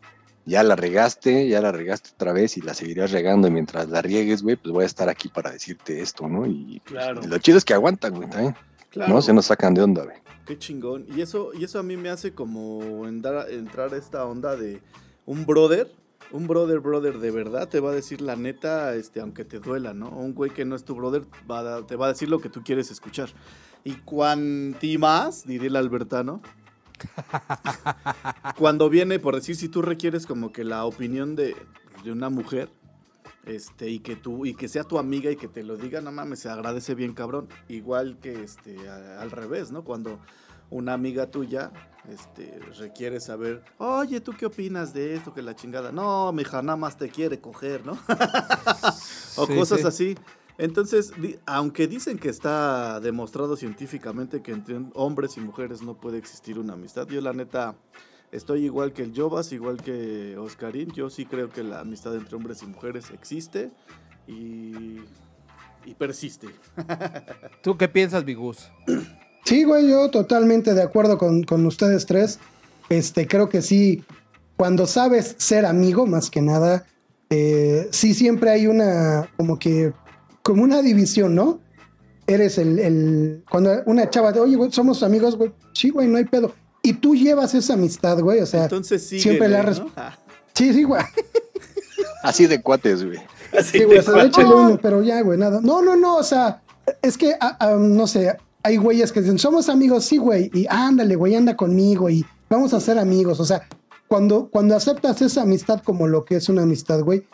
ya 0.46 0.62
la 0.62 0.74
regaste, 0.76 1.48
ya 1.48 1.60
la 1.60 1.70
regaste 1.72 2.10
otra 2.14 2.32
vez 2.32 2.56
y 2.56 2.62
la 2.62 2.72
seguirás 2.72 3.10
regando 3.10 3.48
y 3.48 3.50
mientras 3.50 3.88
la 3.88 4.00
riegues, 4.00 4.42
güey, 4.42 4.56
pues 4.56 4.72
voy 4.72 4.84
a 4.84 4.86
estar 4.86 5.08
aquí 5.10 5.28
para 5.28 5.50
decirte 5.50 6.00
esto, 6.00 6.28
¿no? 6.28 6.46
Y 6.46 6.80
pues, 6.84 6.94
Claro. 6.94 7.20
lo 7.26 7.38
chido 7.38 7.58
es 7.58 7.64
que 7.66 7.74
aguantan, 7.74 8.14
güey, 8.14 8.30
también, 8.30 8.56
Claro. 8.90 9.12
¿no? 9.14 9.22
Se 9.22 9.32
nos 9.32 9.46
sacan 9.46 9.74
de 9.74 9.82
onda, 9.82 10.04
güey. 10.04 10.16
Qué 10.46 10.58
chingón. 10.58 11.06
Y 11.14 11.20
eso, 11.20 11.50
y 11.54 11.64
eso 11.64 11.78
a 11.78 11.82
mí 11.82 11.96
me 11.96 12.08
hace 12.08 12.32
como 12.32 13.06
entrar, 13.06 13.50
entrar 13.50 13.92
a 13.92 13.96
esta 13.96 14.24
onda 14.24 14.56
de 14.56 14.80
un 15.26 15.44
brother. 15.46 15.90
Un 16.30 16.46
brother, 16.46 16.80
brother, 16.80 17.18
de 17.18 17.30
verdad 17.30 17.68
te 17.68 17.80
va 17.80 17.90
a 17.90 17.94
decir 17.94 18.20
la 18.20 18.36
neta, 18.36 18.94
este, 18.94 19.20
aunque 19.20 19.44
te 19.46 19.60
duela, 19.60 19.94
¿no? 19.94 20.08
Un 20.10 20.34
güey 20.34 20.50
que 20.50 20.64
no 20.66 20.76
es 20.76 20.84
tu 20.84 20.94
brother 20.94 21.22
va 21.50 21.76
a- 21.76 21.86
te 21.86 21.96
va 21.96 22.06
a 22.06 22.08
decir 22.10 22.28
lo 22.28 22.38
que 22.40 22.50
tú 22.50 22.62
quieres 22.62 22.90
escuchar. 22.90 23.30
Y 23.84 23.92
cuanti 23.94 24.98
más, 24.98 25.46
diría 25.46 25.68
el 25.68 25.76
albertano, 25.76 26.42
cuando 28.58 28.88
viene, 28.90 29.18
por 29.18 29.34
decir, 29.34 29.56
si 29.56 29.68
tú 29.68 29.82
requieres 29.82 30.26
como 30.26 30.52
que 30.52 30.64
la 30.64 30.84
opinión 30.84 31.36
de, 31.36 31.56
de 32.04 32.12
una 32.12 32.28
mujer, 32.28 32.70
este, 33.44 33.88
y 33.88 34.00
que 34.00 34.16
tú, 34.16 34.44
y 34.46 34.54
que 34.54 34.68
sea 34.68 34.84
tu 34.84 34.98
amiga 34.98 35.30
y 35.30 35.36
que 35.36 35.48
te 35.48 35.62
lo 35.62 35.76
diga, 35.76 36.00
no 36.00 36.12
mames, 36.12 36.40
se 36.40 36.48
agradece 36.50 36.94
bien 36.94 37.14
cabrón. 37.14 37.48
Igual 37.68 38.18
que 38.20 38.42
este, 38.42 38.88
a- 38.88 39.20
al 39.20 39.30
revés, 39.30 39.70
¿no? 39.72 39.84
Cuando 39.84 40.18
una 40.70 40.92
amiga 40.92 41.30
tuya, 41.30 41.72
este, 42.08 42.58
requiere 42.78 43.20
saber, 43.20 43.62
oye, 43.78 44.20
¿tú 44.20 44.32
qué 44.38 44.44
opinas 44.46 44.92
de 44.92 45.14
esto? 45.14 45.32
Que 45.32 45.40
la 45.42 45.54
chingada. 45.56 45.92
No, 45.92 46.30
mija, 46.32 46.60
nada 46.62 46.76
más 46.76 46.96
te 46.98 47.08
quiere 47.08 47.40
coger, 47.40 47.86
¿no? 47.86 47.92
o 49.36 49.46
Sí, 49.46 49.54
cosas 49.54 49.80
sí. 49.80 49.86
así. 49.86 50.14
Entonces, 50.58 51.12
aunque 51.46 51.86
dicen 51.86 52.18
que 52.18 52.28
está 52.28 52.98
demostrado 53.00 53.56
científicamente 53.56 54.42
que 54.42 54.50
entre 54.52 54.78
hombres 54.94 55.36
y 55.36 55.40
mujeres 55.40 55.82
no 55.82 55.94
puede 55.94 56.18
existir 56.18 56.58
una 56.58 56.72
amistad, 56.72 57.06
yo 57.06 57.20
la 57.20 57.32
neta 57.32 57.76
estoy 58.32 58.64
igual 58.64 58.92
que 58.92 59.02
el 59.02 59.14
Jovas, 59.14 59.52
igual 59.52 59.78
que 59.78 60.36
Oscarín. 60.38 60.90
Yo 60.92 61.10
sí 61.10 61.24
creo 61.26 61.50
que 61.50 61.62
la 61.62 61.80
amistad 61.80 62.14
entre 62.16 62.36
hombres 62.36 62.62
y 62.62 62.66
mujeres 62.66 63.10
existe 63.12 63.70
y, 64.26 65.00
y 65.84 65.94
persiste. 65.96 66.48
¿Tú 67.62 67.76
qué 67.76 67.88
piensas, 67.88 68.24
Bigus? 68.24 68.70
Sí, 69.44 69.64
güey, 69.64 69.88
yo 69.88 70.10
totalmente 70.10 70.74
de 70.74 70.82
acuerdo 70.82 71.16
con, 71.16 71.42
con 71.42 71.64
ustedes 71.66 72.06
tres. 72.06 72.38
Este, 72.88 73.26
creo 73.26 73.48
que 73.48 73.62
sí, 73.62 74.04
cuando 74.56 74.86
sabes 74.86 75.34
ser 75.38 75.64
amigo, 75.66 76.06
más 76.06 76.30
que 76.30 76.42
nada, 76.42 76.84
eh, 77.30 77.88
sí 77.92 78.14
siempre 78.14 78.50
hay 78.50 78.66
una, 78.66 79.30
como 79.36 79.58
que, 79.58 79.92
como 80.42 80.62
una 80.62 80.82
división, 80.82 81.34
¿no? 81.34 81.60
Eres 82.26 82.58
el, 82.58 82.78
el 82.78 83.44
cuando 83.50 83.82
una 83.86 84.10
chava 84.10 84.32
de, 84.32 84.40
oye, 84.40 84.56
güey, 84.56 84.70
somos 84.70 85.02
amigos, 85.02 85.36
güey, 85.36 85.52
sí, 85.72 85.90
güey, 85.90 86.08
no 86.08 86.18
hay 86.18 86.24
pedo. 86.24 86.52
Y 86.88 86.94
tú 86.94 87.14
llevas 87.14 87.54
esa 87.54 87.74
amistad, 87.74 88.18
güey, 88.20 88.40
o 88.40 88.46
sea, 88.46 88.62
Entonces 88.64 89.06
siempre 89.06 89.46
la 89.46 89.60
res- 89.60 89.82
sí, 90.54 90.72
sí, 90.72 90.84
güey. 90.84 91.02
Así 92.22 92.46
de 92.46 92.62
cuates, 92.62 93.04
güey. 93.04 93.18
Así 93.52 93.78
Sí, 93.78 93.84
güey, 93.84 93.98
de 93.98 94.10
o 94.10 94.32
sea, 94.32 94.46
uno, 94.46 94.78
pero 94.80 95.02
ya, 95.02 95.20
güey, 95.20 95.38
nada. 95.38 95.60
No, 95.62 95.82
no, 95.82 95.96
no, 95.96 96.16
o 96.16 96.22
sea, 96.22 96.62
es 97.02 97.18
que, 97.18 97.34
ah, 97.40 97.58
ah, 97.60 97.76
no 97.78 98.06
sé, 98.06 98.34
hay 98.62 98.78
güeyes 98.78 99.12
que 99.12 99.20
dicen, 99.20 99.38
somos 99.38 99.68
amigos, 99.68 100.06
sí, 100.06 100.16
güey, 100.16 100.50
y 100.54 100.66
ándale, 100.70 101.14
güey, 101.14 101.34
anda 101.34 101.54
conmigo 101.56 102.08
y 102.08 102.24
vamos 102.48 102.72
a 102.72 102.80
ser 102.80 102.98
amigos. 102.98 103.38
O 103.38 103.44
sea, 103.44 103.68
cuando, 104.08 104.48
cuando 104.48 104.74
aceptas 104.74 105.20
esa 105.20 105.42
amistad 105.42 105.82
como 105.82 106.06
lo 106.06 106.24
que 106.24 106.36
es 106.36 106.48
una 106.48 106.62
amistad, 106.62 107.00
güey, 107.00 107.26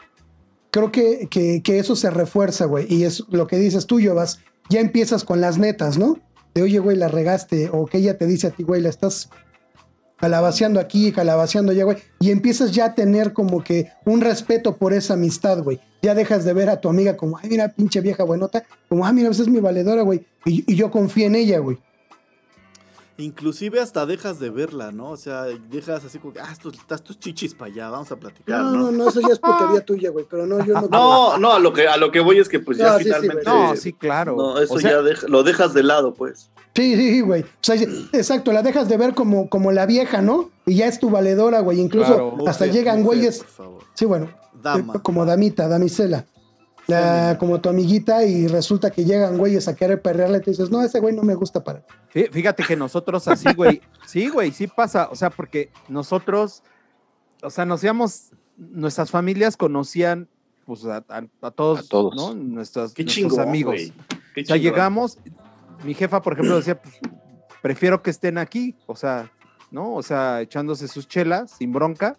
creo 0.72 0.90
que, 0.90 1.28
que, 1.30 1.62
que 1.62 1.78
eso 1.78 1.94
se 1.94 2.10
refuerza, 2.10 2.64
güey, 2.64 2.92
y 2.92 3.04
es 3.04 3.22
lo 3.30 3.46
que 3.46 3.56
dices 3.56 3.86
tú, 3.86 4.00
vas 4.14 4.40
ya 4.68 4.80
empiezas 4.80 5.22
con 5.22 5.40
las 5.40 5.58
netas, 5.58 5.96
¿no? 5.96 6.18
De, 6.54 6.62
oye, 6.62 6.78
güey, 6.78 6.96
la 6.96 7.08
regaste, 7.08 7.68
o 7.72 7.86
que 7.86 7.98
ella 7.98 8.16
te 8.16 8.26
dice 8.26 8.46
a 8.46 8.50
ti, 8.50 8.62
güey, 8.62 8.80
la 8.80 8.88
estás 8.88 9.28
calabaceando 10.16 10.80
aquí, 10.80 11.12
calabaceando 11.12 11.72
allá, 11.72 11.84
güey, 11.84 11.98
y 12.20 12.30
empiezas 12.30 12.72
ya 12.72 12.86
a 12.86 12.94
tener 12.94 13.32
como 13.32 13.62
que 13.62 13.90
un 14.04 14.20
respeto 14.20 14.76
por 14.76 14.92
esa 14.92 15.14
amistad, 15.14 15.62
güey. 15.62 15.80
Ya 16.02 16.14
dejas 16.14 16.44
de 16.44 16.52
ver 16.52 16.70
a 16.70 16.80
tu 16.80 16.88
amiga 16.88 17.16
como, 17.16 17.38
ay, 17.38 17.48
mira, 17.50 17.68
pinche 17.68 18.00
vieja 18.00 18.24
buenota, 18.24 18.64
como, 18.88 19.04
ah, 19.04 19.12
mira, 19.12 19.30
esa 19.30 19.42
es 19.42 19.48
mi 19.48 19.60
valedora, 19.60 20.02
güey, 20.02 20.24
y, 20.44 20.70
y 20.70 20.76
yo 20.76 20.90
confío 20.90 21.26
en 21.26 21.34
ella, 21.34 21.58
güey. 21.58 21.78
Inclusive 23.16 23.78
hasta 23.80 24.06
dejas 24.06 24.40
de 24.40 24.50
verla, 24.50 24.90
¿no? 24.90 25.10
O 25.10 25.16
sea, 25.16 25.44
dejas 25.44 26.04
así 26.04 26.18
como, 26.18 26.32
que, 26.32 26.40
ah, 26.40 26.48
estos, 26.50 26.74
estás 26.74 27.00
tus 27.02 27.18
chichis 27.18 27.54
para 27.54 27.70
allá, 27.70 27.88
vamos 27.90 28.10
a 28.10 28.16
platicar, 28.16 28.60
No, 28.60 28.70
¿no? 28.72 28.76
no, 28.78 28.90
no, 28.90 29.08
eso 29.08 29.20
ya 29.20 29.28
es 29.34 29.38
putería 29.38 29.80
tuya, 29.86 30.10
güey, 30.10 30.26
pero 30.28 30.46
no, 30.46 30.64
yo 30.64 30.74
no. 30.74 30.88
No, 30.88 31.38
no, 31.38 31.52
a 31.52 31.58
lo 31.60 31.72
que 31.72 31.86
a 31.86 31.96
lo 31.96 32.10
que 32.10 32.18
voy 32.20 32.38
es 32.38 32.48
que 32.48 32.58
pues 32.58 32.76
ya 32.78 32.92
No, 32.92 32.98
sí, 32.98 33.04
sí, 33.04 33.10
finalmente. 33.10 33.44
güey. 33.50 33.62
No, 33.62 33.76
sí, 33.76 33.92
claro. 33.92 34.34
No, 34.36 34.58
eso 34.58 34.74
O 34.74 34.80
sea, 34.80 34.90
ya 34.90 35.02
deja- 35.02 35.28
lo 35.28 35.42
dejas 35.44 35.74
de 35.74 35.82
lado, 35.84 36.12
pues. 36.14 36.50
Sí, 36.74 36.96
sí, 36.96 37.10
sí, 37.12 37.20
güey. 37.20 37.42
O 37.42 37.46
sea, 37.60 37.76
exacto, 38.12 38.52
la 38.52 38.62
dejas 38.62 38.88
de 38.88 38.96
ver 38.96 39.14
como, 39.14 39.48
como 39.48 39.70
la 39.70 39.86
vieja, 39.86 40.20
¿no? 40.20 40.50
Y 40.66 40.74
ya 40.76 40.86
es 40.88 40.98
tu 40.98 41.08
valedora, 41.08 41.60
güey. 41.60 41.78
Incluso 41.80 42.08
Claro. 42.14 42.48
hasta 42.48 42.66
Mujer, 42.66 42.72
llegan 42.80 43.02
mujer, 43.02 43.18
güeyes, 43.18 43.38
Por 43.38 43.48
favor. 43.48 43.82
sí, 43.94 44.04
bueno, 44.06 44.28
Dama. 44.60 44.94
eh, 44.96 44.98
como 45.02 45.24
damita, 45.24 45.68
damisela. 45.68 46.24
La- 46.86 47.36
como 47.38 47.60
tu 47.60 47.68
amiguita 47.70 48.24
y 48.24 48.46
resulta 48.46 48.90
que 48.90 49.04
llegan 49.04 49.38
güeyes 49.38 49.68
a 49.68 49.74
querer 49.76 50.02
perrearle 50.02 50.38
y 50.38 50.40
te 50.42 50.50
dices, 50.50 50.70
no, 50.70 50.82
ese 50.82 51.00
güey 51.00 51.14
no 51.14 51.22
me 51.22 51.34
gusta 51.34 51.64
para. 51.64 51.82
Fí- 52.12 52.30
Fíjate 52.30 52.62
que 52.62 52.76
nosotros 52.76 53.26
así, 53.28 53.52
güey. 53.54 53.80
Sí, 54.06 54.28
güey, 54.28 54.52
sí 54.52 54.66
pasa. 54.66 55.08
O 55.10 55.16
sea, 55.16 55.30
porque 55.30 55.70
nosotros, 55.88 56.62
o 57.42 57.48
sea, 57.50 57.64
nos 57.64 57.82
íbamos, 57.82 58.32
nuestras 58.58 59.10
familias 59.10 59.56
conocían 59.56 60.28
pues 60.66 60.84
a, 60.86 61.04
a- 61.08 61.24
a 61.42 61.50
todos, 61.50 61.80
A 61.80 61.82
todos. 61.88 62.14
¿no? 62.16 62.34
Nuestros, 62.34 62.92
Qué 62.94 63.02
nuestros 63.04 63.28
chingón, 63.30 63.40
amigos. 63.48 63.74
Qué 63.76 64.42
O 64.42 64.44
sea, 64.44 64.56
chingón. 64.56 64.60
llegamos, 64.60 65.18
mi 65.84 65.94
jefa, 65.94 66.20
por 66.22 66.34
ejemplo, 66.34 66.56
decía, 66.56 66.80
pues, 66.80 66.98
prefiero 67.62 68.02
que 68.02 68.10
estén 68.10 68.36
aquí, 68.38 68.74
o 68.86 68.94
sea, 68.96 69.30
¿no? 69.70 69.94
O 69.94 70.02
sea, 70.02 70.40
echándose 70.42 70.86
sus 70.88 71.08
chelas 71.08 71.50
sin 71.50 71.72
bronca. 71.72 72.16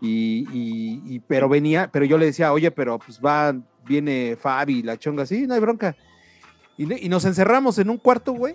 Y, 0.00 0.46
y- 0.52 1.02
y- 1.06 1.20
pero 1.20 1.48
venía, 1.48 1.88
pero 1.90 2.04
yo 2.04 2.18
le 2.18 2.26
decía, 2.26 2.52
oye, 2.52 2.70
pero 2.70 2.98
pues 2.98 3.18
va, 3.24 3.56
viene 3.86 4.36
Fabi, 4.40 4.82
la 4.82 4.98
chonga, 4.98 5.26
sí, 5.26 5.46
no 5.46 5.54
hay 5.54 5.60
bronca. 5.60 5.96
Y, 6.76 7.06
y 7.06 7.08
nos 7.08 7.24
encerramos 7.24 7.78
en 7.78 7.90
un 7.90 7.98
cuarto, 7.98 8.32
güey, 8.32 8.54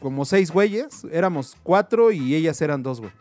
como 0.00 0.24
seis 0.24 0.50
güeyes, 0.50 1.04
éramos 1.12 1.56
cuatro 1.62 2.10
y 2.12 2.34
ellas 2.34 2.60
eran 2.62 2.82
dos, 2.82 3.00
güey. 3.00 3.12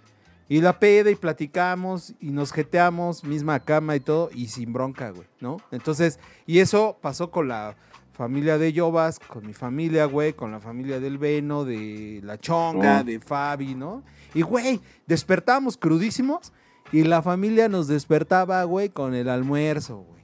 Y 0.49 0.61
la 0.61 0.77
peda 0.79 1.09
y 1.09 1.15
platicamos 1.15 2.13
y 2.19 2.29
nos 2.31 2.51
jeteamos, 2.51 3.23
misma 3.23 3.59
cama 3.61 3.95
y 3.95 3.99
todo, 4.01 4.29
y 4.33 4.47
sin 4.47 4.73
bronca, 4.73 5.09
güey, 5.11 5.27
¿no? 5.39 5.57
Entonces, 5.71 6.19
y 6.45 6.59
eso 6.59 6.97
pasó 7.01 7.31
con 7.31 7.47
la 7.47 7.75
familia 8.11 8.57
de 8.57 8.73
Yobas, 8.73 9.19
con 9.19 9.47
mi 9.47 9.53
familia, 9.53 10.05
güey, 10.05 10.33
con 10.33 10.51
la 10.51 10.59
familia 10.59 10.99
del 10.99 11.17
Veno, 11.17 11.63
de 11.65 12.19
la 12.23 12.37
Chonga, 12.37 12.99
Oh. 13.01 13.03
de 13.03 13.19
Fabi, 13.19 13.73
¿no? 13.73 14.03
Y, 14.35 14.41
güey, 14.41 14.79
despertábamos 15.07 15.77
crudísimos 15.77 16.51
y 16.91 17.03
la 17.05 17.21
familia 17.21 17.69
nos 17.69 17.87
despertaba, 17.87 18.63
güey, 18.65 18.89
con 18.89 19.15
el 19.15 19.29
almuerzo, 19.29 20.05
güey. 20.07 20.22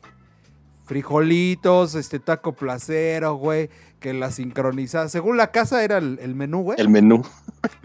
Frijolitos, 0.90 1.94
este 1.94 2.18
taco 2.18 2.54
placero, 2.54 3.36
güey, 3.36 3.70
que 4.00 4.12
la 4.12 4.32
sincronizada. 4.32 5.08
Según 5.08 5.38
la 5.38 5.52
casa 5.52 5.84
era 5.84 6.00
el, 6.00 6.18
el 6.20 6.34
menú, 6.34 6.64
güey. 6.64 6.82
El 6.82 6.90
menú. 6.90 7.24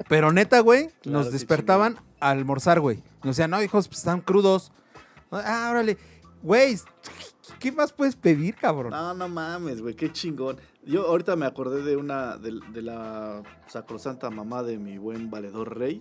Pero 0.09 0.33
neta, 0.33 0.61
güey, 0.61 0.89
Claro, 1.03 1.19
nos 1.19 1.31
despertaban 1.31 1.99
a 2.19 2.31
almorzar, 2.31 2.81
güey. 2.81 3.03
Nos 3.23 3.37
decían, 3.37 3.51
no, 3.51 3.63
hijos, 3.63 3.89
pues 3.89 3.99
están 3.99 4.23
crudos. 4.23 4.73
Ah, 5.31 5.69
órale. 5.71 5.99
Güey, 6.43 6.79
¿qué 7.59 7.73
más 7.73 7.93
puedes 7.93 8.17
pedir, 8.17 8.55
cabrón? 8.55 8.93
No, 8.93 9.13
no 9.13 9.29
mames, 9.29 9.83
güey, 9.83 9.95
qué 9.95 10.11
chingón. 10.11 10.57
Yo 10.87 11.07
ahorita 11.07 11.37
me 11.37 11.45
acordé 11.45 11.83
de 11.83 11.99
una, 11.99 12.39
de, 12.39 12.59
de 12.73 12.81
la 12.81 13.43
sacrosanta 13.67 14.31
mamá 14.31 14.63
de 14.63 14.79
mi 14.79 14.97
buen 14.97 15.31
valedor 15.31 15.77
rey, 15.79 16.01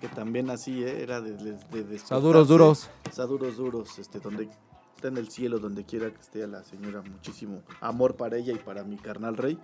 que 0.00 0.06
también 0.06 0.50
así, 0.50 0.84
¿eh? 0.84 1.02
Era 1.02 1.20
de, 1.20 1.32
de, 1.32 1.82
de 1.82 1.96
o 1.96 1.98
sea, 1.98 2.18
duros, 2.18 2.46
despertarse. 2.46 2.52
duros. 2.52 2.90
O 3.10 3.12
sea, 3.12 3.24
duros, 3.26 3.56
duros, 3.56 3.98
este, 3.98 4.20
donde 4.20 4.48
está 5.02 5.08
en 5.08 5.16
el 5.16 5.30
cielo, 5.30 5.58
donde 5.58 5.84
quiera 5.84 6.10
que 6.10 6.20
esté 6.20 6.46
la 6.46 6.62
señora, 6.62 7.02
muchísimo 7.02 7.62
amor 7.80 8.14
para 8.14 8.36
ella 8.36 8.52
y 8.52 8.58
para 8.58 8.84
mi 8.84 8.96
carnal 8.96 9.36
rey. 9.36 9.58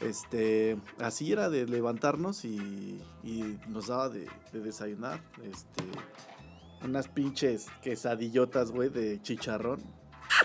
Este, 0.00 0.78
así 1.00 1.32
era 1.32 1.50
de 1.50 1.66
levantarnos 1.66 2.44
y, 2.44 3.02
y 3.24 3.58
nos 3.66 3.88
daba 3.88 4.08
de, 4.08 4.28
de 4.52 4.60
desayunar, 4.60 5.20
este, 5.42 5.82
unas 6.84 7.08
pinches 7.08 7.66
quesadillotas, 7.82 8.70
güey, 8.70 8.88
de 8.88 9.20
chicharrón. 9.20 9.82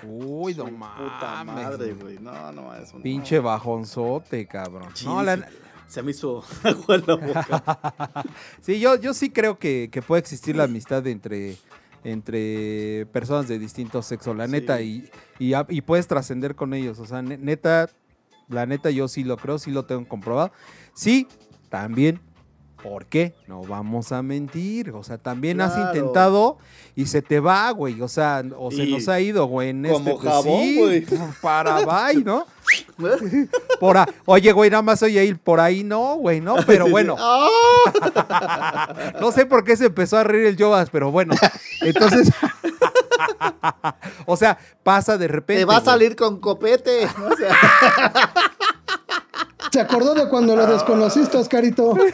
Uy, 0.04 0.56
no 0.56 0.66
Su 0.66 0.72
Puta 0.72 1.44
mames. 1.44 1.54
madre, 1.54 1.94
güey. 1.94 2.18
No, 2.18 2.52
no, 2.52 2.74
es 2.74 2.92
un. 2.92 3.04
Pinche 3.04 3.40
bajonzote, 3.40 4.48
cabrón. 4.48 4.90
No, 5.06 5.22
la-. 5.22 5.48
Se 5.86 6.02
me 6.02 6.10
hizo 6.10 6.44
agua 6.64 6.96
en 6.96 7.04
la 7.06 7.16
boca. 7.16 8.24
sí, 8.62 8.80
yo, 8.80 8.96
yo 8.96 9.14
sí 9.14 9.30
creo 9.30 9.60
que, 9.60 9.90
que 9.92 10.02
puede 10.02 10.22
existir 10.22 10.56
la 10.56 10.64
amistad 10.64 11.06
entre, 11.06 11.58
entre 12.04 13.06
personas 13.12 13.48
de 13.48 13.60
distinto 13.60 14.02
sexo, 14.02 14.34
la 14.34 14.46
Sí. 14.46 14.52
neta, 14.52 14.82
y, 14.82 15.10
y, 15.40 15.54
y 15.70 15.82
puedes 15.82 16.08
trascender 16.08 16.56
con 16.56 16.74
ellos. 16.74 17.00
O 17.00 17.06
sea, 17.06 17.22
ne- 17.22 17.38
neta, 17.38 17.90
la 18.50 18.66
neta, 18.66 18.90
yo 18.90 19.08
sí 19.08 19.24
lo 19.24 19.38
creo, 19.38 19.58
sí 19.60 19.72
lo 19.72 19.86
tengo 19.86 20.08
comprobado. 20.08 20.52
Sí, 20.94 21.28
también. 21.70 22.20
¿Por 22.84 23.06
qué? 23.06 23.34
No 23.48 23.62
vamos 23.64 24.12
a 24.12 24.22
mentir. 24.22 24.92
O 24.92 25.04
sea, 25.04 25.18
también 25.18 25.62
has 25.62 25.78
intentado 25.78 26.58
y 26.96 27.06
se 27.06 27.22
te 27.22 27.40
va, 27.40 27.72
güey. 27.72 28.02
O 28.02 28.10
sea, 28.10 28.44
o 28.58 28.72
se 28.72 28.84
Y 28.84 28.92
nos 28.92 29.08
ha 29.08 29.22
ido, 29.22 29.46
güey. 29.46 29.70
En 29.70 29.84
como 29.84 29.98
este, 29.98 30.12
pues, 30.12 30.24
jabón, 30.34 30.62
sí, 30.62 30.78
güey. 30.80 31.06
Para 31.42 31.80
bye, 31.86 32.24
¿no? 32.24 32.46
Por 33.80 33.98
a- 33.98 34.08
Oye, 34.26 34.52
güey, 34.52 34.70
nada 34.70 34.82
más 34.84 35.02
oye 35.04 35.20
ahí, 35.20 35.34
por 35.34 35.60
ahí 35.60 35.84
no, 35.84 36.16
güey, 36.16 36.42
¿no? 36.42 36.56
Pero 36.66 36.88
bueno, 36.90 37.16
¡Ah! 37.20 39.14
no 39.22 39.32
sé 39.32 39.46
por 39.46 39.64
qué 39.64 39.76
se 39.76 39.86
empezó 39.88 40.18
a 40.18 40.24
reír 40.24 40.46
el 40.48 40.58
Jovas, 40.58 40.90
pero 40.90 41.12
bueno. 41.12 41.34
Entonces, 41.82 42.30
o 44.26 44.38
sea, 44.38 44.58
pasa 44.84 45.18
de 45.18 45.28
repente. 45.28 45.62
Te 45.62 45.66
va 45.66 45.78
a 45.78 45.80
güey. 45.80 45.86
salir 45.86 46.16
con 46.16 46.40
copete. 46.40 47.06
O 47.06 47.36
sea, 47.36 48.34
¿Se 49.72 49.80
acordó 49.82 50.14
de 50.16 50.28
cuando 50.30 50.56
lo 50.56 50.66
desconociste, 50.68 51.38
Oscarito? 51.38 51.96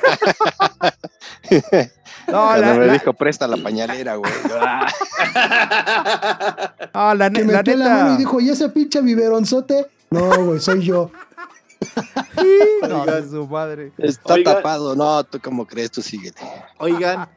No, 2.27 2.45
Cuando 2.45 2.61
la, 2.67 2.73
me 2.75 2.85
la- 2.87 2.93
dijo, 2.93 3.13
presta 3.13 3.47
la 3.47 3.57
pañalera, 3.57 4.15
güey. 4.17 4.31
Ah, 4.61 4.85
no, 6.93 7.15
la 7.15 7.29
ne- 7.29 7.39
Que 7.39 7.45
la 7.45 7.57
metió 7.57 7.75
la 7.75 7.85
mano 7.89 8.03
neta. 8.03 8.13
y 8.13 8.17
dijo, 8.17 8.39
¿y 8.39 8.49
ese 8.49 8.69
pinche 8.69 9.01
biberonzote? 9.01 9.87
No, 10.11 10.29
güey, 10.45 10.59
soy 10.59 10.83
yo. 10.83 11.09
No, 12.87 13.05
de 13.05 13.27
su 13.29 13.47
madre. 13.47 13.91
Está 13.97 14.35
tapado. 14.43 14.95
No, 14.95 15.23
tú 15.23 15.39
cómo 15.41 15.65
crees, 15.65 15.91
tú 15.91 16.01
síguele. 16.01 16.35
Oigan, 16.77 17.27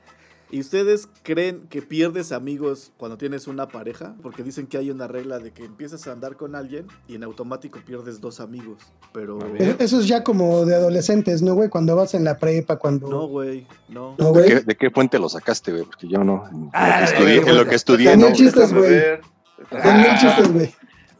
¿y 0.52 0.60
ustedes 0.60 1.08
creen 1.24 1.66
que 1.68 1.82
pierdes 1.82 2.30
amigos 2.30 2.92
cuando 2.96 3.18
tienes 3.18 3.48
una 3.48 3.66
pareja? 3.66 4.14
Porque 4.22 4.44
dicen 4.44 4.68
que 4.68 4.78
hay 4.78 4.90
una 4.92 5.08
regla 5.08 5.40
de 5.40 5.50
que 5.52 5.64
empiezas 5.64 6.06
a 6.06 6.12
andar 6.12 6.36
con 6.36 6.54
alguien 6.54 6.86
y 7.08 7.16
en 7.16 7.24
automático 7.24 7.80
pierdes 7.84 8.20
dos 8.20 8.38
amigos. 8.38 8.78
Pero. 9.12 9.40
Eso 9.56 9.98
es 9.98 10.06
ya 10.06 10.22
como 10.22 10.64
de 10.64 10.76
adolescentes, 10.76 11.42
¿no, 11.42 11.54
güey? 11.54 11.68
Cuando 11.68 11.96
vas 11.96 12.14
en 12.14 12.22
la 12.22 12.38
prepa, 12.38 12.76
cuando... 12.76 13.08
No, 13.08 13.26
güey, 13.26 13.66
no. 13.88 14.14
No, 14.18 14.26
¿De 14.26 14.30
güey. 14.30 14.46
qué, 14.48 14.60
de 14.60 14.76
qué 14.76 14.90
fuente 14.90 15.18
lo 15.18 15.28
sacaste, 15.28 15.72
güey? 15.72 15.84
Porque 15.84 16.06
yo 16.06 16.22
no. 16.22 16.44
En, 16.48 16.70
Ah, 16.72 17.00
lo, 17.00 17.06
que 17.06 17.12
estudié, 17.16 17.40
güey, 17.40 17.48
en 17.50 17.56
lo 17.56 17.66
que 17.66 17.74
estudié, 17.74 18.10
También 18.10 18.30
no. 18.30 18.36
chistes, 18.36 18.72
güey. 18.72 20.18
chistes, 20.20 20.52
güey. 20.52 20.74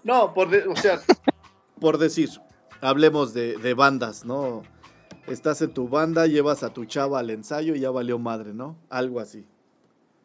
No, 0.05 0.33
por 0.35 0.51
de- 0.51 0.67
o 0.69 0.77
sea, 0.77 1.01
Por 1.81 1.99
decir, 1.99 2.29
hablemos 2.81 3.35
de, 3.35 3.57
de 3.59 3.75
bandas, 3.75 4.25
¿no? 4.25 4.63
Estás 5.27 5.63
en 5.63 5.73
tu 5.73 5.89
banda, 5.89 6.27
llevas 6.27 6.63
a 6.63 6.73
tu 6.73 6.85
chava 6.85 7.19
al 7.21 7.31
ensayo 7.31 7.75
y 7.75 7.81
ya 7.81 7.91
valió 7.91 8.19
madre, 8.19 8.53
¿no? 8.55 8.77
Algo 8.91 9.21
así. 9.21 9.47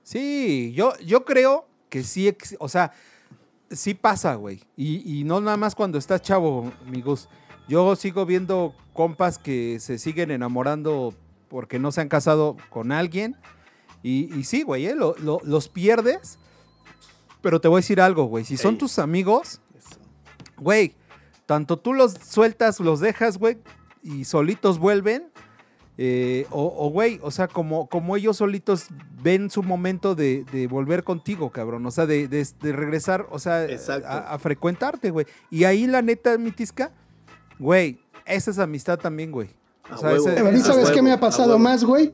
Sí, 0.03 0.73
yo, 0.75 0.93
yo 1.05 1.23
creo 1.25 1.67
que 1.89 2.03
sí, 2.03 2.35
o 2.59 2.67
sea, 2.69 2.91
sí 3.69 3.93
pasa, 3.93 4.35
güey. 4.35 4.61
Y, 4.75 5.19
y 5.19 5.23
no 5.23 5.39
nada 5.41 5.57
más 5.57 5.75
cuando 5.75 5.97
estás 5.97 6.21
chavo, 6.21 6.71
amigos. 6.87 7.29
Yo 7.67 7.95
sigo 7.95 8.25
viendo 8.25 8.73
compas 8.93 9.37
que 9.37 9.79
se 9.79 9.99
siguen 9.99 10.31
enamorando 10.31 11.13
porque 11.49 11.77
no 11.79 11.91
se 11.91 12.01
han 12.01 12.09
casado 12.09 12.55
con 12.69 12.91
alguien. 12.91 13.35
Y, 14.03 14.33
y 14.35 14.45
sí, 14.45 14.63
güey, 14.63 14.85
¿eh? 14.87 14.95
Lo- 14.95 15.15
lo- 15.19 15.41
los 15.43 15.67
pierdes. 15.69 16.39
Pero 17.41 17.61
te 17.61 17.67
voy 17.67 17.77
a 17.77 17.81
decir 17.81 18.01
algo, 18.01 18.23
güey. 18.25 18.45
Si 18.45 18.57
son 18.57 18.73
Ey. 18.75 18.77
tus 18.79 18.97
amigos, 18.99 19.61
güey, 20.57 20.95
tanto 21.45 21.77
tú 21.77 21.93
los 21.93 22.13
sueltas, 22.13 22.79
los 22.79 22.99
dejas, 22.99 23.37
güey, 23.37 23.57
y 24.07 24.25
solitos 24.25 24.79
vuelven. 24.79 25.29
eh, 25.99 26.45
o, 26.51 26.89
güey, 26.91 27.19
o 27.23 27.31
sea, 27.31 27.47
como, 27.47 27.87
como 27.87 28.15
ellos 28.15 28.37
solitos 28.37 28.85
ven 29.23 29.49
su 29.49 29.63
momento 29.63 30.13
de, 30.13 30.45
de 30.51 30.67
volver 30.67 31.03
contigo, 31.03 31.49
cabrón. 31.51 31.83
O 31.87 31.91
sea, 31.91 32.05
de, 32.05 32.27
de- 32.27 32.47
de 32.61 32.71
regresar, 32.71 33.25
o 33.31 33.39
sea, 33.39 33.65
a, 34.05 34.33
a 34.33 34.37
frecuentarte, 34.39 35.09
güey. 35.09 35.25
Y 35.49 35.63
ahí, 35.63 35.87
la 35.87 36.03
neta, 36.03 36.37
mi 36.37 36.51
tisca, 36.51 36.91
güey, 37.57 37.99
esa 38.27 38.51
es 38.51 38.59
amistad 38.59 38.99
también, 38.99 39.31
güey. 39.31 39.49
O 39.91 39.97
sea, 39.97 40.11
ese- 40.13 40.37
A 40.37 40.43
mí, 40.43 40.49
ese- 40.59 40.67
¿sabes 40.67 40.83
huevo, 40.83 40.93
qué 40.95 41.01
me 41.01 41.11
ha 41.11 41.19
pasado 41.19 41.57
más, 41.57 41.83
güey? 41.83 42.13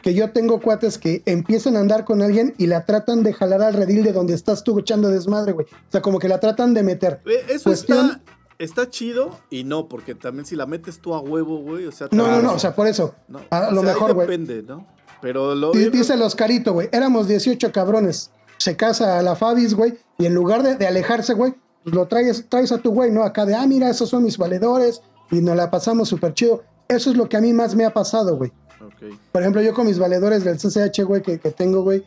Que 0.00 0.14
yo 0.14 0.30
tengo 0.30 0.60
cuates 0.60 0.98
que 0.98 1.22
empiezan 1.26 1.76
a 1.76 1.80
andar 1.80 2.04
con 2.04 2.20
alguien 2.22 2.54
y 2.58 2.66
la 2.68 2.84
tratan 2.84 3.22
de 3.24 3.32
jalar 3.32 3.62
al 3.62 3.72
redil 3.74 4.04
de 4.04 4.12
donde 4.12 4.34
estás 4.34 4.62
tú 4.62 4.78
echando 4.78 5.08
desmadre, 5.08 5.52
güey. 5.52 5.66
O 5.66 5.90
sea, 5.90 6.02
como 6.02 6.18
que 6.20 6.28
la 6.28 6.38
tratan 6.38 6.72
de 6.74 6.82
meter. 6.84 7.20
Eh, 7.26 7.46
Eso 7.48 7.70
Cuestión- 7.70 8.10
está, 8.10 8.20
está 8.58 8.88
chido 8.90 9.38
y 9.50 9.64
no, 9.64 9.88
porque 9.88 10.14
también 10.14 10.46
si 10.46 10.56
la 10.56 10.66
metes 10.66 11.00
tú 11.00 11.14
a 11.14 11.20
huevo, 11.20 11.58
güey, 11.58 11.86
o 11.86 11.92
sea... 11.92 12.08
No, 12.12 12.28
no, 12.28 12.40
no, 12.42 12.52
o 12.54 12.58
sea, 12.58 12.74
por 12.74 12.86
eso. 12.86 13.14
no. 13.28 13.40
a 13.50 13.68
O 13.68 13.72
lo 13.72 13.80
sea, 13.80 13.90
ahí 13.90 13.94
mejor, 13.94 14.14
güey. 14.14 14.26
depende, 14.26 14.62
¿no? 14.62 14.86
Pero 15.20 15.54
lo... 15.54 15.72
Di- 15.72 15.90
Dice 15.90 16.14
el 16.14 16.22
Oscarito, 16.22 16.72
güey. 16.72 16.88
Éramos 16.92 17.26
18 17.28 17.72
cabrones. 17.72 18.30
Se 18.58 18.76
casa 18.76 19.18
a 19.18 19.22
la 19.22 19.34
Fabis, 19.36 19.74
güey. 19.74 19.94
Y 20.18 20.26
en 20.26 20.34
lugar 20.34 20.62
de, 20.62 20.76
de 20.76 20.86
alejarse, 20.86 21.34
güey, 21.34 21.54
pues 21.82 21.94
lo 21.94 22.06
traes, 22.06 22.46
traes 22.48 22.72
a 22.72 22.78
tu 22.78 22.92
güey, 22.92 23.10
¿no? 23.10 23.22
Acá 23.24 23.44
de, 23.46 23.54
ah, 23.54 23.66
mira, 23.66 23.88
esos 23.90 24.08
son 24.10 24.22
mis 24.24 24.38
valedores. 24.38 25.02
Y 25.30 25.40
nos 25.40 25.56
la 25.56 25.70
pasamos 25.70 26.08
súper 26.08 26.34
chido. 26.34 26.62
Eso 26.88 27.10
es 27.10 27.16
lo 27.16 27.28
que 27.28 27.36
a 27.36 27.40
mí 27.40 27.52
más 27.52 27.74
me 27.74 27.84
ha 27.84 27.92
pasado, 27.94 28.36
güey. 28.36 28.52
Ok. 28.84 29.16
Por 29.32 29.40
ejemplo, 29.42 29.62
yo 29.62 29.72
con 29.74 29.86
mis 29.86 29.98
valedores 29.98 30.44
del 30.44 30.58
CCH, 30.58 31.02
güey, 31.04 31.22
que, 31.22 31.40
que 31.40 31.50
tengo, 31.50 31.82
güey, 31.82 32.04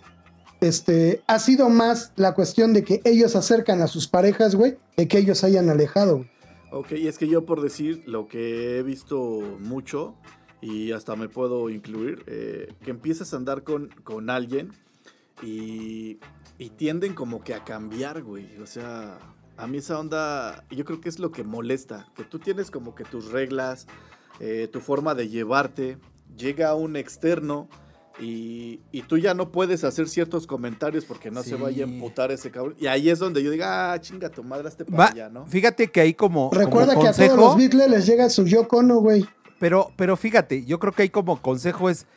este, 0.62 1.22
ha 1.28 1.39
sido 1.39 1.70
más 1.70 2.12
la 2.16 2.34
cuestión 2.34 2.74
de 2.74 2.84
que 2.84 3.02
ellos 3.04 3.36
acercan 3.36 3.82
a 3.82 3.88
sus 3.88 4.08
parejas, 4.08 4.56
güey, 4.56 4.78
de 4.95 5.08
que 5.08 5.18
ellos 5.20 5.43
hayan 5.43 5.70
alejado, 5.70 6.18
güey. 6.18 6.30
Ok, 6.70 6.91
y 6.93 7.07
es 7.07 7.18
que 7.18 7.28
yo 7.28 7.45
por 7.45 7.61
decir 7.61 8.03
lo 8.07 8.28
que 8.28 8.78
he 8.78 8.84
visto 8.84 9.57
mucho 9.59 10.15
y 10.61 10.91
hasta 10.91 11.15
me 11.15 11.30
puedo 11.30 11.70
incluir, 11.70 12.24
eh, 12.28 12.74
que 12.84 12.91
empiezas 12.91 13.34
a 13.34 13.38
andar 13.38 13.63
con, 13.63 13.88
con 14.03 14.30
alguien 14.30 14.74
y, 15.41 16.20
y 16.57 16.70
tienden 16.72 17.13
como 17.13 17.41
que 17.41 17.53
a 17.53 17.63
cambiar, 17.63 18.24
güey. 18.24 18.57
O 18.57 18.65
sea, 18.65 19.18
a 19.55 19.68
mí 19.68 19.78
esa 19.78 19.99
onda, 19.99 20.65
yo 20.70 20.84
creo 20.84 20.99
que 20.99 21.09
es 21.09 21.20
lo 21.20 21.32
que 21.32 21.43
molesta, 21.43 22.11
que 22.15 22.24
tú 22.24 22.39
tienes 22.39 22.70
como 22.70 22.95
que 22.95 23.05
tus 23.05 23.32
reglas, 23.32 23.88
eh, 24.39 24.68
tu 24.72 24.82
forma 24.82 25.15
de 25.15 25.30
llevarte, 25.30 25.97
llega 26.36 26.76
un 26.76 26.95
externo 26.95 27.70
Y, 28.20 28.82
y 28.91 29.03
tú 29.03 29.18
ya 29.20 29.34
no 29.36 29.51
puedes 29.51 29.84
hacer 29.84 30.07
ciertos 30.09 30.47
comentarios 30.47 31.05
porque 31.05 31.30
no 31.30 31.43
se 31.43 31.55
vaya 31.55 31.86
a 31.86 31.88
emputar 31.88 32.32
ese 32.32 32.49
cabrón. 32.49 32.76
Y 32.80 32.88
ahí 32.88 33.09
es 33.09 33.20
donde 33.20 33.43
yo 33.43 33.51
digo, 33.51 33.63
ah, 33.68 33.95
chinga 34.01 34.30
tu 34.30 34.43
madre, 34.43 34.68
este 34.70 34.86
para 34.86 35.09
allá, 35.11 35.30
¿no? 35.30 35.45
Fíjate 35.45 35.88
que 35.88 36.01
ahí 36.01 36.13
como, 36.15 36.49
Recuerda 36.51 36.93
como 36.95 37.03
que 37.03 37.09
a 37.09 37.13
todos 37.13 37.38
los 37.38 37.55
Beatles 37.57 37.89
les 37.89 38.05
llega 38.07 38.30
su 38.30 38.45
Yoko 38.45 38.78
Ono, 38.78 38.97
güey. 39.01 39.24
pero, 39.59 39.91
pero 39.95 40.18
fíjate, 40.18 40.65
yo 40.65 40.80
creo 40.80 40.93
que 40.93 41.03
ahí 41.03 41.09
como 41.09 41.39
consejo 41.41 41.91
es, 41.91 42.07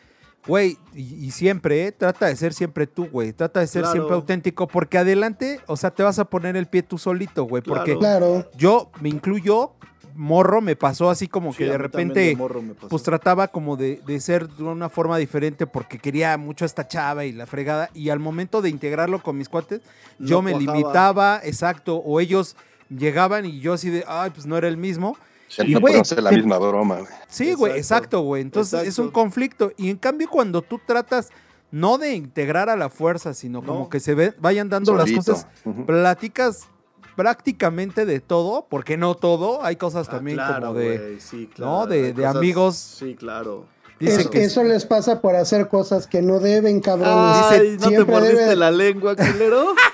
güey, 0.46 0.78
y, 0.94 1.26
y 1.26 1.30
siempre, 1.32 1.86
¿eh? 1.88 1.92
trata 1.92 2.26
de 2.28 2.36
ser 2.36 2.54
siempre 2.54 2.86
tú, 2.86 3.06
güey, 3.06 3.34
trata 3.34 3.60
de 3.60 3.66
ser 3.66 3.82
Claro. 3.82 3.92
siempre 3.92 4.14
auténtico, 4.14 4.66
porque 4.68 4.96
adelante, 4.96 5.60
o 5.66 5.76
sea, 5.76 5.90
te 5.90 6.02
vas 6.02 6.18
a 6.18 6.24
poner 6.24 6.56
el 6.56 6.66
pie 6.66 6.82
tú 6.82 6.96
solito, 6.96 7.44
güey, 7.44 7.62
porque. 7.62 7.94
Claro. 7.98 8.48
yo 8.56 8.90
me 9.02 9.10
incluyo, 9.10 9.74
morro, 10.14 10.60
me 10.60 10.76
pasó 10.76 11.10
así 11.10 11.26
como 11.28 11.52
Sí, 11.52 11.58
que 11.58 11.64
de 11.66 11.78
repente... 11.78 12.34
morro 12.36 12.62
me 12.62 12.74
pasó. 12.74 12.88
pues 12.88 13.02
trataba 13.02 13.48
como 13.48 13.76
de, 13.76 14.00
de 14.06 14.20
ser 14.20 14.48
de 14.48 14.62
una 14.62 14.88
forma 14.88 15.16
diferente 15.18 15.66
porque 15.66 15.98
quería 15.98 16.36
mucho 16.38 16.64
a 16.64 16.66
esta 16.66 16.86
chava 16.88 17.24
y 17.24 17.32
la 17.32 17.46
fregada. 17.46 17.90
Y 17.94 18.10
al 18.10 18.18
momento 18.18 18.62
de 18.62 18.68
integrarlo 18.70 19.22
con 19.22 19.36
mis 19.38 19.48
cuates, 19.48 19.80
yo 20.18 20.42
me 20.42 20.52
cuajaba. 20.52 20.72
limitaba, 20.76 21.40
exacto, 21.44 21.96
o 21.96 22.20
ellos 22.20 22.56
llegaban 22.88 23.46
y 23.46 23.60
yo 23.60 23.72
así 23.74 23.90
de, 23.90 24.04
ay, 24.08 24.30
pues 24.30 24.46
no 24.46 24.56
era 24.56 24.68
el 24.68 24.76
mismo. 24.76 25.16
Ya 25.56 25.64
Y, 25.64 25.74
güey, 25.74 25.96
hacer 25.98 26.22
la 26.22 26.30
te- 26.30 26.36
misma 26.36 26.58
broma, 26.58 26.96
güey. 27.00 27.10
Sí, 27.28 27.54
güey, 27.54 27.76
Exacto. 27.76 28.20
güey. 28.20 28.42
Entonces 28.42 28.86
es 28.86 28.98
un 28.98 29.10
conflicto. 29.10 29.72
Y 29.76 29.90
en 29.90 29.96
cambio, 29.96 30.28
cuando 30.30 30.62
tú 30.62 30.80
tratas 30.84 31.30
no 31.72 31.98
de 31.98 32.14
integrar 32.14 32.68
a 32.68 32.76
la 32.76 32.88
fuerza, 32.88 33.34
sino 33.34 33.62
como 33.64 33.88
que 33.90 34.00
se 34.00 34.14
ve- 34.14 34.34
vayan 34.40 34.68
dando 34.68 34.94
las 34.94 35.10
cosas, 35.10 35.46
Ujú. 35.64 35.86
platicas 35.86 36.68
prácticamente 37.16 38.06
de 38.06 38.20
todo, 38.20 38.66
porque 38.68 38.96
no 38.96 39.14
todo, 39.14 39.64
hay 39.64 39.76
cosas 39.76 40.08
Ah, 40.08 40.12
también 40.12 40.36
claro, 40.36 40.68
como 40.68 40.78
de... 40.80 41.18
sí, 41.20 41.48
¿no? 41.50 41.54
claro, 41.54 41.86
de- 41.86 42.04
hay 42.06 42.12
de 42.12 42.26
amigos. 42.26 42.76
Sí, 42.76 43.14
claro. 43.14 43.66
Dicen 43.98 44.20
Eso, 44.20 44.30
que 44.30 44.44
eso 44.44 44.64
les 44.64 44.86
pasa 44.86 45.20
por 45.20 45.36
hacer 45.36 45.68
cosas 45.68 46.06
que 46.06 46.22
no 46.22 46.38
deben, 46.40 46.80
cabrones. 46.80 47.12
Ay, 47.50 47.70
¿no 47.72 47.76
te 47.82 47.88
Siempre 47.88 48.04
mordiste 48.14 48.46
debe- 48.46 48.56
la 48.56 48.70
lengua, 48.70 49.14
culero? 49.14 49.74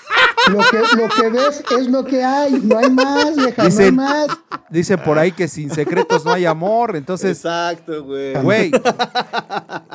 Lo 0.53 0.59
que, 0.59 0.79
lo 0.79 1.09
que 1.09 1.29
ves 1.29 1.65
es 1.77 1.89
lo 1.89 2.05
que 2.05 2.23
hay, 2.23 2.61
no 2.63 2.79
hay 2.79 2.89
más, 2.89 3.35
vieja, 3.35 3.65
no 3.65 3.69
hay 3.69 3.69
Dicen- 3.69 3.95
más. 3.97 4.29
Dicen 4.71 5.01
por 5.03 5.19
ahí 5.19 5.33
que 5.33 5.49
sin 5.49 5.71
secretos 5.71 6.25
no 6.25 6.33
hay 6.33 6.45
amor, 6.47 6.95
entonces, 6.95 7.39
Exacto, 7.39 8.05
güey. 8.05 8.35
güey, 8.41 8.71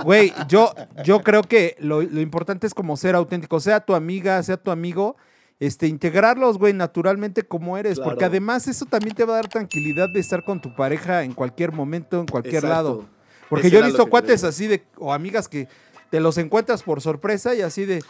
güey, 0.04 0.34
yo, 0.50 0.74
yo 1.06 1.22
creo 1.22 1.44
que 1.44 1.78
lo, 1.80 2.02
lo 2.02 2.20
importante 2.20 2.68
es 2.68 2.74
como 2.74 2.98
ser 2.98 3.16
auténtico, 3.16 3.62
sea 3.62 3.80
tu 3.80 3.96
amiga, 3.96 4.44
sea 4.44 4.58
tu 4.58 4.72
amigo, 4.72 5.16
este, 5.62 5.86
integrarlos, 5.88 6.58
güey, 6.58 6.74
naturalmente 6.74 7.44
como 7.44 7.78
eres, 7.78 7.96
Claro. 7.96 8.10
porque 8.10 8.26
además 8.26 8.68
eso 8.68 8.86
también 8.86 9.16
te 9.16 9.24
va 9.24 9.34
a 9.34 9.36
dar 9.38 9.48
tranquilidad 9.48 10.10
de 10.10 10.20
estar 10.20 10.44
con 10.44 10.60
tu 10.60 10.76
pareja 10.76 11.24
en 11.24 11.34
cualquier 11.34 11.72
momento, 11.72 12.20
en 12.20 12.26
cualquier 12.26 12.56
Exacto. 12.66 12.74
lado. 12.76 13.06
Porque 13.48 13.70
yo 13.70 13.80
he 13.80 13.86
visto 13.86 14.08
cuates 14.08 14.44
así 14.44 14.66
de, 14.68 14.84
o 14.98 15.14
amigas 15.14 15.48
que 15.48 15.68
te 16.10 16.20
los 16.20 16.38
encuentras 16.40 16.82
por 16.84 17.00
sorpresa 17.00 17.54
y 17.54 17.62
así 17.62 17.86
de, 17.86 18.04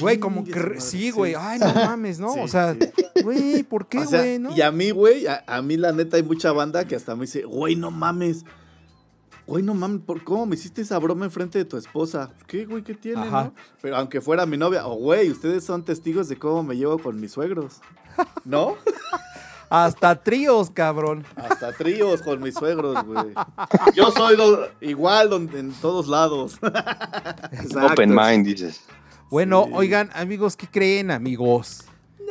güey, 0.00 0.18
como 0.18 0.42
que, 0.42 0.50
madre, 0.58 0.80
sí, 0.80 0.98
sí. 0.98 1.10
güey, 1.12 1.34
ay, 1.38 1.58
no 1.60 1.72
mames, 1.72 2.18
¿no? 2.18 2.32
Sí, 2.34 2.40
o 2.40 2.48
sea, 2.48 2.74
sí. 2.74 3.22
güey, 3.22 3.62
¿por 3.62 3.86
qué, 3.88 3.98
O 3.98 4.06
sea, 4.06 4.20
güey, 4.22 4.38
no? 4.40 4.56
Y 4.56 4.60
a 4.62 4.72
mí, 4.72 4.90
güey, 4.90 5.26
a, 5.28 5.44
a 5.46 5.62
mí 5.62 5.76
la 5.76 5.92
neta 5.92 6.16
hay 6.16 6.22
mucha 6.24 6.50
banda 6.52 6.86
que 6.86 6.96
hasta 6.96 7.14
me 7.14 7.22
dice, 7.22 7.44
güey, 7.44 7.76
no 7.76 7.90
mames. 7.92 8.44
Güey, 9.46 9.62
no 9.62 9.74
mames, 9.74 10.00
¿por 10.04 10.24
cómo 10.24 10.44
me 10.44 10.56
hiciste 10.56 10.82
esa 10.82 10.98
broma 10.98 11.24
enfrente 11.24 11.58
de 11.58 11.64
tu 11.64 11.76
esposa? 11.76 12.30
¿Qué, 12.48 12.66
güey, 12.66 12.82
qué 12.82 12.94
tiene, 12.94 13.22
Ajá. 13.22 13.44
no? 13.44 13.54
Pero 13.80 13.96
aunque 13.96 14.20
fuera 14.20 14.44
mi 14.44 14.56
novia, 14.56 14.86
o 14.86 14.94
güey, 14.96 15.30
ustedes 15.30 15.62
son 15.64 15.84
testigos 15.84 16.28
de 16.28 16.36
cómo 16.36 16.64
me 16.64 16.76
llevo 16.76 16.98
con 16.98 17.20
mis 17.20 17.30
suegros. 17.32 17.80
¿No? 18.44 18.74
Hasta 19.70 20.20
tríos, 20.22 20.70
cabrón. 20.70 21.24
Hasta 21.36 21.72
tríos 21.72 22.22
con 22.22 22.40
mis 22.42 22.54
suegros, 22.54 23.04
güey. 23.04 23.26
Yo 23.94 24.10
soy 24.12 24.36
do- 24.36 24.68
igual 24.80 25.28
donde, 25.30 25.58
en 25.60 25.72
todos 25.74 26.06
lados. 26.08 26.58
Exacto. 27.52 27.86
Open 27.92 28.14
mind, 28.14 28.46
dices. 28.46 28.80
Bueno, 29.30 29.64
Sí. 29.66 29.72
oigan, 29.74 30.10
amigos, 30.14 30.56
¿qué 30.56 30.68
creen, 30.68 31.10
amigos? 31.10 31.84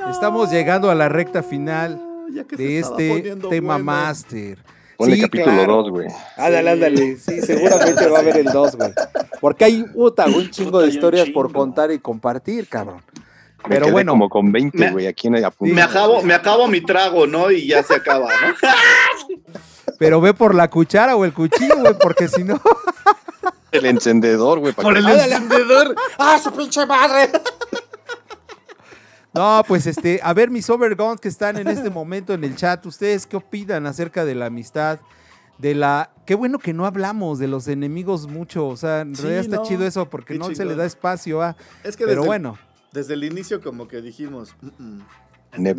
Estamos 0.10 0.50
llegando 0.52 0.90
a 0.90 0.96
la 0.96 1.08
recta 1.10 1.44
final 1.44 2.02
Ya 2.32 2.44
que 2.46 2.56
se 2.58 2.64
de 2.64 2.80
este 2.80 3.36
tema 3.50 3.76
bueno. 3.76 3.84
master. 3.86 4.64
Ponle 4.98 5.16
Sí, 5.16 5.22
capítulo 5.22 5.54
claro. 5.54 5.74
2, 5.84 5.90
güey. 5.92 6.08
Ándale, 6.38 6.70
ándale. 6.72 7.18
Sí, 7.18 7.42
seguramente 7.42 8.08
va 8.08 8.18
a 8.18 8.22
haber 8.22 8.38
el 8.38 8.46
2, 8.46 8.76
güey. 8.76 8.94
Porque 9.42 9.66
hay 9.66 9.84
puta, 9.84 10.26
un 10.26 10.50
chingo 10.50 10.72
Puta, 10.72 10.84
de 10.84 10.90
hay 10.90 10.96
historias 10.96 11.30
por 11.30 11.52
contar 11.52 11.92
y 11.92 12.00
compartir, 12.00 12.68
cabrón. 12.68 13.02
Me 13.64 13.70
Pero 13.70 13.86
quedé 13.86 13.92
bueno. 13.94 14.12
como 14.14 14.30
con 14.30 14.52
20, 14.52 14.78
Me- 14.78 14.92
güey, 14.92 15.08
aquí 15.08 15.28
en 15.28 15.36
el 15.36 15.46
Me 15.60 15.82
acabo, 15.82 16.22
me 16.22 16.34
acabo 16.36 16.68
mi 16.68 16.82
trago, 16.82 17.26
¿no? 17.28 17.50
Y 17.52 17.68
ya 17.68 17.82
se 17.84 17.96
acaba, 17.96 18.28
¿no? 18.30 18.54
Pero 20.00 20.22
ve 20.22 20.34
por 20.34 20.54
la 20.56 20.70
cuchara 20.70 21.16
o 21.16 21.26
el 21.26 21.34
cuchillo, 21.34 21.76
güey, 21.80 21.94
porque 22.00 22.28
si 22.28 22.44
no. 22.44 22.60
El 23.72 23.86
encendedor, 23.86 24.60
güey. 24.60 24.74
Por 24.74 24.94
que- 24.94 25.00
el 25.00 25.08
encendedor. 25.08 25.96
¡Ah, 26.18 26.40
su 26.42 26.52
pinche 26.52 26.86
madre! 26.86 27.30
No, 29.36 29.64
pues 29.68 29.86
este, 29.86 30.20
a 30.24 30.34
ver, 30.34 30.50
mis 30.50 30.70
overguns 30.70 31.20
que 31.20 31.28
están 31.28 31.58
en 31.58 31.68
este 31.68 31.90
momento 31.90 32.34
en 32.34 32.44
el 32.44 32.56
chat, 32.56 32.86
¿ustedes 32.86 33.28
qué 33.28 33.36
opinan 33.38 33.86
acerca 33.86 34.24
de 34.26 34.34
la 34.36 34.46
amistad? 34.48 35.00
De 35.58 35.76
la. 35.76 36.12
Qué 36.26 36.36
bueno 36.36 36.58
que 36.60 36.74
no 36.74 36.86
hablamos 36.86 37.38
de 37.40 37.48
los 37.48 37.68
enemigos 37.68 38.28
mucho. 38.28 38.68
O 38.68 38.78
sea, 38.78 39.02
en 39.02 39.16
Sí, 39.16 39.22
realidad 39.24 39.44
está 39.44 39.56
no, 39.58 39.64
chido 39.64 39.86
eso 39.86 40.10
porque 40.10 40.34
qué 40.34 40.40
no 40.40 40.54
se 40.54 40.66
le 40.66 40.76
da 40.76 40.86
espacio 40.86 41.42
a. 41.42 41.56
Es 41.84 41.96
que 41.96 42.06
Pero 42.06 42.22
desde, 42.22 42.28
bueno, 42.28 42.58
desde 42.92 43.14
el 43.14 43.24
inicio 43.24 43.62
como 43.62 43.88
que 43.88 44.02
dijimos... 44.02 44.56
"Mm, 44.62 44.84
mm. 44.84 45.02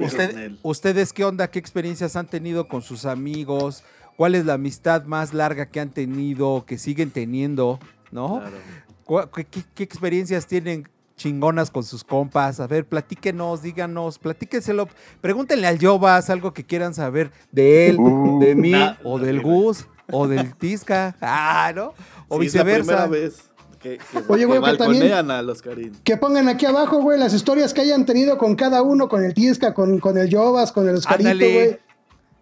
Usted- 0.03 0.53
¿ustedes 0.63 1.13
qué 1.13 1.25
onda? 1.27 1.49
¿Qué 1.51 1.59
experiencias 1.59 2.17
han 2.17 2.27
tenido 2.29 2.67
con 2.69 2.81
sus 2.81 3.05
amigos? 3.05 3.85
¿Cuál 4.17 4.35
es 4.35 4.47
la 4.47 4.55
amistad 4.55 5.05
más 5.05 5.35
larga 5.35 5.67
que 5.67 5.81
han 5.81 5.91
tenido, 5.91 6.65
que 6.67 6.79
siguen 6.79 7.11
teniendo? 7.11 7.79
¿No? 8.11 8.39
Claro. 8.41 8.57
¿Cuál- 9.05 9.31
¿Qué, 9.31 9.45
qué- 9.45 9.65
qué 9.75 9.83
experiencias 9.83 10.47
tienen 10.47 10.89
chingonas 11.17 11.71
con 11.71 11.83
sus 11.83 12.05
compas? 12.05 12.61
A 12.61 12.67
ver, 12.67 12.87
platíquenos, 12.87 13.63
díganos, 13.63 14.19
platíquenselo. 14.19 14.89
Pregúntenle 15.21 15.67
al 15.67 15.79
Jovas 15.81 16.31
algo 16.31 16.53
que 16.53 16.65
quieran 16.65 16.95
saber 16.95 17.33
de 17.53 17.89
él, 17.89 17.97
Uh, 17.99 18.39
de 18.41 18.55
mí, 18.55 18.73
o 19.03 19.19
del 19.19 19.41
Gus, 19.43 19.87
o 20.13 20.29
del 20.29 20.55
Tisca. 20.55 21.17
Ah, 21.21 21.73
¿no? 21.75 21.95
O 22.29 22.41
Sí, 22.41 22.47
es 22.47 22.55
la 22.55 22.63
viceversa. 22.65 22.85
primera 22.87 23.07
vez 23.07 23.37
que, 23.81 23.99
que, 23.99 24.19
Oye, 24.29 24.43
que 24.47 24.59
güey, 24.59 24.73
que 24.73 24.79
también- 24.79 25.31
a 25.31 25.43
los 25.43 25.63
Karim. 25.63 25.93
Que 26.05 26.17
pongan 26.17 26.49
aquí 26.49 26.67
abajo, 26.67 27.01
güey, 27.03 27.19
las 27.19 27.33
historias 27.35 27.73
que 27.75 27.81
hayan 27.83 28.05
tenido 28.07 28.37
con 28.39 28.55
cada 28.57 28.83
uno, 28.83 29.09
con 29.09 29.25
el 29.25 29.33
Tisca, 29.35 29.75
con, 29.75 29.99
con 30.01 30.19
el 30.19 30.33
Jovas, 30.35 30.73
con 30.73 30.89
el 30.89 30.97
Oscarito, 30.97 31.31
Ándale. 31.31 31.53
güey. 31.55 31.79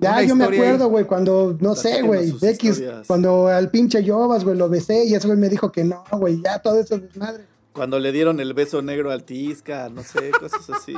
Ya, 0.01 0.11
Una 0.11 0.23
yo 0.25 0.35
me 0.35 0.45
acuerdo, 0.45 0.89
güey, 0.89 1.05
cuando, 1.05 1.57
no 1.61 1.77
sé, 1.77 2.03
güey, 2.03 2.31
X, 2.43 2.65
historias. 2.79 3.07
cuando 3.07 3.47
al 3.47 3.71
pinche 3.71 4.05
Jovas, 4.07 4.43
güey, 4.45 4.57
lo 4.57 4.69
besé 4.69 5.05
y 5.05 5.15
ese 5.15 5.27
güey 5.29 5.39
me 5.39 5.49
dijo 5.49 5.71
que 5.71 5.85
no, 5.85 6.03
güey, 6.13 6.43
ya 6.43 6.59
todo 6.59 6.81
eso 6.81 6.97
es 6.97 7.03
desmadre. 7.03 7.45
Cuando 7.75 7.99
le 7.99 8.13
dieron 8.13 8.41
el 8.41 8.55
beso 8.55 8.81
negro 8.81 9.11
al 9.11 9.25
Tisca, 9.25 9.89
no 9.91 10.03
sé, 10.03 10.31
cosas 10.31 10.71
así. 10.71 10.95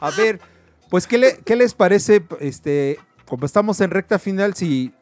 A 0.00 0.10
ver, 0.10 0.40
pues, 0.90 1.06
¿qué, 1.06 1.16
le- 1.16 1.38
qué 1.44 1.56
les 1.56 1.74
parece? 1.74 2.22
Este, 2.40 2.98
como 3.26 3.46
estamos 3.46 3.80
en 3.80 3.90
recta 3.90 4.18
final, 4.18 4.54
si 4.54 4.92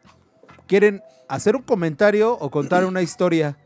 quieren 0.66 1.02
hacer 1.28 1.56
un 1.56 1.62
comentario 1.62 2.32
o 2.34 2.50
contar 2.50 2.84
una 2.84 3.00
historia 3.02 3.56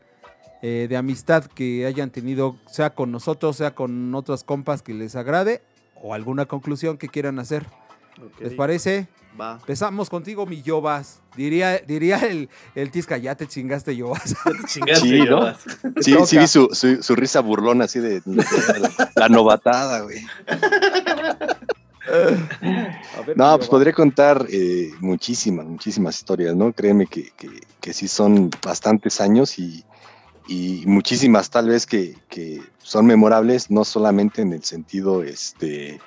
eh, 0.61 0.87
de 0.89 0.95
amistad 0.97 1.43
que 1.45 1.85
hayan 1.85 2.09
tenido, 2.09 2.57
sea 2.71 2.91
con 2.91 3.11
nosotros, 3.11 3.57
sea 3.57 3.75
con 3.75 4.15
otras 4.15 4.43
compas 4.45 4.81
que 4.81 4.93
les 4.93 5.15
agrade, 5.17 5.61
o 6.01 6.13
alguna 6.13 6.45
conclusión 6.45 6.97
que 6.97 7.09
quieran 7.09 7.37
hacer. 7.37 7.65
¿Les 8.39 8.53
parece? 8.53 9.07
Va. 9.39 9.57
Empezamos 9.59 10.09
contigo, 10.09 10.45
mi 10.45 10.61
Yobas. 10.61 11.19
Diría, 11.35 11.77
diría 11.79 12.17
el, 12.19 12.49
el 12.73 12.89
Tisca, 12.91 13.17
ya 13.17 13.35
te 13.35 13.47
chingaste, 13.47 13.95
Yobas. 13.95 14.29
Ya 14.45 14.51
te 14.51 14.67
chingaste, 14.67 15.07
Sí, 15.07 15.19
¿no? 15.29 15.53
Sí, 16.01 16.13
toca. 16.13 16.25
sí 16.25 16.37
vi 16.37 16.47
su, 16.47 16.69
su, 16.71 17.03
su 17.03 17.15
risa 17.15 17.41
burlona 17.41 17.85
así 17.85 17.99
de, 17.99 18.21
la, 18.25 19.11
la 19.15 19.29
novatada, 19.29 20.01
güey. 20.01 20.25
Ver, 23.25 23.35
No, 23.35 23.57
pues 23.57 23.69
podría 23.69 23.93
contar 23.93 24.45
eh, 24.49 24.91
muchísimas, 24.99 25.65
muchísimas 25.65 26.17
historias, 26.17 26.55
¿no? 26.55 26.71
Créeme 26.71 27.07
que, 27.07 27.31
que, 27.35 27.49
que 27.81 27.93
sí 27.93 28.07
son 28.07 28.49
bastantes 28.63 29.19
años 29.21 29.57
y, 29.59 29.83
y 30.47 30.83
muchísimas 30.85 31.49
tal 31.49 31.69
vez 31.69 31.85
que, 31.85 32.15
que 32.29 32.61
son 32.77 33.05
memorables, 33.05 33.71
no 33.71 33.83
solamente 33.83 34.41
en 34.43 34.53
el 34.53 34.63
sentido 34.63 35.23
este, 35.23 35.99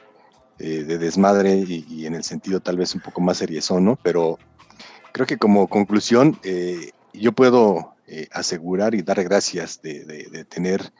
eh, 0.59 0.85
de 0.85 0.99
desmadre 0.99 1.57
y, 1.57 1.85
y 1.89 2.07
en 2.07 2.15
el 2.15 2.25
sentido 2.25 2.61
tal 2.61 2.77
vez 2.77 2.95
un 2.95 3.01
poco 3.01 3.21
más 3.21 3.39
seriezón, 3.39 3.85
¿no? 3.85 3.99
Pero 4.03 4.39
creo 5.13 5.27
que 5.27 5.39
como 5.39 5.69
conclusión, 5.69 6.39
eh, 6.45 6.91
yo 7.13 7.33
puedo 7.33 7.95
eh, 8.07 8.29
asegurar 8.33 8.95
y 8.95 9.03
dar 9.03 9.23
gracias 9.25 9.81
de, 9.83 10.05
de- 10.05 10.29
de 10.31 10.45
tener 10.45 10.93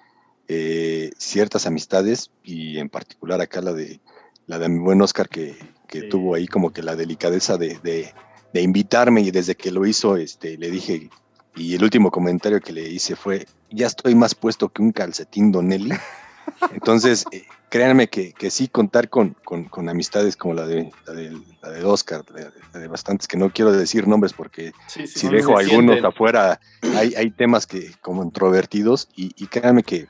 ciertas 1.19 1.67
amistades 1.67 2.31
y 2.43 2.79
en 2.79 2.89
particular 2.89 3.41
acá 3.41 3.61
la 3.61 3.73
de 3.75 4.01
la 4.47 4.59
de 4.59 4.69
mi 4.71 4.79
buen 4.79 5.03
Oscar 5.03 5.29
que, 5.29 5.55
que 5.87 6.01
Sí. 6.01 6.09
tuvo 6.09 6.35
ahí 6.35 6.47
como 6.47 6.71
que 6.73 6.83
la 6.83 6.97
delicadeza 6.97 7.59
de, 7.59 7.79
de- 7.81 8.15
de 8.55 8.63
invitarme 8.63 9.21
y 9.21 9.31
desde 9.31 9.55
que 9.57 9.71
lo 9.71 9.85
hizo 9.85 10.17
este, 10.17 10.57
le 10.57 10.71
dije 10.71 11.11
y 11.55 11.75
el 11.75 11.83
último 11.85 12.11
comentario 12.11 12.61
que 12.61 12.73
le 12.73 12.89
hice 12.89 13.15
fue 13.15 13.47
ya 13.71 13.87
estoy 13.89 14.15
más 14.15 14.35
puesto 14.35 14.71
que 14.71 14.81
un 14.81 14.93
calcetín 14.93 15.53
Donelli 15.53 15.91
Entonces, 16.73 17.27
eh, 17.33 17.45
créanme 17.71 18.09
que, 18.09 18.33
que 18.33 18.51
sí 18.51 18.69
contar 18.69 19.09
con, 19.09 19.35
con- 19.45 19.65
con 19.65 19.89
amistades 19.89 20.37
como 20.37 20.55
la 20.55 20.67
de, 20.67 20.93
la 21.07 21.13
de, 21.15 21.41
la 21.63 21.71
de 21.71 21.85
Oscar, 21.85 22.25
la 22.31 22.45
de, 22.45 22.51
la 22.75 22.81
de 22.81 22.89
bastantes, 22.89 23.27
que 23.29 23.37
no 23.37 23.51
quiero 23.51 23.73
decir 23.73 24.07
nombres 24.07 24.33
porque 24.33 24.73
Sí, 24.89 25.07
sí, 25.07 25.21
si 25.21 25.29
dejo 25.29 25.57
algunos 25.57 25.95
sienten. 25.97 26.07
afuera, 26.07 26.61
hay, 26.97 27.15
hay 27.15 27.31
temas 27.31 27.67
que 27.67 27.93
como 28.01 28.23
introvertidos 28.23 29.09
y, 29.17 29.33
y 29.37 29.47
créanme 29.47 29.83
que 29.83 30.07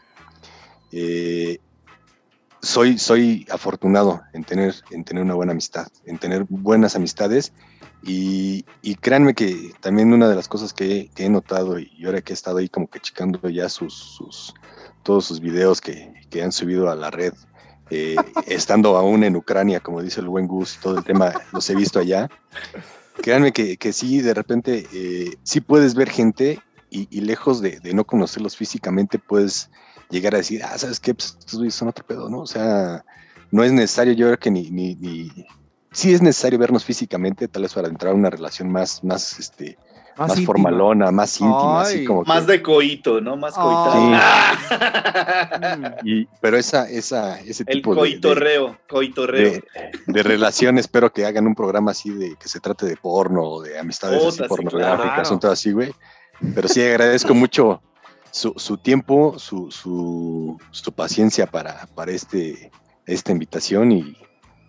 eh, 0.92 1.58
soy, 2.62 2.98
soy 2.98 3.46
afortunado 3.50 4.22
en 4.32 4.44
tener, 4.44 4.74
en 4.90 5.04
tener 5.04 5.22
una 5.22 5.34
buena 5.34 5.52
amistad, 5.52 5.86
en 6.04 6.18
tener 6.18 6.44
buenas 6.48 6.96
amistades 6.96 7.52
y, 8.02 8.64
y 8.82 8.94
créanme 8.96 9.34
que 9.34 9.72
también 9.80 10.12
una 10.12 10.28
de 10.28 10.36
las 10.36 10.48
cosas 10.48 10.72
que, 10.72 11.10
que 11.14 11.24
he 11.26 11.28
notado 11.28 11.78
y 11.78 12.04
ahora 12.04 12.20
que 12.20 12.32
he 12.32 12.34
estado 12.34 12.58
ahí 12.58 12.68
como 12.68 12.88
que 12.88 13.00
checando 13.00 13.48
ya 13.48 13.68
sus, 13.68 13.94
sus 13.94 14.54
todos 15.08 15.24
sus 15.24 15.40
videos 15.40 15.80
que, 15.80 16.12
que 16.28 16.42
han 16.42 16.52
subido 16.52 16.90
a 16.90 16.94
la 16.94 17.10
red, 17.10 17.32
eh, 17.88 18.14
estando 18.46 18.98
aún 18.98 19.24
en 19.24 19.36
Ucrania, 19.36 19.80
como 19.80 20.02
dice 20.02 20.20
el 20.20 20.28
buen 20.28 20.46
Gus, 20.46 20.78
todo 20.82 20.98
el 20.98 21.04
tema 21.04 21.32
los 21.50 21.70
he 21.70 21.74
visto 21.74 21.98
allá. 21.98 22.28
Créanme 23.22 23.54
que, 23.54 23.78
que 23.78 23.94
sí, 23.94 24.20
de 24.20 24.34
repente, 24.34 24.86
eh, 24.92 25.38
sí 25.44 25.62
puedes 25.62 25.94
ver 25.94 26.10
gente 26.10 26.60
y, 26.90 27.08
y 27.10 27.22
lejos 27.22 27.62
de, 27.62 27.80
no 27.94 28.04
conocerlos 28.04 28.54
físicamente, 28.54 29.18
puedes 29.18 29.70
llegar 30.10 30.34
a 30.34 30.38
decir, 30.38 30.62
ah, 30.62 30.76
¿sabes 30.76 31.00
qué? 31.00 31.14
Pues 31.14 31.38
estos 31.38 31.74
son 31.74 31.88
otro 31.88 32.04
pedo, 32.06 32.28
¿no? 32.28 32.40
O 32.40 32.46
sea, 32.46 33.02
no 33.50 33.64
es 33.64 33.72
necesario, 33.72 34.12
yo 34.12 34.26
creo 34.26 34.38
que 34.38 34.50
ni, 34.50 34.70
ni, 34.70 34.94
ni... 34.96 35.32
Sí 35.90 36.12
es 36.12 36.20
necesario 36.20 36.58
vernos 36.58 36.84
físicamente, 36.84 37.48
tal 37.48 37.62
vez 37.62 37.72
para 37.72 37.88
entrar 37.88 38.12
a 38.12 38.14
una 38.14 38.28
relación 38.28 38.70
más, 38.70 39.02
más, 39.02 39.38
este, 39.38 39.78
más, 40.18 40.44
formalona, 40.44 41.10
más 41.10 41.40
íntima, 41.40 41.80
así 41.82 42.04
como 42.04 42.24
que- 42.24 42.28
Más 42.28 42.46
de 42.46 42.60
coito, 42.62 43.20
¿no? 43.20 43.36
Más 43.36 43.54
coitado. 43.54 44.18
y, 46.04 46.26
pero 46.40 46.56
esa, 46.56 46.88
esa, 46.88 47.40
ese 47.40 47.64
El 47.66 47.76
tipo 47.76 47.94
de- 47.94 48.00
de, 48.00 48.00
coitorreo, 48.08 48.78
coitorreo. 48.88 49.52
de, 49.52 49.64
de 50.06 50.22
relación, 50.22 50.78
espero 50.78 51.12
que 51.12 51.26
hagan 51.26 51.46
un 51.46 51.54
programa 51.54 51.90
así 51.92 52.10
de 52.10 52.36
que 52.36 52.48
se 52.48 52.60
trate 52.60 52.86
de 52.86 52.96
porno 52.96 53.42
o 53.42 53.62
de 53.62 53.78
amistades 53.78 54.18
Puta, 54.18 54.28
así 54.30 54.42
sí, 54.42 54.48
pornográficas, 54.48 55.14
claro. 55.14 55.30
un 55.34 55.40
todo 55.40 55.52
así, 55.52 55.72
güey. 55.72 55.92
Pero 56.54 56.68
sí 56.68 56.82
agradezco 56.82 57.34
mucho 57.34 57.82
su, 58.30 58.52
su 58.56 58.76
tiempo, 58.78 59.38
su, 59.38 59.70
su, 59.70 60.58
su 60.70 60.92
paciencia 60.92 61.46
para, 61.46 61.86
para 61.94 62.12
este, 62.12 62.70
esta 63.06 63.32
invitación 63.32 63.90
y 63.92 64.16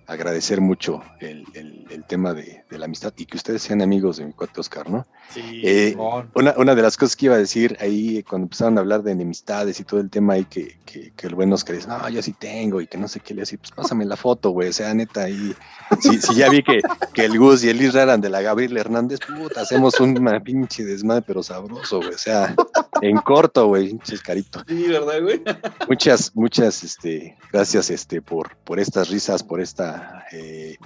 agradecer 0.08 0.62
mucho 0.62 1.02
el, 1.20 1.46
el- 1.54 1.86
el 1.92 2.04
tema 2.06 2.34
de, 2.34 2.59
de 2.70 2.78
la 2.78 2.86
amistad 2.86 3.14
y 3.18 3.26
que 3.26 3.38
ustedes 3.38 3.62
sean 3.62 3.82
amigos 3.82 4.18
de 4.18 4.26
mi 4.26 4.34
cuate 4.34 4.60
Oscar, 4.60 4.90
¿no? 4.90 5.08
Sí. 5.34 5.62
Eh, 5.64 5.96
una, 6.34 6.54
una 6.58 6.76
de 6.76 6.82
las 6.82 6.98
cosas 6.98 7.16
que 7.16 7.26
iba 7.26 7.36
a 7.36 7.40
decir 7.40 7.78
ahí 7.80 8.24
cuando 8.24 8.46
empezaron 8.46 8.78
a 8.78 8.82
hablar 8.82 9.02
de 9.04 9.12
enemistades 9.12 9.80
y 9.80 9.84
todo 9.84 10.00
el 10.00 10.10
tema 10.10 10.34
ahí 10.34 10.46
que, 10.46 10.78
que, 10.86 11.12
que 11.16 11.28
el 11.28 11.36
buen 11.36 11.52
Oscar 11.52 11.76
dice, 11.76 11.88
no, 11.88 12.08
yo 12.10 12.22
sí 12.22 12.34
tengo 12.34 12.80
y 12.80 12.88
que 12.88 12.98
no 12.98 13.08
sé 13.08 13.20
qué 13.20 13.34
le 13.34 13.42
decir, 13.42 13.60
pues 13.60 13.72
pásame 13.72 14.06
la 14.06 14.16
foto, 14.16 14.52
güey, 14.52 14.70
o 14.70 14.74
sea, 14.74 14.94
neta, 14.94 15.24
ahí, 15.24 15.56
si, 16.00 16.22
si 16.22 16.36
ya 16.36 16.50
vi 16.50 16.62
que, 16.62 16.82
que 17.14 17.26
el 17.26 17.38
Gus 17.38 17.64
y 17.64 17.70
el 17.70 17.82
Isra 17.82 18.04
eran 18.04 18.22
de 18.22 18.30
la 18.30 18.42
Gabriel 18.42 18.78
Hernández, 18.78 19.20
puta, 19.20 19.62
hacemos 19.62 20.00
una 20.00 20.40
pinche 20.40 20.84
desmadre, 20.84 21.24
pero 21.26 21.42
sabroso, 21.42 21.98
güey, 21.98 22.14
o 22.14 22.18
sea, 22.18 22.56
en 23.02 23.18
corto, 23.18 23.68
güey, 23.68 23.90
pinches 23.90 24.22
carito. 24.22 24.64
Sí, 24.68 24.88
¿verdad, 24.88 25.22
güey? 25.22 25.42
Muchas, 25.88 26.36
muchas, 26.36 26.84
este, 26.84 27.38
gracias, 27.52 27.90
este, 27.90 28.22
por, 28.22 28.56
por 28.58 28.80
estas 28.80 29.10
risas, 29.10 29.44
por 29.44 29.60
esta 29.60 30.26
eh, 30.32 30.78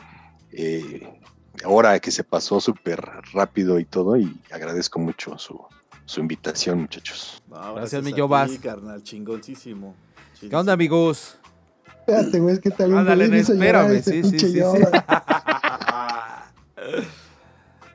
eh, 0.52 1.20
hora 1.70 2.00
que 2.00 2.12
se 2.12 2.24
pasó 2.24 2.60
súper 2.60 3.02
rápido 3.34 3.80
y 3.80 3.86
todo, 3.86 4.18
y 4.18 4.40
agradezco 4.52 5.00
mucho 5.00 5.38
su, 5.38 5.60
su 6.06 6.20
invitación, 6.20 6.82
muchachos. 6.82 7.42
No, 7.50 7.76
Gracias, 7.76 8.04
mi 8.04 8.12
Jovas. 8.12 8.52
carnal, 8.62 9.02
chingoncísimo. 9.04 9.96
¿Qué 10.40 10.56
onda, 10.56 10.74
amigos? 10.74 11.38
Espérate, 12.00 12.40
güey, 12.40 12.56
es 12.56 12.60
que 12.60 12.70
también 12.70 13.00
Ándale, 13.00 13.28
llorar 13.28 13.40
espérame, 13.42 14.04
sí, 14.04 14.12
sí, 14.12 14.22
pinche 14.22 14.40
sí, 14.48 14.54
sí. 14.54 14.60
Yoda. 14.60 16.52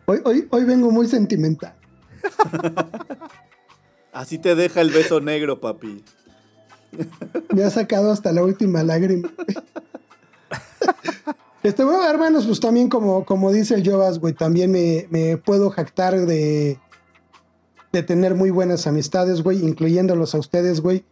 Hoy, 0.07 0.21
hoy, 0.25 0.49
hoy 0.51 0.65
vengo 0.65 0.91
muy 0.91 1.07
sentimental. 1.07 1.75
Así 4.13 4.39
te 4.39 4.55
deja 4.55 4.81
el 4.81 4.91
beso 4.91 5.21
negro, 5.21 5.61
papi. 5.61 6.03
Me 7.55 7.63
ha 7.65 7.71
sacado 7.71 8.11
hasta 8.11 8.33
la 8.33 8.43
última 8.43 8.83
lágrima. 8.83 9.29
Este, 11.63 11.83
bueno, 11.85 12.09
hermanos, 12.09 12.47
pues 12.47 12.61
también 12.61 12.89
como, 12.89 13.25
como 13.25 13.53
dice 13.53 13.75
el 13.75 13.89
Jovas, 13.89 14.19
güey, 14.21 14.33
también 14.33 14.71
me, 14.71 15.07
me 15.11 15.37
puedo 15.37 15.71
jactar 15.71 16.15
de, 16.27 16.79
de 17.93 18.03
tener 18.03 18.35
muy 18.35 18.51
buenas 18.51 18.87
amistades, 18.87 19.43
güey, 19.43 19.65
incluyéndolos 19.65 20.35
a 20.35 20.39
ustedes, 20.39 20.81
güey. 20.81 21.05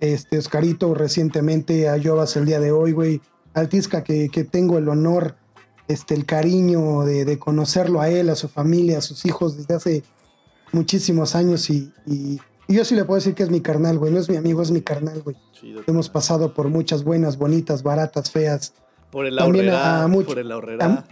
Este, 0.00 0.38
Oscarito 0.38 0.92
recientemente, 0.94 1.88
a 1.88 2.02
Jovas 2.02 2.36
el 2.36 2.46
día 2.46 2.58
de 2.58 2.72
hoy, 2.72 2.92
güey. 2.92 3.20
Al 3.54 3.68
Tisca, 3.68 4.02
que, 4.02 4.28
que 4.28 4.42
tengo 4.44 4.78
el 4.78 4.88
honor, 4.88 5.36
este, 5.86 6.14
el 6.14 6.26
cariño 6.26 7.02
de, 7.02 7.24
de 7.24 7.38
conocerlo 7.38 8.00
a 8.00 8.08
él, 8.08 8.28
a 8.30 8.34
su 8.34 8.48
familia, 8.48 8.98
a 8.98 9.02
sus 9.02 9.24
hijos 9.24 9.56
desde 9.56 9.74
hace 9.74 10.02
muchísimos 10.72 11.34
años 11.36 11.70
y, 11.70 11.92
y- 12.06 12.40
y 12.68 12.76
yo 12.76 12.84
sí 12.84 12.94
le 12.94 13.04
puedo 13.04 13.16
decir 13.18 13.34
que 13.34 13.42
es 13.42 13.50
mi 13.50 13.60
carnal, 13.60 13.98
güey. 13.98 14.12
No 14.12 14.18
es 14.20 14.30
mi 14.30 14.36
amigo, 14.36 14.62
es 14.62 14.70
mi 14.70 14.80
carnal, 14.80 15.20
güey. 15.22 15.36
Chido. 15.52 15.82
Hemos 15.86 16.08
pasado 16.08 16.54
por 16.54 16.68
muchas 16.68 17.04
buenas, 17.04 17.36
bonitas, 17.36 17.82
baratas, 17.82 18.30
feas. 18.30 18.72
Por 19.12 19.26
el 19.26 19.36
también 19.36 19.68
ahorrera. 19.68 20.02
a 20.02 20.08
mucho- 20.08 20.26
Por 20.26 20.38
el 20.40 20.50
ahorrera. 20.50 21.04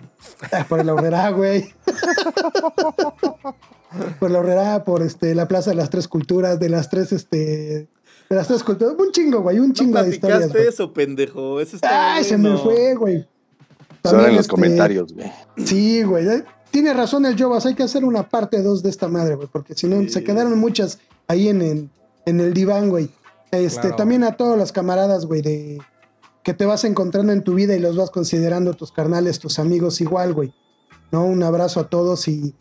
Ah, 0.52 0.66
por 0.68 0.85
la 0.85 0.94
horrera, 0.94 1.31
güey. 1.31 1.72
por 4.18 4.31
la 4.31 4.39
horrera, 4.40 4.85
por 4.85 5.02
este, 5.02 5.35
la 5.35 5.48
Plaza 5.48 5.70
de 5.70 5.77
las 5.77 5.90
Tres 5.90 6.09
Culturas, 6.09 6.59
de 6.59 6.68
las 6.68 6.89
tres, 6.90 7.12
este, 7.12 7.89
de 8.28 8.36
las 8.36 8.48
tres 8.48 8.62
culturas. 8.64 8.94
Un 8.98 9.12
chingo, 9.12 9.40
güey, 9.43 9.59
un 9.59 9.68
No 9.68 9.74
chingo 9.74 10.02
de 10.02 10.10
historias, 10.10 10.39
platicaste 10.40 10.59
güey. 10.59 10.68
eso, 10.68 10.93
pendejo. 10.93 11.60
Eso 11.60 11.77
está 11.77 12.14
Ay, 12.14 12.24
se 12.24 12.36
me 12.39 12.56
fue, 12.56 12.94
güey. 12.94 13.27
También, 14.02 14.31
en 14.31 14.36
los 14.36 14.47
este, 14.47 14.51
comentarios, 14.51 15.12
güey. 15.12 15.31
Sí, 15.64 16.02
güey. 16.02 16.27
eh, 16.27 16.44
Tiene 16.70 16.94
razón 16.94 17.27
el 17.27 17.40
Jovas, 17.40 17.66
hay 17.66 17.74
que 17.74 17.82
hacer 17.82 18.05
una 18.05 18.28
parte 18.28 18.62
2 18.62 18.82
de 18.82 18.90
esta 18.90 19.09
madre, 19.09 19.35
güey, 19.35 19.48
porque 19.52 19.74
si 19.74 19.86
no, 19.89 20.01
Sí. 20.02 20.09
se 20.09 20.24
quedaron 20.24 20.59
muchas 20.59 20.98
ahí 21.28 21.48
en 21.48 21.60
el, 21.60 21.90
en 22.24 22.40
el 22.40 22.55
diván, 22.55 22.89
güey. 22.89 23.10
Este, 23.51 23.81
Claro. 23.82 23.97
También 23.97 24.24
a 24.24 24.36
todos 24.36 24.56
los 24.56 24.72
camaradas, 24.72 25.27
güey, 25.27 25.43
de 25.43 25.78
que 26.43 26.55
te 26.55 26.65
vas 26.67 26.85
encontrando 26.85 27.33
en 27.33 27.45
tu 27.45 27.55
vida 27.55 27.75
y 27.77 27.81
los 27.81 27.97
vas 27.97 28.11
considerando 28.11 28.75
tus 28.75 28.93
carnales, 28.93 29.39
tus 29.39 29.59
amigos 29.59 30.01
igual, 30.01 30.33
güey. 30.33 30.53
¿No? 31.12 31.25
Un 31.25 31.43
abrazo 31.43 31.81
a 31.81 31.89
todos 31.89 32.29
y, 32.29 32.55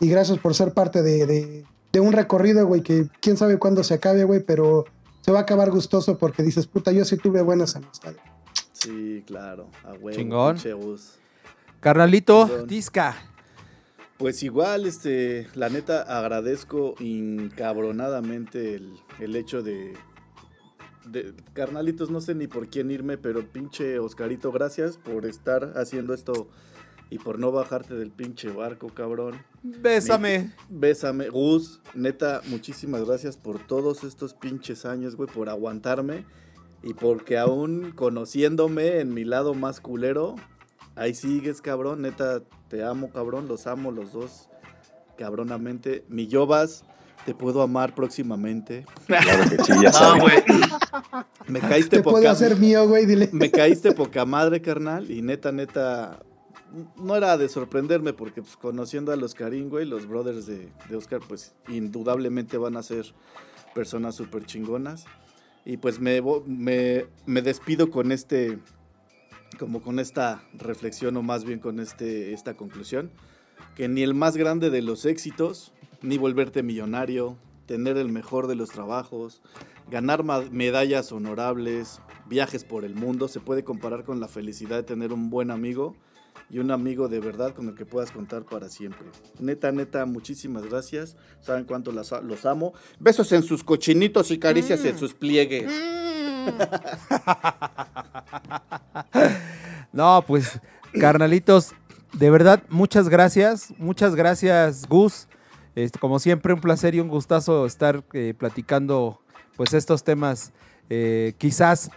y 0.00 0.08
gracias 0.08 0.38
por 0.38 0.54
ser 0.54 0.72
parte 0.74 1.02
de, 1.02 1.26
de- 1.26 1.64
de 1.92 2.00
un 2.00 2.12
recorrido, 2.12 2.66
güey, 2.66 2.80
que 2.82 3.06
quién 3.20 3.36
sabe 3.36 3.58
cuándo 3.58 3.84
se 3.84 3.92
acabe, 3.94 4.24
güey, 4.24 4.40
pero 4.44 4.86
se 5.20 5.30
va 5.30 5.40
a 5.40 5.42
acabar 5.42 5.70
gustoso 5.70 6.16
porque 6.16 6.42
dices, 6.42 6.66
puta, 6.66 6.90
yo 6.90 7.04
sí 7.04 7.18
tuve 7.18 7.42
buenas 7.42 7.76
amistades. 7.76 8.18
Sí, 8.72 9.22
claro. 9.26 9.68
A 9.84 9.92
huevo, 9.92 10.10
Chingón. 10.10 10.56
Carnalito, 11.80 12.46
Chingón. 12.48 12.66
Tisca. 12.66 13.14
Pues 14.16 14.42
igual, 14.42 14.86
este, 14.86 15.48
la 15.54 15.68
neta 15.68 16.02
agradezco 16.02 16.94
incabronadamente 16.98 18.74
el, 18.74 18.94
el 19.20 19.36
hecho 19.36 19.62
de, 19.62 19.94
de, 21.06 21.34
carnalitos, 21.52 22.10
no 22.10 22.20
sé 22.20 22.34
ni 22.34 22.46
por 22.46 22.68
quién 22.68 22.90
irme, 22.90 23.18
pero 23.18 23.46
pinche 23.46 23.98
Oscarito, 23.98 24.52
gracias 24.52 24.96
por 24.96 25.26
estar 25.26 25.72
haciendo 25.76 26.14
esto 26.14 26.48
y 27.10 27.18
por 27.18 27.38
no 27.38 27.52
bajarte 27.52 27.94
del 27.94 28.10
pinche 28.10 28.50
barco, 28.50 28.88
cabrón. 28.88 29.42
Bésame. 29.62 30.54
Bésame, 30.70 31.28
Gus, 31.28 31.80
neta, 31.94 32.40
muchísimas 32.46 33.04
gracias 33.04 33.36
por 33.36 33.58
todos 33.58 34.02
estos 34.04 34.32
pinches 34.32 34.86
años, 34.86 35.16
güey, 35.16 35.28
por 35.28 35.48
aguantarme 35.48 36.24
y 36.82 36.94
porque 36.94 37.38
aún 37.38 37.92
conociéndome 37.92 39.00
en 39.00 39.12
mi 39.12 39.24
lado 39.24 39.54
más 39.54 39.80
culero, 39.80 40.36
ahí 40.94 41.14
sigues, 41.14 41.60
cabrón, 41.60 42.02
neta, 42.02 42.42
te 42.68 42.82
amo, 42.82 43.10
cabrón, 43.10 43.46
los 43.46 43.66
amo 43.66 43.90
los 43.90 44.12
dos, 44.12 44.48
cabronamente. 45.18 46.04
Mi 46.08 46.26
Yobas, 46.26 46.84
te 47.24 47.34
puedo 47.34 47.62
amar 47.62 47.94
próximamente. 47.94 48.84
Claro 49.06 49.44
que 49.48 49.62
sí, 49.62 49.72
ya 49.82 49.90
No, 49.90 49.92
saben. 49.92 50.20
güey. 50.22 50.42
Me 51.48 51.60
caíste 51.60 51.96
Te 51.98 52.02
puedo 52.02 52.16
poca 52.18 52.30
hacer 52.30 52.56
mío, 52.56 52.88
güey, 52.88 53.06
dile. 53.06 53.28
me 53.32 53.50
caíste 53.50 53.92
poca 53.92 54.24
madre, 54.24 54.60
carnal, 54.62 55.10
y 55.10 55.22
neta, 55.22 55.52
neta, 55.52 56.20
no 56.96 57.16
era 57.16 57.36
de 57.36 57.48
sorprenderme 57.48 58.12
porque 58.12 58.42
pues, 58.42 58.56
conociendo 58.56 59.12
a 59.12 59.16
los 59.16 59.34
Karim, 59.34 59.68
güey, 59.68 59.84
los 59.86 60.06
brothers 60.06 60.46
de, 60.46 60.68
de 60.88 60.96
Oscar, 60.96 61.20
pues 61.28 61.54
indudablemente 61.68 62.56
van 62.56 62.76
a 62.76 62.82
ser 62.82 63.06
personas 63.74 64.14
súper 64.14 64.44
chingonas. 64.46 65.04
Y 65.64 65.76
pues 65.76 66.00
me, 66.00 66.20
me, 66.46 67.06
me 67.26 67.42
despido 67.42 67.90
con 67.90 68.10
este, 68.12 68.58
como 69.58 69.80
con 69.82 69.98
esta 69.98 70.42
reflexión 70.54 71.16
o 71.16 71.22
más 71.22 71.44
bien 71.44 71.58
con 71.58 71.78
este, 71.80 72.32
esta 72.32 72.54
conclusión, 72.54 73.10
que 73.76 73.88
ni 73.88 74.02
el 74.02 74.14
más 74.14 74.36
grande 74.36 74.70
de 74.70 74.82
los 74.82 75.04
éxitos, 75.06 75.72
ni 76.02 76.18
volverte 76.18 76.62
millonario, 76.62 77.36
tener 77.66 77.96
el 77.96 78.08
mejor 78.08 78.46
de 78.48 78.54
los 78.56 78.70
trabajos, 78.70 79.40
ganar 79.90 80.24
medallas 80.50 81.12
honorables, 81.12 82.00
viajes 82.26 82.64
por 82.64 82.84
el 82.84 82.94
mundo, 82.94 83.28
se 83.28 83.40
puede 83.40 83.64
comparar 83.64 84.04
con 84.04 84.20
la 84.20 84.28
felicidad 84.28 84.76
de 84.76 84.82
tener 84.82 85.12
un 85.12 85.30
buen 85.30 85.50
amigo 85.50 85.94
y 86.50 86.58
un 86.58 86.70
amigo 86.70 87.08
de 87.08 87.20
verdad 87.20 87.54
con 87.54 87.68
el 87.68 87.74
que 87.74 87.86
puedas 87.86 88.10
contar 88.10 88.44
para 88.44 88.68
siempre. 88.68 89.06
Neta, 89.38 89.70
neta, 89.72 90.04
muchísimas 90.06 90.64
gracias. 90.66 91.16
Saben 91.40 91.64
cuánto 91.64 91.92
las- 91.92 92.12
los 92.22 92.44
amo. 92.44 92.74
Besos 92.98 93.32
en 93.32 93.42
sus 93.42 93.64
cochinitos 93.64 94.30
y 94.30 94.38
caricias 94.38 94.84
en 94.84 94.98
sus 94.98 95.14
pliegues. 95.14 95.70
No, 99.92 100.24
pues, 100.26 100.58
carnalitos, 100.98 101.72
de 102.14 102.30
verdad, 102.30 102.62
muchas 102.70 103.08
gracias. 103.10 103.72
Muchas 103.78 104.14
gracias, 104.14 104.88
Gus. 104.88 105.28
Este, 105.74 105.98
como 105.98 106.18
siempre, 106.18 106.52
un 106.52 106.60
placer 106.60 106.94
y 106.94 107.00
un 107.00 107.08
gustazo 107.08 107.66
estar 107.66 108.04
eh, 108.12 108.34
platicando 108.36 109.20
pues 109.56 109.74
estos 109.74 110.04
temas. 110.04 110.52
eh, 110.90 111.34
quizás 111.38 111.90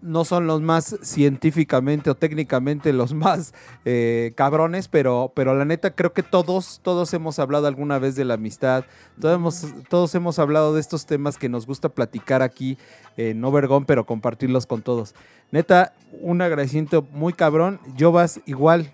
no 0.00 0.24
son 0.24 0.46
los 0.46 0.60
más 0.60 0.96
científicamente 1.02 2.10
o 2.10 2.14
técnicamente 2.14 2.92
los 2.92 3.14
más 3.14 3.54
eh, 3.84 4.32
cabrones, 4.36 4.88
pero, 4.88 5.32
pero 5.34 5.54
la 5.54 5.64
neta 5.64 5.94
creo 5.94 6.12
que 6.12 6.22
todos, 6.22 6.80
todos 6.82 7.12
hemos 7.14 7.38
hablado 7.38 7.66
alguna 7.66 7.98
vez 7.98 8.14
de 8.14 8.24
la 8.24 8.34
amistad, 8.34 8.84
todos 9.20 9.34
hemos, 9.34 9.66
todos 9.88 10.14
hemos 10.14 10.38
hablado 10.38 10.74
de 10.74 10.80
estos 10.80 11.06
temas 11.06 11.38
que 11.38 11.48
nos 11.48 11.66
gusta 11.66 11.88
platicar 11.88 12.42
aquí 12.42 12.78
en 13.16 13.44
Overgón, 13.44 13.84
pero 13.84 14.06
compartirlos 14.06 14.66
con 14.66 14.82
todos. 14.82 15.14
Neta, 15.50 15.92
un 16.20 16.42
agradecimiento 16.42 17.06
muy 17.12 17.32
cabrón. 17.32 17.80
Yo 17.96 18.12
vas 18.12 18.40
igual, 18.46 18.92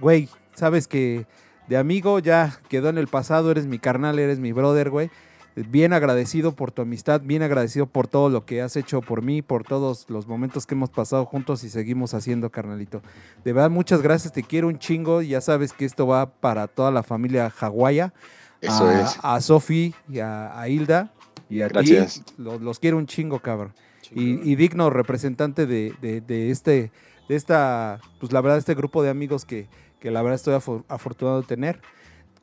güey, 0.00 0.28
sabes 0.54 0.86
que 0.86 1.26
de 1.70 1.78
amigo 1.78 2.18
ya 2.18 2.60
quedó 2.68 2.90
en 2.90 2.98
el 2.98 3.06
pasado, 3.06 3.50
eres 3.50 3.64
mi 3.66 3.78
carnal, 3.78 4.18
eres 4.18 4.38
mi 4.40 4.52
brother, 4.52 4.90
güey. 4.90 5.10
Bien 5.56 5.92
agradecido 5.92 6.52
por 6.52 6.70
tu 6.70 6.82
amistad, 6.82 7.20
bien 7.24 7.42
agradecido 7.42 7.86
por 7.86 8.06
todo 8.06 8.28
lo 8.28 8.44
que 8.44 8.62
has 8.62 8.76
hecho 8.76 9.00
por 9.02 9.20
mí, 9.22 9.42
por 9.42 9.64
todos 9.64 10.06
los 10.08 10.26
momentos 10.28 10.64
que 10.66 10.74
hemos 10.74 10.90
pasado 10.90 11.24
juntos 11.26 11.64
y 11.64 11.68
seguimos 11.70 12.14
haciendo, 12.14 12.50
carnalito. 12.50 13.02
De 13.44 13.52
verdad, 13.52 13.68
muchas 13.70 14.00
gracias, 14.00 14.32
te 14.32 14.42
quiero 14.44 14.68
un 14.68 14.78
chingo. 14.78 15.22
Ya 15.22 15.40
sabes 15.40 15.72
que 15.72 15.84
esto 15.84 16.06
va 16.06 16.26
para 16.30 16.66
toda 16.68 16.90
la 16.92 17.02
familia 17.02 17.52
Hawaya. 17.60 18.12
Eso 18.60 18.86
a, 18.86 19.00
es. 19.02 19.18
A 19.22 19.40
Sofi 19.40 19.94
y 20.08 20.20
a, 20.20 20.58
a 20.58 20.68
Hilda 20.68 21.12
y 21.48 21.62
a 21.62 21.68
Gracias. 21.68 22.22
ti. 22.24 22.32
Los, 22.38 22.60
los 22.60 22.78
quiero 22.78 22.96
un 22.96 23.06
chingo, 23.06 23.40
cabrón. 23.40 23.72
Y, 24.14 24.40
y 24.50 24.54
digno 24.56 24.88
representante 24.90 25.66
de, 25.66 25.94
de- 26.00 26.20
de 26.20 26.50
este, 26.50 26.90
de 27.28 27.36
esta, 27.36 28.00
pues 28.18 28.32
la 28.32 28.40
verdad, 28.40 28.58
este 28.58 28.74
grupo 28.74 29.02
de 29.02 29.10
amigos 29.10 29.44
que, 29.44 29.68
que 30.00 30.10
la 30.10 30.22
verdad 30.22 30.36
estoy 30.36 30.54
afo- 30.54 30.84
afortunado 30.88 31.40
de 31.42 31.46
tener. 31.46 31.80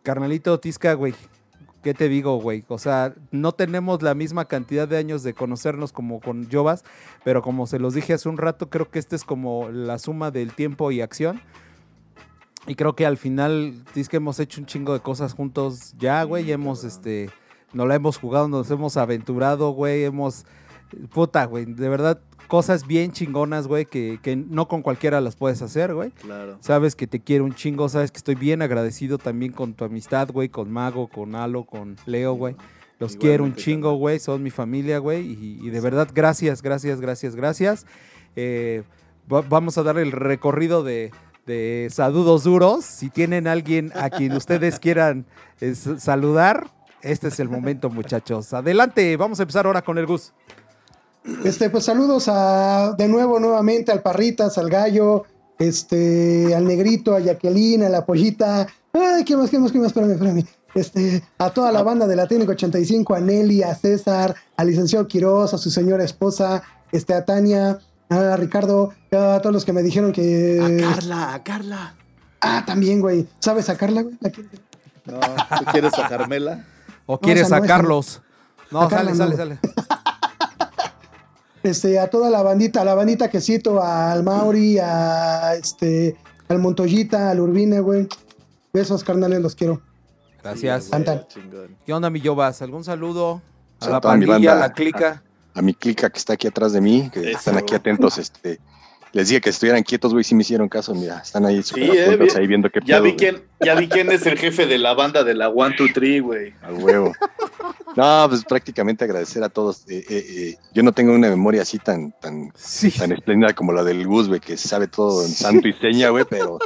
Carnalito 0.04 0.60
Tisca, 0.60 0.94
güey, 0.94 1.14
¿qué 1.84 1.94
te 1.94 2.08
digo, 2.08 2.40
güey? 2.40 2.64
O 2.70 2.78
sea, 2.78 3.14
no 3.32 3.52
tenemos 3.52 4.02
la 4.02 4.14
misma 4.14 4.46
cantidad 4.46 4.88
de 4.88 4.98
años 4.98 5.24
de 5.24 5.34
conocernos 5.34 5.92
como 5.92 6.20
con 6.22 6.50
Jovas, 6.50 6.84
pero 7.24 7.42
como 7.42 7.68
se 7.68 7.80
los 7.80 7.94
dije 7.94 8.14
hace 8.14 8.30
un 8.30 8.38
rato, 8.38 8.70
creo 8.70 8.90
que 8.90 9.00
este 9.00 9.16
es 9.16 9.24
como 9.24 9.70
la 9.70 9.98
suma 10.00 10.32
del 10.32 10.54
tiempo 10.54 10.92
y 10.92 11.02
acción. 11.02 11.42
Y 12.68 12.76
creo 12.76 12.96
que 12.96 13.06
al 13.06 13.18
final, 13.18 13.74
es 13.96 14.10
que 14.10 14.18
hemos 14.18 14.40
hecho 14.40 14.60
un 14.60 14.68
chingo 14.68 14.94
de 14.94 15.00
cosas 15.00 15.34
juntos 15.34 15.94
ya, 15.98 16.24
güey. 16.24 16.46
y 16.50 16.52
hemos, 16.52 16.84
este, 16.84 17.30
nos 17.74 17.88
la 17.88 17.96
hemos 17.96 18.18
jugado, 18.18 18.48
nos 18.50 18.70
hemos 18.72 18.98
aventurado, 18.98 19.72
güey. 19.72 20.04
Hemos, 20.04 20.46
puta, 21.14 21.46
güey. 21.46 21.66
De 21.66 21.90
verdad, 21.90 22.20
cosas 22.48 22.88
bien 22.88 23.12
chingonas, 23.12 23.68
güey, 23.68 23.86
que, 23.86 24.20
que 24.22 24.36
no 24.36 24.68
con 24.68 24.82
cualquiera 24.82 25.20
las 25.22 25.36
puedes 25.36 25.62
hacer, 25.62 25.94
güey. 25.94 26.12
Claro. 26.12 26.58
Sabes 26.62 26.96
que 26.96 27.08
te 27.08 27.20
quiero 27.20 27.44
un 27.44 27.54
chingo, 27.54 27.90
sabes 27.90 28.12
que 28.12 28.18
estoy 28.18 28.36
bien 28.36 28.62
agradecido 28.62 29.18
también 29.18 29.52
con 29.52 29.74
tu 29.74 29.84
amistad, 29.86 30.30
güey, 30.32 30.50
con 30.50 30.72
Mago, 30.72 31.08
con 31.08 31.36
Alo, 31.36 31.64
con 31.66 31.98
Leo, 32.06 32.34
güey. 32.34 32.56
Los 33.00 33.12
Igualmente, 33.14 33.20
quiero 33.20 33.44
un 33.44 33.56
chingo, 33.56 33.94
güey, 33.96 34.20
son 34.20 34.42
mi 34.42 34.50
familia, 34.50 34.98
güey. 35.00 35.24
Y, 35.26 35.60
y 35.68 35.70
de 35.70 35.80
verdad, 35.82 36.08
gracias, 36.14 36.62
gracias, 36.62 37.00
gracias, 37.00 37.36
gracias. 37.36 37.86
Eh, 38.36 38.84
va- 39.32 39.42
vamos 39.42 39.78
a 39.78 39.84
dar 39.84 39.98
el 40.00 40.12
recorrido 40.12 40.84
de, 40.84 41.12
de 41.46 41.90
saludos 41.92 42.44
duros. 42.44 42.86
Si 42.86 43.10
tienen 43.10 43.48
alguien 43.48 43.92
a 43.96 44.10
quien 44.10 44.34
ustedes 44.34 44.80
quieran 44.80 45.26
eh, 45.62 45.76
saludar, 45.76 46.68
este 47.04 47.28
es 47.28 47.40
el 47.40 47.50
momento, 47.50 47.92
muchachos. 47.92 48.52
Adelante, 48.54 49.16
vamos 49.18 49.40
a 49.40 49.44
empezar 49.44 49.68
ahora 49.68 49.84
con 49.84 49.98
el 50.00 50.08
Gus. 50.08 50.34
Este, 51.44 51.70
pues 51.70 51.84
saludos 51.86 52.26
a, 52.28 52.94
de 52.98 53.08
nuevo, 53.08 53.40
nuevamente 53.40 53.92
al 53.92 54.02
Parritas, 54.02 54.58
al 54.58 54.70
Gallo, 54.70 55.26
este, 55.60 56.56
al 56.56 56.66
Negrito, 56.66 57.16
a 57.16 57.20
Jacqueline, 57.20 57.84
a 57.84 57.90
la 57.90 58.06
Pollita. 58.06 58.68
Ay, 58.94 59.24
¿qué 59.26 59.36
más, 59.36 59.50
qué 59.50 59.60
más, 59.60 59.72
qué 59.72 59.80
más? 59.80 59.88
Espérame, 59.88 60.12
espérame. 60.12 60.46
Este, 60.74 61.24
a 61.38 61.50
toda 61.50 61.72
la 61.72 61.84
banda 61.84 62.08
de 62.08 62.16
la 62.16 62.28
Técnica 62.28 62.52
85, 62.54 63.16
a 63.16 63.20
Nelly, 63.20 63.64
a 63.64 63.76
César, 63.76 64.36
al 64.56 64.68
licenciado 64.68 65.08
Quiroz, 65.08 65.54
a 65.54 65.58
su 65.58 65.70
señora 65.72 66.04
esposa, 66.04 66.64
este, 66.92 67.14
a 67.14 67.26
Tania, 67.26 67.80
a 68.10 68.38
Ricardo, 68.38 68.94
a 69.12 69.40
todos 69.42 69.54
los 69.54 69.66
que 69.66 69.74
me 69.74 69.84
dijeron 69.84 70.12
que. 70.14 70.60
A 70.84 70.94
Carla, 70.96 71.34
a 71.34 71.44
Carla. 71.44 71.96
Ah, 72.42 72.64
también, 72.66 73.02
güey. 73.02 73.28
¿Sabes 73.40 73.70
a 73.70 73.76
Carla, 73.78 74.04
güey? 74.04 74.16
¿La 74.22 74.30
quieres? 74.30 74.52
No, 75.06 75.20
¿tú 75.60 75.66
quieres 75.72 75.94
a 75.98 76.08
Carmela? 76.08 76.66
¿O 77.06 77.20
quieres 77.20 77.44
no, 77.44 77.48
esa 77.48 77.56
no. 77.58 77.62
sacarlos? 77.64 78.22
No, 78.72 78.82
A 78.82 78.90
sale, 78.90 78.96
Carla 79.12 79.16
sale, 79.16 79.32
no. 79.32 79.38
sale. 79.38 79.60
este, 81.68 82.00
a 82.00 82.10
toda 82.10 82.30
la 82.30 82.42
bandita, 82.42 82.82
a 82.82 82.86
la 82.86 82.96
bandita 82.96 83.30
que 83.30 83.42
cito, 83.42 83.82
al 83.82 84.24
Mauri, 84.24 84.80
a 84.80 85.56
este, 85.56 86.16
al 86.48 86.60
Montoyita, 86.60 87.30
al 87.30 87.40
Urbina, 87.40 87.80
güey. 87.80 88.08
Besos, 88.74 89.04
carnales, 89.04 89.42
los 89.42 89.56
quiero. 89.56 89.82
Gracias. 90.44 90.86
Sí. 90.86 91.42
¿Qué 91.86 91.94
onda, 91.94 92.10
mi 92.10 92.22
Yobas? 92.22 92.62
¿Algún 92.62 92.84
saludo? 92.84 93.42
A 93.80 93.86
A 93.86 93.90
la 93.90 94.02
pandilla, 94.02 94.54
a 94.54 94.56
la 94.56 94.74
clica. 94.74 95.24
A 95.54 95.62
mi 95.62 95.74
clica 95.74 96.10
que 96.10 96.20
está 96.20 96.34
aquí 96.34 96.48
atrás 96.48 96.74
de 96.74 96.82
mí, 96.82 97.10
que 97.12 97.20
Eso. 97.22 97.40
están 97.40 97.58
aquí 97.58 97.74
atentos, 97.74 98.18
este. 98.18 98.60
Les 99.18 99.30
dije 99.30 99.42
que 99.42 99.50
estuvieran 99.50 99.82
quietos, 99.82 100.14
güey, 100.14 100.24
sí 100.24 100.36
me 100.36 100.42
hicieron 100.44 100.70
caso, 100.70 100.94
mira, 100.94 101.18
están 101.26 101.44
ahí 101.48 101.64
súper 101.64 101.90
Sí, 101.92 101.98
eh, 101.98 102.18
vi- 102.18 102.30
ahí 102.40 102.46
viendo 102.46 102.70
qué 102.70 102.80
Ya 102.86 102.98
pedo, 102.98 103.04
vi 103.06 103.16
quién, 103.16 103.42
ya 103.60 103.74
vi 103.74 103.88
quién 103.88 104.12
es 104.12 104.24
el 104.28 104.38
jefe 104.38 104.68
de 104.68 104.78
la 104.78 104.94
banda 104.94 105.24
de 105.24 105.34
la 105.34 105.50
One 105.50 105.76
Two 105.76 105.88
Three, 105.92 106.20
güey. 106.20 106.54
Al 106.62 106.76
huevo. 106.76 107.14
No, 107.96 108.26
pues 108.30 108.46
prácticamente 108.46 109.06
agradecer 109.06 109.44
a 109.44 109.50
todos. 109.50 109.86
Eh, 109.90 110.06
eh, 110.08 110.26
eh, 110.30 110.58
yo 110.72 110.84
no 110.84 110.92
tengo 110.92 111.14
una 111.14 111.30
memoria 111.30 111.64
así 111.64 111.80
tan, 111.80 112.12
tan, 112.22 112.52
Sí. 112.56 112.92
tan 112.92 113.12
espléndida 113.12 113.54
como 113.54 113.74
la 113.74 113.84
del 113.84 114.06
Gus, 114.06 114.28
güey, 114.28 114.40
que 114.40 114.56
sabe 114.56 114.88
todo 114.88 115.26
en 115.26 115.32
santo 115.32 115.68
y 115.68 115.74
seña, 115.74 116.10
güey, 116.10 116.26
pero 116.30 116.60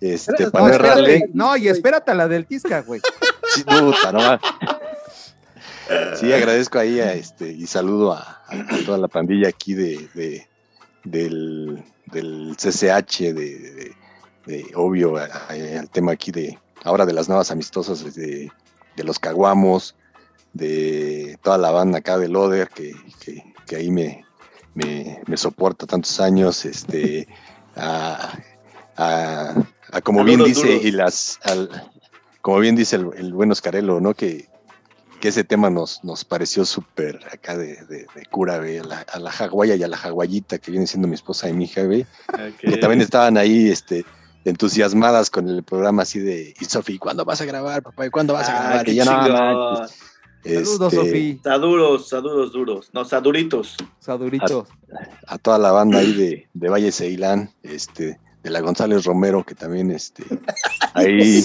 este, 0.00 0.32
Pero- 0.36 0.50
para 0.50 0.66
No, 0.68 0.74
errarle, 0.74 1.12
espérate. 1.14 1.32
No, 1.34 1.56
y 1.56 1.68
espérate 1.68 2.10
a 2.10 2.14
la 2.16 2.26
del 2.26 2.46
Tisca, 2.46 2.80
güey. 2.82 3.00
sí, 3.54 3.62
puta, 3.62 4.10
no 4.10 4.18
va. 4.18 4.40
Sí, 6.16 6.32
agradezco 6.32 6.78
ahí 6.80 6.98
a, 7.00 7.12
este, 7.12 7.52
y 7.52 7.66
saludo 7.68 8.12
a, 8.12 8.42
a- 8.48 8.74
a 8.74 8.84
toda 8.84 8.98
la 8.98 9.08
pandilla 9.08 9.48
aquí 9.48 9.74
de, 9.74 10.08
de- 10.14 10.48
del, 11.04 11.82
del 12.12 12.54
CCH, 12.56 13.18
de, 13.20 13.32
de- 13.32 13.96
de- 14.46 14.72
obvio, 14.74 15.16
al 15.16 15.88
tema 15.90 16.12
aquí 16.12 16.30
de 16.30 16.58
ahora 16.84 17.06
de 17.06 17.12
las 17.12 17.28
nuevas 17.28 17.50
amistosas, 17.50 18.14
de, 18.14 18.50
de 18.96 19.04
los 19.04 19.18
caguamos, 19.18 19.96
de 20.52 21.38
toda 21.42 21.58
la 21.58 21.70
banda 21.70 21.98
acá 21.98 22.18
de 22.18 22.28
Loder, 22.28 22.68
que, 22.68 22.92
que- 23.24 23.42
que 23.66 23.76
ahí 23.76 23.90
me, 23.90 24.24
me, 24.74 25.20
me 25.26 25.36
soporta 25.36 25.86
tantos 25.86 26.20
años, 26.20 26.64
este, 26.64 27.26
a, 27.76 28.32
a- 28.96 29.54
a 29.92 30.00
como 30.02 30.20
bien 30.24 30.38
dice, 30.48 30.68
y 30.88 30.90
las, 30.90 31.38
al- 31.42 31.90
como 32.40 32.58
bien 32.58 32.76
dice 32.76 32.96
el, 32.96 33.10
el 33.16 33.32
buen 33.32 33.50
Oscarelo, 33.52 34.00
¿no? 34.00 34.14
Que, 34.14 34.48
que 35.22 35.28
ese 35.28 35.44
tema 35.44 35.70
nos, 35.70 36.02
nos 36.02 36.24
pareció 36.24 36.64
súper 36.64 37.20
acá 37.32 37.56
de, 37.56 37.76
de- 37.86 38.06
de 38.12 38.26
cura, 38.28 38.58
güey, 38.58 38.78
a 38.78 38.82
la, 38.84 38.98
a 39.00 39.20
la 39.20 39.30
jaguaya 39.30 39.76
y 39.76 39.82
a 39.84 39.88
la 39.88 39.96
jaguayita, 39.96 40.58
que 40.58 40.72
viene 40.72 40.88
siendo 40.88 41.06
mi 41.06 41.14
esposa 41.14 41.48
y 41.48 41.52
mi 41.52 41.64
hija, 41.64 41.84
güey, 41.84 42.04
que 42.58 42.76
también 42.78 43.00
estaban 43.00 43.38
ahí, 43.38 43.68
este, 43.70 44.04
entusiasmadas 44.44 45.30
con 45.30 45.48
el 45.48 45.62
programa 45.62 46.02
así 46.02 46.18
de, 46.18 46.54
y 46.60 46.64
Sofi, 46.64 46.98
¿cuándo 46.98 47.24
vas 47.24 47.40
a 47.40 47.44
grabar, 47.44 47.82
papá? 47.84 48.04
¿Y 48.06 48.10
cuándo 48.10 48.32
vas 48.34 48.48
a 48.48 48.56
Ah, 48.56 48.62
grabar? 48.68 48.88
Y 48.88 48.94
yo, 48.96 49.04
no, 49.04 49.10
chingón. 49.24 49.32
manches". 49.32 49.96
Saludos, 50.44 50.92
Este, 50.92 50.96
Sofi. 51.06 51.40
Saduros, 51.44 52.08
saduros 52.08 52.52
duros. 52.52 52.90
No, 52.92 53.04
saduritos. 53.04 53.76
Saduritos. 54.00 54.68
a 55.28 55.38
toda 55.38 55.56
la 55.58 55.70
banda 55.70 55.98
ahí 56.00 56.12
de, 56.14 56.48
de 56.52 56.68
Valle 56.68 56.90
Ceilán, 56.90 57.50
este, 57.62 58.18
de 58.42 58.50
la 58.50 58.60
González 58.60 59.04
Romero, 59.04 59.44
que 59.44 59.54
también 59.54 59.90
este, 59.90 60.24
ahí 60.94 61.42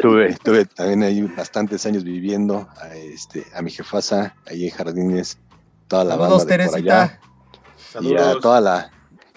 tuve, 0.00 0.34
tuve 0.42 0.64
también 0.64 1.02
ahí 1.02 1.22
bastantes 1.22 1.84
años 1.86 2.04
viviendo, 2.04 2.68
a, 2.80 2.94
este, 2.96 3.44
a 3.54 3.62
mi 3.62 3.70
jefasa, 3.70 4.34
ahí 4.46 4.64
en 4.64 4.70
Jardines, 4.70 5.38
toda 5.88 6.04
la 6.04 6.14
Saludos, 6.16 6.30
banda 6.46 6.56
de 6.56 6.64
por 6.64 6.76
allá, 6.76 7.20
y 8.00 8.14
a 8.16 8.40
toda 8.40 8.60
la 8.60 8.92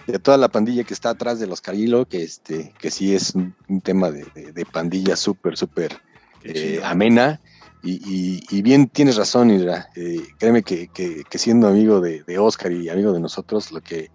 y 0.08 0.16
a 0.16 0.20
toda 0.20 0.38
la 0.38 0.50
pandilla 0.50 0.84
que 0.84 0.96
está 0.96 1.12
atrás 1.12 1.40
de 1.40 1.46
los 1.46 1.62
Carilo, 1.62 2.08
que 2.08 2.24
este, 2.24 2.74
que 2.80 2.90
sí 2.90 3.14
es 3.14 3.36
un, 3.36 3.56
un 3.68 3.82
tema 3.82 4.10
de, 4.10 4.26
de- 4.34 4.52
de 4.52 4.66
pandilla 4.66 5.16
súper, 5.16 5.56
súper 5.56 6.02
eh, 6.44 6.82
amena. 6.84 7.40
Y, 7.84 8.02
y- 8.04 8.42
y 8.50 8.62
bien 8.64 8.88
tienes 8.90 9.16
razón, 9.16 9.52
Indra. 9.52 9.90
Eh, 9.96 10.24
créeme 10.40 10.64
que, 10.64 10.88
que- 10.88 11.24
que 11.30 11.38
siendo 11.38 11.68
amigo 11.68 12.02
de, 12.02 12.24
de 12.24 12.40
Oscar 12.40 12.72
y 12.72 12.90
amigo 12.90 13.14
de 13.14 13.20
nosotros, 13.20 13.72
lo 13.72 13.80
que 13.82 14.10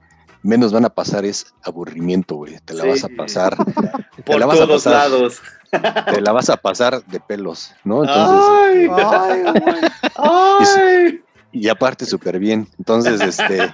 menos 0.46 0.72
van 0.72 0.84
a 0.84 0.88
pasar 0.90 1.24
es 1.24 1.54
aburrimiento, 1.62 2.36
güey. 2.36 2.58
Te 2.64 2.74
la 2.74 2.82
Sí. 2.84 2.88
vas 2.88 3.04
a 3.04 3.08
pasar, 3.16 3.56
Por 4.24 4.38
la 4.38 4.46
vas 4.46 4.60
a 4.60 4.66
todos 4.66 4.84
pasar, 4.84 5.10
lados. 5.10 5.40
te 5.70 6.20
la 6.20 6.32
vas 6.32 6.48
a 6.50 6.56
pasar 6.56 7.04
de 7.04 7.20
pelos, 7.20 7.72
¿no? 7.84 8.02
Entonces, 8.04 8.46
¡Ay! 8.50 8.88
Ay. 8.96 9.90
¡Ay! 10.16 11.22
y 11.52 11.68
aparte 11.68 12.04
súper 12.06 12.38
bien. 12.38 12.68
Entonces, 12.78 13.20
este, 13.20 13.72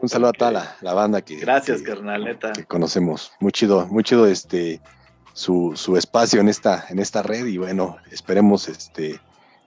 un 0.00 0.08
saludo 0.08 0.30
a 0.30 0.32
toda 0.32 0.50
la, 0.50 0.76
la 0.80 0.94
banda 0.94 1.20
que, 1.22 1.36
Gracias, 1.36 1.78
que- 1.82 1.84
carnal, 1.88 2.24
neta. 2.24 2.52
que 2.52 2.64
conocemos. 2.64 3.32
Muy 3.40 3.52
chido, 3.52 3.86
muy 3.86 4.02
chido 4.02 4.26
este 4.26 4.80
su, 5.32 5.72
su 5.76 5.96
espacio 5.96 6.40
en 6.40 6.48
esta, 6.48 6.86
en 6.88 6.98
esta 6.98 7.22
red 7.22 7.46
y 7.46 7.58
bueno, 7.58 7.96
esperemos 8.10 8.68
este 8.68 9.20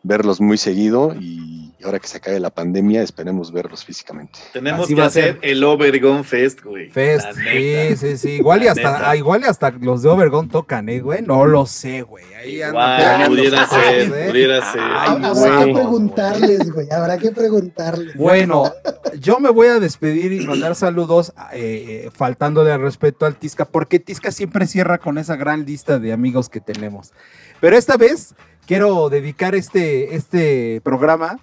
verlos 0.04 0.42
muy 0.42 0.58
seguido 0.58 1.16
y 1.20 1.54
ahora 1.84 2.00
que 2.00 2.08
se 2.08 2.16
acabe 2.18 2.40
la 2.40 2.50
pandemia, 2.50 3.02
esperemos 3.02 3.52
verlos 3.52 3.84
físicamente. 3.84 4.40
Tenemos 4.54 4.86
Así 4.86 4.96
que 4.96 5.02
hacer 5.02 5.40
el 5.42 5.62
Overgon 5.66 6.24
Fest, 6.24 6.62
güey. 6.64 6.90
Fest, 6.90 7.26
La 7.26 7.34
sí, 7.34 7.40
neta. 7.42 7.96
sí, 7.98 8.18
sí. 8.18 8.30
Igual 8.32 8.64
y 8.64 8.68
hasta, 8.68 8.82
neta. 8.94 9.10
ah, 9.10 9.16
igual 9.18 9.42
y 9.42 9.50
hasta 9.50 9.72
los 9.72 10.02
de 10.02 10.08
Overgon 10.08 10.48
tocan, 10.48 10.88
¿eh, 10.88 11.02
güey? 11.02 11.22
No 11.24 11.46
lo 11.46 11.66
sé, 11.66 12.04
güey. 12.04 12.24
Ahí 12.36 12.60
peleando 12.60 13.28
pudiera 13.36 13.68
ser, 13.68 14.14
¿eh? 14.14 14.30
pudiera 14.30 14.72
ser. 14.72 14.82
Ay, 14.82 15.10
Habrá 15.24 15.30
güey. 15.34 15.66
que 15.66 15.74
preguntarles, 15.74 16.72
güey. 16.72 16.88
Habrá 16.90 17.18
que 17.18 17.32
preguntarles. 17.32 18.16
Bueno, 18.16 18.72
yo 19.20 19.40
me 19.42 19.50
voy 19.50 19.68
a 19.68 19.82
despedir 19.82 20.32
y 20.32 20.46
mandar 20.46 20.76
saludos, 20.76 21.34
eh, 21.52 22.06
eh, 22.06 22.10
faltándole 22.14 22.72
al 22.72 22.80
respeto 22.82 23.26
al 23.26 23.36
Tisca, 23.36 23.66
porque 23.66 24.00
Tisca 24.00 24.32
siempre 24.32 24.68
cierra 24.68 25.00
con 25.00 25.18
esa 25.18 25.36
gran 25.36 25.66
lista 25.66 26.00
de 26.00 26.14
amigos 26.14 26.48
que 26.48 26.62
tenemos. 26.62 27.12
Pero 27.60 27.76
esta 27.78 27.98
vez 27.98 28.36
quiero 28.68 29.10
dedicar 29.10 29.56
este, 29.56 30.16
este 30.16 30.82
programa 30.82 31.40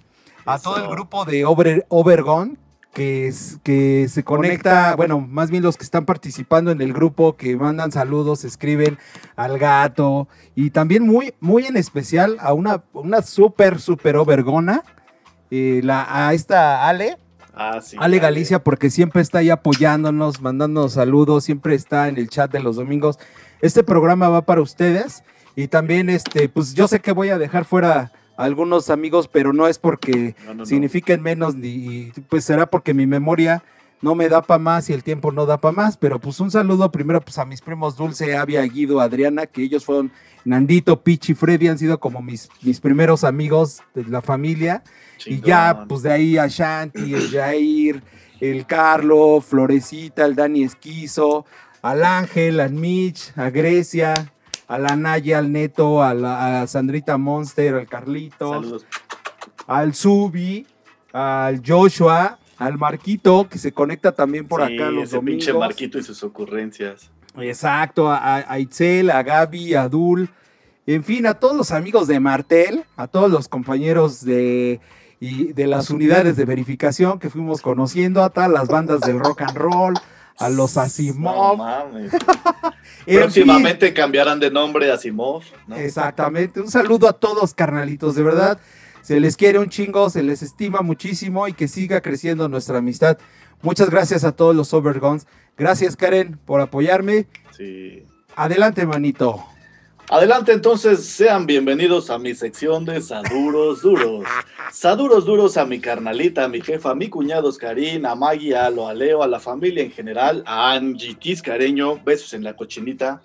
a 0.47 0.59
todo 0.59 0.77
el 0.83 0.89
grupo 0.89 1.25
de 1.25 1.45
Over, 1.45 1.87
Overgone 1.89 2.57
que, 2.93 3.29
es- 3.29 3.59
que 3.63 4.09
se 4.09 4.25
conecta, 4.25 4.97
bueno, 4.97 5.21
más 5.21 5.51
bien 5.51 5.63
los 5.63 5.77
que 5.77 5.85
están 5.85 6.05
participando 6.07 6.73
en 6.73 6.81
el 6.81 6.93
grupo, 6.93 7.37
que 7.37 7.55
mandan 7.57 7.93
saludos, 7.93 8.45
escriben 8.45 8.99
al 9.37 9.59
gato 9.59 10.27
y 10.57 10.71
también 10.71 11.07
muy, 11.07 11.35
muy 11.41 11.67
en 11.67 11.77
especial 11.77 12.37
a 12.41 12.53
una, 12.53 12.83
una 12.93 13.23
súper, 13.23 13.79
súper 13.81 14.17
Overgona, 14.17 14.83
eh, 15.53 15.81
la, 15.85 16.07
a 16.29 16.35
esta 16.35 16.89
Ale, 16.89 17.17
Ah, 17.53 17.81
sí. 17.83 17.97
Ale 17.99 18.17
dale. 18.17 18.29
Galicia, 18.33 18.63
porque 18.65 18.91
siempre 18.91 19.21
está 19.21 19.39
ahí 19.39 19.51
apoyándonos, 19.51 20.41
mandándonos 20.41 20.93
saludos, 20.95 21.45
siempre 21.45 21.75
está 21.75 22.09
en 22.09 22.17
el 22.17 22.29
chat 22.31 22.51
de 22.51 22.61
los 22.61 22.77
domingos. 22.77 23.19
Este 23.61 23.83
programa 23.83 24.29
va 24.31 24.43
para 24.47 24.63
ustedes 24.63 25.25
y 25.57 25.69
también, 25.69 26.11
este, 26.11 26.49
pues 26.49 26.75
yo 26.75 26.89
sé 26.89 27.01
que 27.01 27.13
voy 27.13 27.29
a 27.31 27.39
dejar 27.39 27.65
fuera 27.65 28.13
a 28.37 28.45
algunos 28.45 28.91
amigos, 28.91 29.29
pero 29.29 29.53
no 29.53 29.69
es 29.69 29.79
porque 29.79 30.35
No, 30.45 30.51
no, 30.51 30.55
no. 30.55 30.67
signifiquen 30.67 31.23
menos, 31.23 31.55
ni 31.55 32.13
pues 32.29 32.45
será 32.45 32.67
porque 32.67 32.95
mi 32.95 33.07
memoria 33.07 33.63
no 34.03 34.15
me 34.15 34.29
da 34.31 34.41
para 34.41 34.59
más 34.59 34.89
y 34.89 34.95
el 34.95 35.03
tiempo 35.05 35.31
no 35.31 35.45
da 35.45 35.59
para 35.59 35.73
más, 35.73 35.97
pero 35.99 36.19
pues 36.19 36.41
un 36.41 36.51
saludo 36.51 36.91
primero 36.91 37.21
pues 37.21 37.37
a 37.39 37.45
mis 37.45 37.61
primos 37.61 37.97
Dulce, 37.97 38.35
Avia, 38.37 38.63
Guido, 38.63 39.01
Adriana, 39.01 39.47
que 39.47 39.63
ellos 39.63 39.85
fueron 39.85 40.11
Nandito, 40.45 41.03
Pichi, 41.03 41.35
Freddy, 41.35 41.69
han 41.69 41.79
sido 41.79 42.01
como 42.01 42.23
mis, 42.23 42.49
mis 42.63 42.81
primeros 42.81 43.25
amigos 43.25 43.83
de 43.95 44.05
la 44.05 44.23
familia. 44.23 44.83
Y 45.27 45.43
ya, 45.43 45.85
pues 45.87 46.01
de 46.01 46.11
ahí 46.13 46.39
a 46.39 46.47
Shanti, 46.47 47.13
el 47.13 47.31
Jair, 47.31 48.03
el 48.41 48.65
Carlo, 48.65 49.43
Florecita, 49.43 50.25
el 50.25 50.35
Dani 50.35 50.63
Esquizo, 50.63 51.45
al 51.83 52.03
Ángel, 52.05 52.59
al 52.59 52.73
Mitch, 52.73 53.35
a 53.37 53.51
Grecia, 53.51 54.15
a 54.71 54.79
la 54.79 54.95
Naya, 54.95 55.39
al 55.39 55.51
Neto, 55.51 56.03
a, 56.03 56.15
la, 56.15 56.63
a 56.63 56.67
Sandrita 56.67 57.19
Monster, 57.19 57.75
al 57.75 57.87
Carlitos, 57.89 58.51
Saludos. 58.65 58.87
al 59.67 59.95
Subi, 59.95 60.67
al 61.13 61.61
Joshua, 61.67 62.39
al 62.57 62.79
Marquito, 62.79 63.49
que 63.49 63.59
se 63.59 63.73
conecta 63.73 64.13
también 64.13 64.47
por 64.47 64.65
Sí, 64.67 64.75
acá 64.75 64.91
los 64.91 65.05
ese 65.05 65.17
domingos. 65.17 65.45
pinche 65.47 65.53
Marquito 65.59 65.99
y 65.99 66.03
sus 66.05 66.23
ocurrencias. 66.23 67.11
Exacto, 67.39 68.11
a, 68.11 68.37
a 68.37 68.59
Itzel, 68.59 69.11
a 69.11 69.23
Gaby, 69.23 69.75
a 69.75 69.89
Dul, 69.89 70.31
en 70.87 71.05
fin, 71.05 71.27
a 71.27 71.35
todos 71.35 71.57
los 71.57 71.71
amigos 71.73 72.07
de 72.07 72.21
Martel, 72.21 72.85
a 72.97 73.07
todos 73.09 73.31
los 73.31 73.49
compañeros 73.49 74.25
de, 74.25 74.81
y 75.21 75.53
de 75.53 75.67
las 75.67 75.91
unidades 75.91 76.37
de 76.37 76.45
verificación 76.45 77.19
que 77.19 77.31
fuimos 77.31 77.61
conociendo, 77.61 78.23
a 78.23 78.31
todas 78.31 78.51
las 78.51 78.69
bandas 78.69 79.01
del 79.01 79.19
rock 79.21 79.43
and 79.43 79.57
roll, 79.57 79.95
a 80.41 80.49
los 80.49 80.75
No 80.77 80.83
Asimov. 80.83 81.59
mames. 81.59 82.13
en 82.15 82.19
fin, 83.07 83.19
Próximamente 83.19 83.93
cambiarán 83.95 84.41
de 84.41 84.51
nombre 84.51 84.91
a 84.91 84.95
Asimov. 84.95 85.43
¿no? 85.67 85.77
Exactamente. 85.77 86.61
Un 86.61 86.71
saludo 86.71 87.09
a 87.09 87.13
todos, 87.13 87.55
carnalitos, 87.55 88.15
de 88.15 88.23
verdad. 88.23 88.59
Se 89.03 89.21
les 89.21 89.37
quiere 89.37 89.59
un 89.59 89.69
chingo, 89.69 90.11
se 90.11 90.23
les 90.23 90.43
estima 90.43 90.83
muchísimo 90.83 91.47
y 91.49 91.53
que 91.53 91.69
siga 91.69 92.01
creciendo 92.01 92.49
nuestra 92.49 92.79
amistad. 92.79 93.19
Muchas 93.63 93.91
gracias 93.91 94.25
a 94.25 94.33
todos 94.33 94.57
los 94.57 94.73
Overguns. 94.73 95.27
Gracias, 95.57 95.97
Karen, 95.97 96.39
por 96.45 96.61
apoyarme. 96.61 97.27
Sí. 97.57 98.05
Adelante, 98.37 98.87
manito. 98.87 99.45
Adelante 100.13 100.51
entonces, 100.51 101.07
sean 101.07 101.47
bienvenidos 101.47 102.11
a 102.11 102.19
mi 102.19 102.35
sección 102.35 102.85
de 102.85 103.01
Saduros 103.01 103.81
Duros. 103.81 104.25
Saduros 104.73 105.25
Duros 105.25 105.57
a 105.57 105.65
mi 105.65 105.79
carnalita, 105.79 106.43
a 106.43 106.49
mi 106.49 106.61
jefa, 106.61 106.91
a 106.91 106.95
mi 106.97 107.09
cuñado 107.09 107.49
Oscarín, 107.49 108.05
a 108.05 108.17
Maggie, 108.17 108.57
a 108.57 108.71
Lo, 108.71 108.89
a 108.89 109.29
la 109.29 109.39
familia 109.39 109.85
en 109.85 109.93
general, 109.93 110.43
a 110.47 110.73
Angie 110.73 111.15
Tiscareño, 111.15 112.03
besos 112.05 112.35
en 112.35 112.43
la 112.43 112.57
cochinita, 112.57 113.23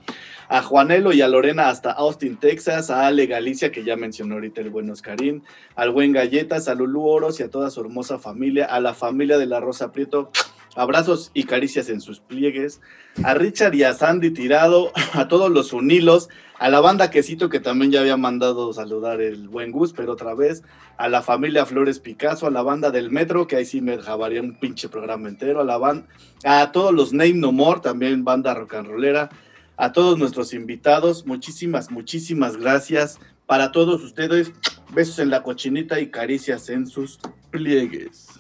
a 0.48 0.62
Juanelo 0.62 1.12
y 1.12 1.24
a 1.24 1.28
Lorena 1.28 1.70
hasta 1.70 1.92
Austin, 1.92 2.38
Texas, 2.38 2.92
a 2.92 3.08
Ale 3.08 3.26
Galicia, 3.26 3.72
que 3.72 3.84
ya 3.84 3.96
mencionó 3.96 4.36
ahorita 4.36 4.62
el 4.62 4.70
buen 4.70 4.88
Oscarín, 4.92 5.42
al 5.76 5.90
buen 5.90 6.12
Galletas, 6.12 6.68
a 6.68 6.76
Lulú 6.76 7.08
Oros 7.08 7.40
y 7.40 7.44
a 7.44 7.50
toda 7.50 7.72
su 7.72 7.82
hermosa 7.82 8.20
familia, 8.20 8.66
a 8.66 8.80
la 8.80 8.94
familia 8.94 9.40
de 9.40 9.48
la 9.48 9.60
Rosa 9.60 9.92
Prieto, 9.92 10.30
abrazos 10.76 11.32
y 11.34 11.44
caricias 11.44 11.90
en 11.90 12.02
sus 12.02 12.20
pliegues, 12.20 12.82
a 13.24 13.34
Richard 13.34 13.74
y 13.74 13.84
a 13.84 13.94
Sandy 13.94 14.32
Tirado, 14.32 14.92
a 15.14 15.28
todos 15.28 15.50
los 15.50 15.74
unilos, 15.74 16.30
a 16.60 16.70
la 16.70 16.80
banda 16.80 17.10
Quesito 17.10 17.50
que 17.50 17.60
también 17.60 17.92
ya 17.92 18.02
había 18.02 18.18
mandado 18.18 18.72
saludar 18.74 19.22
el 19.22 19.48
buen 19.48 19.72
Gus, 19.72 19.94
pero 19.94 20.14
otra 20.14 20.36
vez, 20.36 20.64
a 20.98 21.10
la 21.10 21.22
familia 21.22 21.66
Flores 21.66 22.00
Picasso, 22.00 22.48
a 22.48 22.52
la 22.52 22.62
banda 22.62 22.92
del 22.92 23.12
Metro, 23.12 23.48
que 23.48 23.56
ahí 23.56 23.66
sí 23.66 23.82
me 23.82 23.98
jabaría 23.98 24.42
un 24.42 24.56
pinche 24.56 24.90
programa 24.90 25.28
entero, 25.28 25.62
a 25.62 25.66
la 25.66 25.78
banda, 25.78 26.08
a 26.44 26.72
todos 26.72 26.94
los 26.94 27.14
Name 27.14 27.34
No 27.34 27.52
More, 27.52 27.82
también 27.82 28.24
banda 28.24 28.54
rock 28.54 28.76
and 28.76 28.88
rollera, 28.88 29.30
a 29.78 29.92
todos 29.92 30.18
nuestros 30.18 30.54
invitados, 30.54 31.26
muchísimas, 31.26 31.92
muchísimas 31.92 32.58
gracias. 32.58 33.20
Para 33.46 33.72
todos 33.72 34.02
ustedes, 34.04 34.52
besos 34.94 35.20
en 35.20 35.30
la 35.30 35.44
cochinita 35.44 36.00
y 36.00 36.10
caricias 36.10 36.70
en 36.70 36.88
sus 36.88 37.20
pliegues. 37.52 38.35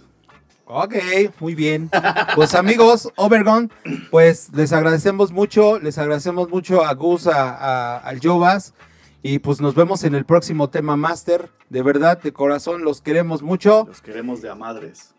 Ok, 0.67 0.95
muy 1.39 1.53
bien. 1.53 1.89
Pues 2.35 2.55
amigos, 2.55 3.09
Overgon, 3.17 3.71
pues 4.09 4.49
les 4.53 4.73
agradecemos 4.73 5.31
mucho, 5.31 5.79
les 5.79 5.97
agradecemos 5.99 6.49
mucho 6.49 6.83
a 6.83 6.93
Gus, 6.95 7.27
a, 7.27 7.49
a- 7.51 7.97
al 7.97 8.19
Jovas, 8.19 8.73
y 9.21 9.39
pues 9.39 9.61
nos 9.61 9.75
vemos 9.75 10.03
en 10.03 10.15
el 10.15 10.25
próximo 10.25 10.69
tema 10.69 10.95
Master. 10.97 11.49
De 11.69 11.81
verdad, 11.83 12.19
de 12.21 12.33
corazón, 12.33 12.83
los 12.83 13.01
queremos 13.01 13.41
mucho. 13.43 13.85
Los 13.87 14.01
queremos 14.01 14.41
de 14.41 14.49
a 14.49 14.55
madres. 14.55 15.13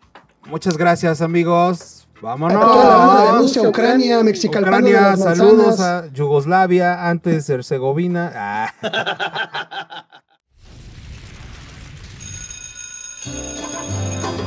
Muchas 0.47 0.77
gracias, 0.77 1.21
amigos. 1.21 2.07
A 2.17 2.19
toda 2.21 2.39
la 2.39 2.55
banda 2.97 3.19
de 3.19 3.25
Vámonos. 3.25 3.41
Rusia, 3.41 3.61
Ucrania, 3.69 4.19
Ucrania, 4.19 5.15
saludos 5.17 5.79
a 5.79 6.07
Yugoslavia, 6.11 7.07
antes 7.07 7.47
Herzegovina. 7.49 8.31
Ah. 8.35 10.07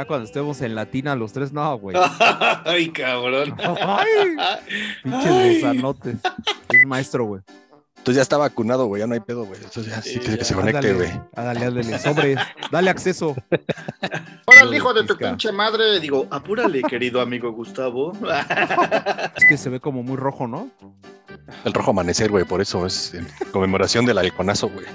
Ya 0.00 0.06
cuando 0.06 0.24
estemos 0.24 0.62
en 0.62 0.74
Latina, 0.74 1.14
los 1.14 1.34
tres, 1.34 1.52
no, 1.52 1.78
güey. 1.78 1.94
Ay, 2.64 2.88
cabrón. 2.88 3.54
Ay, 3.58 4.34
pinches 5.02 5.56
gusanotes. 5.56 6.16
Es 6.70 6.86
maestro, 6.86 7.26
güey. 7.26 7.42
Entonces 7.98 8.16
ya 8.16 8.22
está 8.22 8.38
vacunado, 8.38 8.86
güey, 8.86 9.00
ya 9.00 9.06
no 9.06 9.12
hay 9.12 9.20
pedo, 9.20 9.44
güey. 9.44 9.60
Entonces 9.62 9.94
ya 9.94 10.00
sí 10.00 10.12
Sí, 10.14 10.20
que, 10.20 10.42
se 10.42 10.54
conecte, 10.54 10.94
güey. 10.94 11.10
Ándale, 11.36 11.66
ándale, 11.66 11.98
sobre. 11.98 12.34
Dale 12.72 12.88
acceso. 12.88 13.36
Hola, 14.46 14.74
hijo 14.74 14.94
de 14.94 15.04
tu 15.04 15.18
pinche 15.18 15.52
madre. 15.52 16.00
Digo, 16.00 16.26
apúrale, 16.30 16.80
querido 16.80 17.20
amigo 17.20 17.52
Gustavo. 17.52 18.14
Es 19.36 19.44
que 19.46 19.58
se 19.58 19.68
ve 19.68 19.80
como 19.80 20.02
muy 20.02 20.16
rojo, 20.16 20.46
¿no? 20.46 20.70
El 21.66 21.74
rojo 21.74 21.90
amanecer, 21.90 22.30
güey, 22.30 22.46
por 22.46 22.62
eso 22.62 22.86
es 22.86 23.12
en 23.12 23.28
conmemoración 23.52 24.06
del 24.06 24.16
halconazo, 24.16 24.70
güey. 24.70 24.86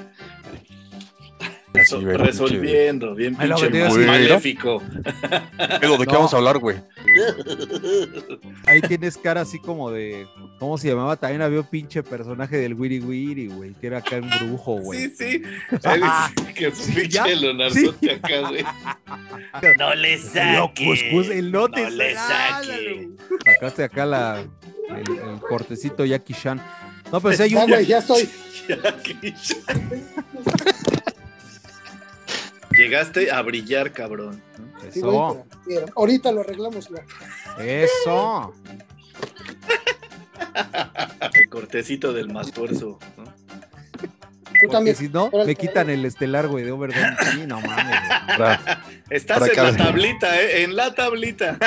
Así, 1.82 1.96
güey, 1.96 2.18
Resolviendo, 2.18 3.16
bien 3.16 3.36
pinche 3.36 3.70
maléfico. 3.70 4.82
Pedo, 5.82 5.98
¿De 5.98 6.06
qué 6.06 6.12
No. 6.12 6.18
vamos 6.20 6.34
a 6.34 6.38
hablar, 6.38 6.58
güey? 6.60 6.78
Ahí 8.66 8.82
tienes 8.82 9.18
cara 9.18 9.42
así 9.42 9.60
como 9.60 9.92
de. 9.92 10.28
¿Cómo 10.60 10.78
se 10.78 10.88
llamaba? 10.90 11.16
También 11.18 11.42
había 11.42 11.60
un 11.62 11.68
pinche 11.70 12.02
personaje 12.04 12.58
del 12.58 12.74
Wiri 12.74 13.00
Wiri, 13.00 13.48
güey. 13.48 13.74
Que 13.74 13.88
era 13.88 13.98
acá 14.00 14.18
un 14.18 14.30
brujo, 14.30 14.78
güey. 14.80 15.10
Sí, 15.10 15.16
sí. 15.18 15.42
Él- 15.84 16.02
Que 16.54 16.72
Sí, 16.72 17.08
ya. 17.08 17.24
pinche 17.24 17.40
Leonardote 17.42 18.12
acá, 18.12 18.40
güey. 18.50 18.64
No 19.78 19.96
le 19.96 20.14
el 20.14 21.52
no 21.52 21.70
te 21.70 21.82
No 21.84 21.90
le 21.90 22.16
saque. 22.16 23.10
Sacaste 23.46 23.84
acá 23.84 24.06
la, 24.06 24.40
el, 24.90 24.98
el 24.98 25.40
cortecito 25.48 26.04
Jackie 26.06 26.34
Chan. 26.34 26.62
No, 27.12 27.22
pero 27.22 27.36
si 27.38 27.44
hay 27.44 27.56
un. 27.56 27.68
güey, 27.70 27.86
ya 27.86 28.00
estoy. 28.00 28.30
Ya, 28.68 28.98
que- 29.04 29.32
Llegaste 32.86 33.32
a 33.32 33.42
brillar, 33.42 33.92
cabrón. 33.94 34.40
Eso, 34.88 35.44
ahorita 35.96 36.32
lo 36.32 36.42
arreglamos. 36.42 36.88
ya. 36.90 37.04
eso. 37.66 38.54
El 41.34 41.50
cortecito 41.50 42.14
del 42.14 42.32
más 42.32 42.52
tuerzo. 42.52 43.00
¿no? 43.18 43.24
Tú 43.24 43.32
Porque 44.62 44.68
también. 44.72 44.96
si 44.96 45.10
no, 45.10 45.32
me 45.34 45.46
te 45.46 45.56
quitan 45.56 45.90
el 45.90 46.06
estelar, 46.06 46.48
güey, 46.48 46.64
de 46.64 46.72
Overdome. 46.72 47.16
Sí, 47.32 47.44
no 47.48 47.60
mames. 47.60 48.00
Para- 48.38 48.84
Estás 49.10 49.50
en 49.50 49.56
la 49.64 49.76
tablita, 49.76 50.40
¿eh? 50.40 50.62
En 50.64 50.76
la 50.76 50.94
tablita. 50.94 51.58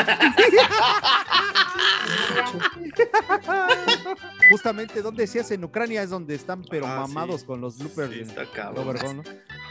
Justamente 4.50 5.02
donde 5.02 5.22
decías 5.22 5.50
en 5.50 5.64
Ucrania 5.64 6.02
es 6.02 6.10
donde 6.10 6.34
están, 6.34 6.62
pero 6.64 6.86
Ah, 6.86 7.00
mamados 7.00 7.40
sí. 7.42 7.46
con 7.46 7.60
los 7.60 7.76
bloopers 7.78 8.10
Sí, 8.10 8.16
de 8.16 8.22
está 8.22 8.40
de 8.42 8.48
cabrón. 8.50 9.22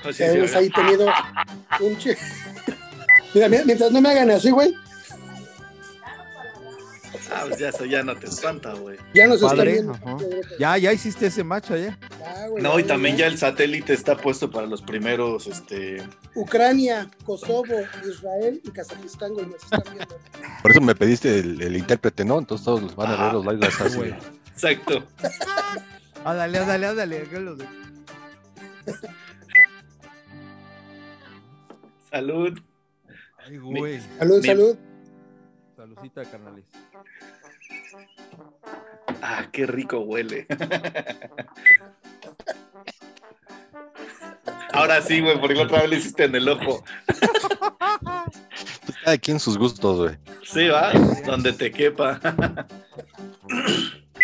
Oh, 0.07 0.13
sí, 0.13 0.19
Ya 0.23 0.31
sí, 0.31 0.37
hemos 0.37 0.49
oiga. 0.55 0.59
ahí 0.59 0.69
tenido 0.69 1.07
un 1.81 1.97
che. 1.97 2.17
Mira, 3.33 3.49
mira, 3.49 3.63
mientras 3.65 3.91
no 3.91 4.01
me 4.01 4.09
hagan 4.09 4.31
así, 4.31 4.49
güey, 4.51 4.73
Ah, 7.29 7.43
pues 7.45 7.59
ya 7.59 7.71
ya 7.85 8.03
no 8.03 8.15
te 8.15 8.27
espanta, 8.27 8.73
güey. 8.73 8.97
ya 9.13 9.27
nos 9.27 9.41
Padre, 9.41 9.73
viendo. 9.73 9.93
ajá. 9.93 10.17
Ya, 10.59 10.77
ya 10.77 10.93
hiciste 10.93 11.27
ese 11.27 11.43
macho 11.43 11.73
allá. 11.73 11.97
Ya, 12.19 12.47
güey, 12.47 12.63
No, 12.63 12.79
y 12.79 12.83
también 12.83 13.17
ya. 13.17 13.25
ya 13.25 13.31
el 13.31 13.37
satélite 13.37 13.91
está 13.93 14.15
puesto 14.15 14.49
para 14.49 14.65
los 14.65 14.81
primeros, 14.81 15.45
este... 15.47 16.01
Ucrania, 16.35 17.09
Kosovo, 17.25 17.65
Israel 18.09 18.61
y 18.63 18.71
Kazajistán, 18.71 19.33
güey, 19.33 19.45
nos 19.47 19.61
están 19.61 19.81
viendo. 19.93 20.15
Por 20.61 20.71
eso 20.71 20.81
me 20.81 20.95
pediste 20.95 21.39
el, 21.39 21.61
el 21.61 21.75
intérprete, 21.75 22.23
¿no? 22.23 22.39
Entonces 22.39 22.63
todos 22.63 22.81
los 22.81 22.95
van 22.95 23.07
a 23.09 23.11
ver 23.11 23.21
Ajá. 23.21 23.33
los 23.33 23.45
lives 23.45 23.81
así. 23.81 23.97
Güey. 23.97 24.15
Exacto. 24.53 25.03
Ándale, 26.23 26.59
ándale, 26.59 26.87
ándale. 26.87 27.27
Salud. 32.17 32.59
Ay, 33.45 33.57
güey. 33.57 34.01
Salud, 34.17 34.41
Mi- 34.41 34.47
salud. 34.47 34.77
Saludcita, 35.75 36.25
carnales. 36.25 36.65
Ah, 39.21 39.45
qué 39.51 39.67
rico 39.67 39.99
huele. 39.99 40.47
Ahora 44.73 44.99
sí, 45.03 45.21
güey, 45.21 45.39
porque 45.39 45.53
la 45.53 45.63
otra 45.65 45.81
vez 45.81 45.89
le 45.91 45.95
hiciste 45.97 46.23
en 46.23 46.33
el 46.33 46.49
ojo. 46.49 46.83
Pues 47.05 48.97
cada 49.03 49.17
quien 49.19 49.39
sus 49.39 49.55
gustos, 49.59 49.97
güey. 49.99 50.17
Sí, 50.43 50.67
va, 50.69 50.91
donde 51.23 51.53
te 51.53 51.71
quepa. 51.71 52.19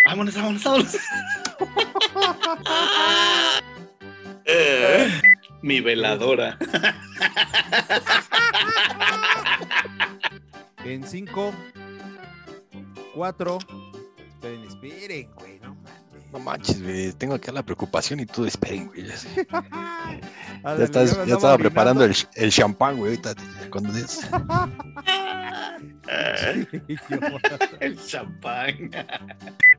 vámonos, 0.08 0.34
vámonos, 0.36 0.64
vámonos. 0.64 0.98
Eh, 4.46 5.22
Mi 5.64 5.80
veladora. 5.80 6.58
En 10.84 11.08
5, 11.08 11.54
4. 13.16 13.58
Esperen, 14.28 14.64
esperen, 14.68 15.32
güey, 15.36 15.60
no 16.34 16.40
manches, 16.40 16.82
güey. 16.82 17.14
Tengo 17.14 17.36
acá 17.36 17.52
la 17.52 17.64
preocupación 17.64 18.20
y 18.20 18.26
tú 18.26 18.46
esperen, 18.46 18.88
güey. 18.88 19.06
Ya, 19.08 19.14
estás- 20.84 21.18
estaba 21.28 21.58
preparando 21.58 22.04
el, 22.04 22.16
el 22.34 22.52
champán, 22.52 22.98
güey. 22.98 23.12
Ahorita, 23.12 23.36
cuando 23.70 23.94
Yo- 27.10 27.18
El 27.80 28.04
champán. 28.06 28.92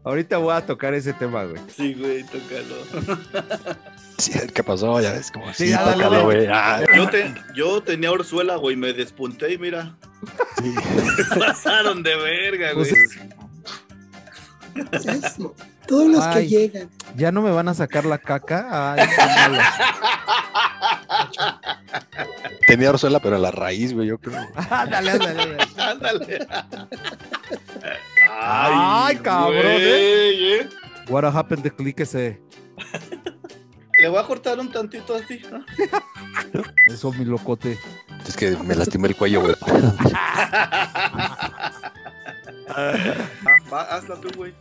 Ahorita 0.05 0.39
voy 0.39 0.55
a 0.55 0.64
tocar 0.64 0.94
ese 0.94 1.12
tema, 1.12 1.44
güey. 1.44 1.60
Sí, 1.76 1.94
güey, 1.94 2.24
tócalo. 2.24 3.76
Sí, 4.16 4.31
¿Qué 4.55 4.62
pasó? 4.62 5.01
Ya 5.01 5.10
ves, 5.10 5.32
como 5.32 5.52
Sí, 5.52 5.72
tócalo, 5.72 6.22
güey. 6.26 6.47
Ah, 6.47 6.81
Yo, 6.94 7.10
te, 7.10 7.35
yo 7.56 7.82
tenía 7.82 8.12
orzuela, 8.12 8.55
güey, 8.55 8.76
me 8.76 8.93
despunté 8.93 9.52
y 9.55 9.59
mira, 9.59 9.97
sí. 10.62 10.72
pasaron 11.36 12.01
de 12.05 12.14
verga, 12.14 12.74
güey. 12.74 12.90
Pues, 12.90 13.18
Eso. 14.92 15.55
Todos 15.86 16.09
los 16.09 16.24
Ay. 16.24 16.34
que 16.34 16.48
llegan. 16.48 16.90
¿Ya 17.16 17.30
no 17.30 17.42
me 17.42 17.51
van 17.51 17.68
a 17.68 17.74
sacar 17.74 18.05
la 18.05 18.18
caca? 18.18 18.94
Ay. 18.94 19.09
Tenía 22.66 22.90
orzuela, 22.90 23.20
pero 23.20 23.36
a 23.36 23.38
la 23.38 23.51
raíz, 23.51 23.92
güey, 23.92 24.09
yo 24.09 24.18
creo. 24.18 24.40
ándale, 24.70 25.10
ándale, 25.12 25.42
ándale. 25.76 26.46
Ándale. 26.48 26.48
Ay, 28.40 29.16
cabrón, 29.16 29.62
güey, 29.62 30.52
¿eh? 30.55 30.68
What 31.09 31.24
happened 31.24 31.62
de 31.62 31.70
click 31.70 32.01
ese? 32.01 32.40
Le 34.01 34.09
voy 34.09 34.18
a 34.18 34.24
cortar 34.24 34.59
un 34.59 34.72
tantito 34.72 35.14
así, 35.14 35.40
¿no? 35.51 35.64
Eso, 36.86 37.12
mi 37.12 37.24
locote. 37.24 37.78
Es 38.26 38.36
que 38.36 38.56
me 38.56 38.74
lastimé 38.74 39.09
el 39.09 39.16
cuello, 39.16 39.42
güey. 39.42 39.55
Va, 43.74 43.82
hazla 43.82 44.14
tú, 44.16 44.28
güey. 44.36 44.55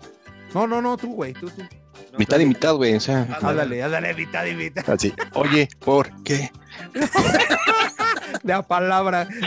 No, 0.56 0.66
no, 0.66 0.82
no, 0.82 0.98
tú, 0.98 1.14
güey, 1.14 1.34
tú, 1.34 1.48
tú. 1.52 1.62
No, 1.62 2.18
Mitad 2.18 2.40
y 2.40 2.46
mitad, 2.48 2.74
güey. 2.74 2.96
O 2.96 3.00
sea, 3.00 3.28
Ándale, 3.42 3.84
ándale, 3.84 4.14
mitad 4.16 4.44
y 4.46 4.56
mitad. 4.56 4.90
así. 4.90 5.14
Oye, 5.34 5.68
¿por 5.80 6.10
qué? 6.24 6.52
La 8.44 8.64
palabra. 8.64 9.28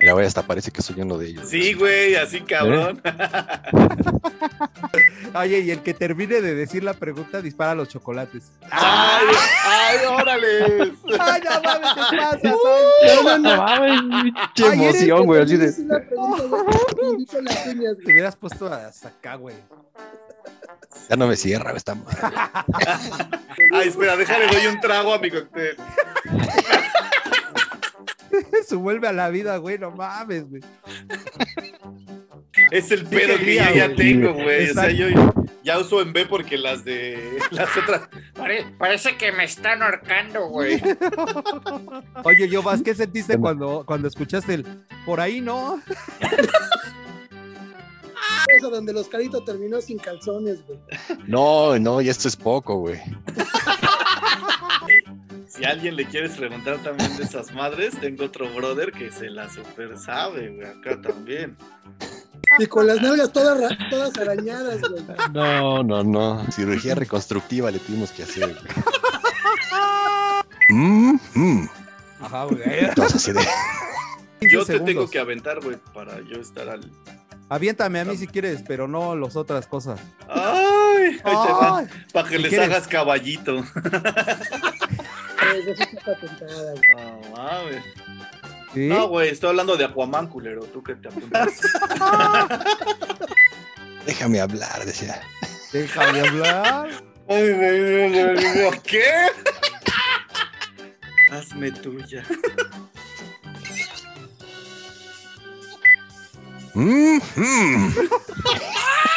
Mira, 0.00 0.12
güey, 0.12 0.26
hasta 0.26 0.42
parece 0.42 0.70
que 0.70 0.82
soy 0.82 1.00
uno 1.00 1.18
de 1.18 1.28
ellos. 1.28 1.48
Sí, 1.48 1.74
güey, 1.74 2.14
así 2.14 2.40
cabrón. 2.40 3.02
Oye, 5.34 5.60
y 5.60 5.70
el 5.70 5.80
que 5.80 5.94
termine 5.94 6.40
de 6.40 6.54
decir 6.54 6.84
la 6.84 6.94
pregunta 6.94 7.42
dispara 7.42 7.74
los 7.74 7.88
chocolates. 7.88 8.52
¡Ay, 8.70 9.26
ay, 9.64 9.98
órale! 10.06 10.92
¡Ay, 11.18 11.42
no 11.44 11.62
mames, 11.62 11.94
te 11.94 12.00
pasas! 12.16 12.42
No, 12.42 13.22
no, 13.22 13.38
no. 13.38 13.56
mames, 13.56 14.32
qué 14.54 14.64
Ay, 14.66 14.72
emoción, 14.78 15.26
güey. 15.26 15.42
Así 15.42 15.56
de. 15.56 15.72
Te 18.04 18.12
hubieras 18.12 18.36
puesto 18.36 18.72
hasta 18.72 19.08
acá, 19.08 19.34
güey. 19.36 19.56
Ya 21.08 21.16
no 21.16 21.26
me 21.26 21.36
cierra, 21.36 21.72
güey, 21.72 21.82
madre. 22.04 22.18
Ay, 23.72 23.88
espera, 23.88 24.16
déjale, 24.16 24.46
doy 24.46 24.66
un 24.66 24.80
trago 24.80 25.14
a 25.14 25.18
mi 25.18 25.30
cóctel. 25.30 25.76
Se 28.66 28.76
vuelve 28.76 29.08
a 29.08 29.12
la 29.12 29.28
vida, 29.30 29.56
güey, 29.58 29.78
no 29.78 29.90
mames, 29.90 30.48
güey. 30.48 30.62
Es 32.70 32.90
el 32.90 33.00
Sí 33.00 33.14
pedo 33.16 33.38
que 33.38 33.54
ya 33.56 33.70
güey. 33.86 33.96
tengo, 33.96 34.32
güey. 34.34 34.70
O 34.70 34.74
sea, 34.74 34.90
yo 34.90 35.06
ya 35.62 35.78
uso 35.78 36.00
en 36.02 36.12
B 36.12 36.26
porque 36.26 36.56
las 36.58 36.84
de 36.84 37.38
las 37.50 37.68
otras. 37.76 38.08
Pare- 38.34 38.66
parece 38.78 39.16
que 39.16 39.32
me 39.32 39.44
están 39.44 39.82
ahorcando, 39.82 40.48
güey. 40.48 40.80
Oye, 42.24 42.48
yo, 42.48 42.62
Vas, 42.62 42.82
¿qué 42.82 42.94
sentiste 42.94 43.38
cuando, 43.38 43.84
cuando 43.86 44.08
escuchaste 44.08 44.54
el 44.54 44.66
por 45.04 45.20
ahí 45.20 45.40
no? 45.40 45.80
Esa 48.58 48.68
donde 48.68 48.92
los 48.92 49.08
caritos 49.08 49.44
terminó 49.44 49.80
sin 49.80 49.98
calzones, 49.98 50.64
güey. 50.66 50.78
No, 51.26 51.78
no, 51.78 52.00
y 52.00 52.08
esto 52.08 52.28
es 52.28 52.36
poco, 52.36 52.76
güey. 52.76 53.00
Si 55.54 55.66
a 55.66 55.70
alguien 55.70 55.96
le 55.96 56.06
quieres 56.06 56.32
preguntar 56.32 56.78
también 56.82 57.14
de 57.18 57.24
esas 57.24 57.52
madres, 57.52 57.92
tengo 58.00 58.24
otro 58.24 58.48
brother 58.54 58.90
que 58.90 59.12
se 59.12 59.28
la 59.28 59.50
super 59.50 59.98
sabe, 59.98 60.48
güey. 60.48 60.66
Acá 60.66 60.98
también. 61.02 61.58
Y 62.58 62.66
con 62.66 62.86
las 62.86 63.02
nalgas 63.02 63.30
todas, 63.32 63.76
todas 63.90 64.16
arañadas, 64.16 64.80
güey. 64.80 65.04
No, 65.34 65.82
no, 65.82 66.02
no. 66.02 66.50
Cirugía 66.50 66.94
reconstructiva 66.94 67.70
le 67.70 67.80
tuvimos 67.80 68.12
que 68.12 68.22
hacer, 68.22 68.54
güey. 68.54 68.56
Mm, 70.70 71.18
mm. 71.34 71.68
Ajá, 72.20 72.44
güey. 72.44 72.62
Entonces, 72.64 73.16
así 73.16 73.32
de. 73.32 73.40
Yo 74.48 74.60
te 74.60 74.72
segundos. 74.72 74.86
tengo 74.86 75.10
que 75.10 75.18
aventar, 75.18 75.60
güey, 75.60 75.76
para 75.92 76.18
yo 76.20 76.40
estar 76.40 76.66
al. 76.66 76.90
Aviéntame 77.50 78.00
a 78.00 78.06
mí 78.06 78.16
si 78.16 78.26
quieres, 78.26 78.62
pero 78.66 78.88
no 78.88 79.14
las 79.14 79.36
otras 79.36 79.66
cosas. 79.66 80.00
¡Ay! 80.30 81.20
Ay, 81.24 81.86
para 82.10 82.28
que 82.28 82.36
si 82.36 82.42
les 82.42 82.48
quieres. 82.48 82.68
hagas 82.70 82.88
caballito. 82.88 83.62
Güey, 85.52 85.70
Esa 85.70 85.84
sí 85.84 85.96
está 85.96 86.14
patentada, 86.14 86.72
güey. 86.72 87.22
No 87.22 87.30
mames. 87.36 87.84
¿sí? 88.74 88.86
No, 88.88 89.08
güey, 89.08 89.30
estoy 89.30 89.50
hablando 89.50 89.76
de 89.76 89.84
Aquaman, 89.84 90.28
culero. 90.28 90.62
Tú 90.64 90.82
que 90.82 90.94
te 90.94 91.08
apuntas. 91.08 91.50
Déjame 94.06 94.40
hablar, 94.40 94.84
decía. 94.84 95.20
Déjame 95.72 96.20
hablar. 96.20 96.90
Ay, 97.28 97.52
güey, 97.52 97.80
güey, 97.80 98.10
güey, 98.10 98.34
güey, 98.34 98.80
¿Qué? 98.82 99.04
Hazme 101.30 101.70
tuya. 101.72 102.24
Mm, 106.74 107.18
mm. 107.36 107.94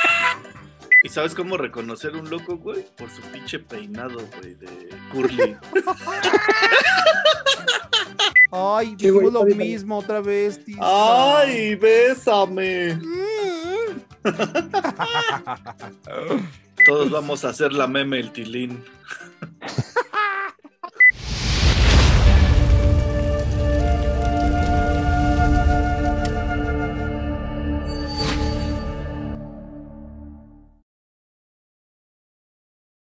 ¿Y 1.05 1.09
sabes 1.09 1.35
cómo 1.35 1.55
reconocer 1.55 2.15
un 2.15 2.27
loco, 2.31 2.57
güey? 2.57 2.83
Por 2.97 3.11
su 3.11 3.21
pinche 3.31 3.59
peinado, 3.59 4.27
güey, 4.39 4.55
de 4.55 4.89
curly. 5.11 5.55
Ay, 8.51 8.95
digo 8.95 9.29
lo 9.29 9.45
mismo 9.45 9.99
otra 9.99 10.19
vez, 10.19 10.65
tío. 10.65 10.79
¡Ay, 10.81 11.75
bésame! 11.75 12.99
Todos 16.87 17.11
vamos 17.11 17.45
a 17.45 17.49
hacer 17.49 17.71
la 17.71 17.85
meme 17.85 18.19
el 18.19 18.31
tilín. 18.31 18.83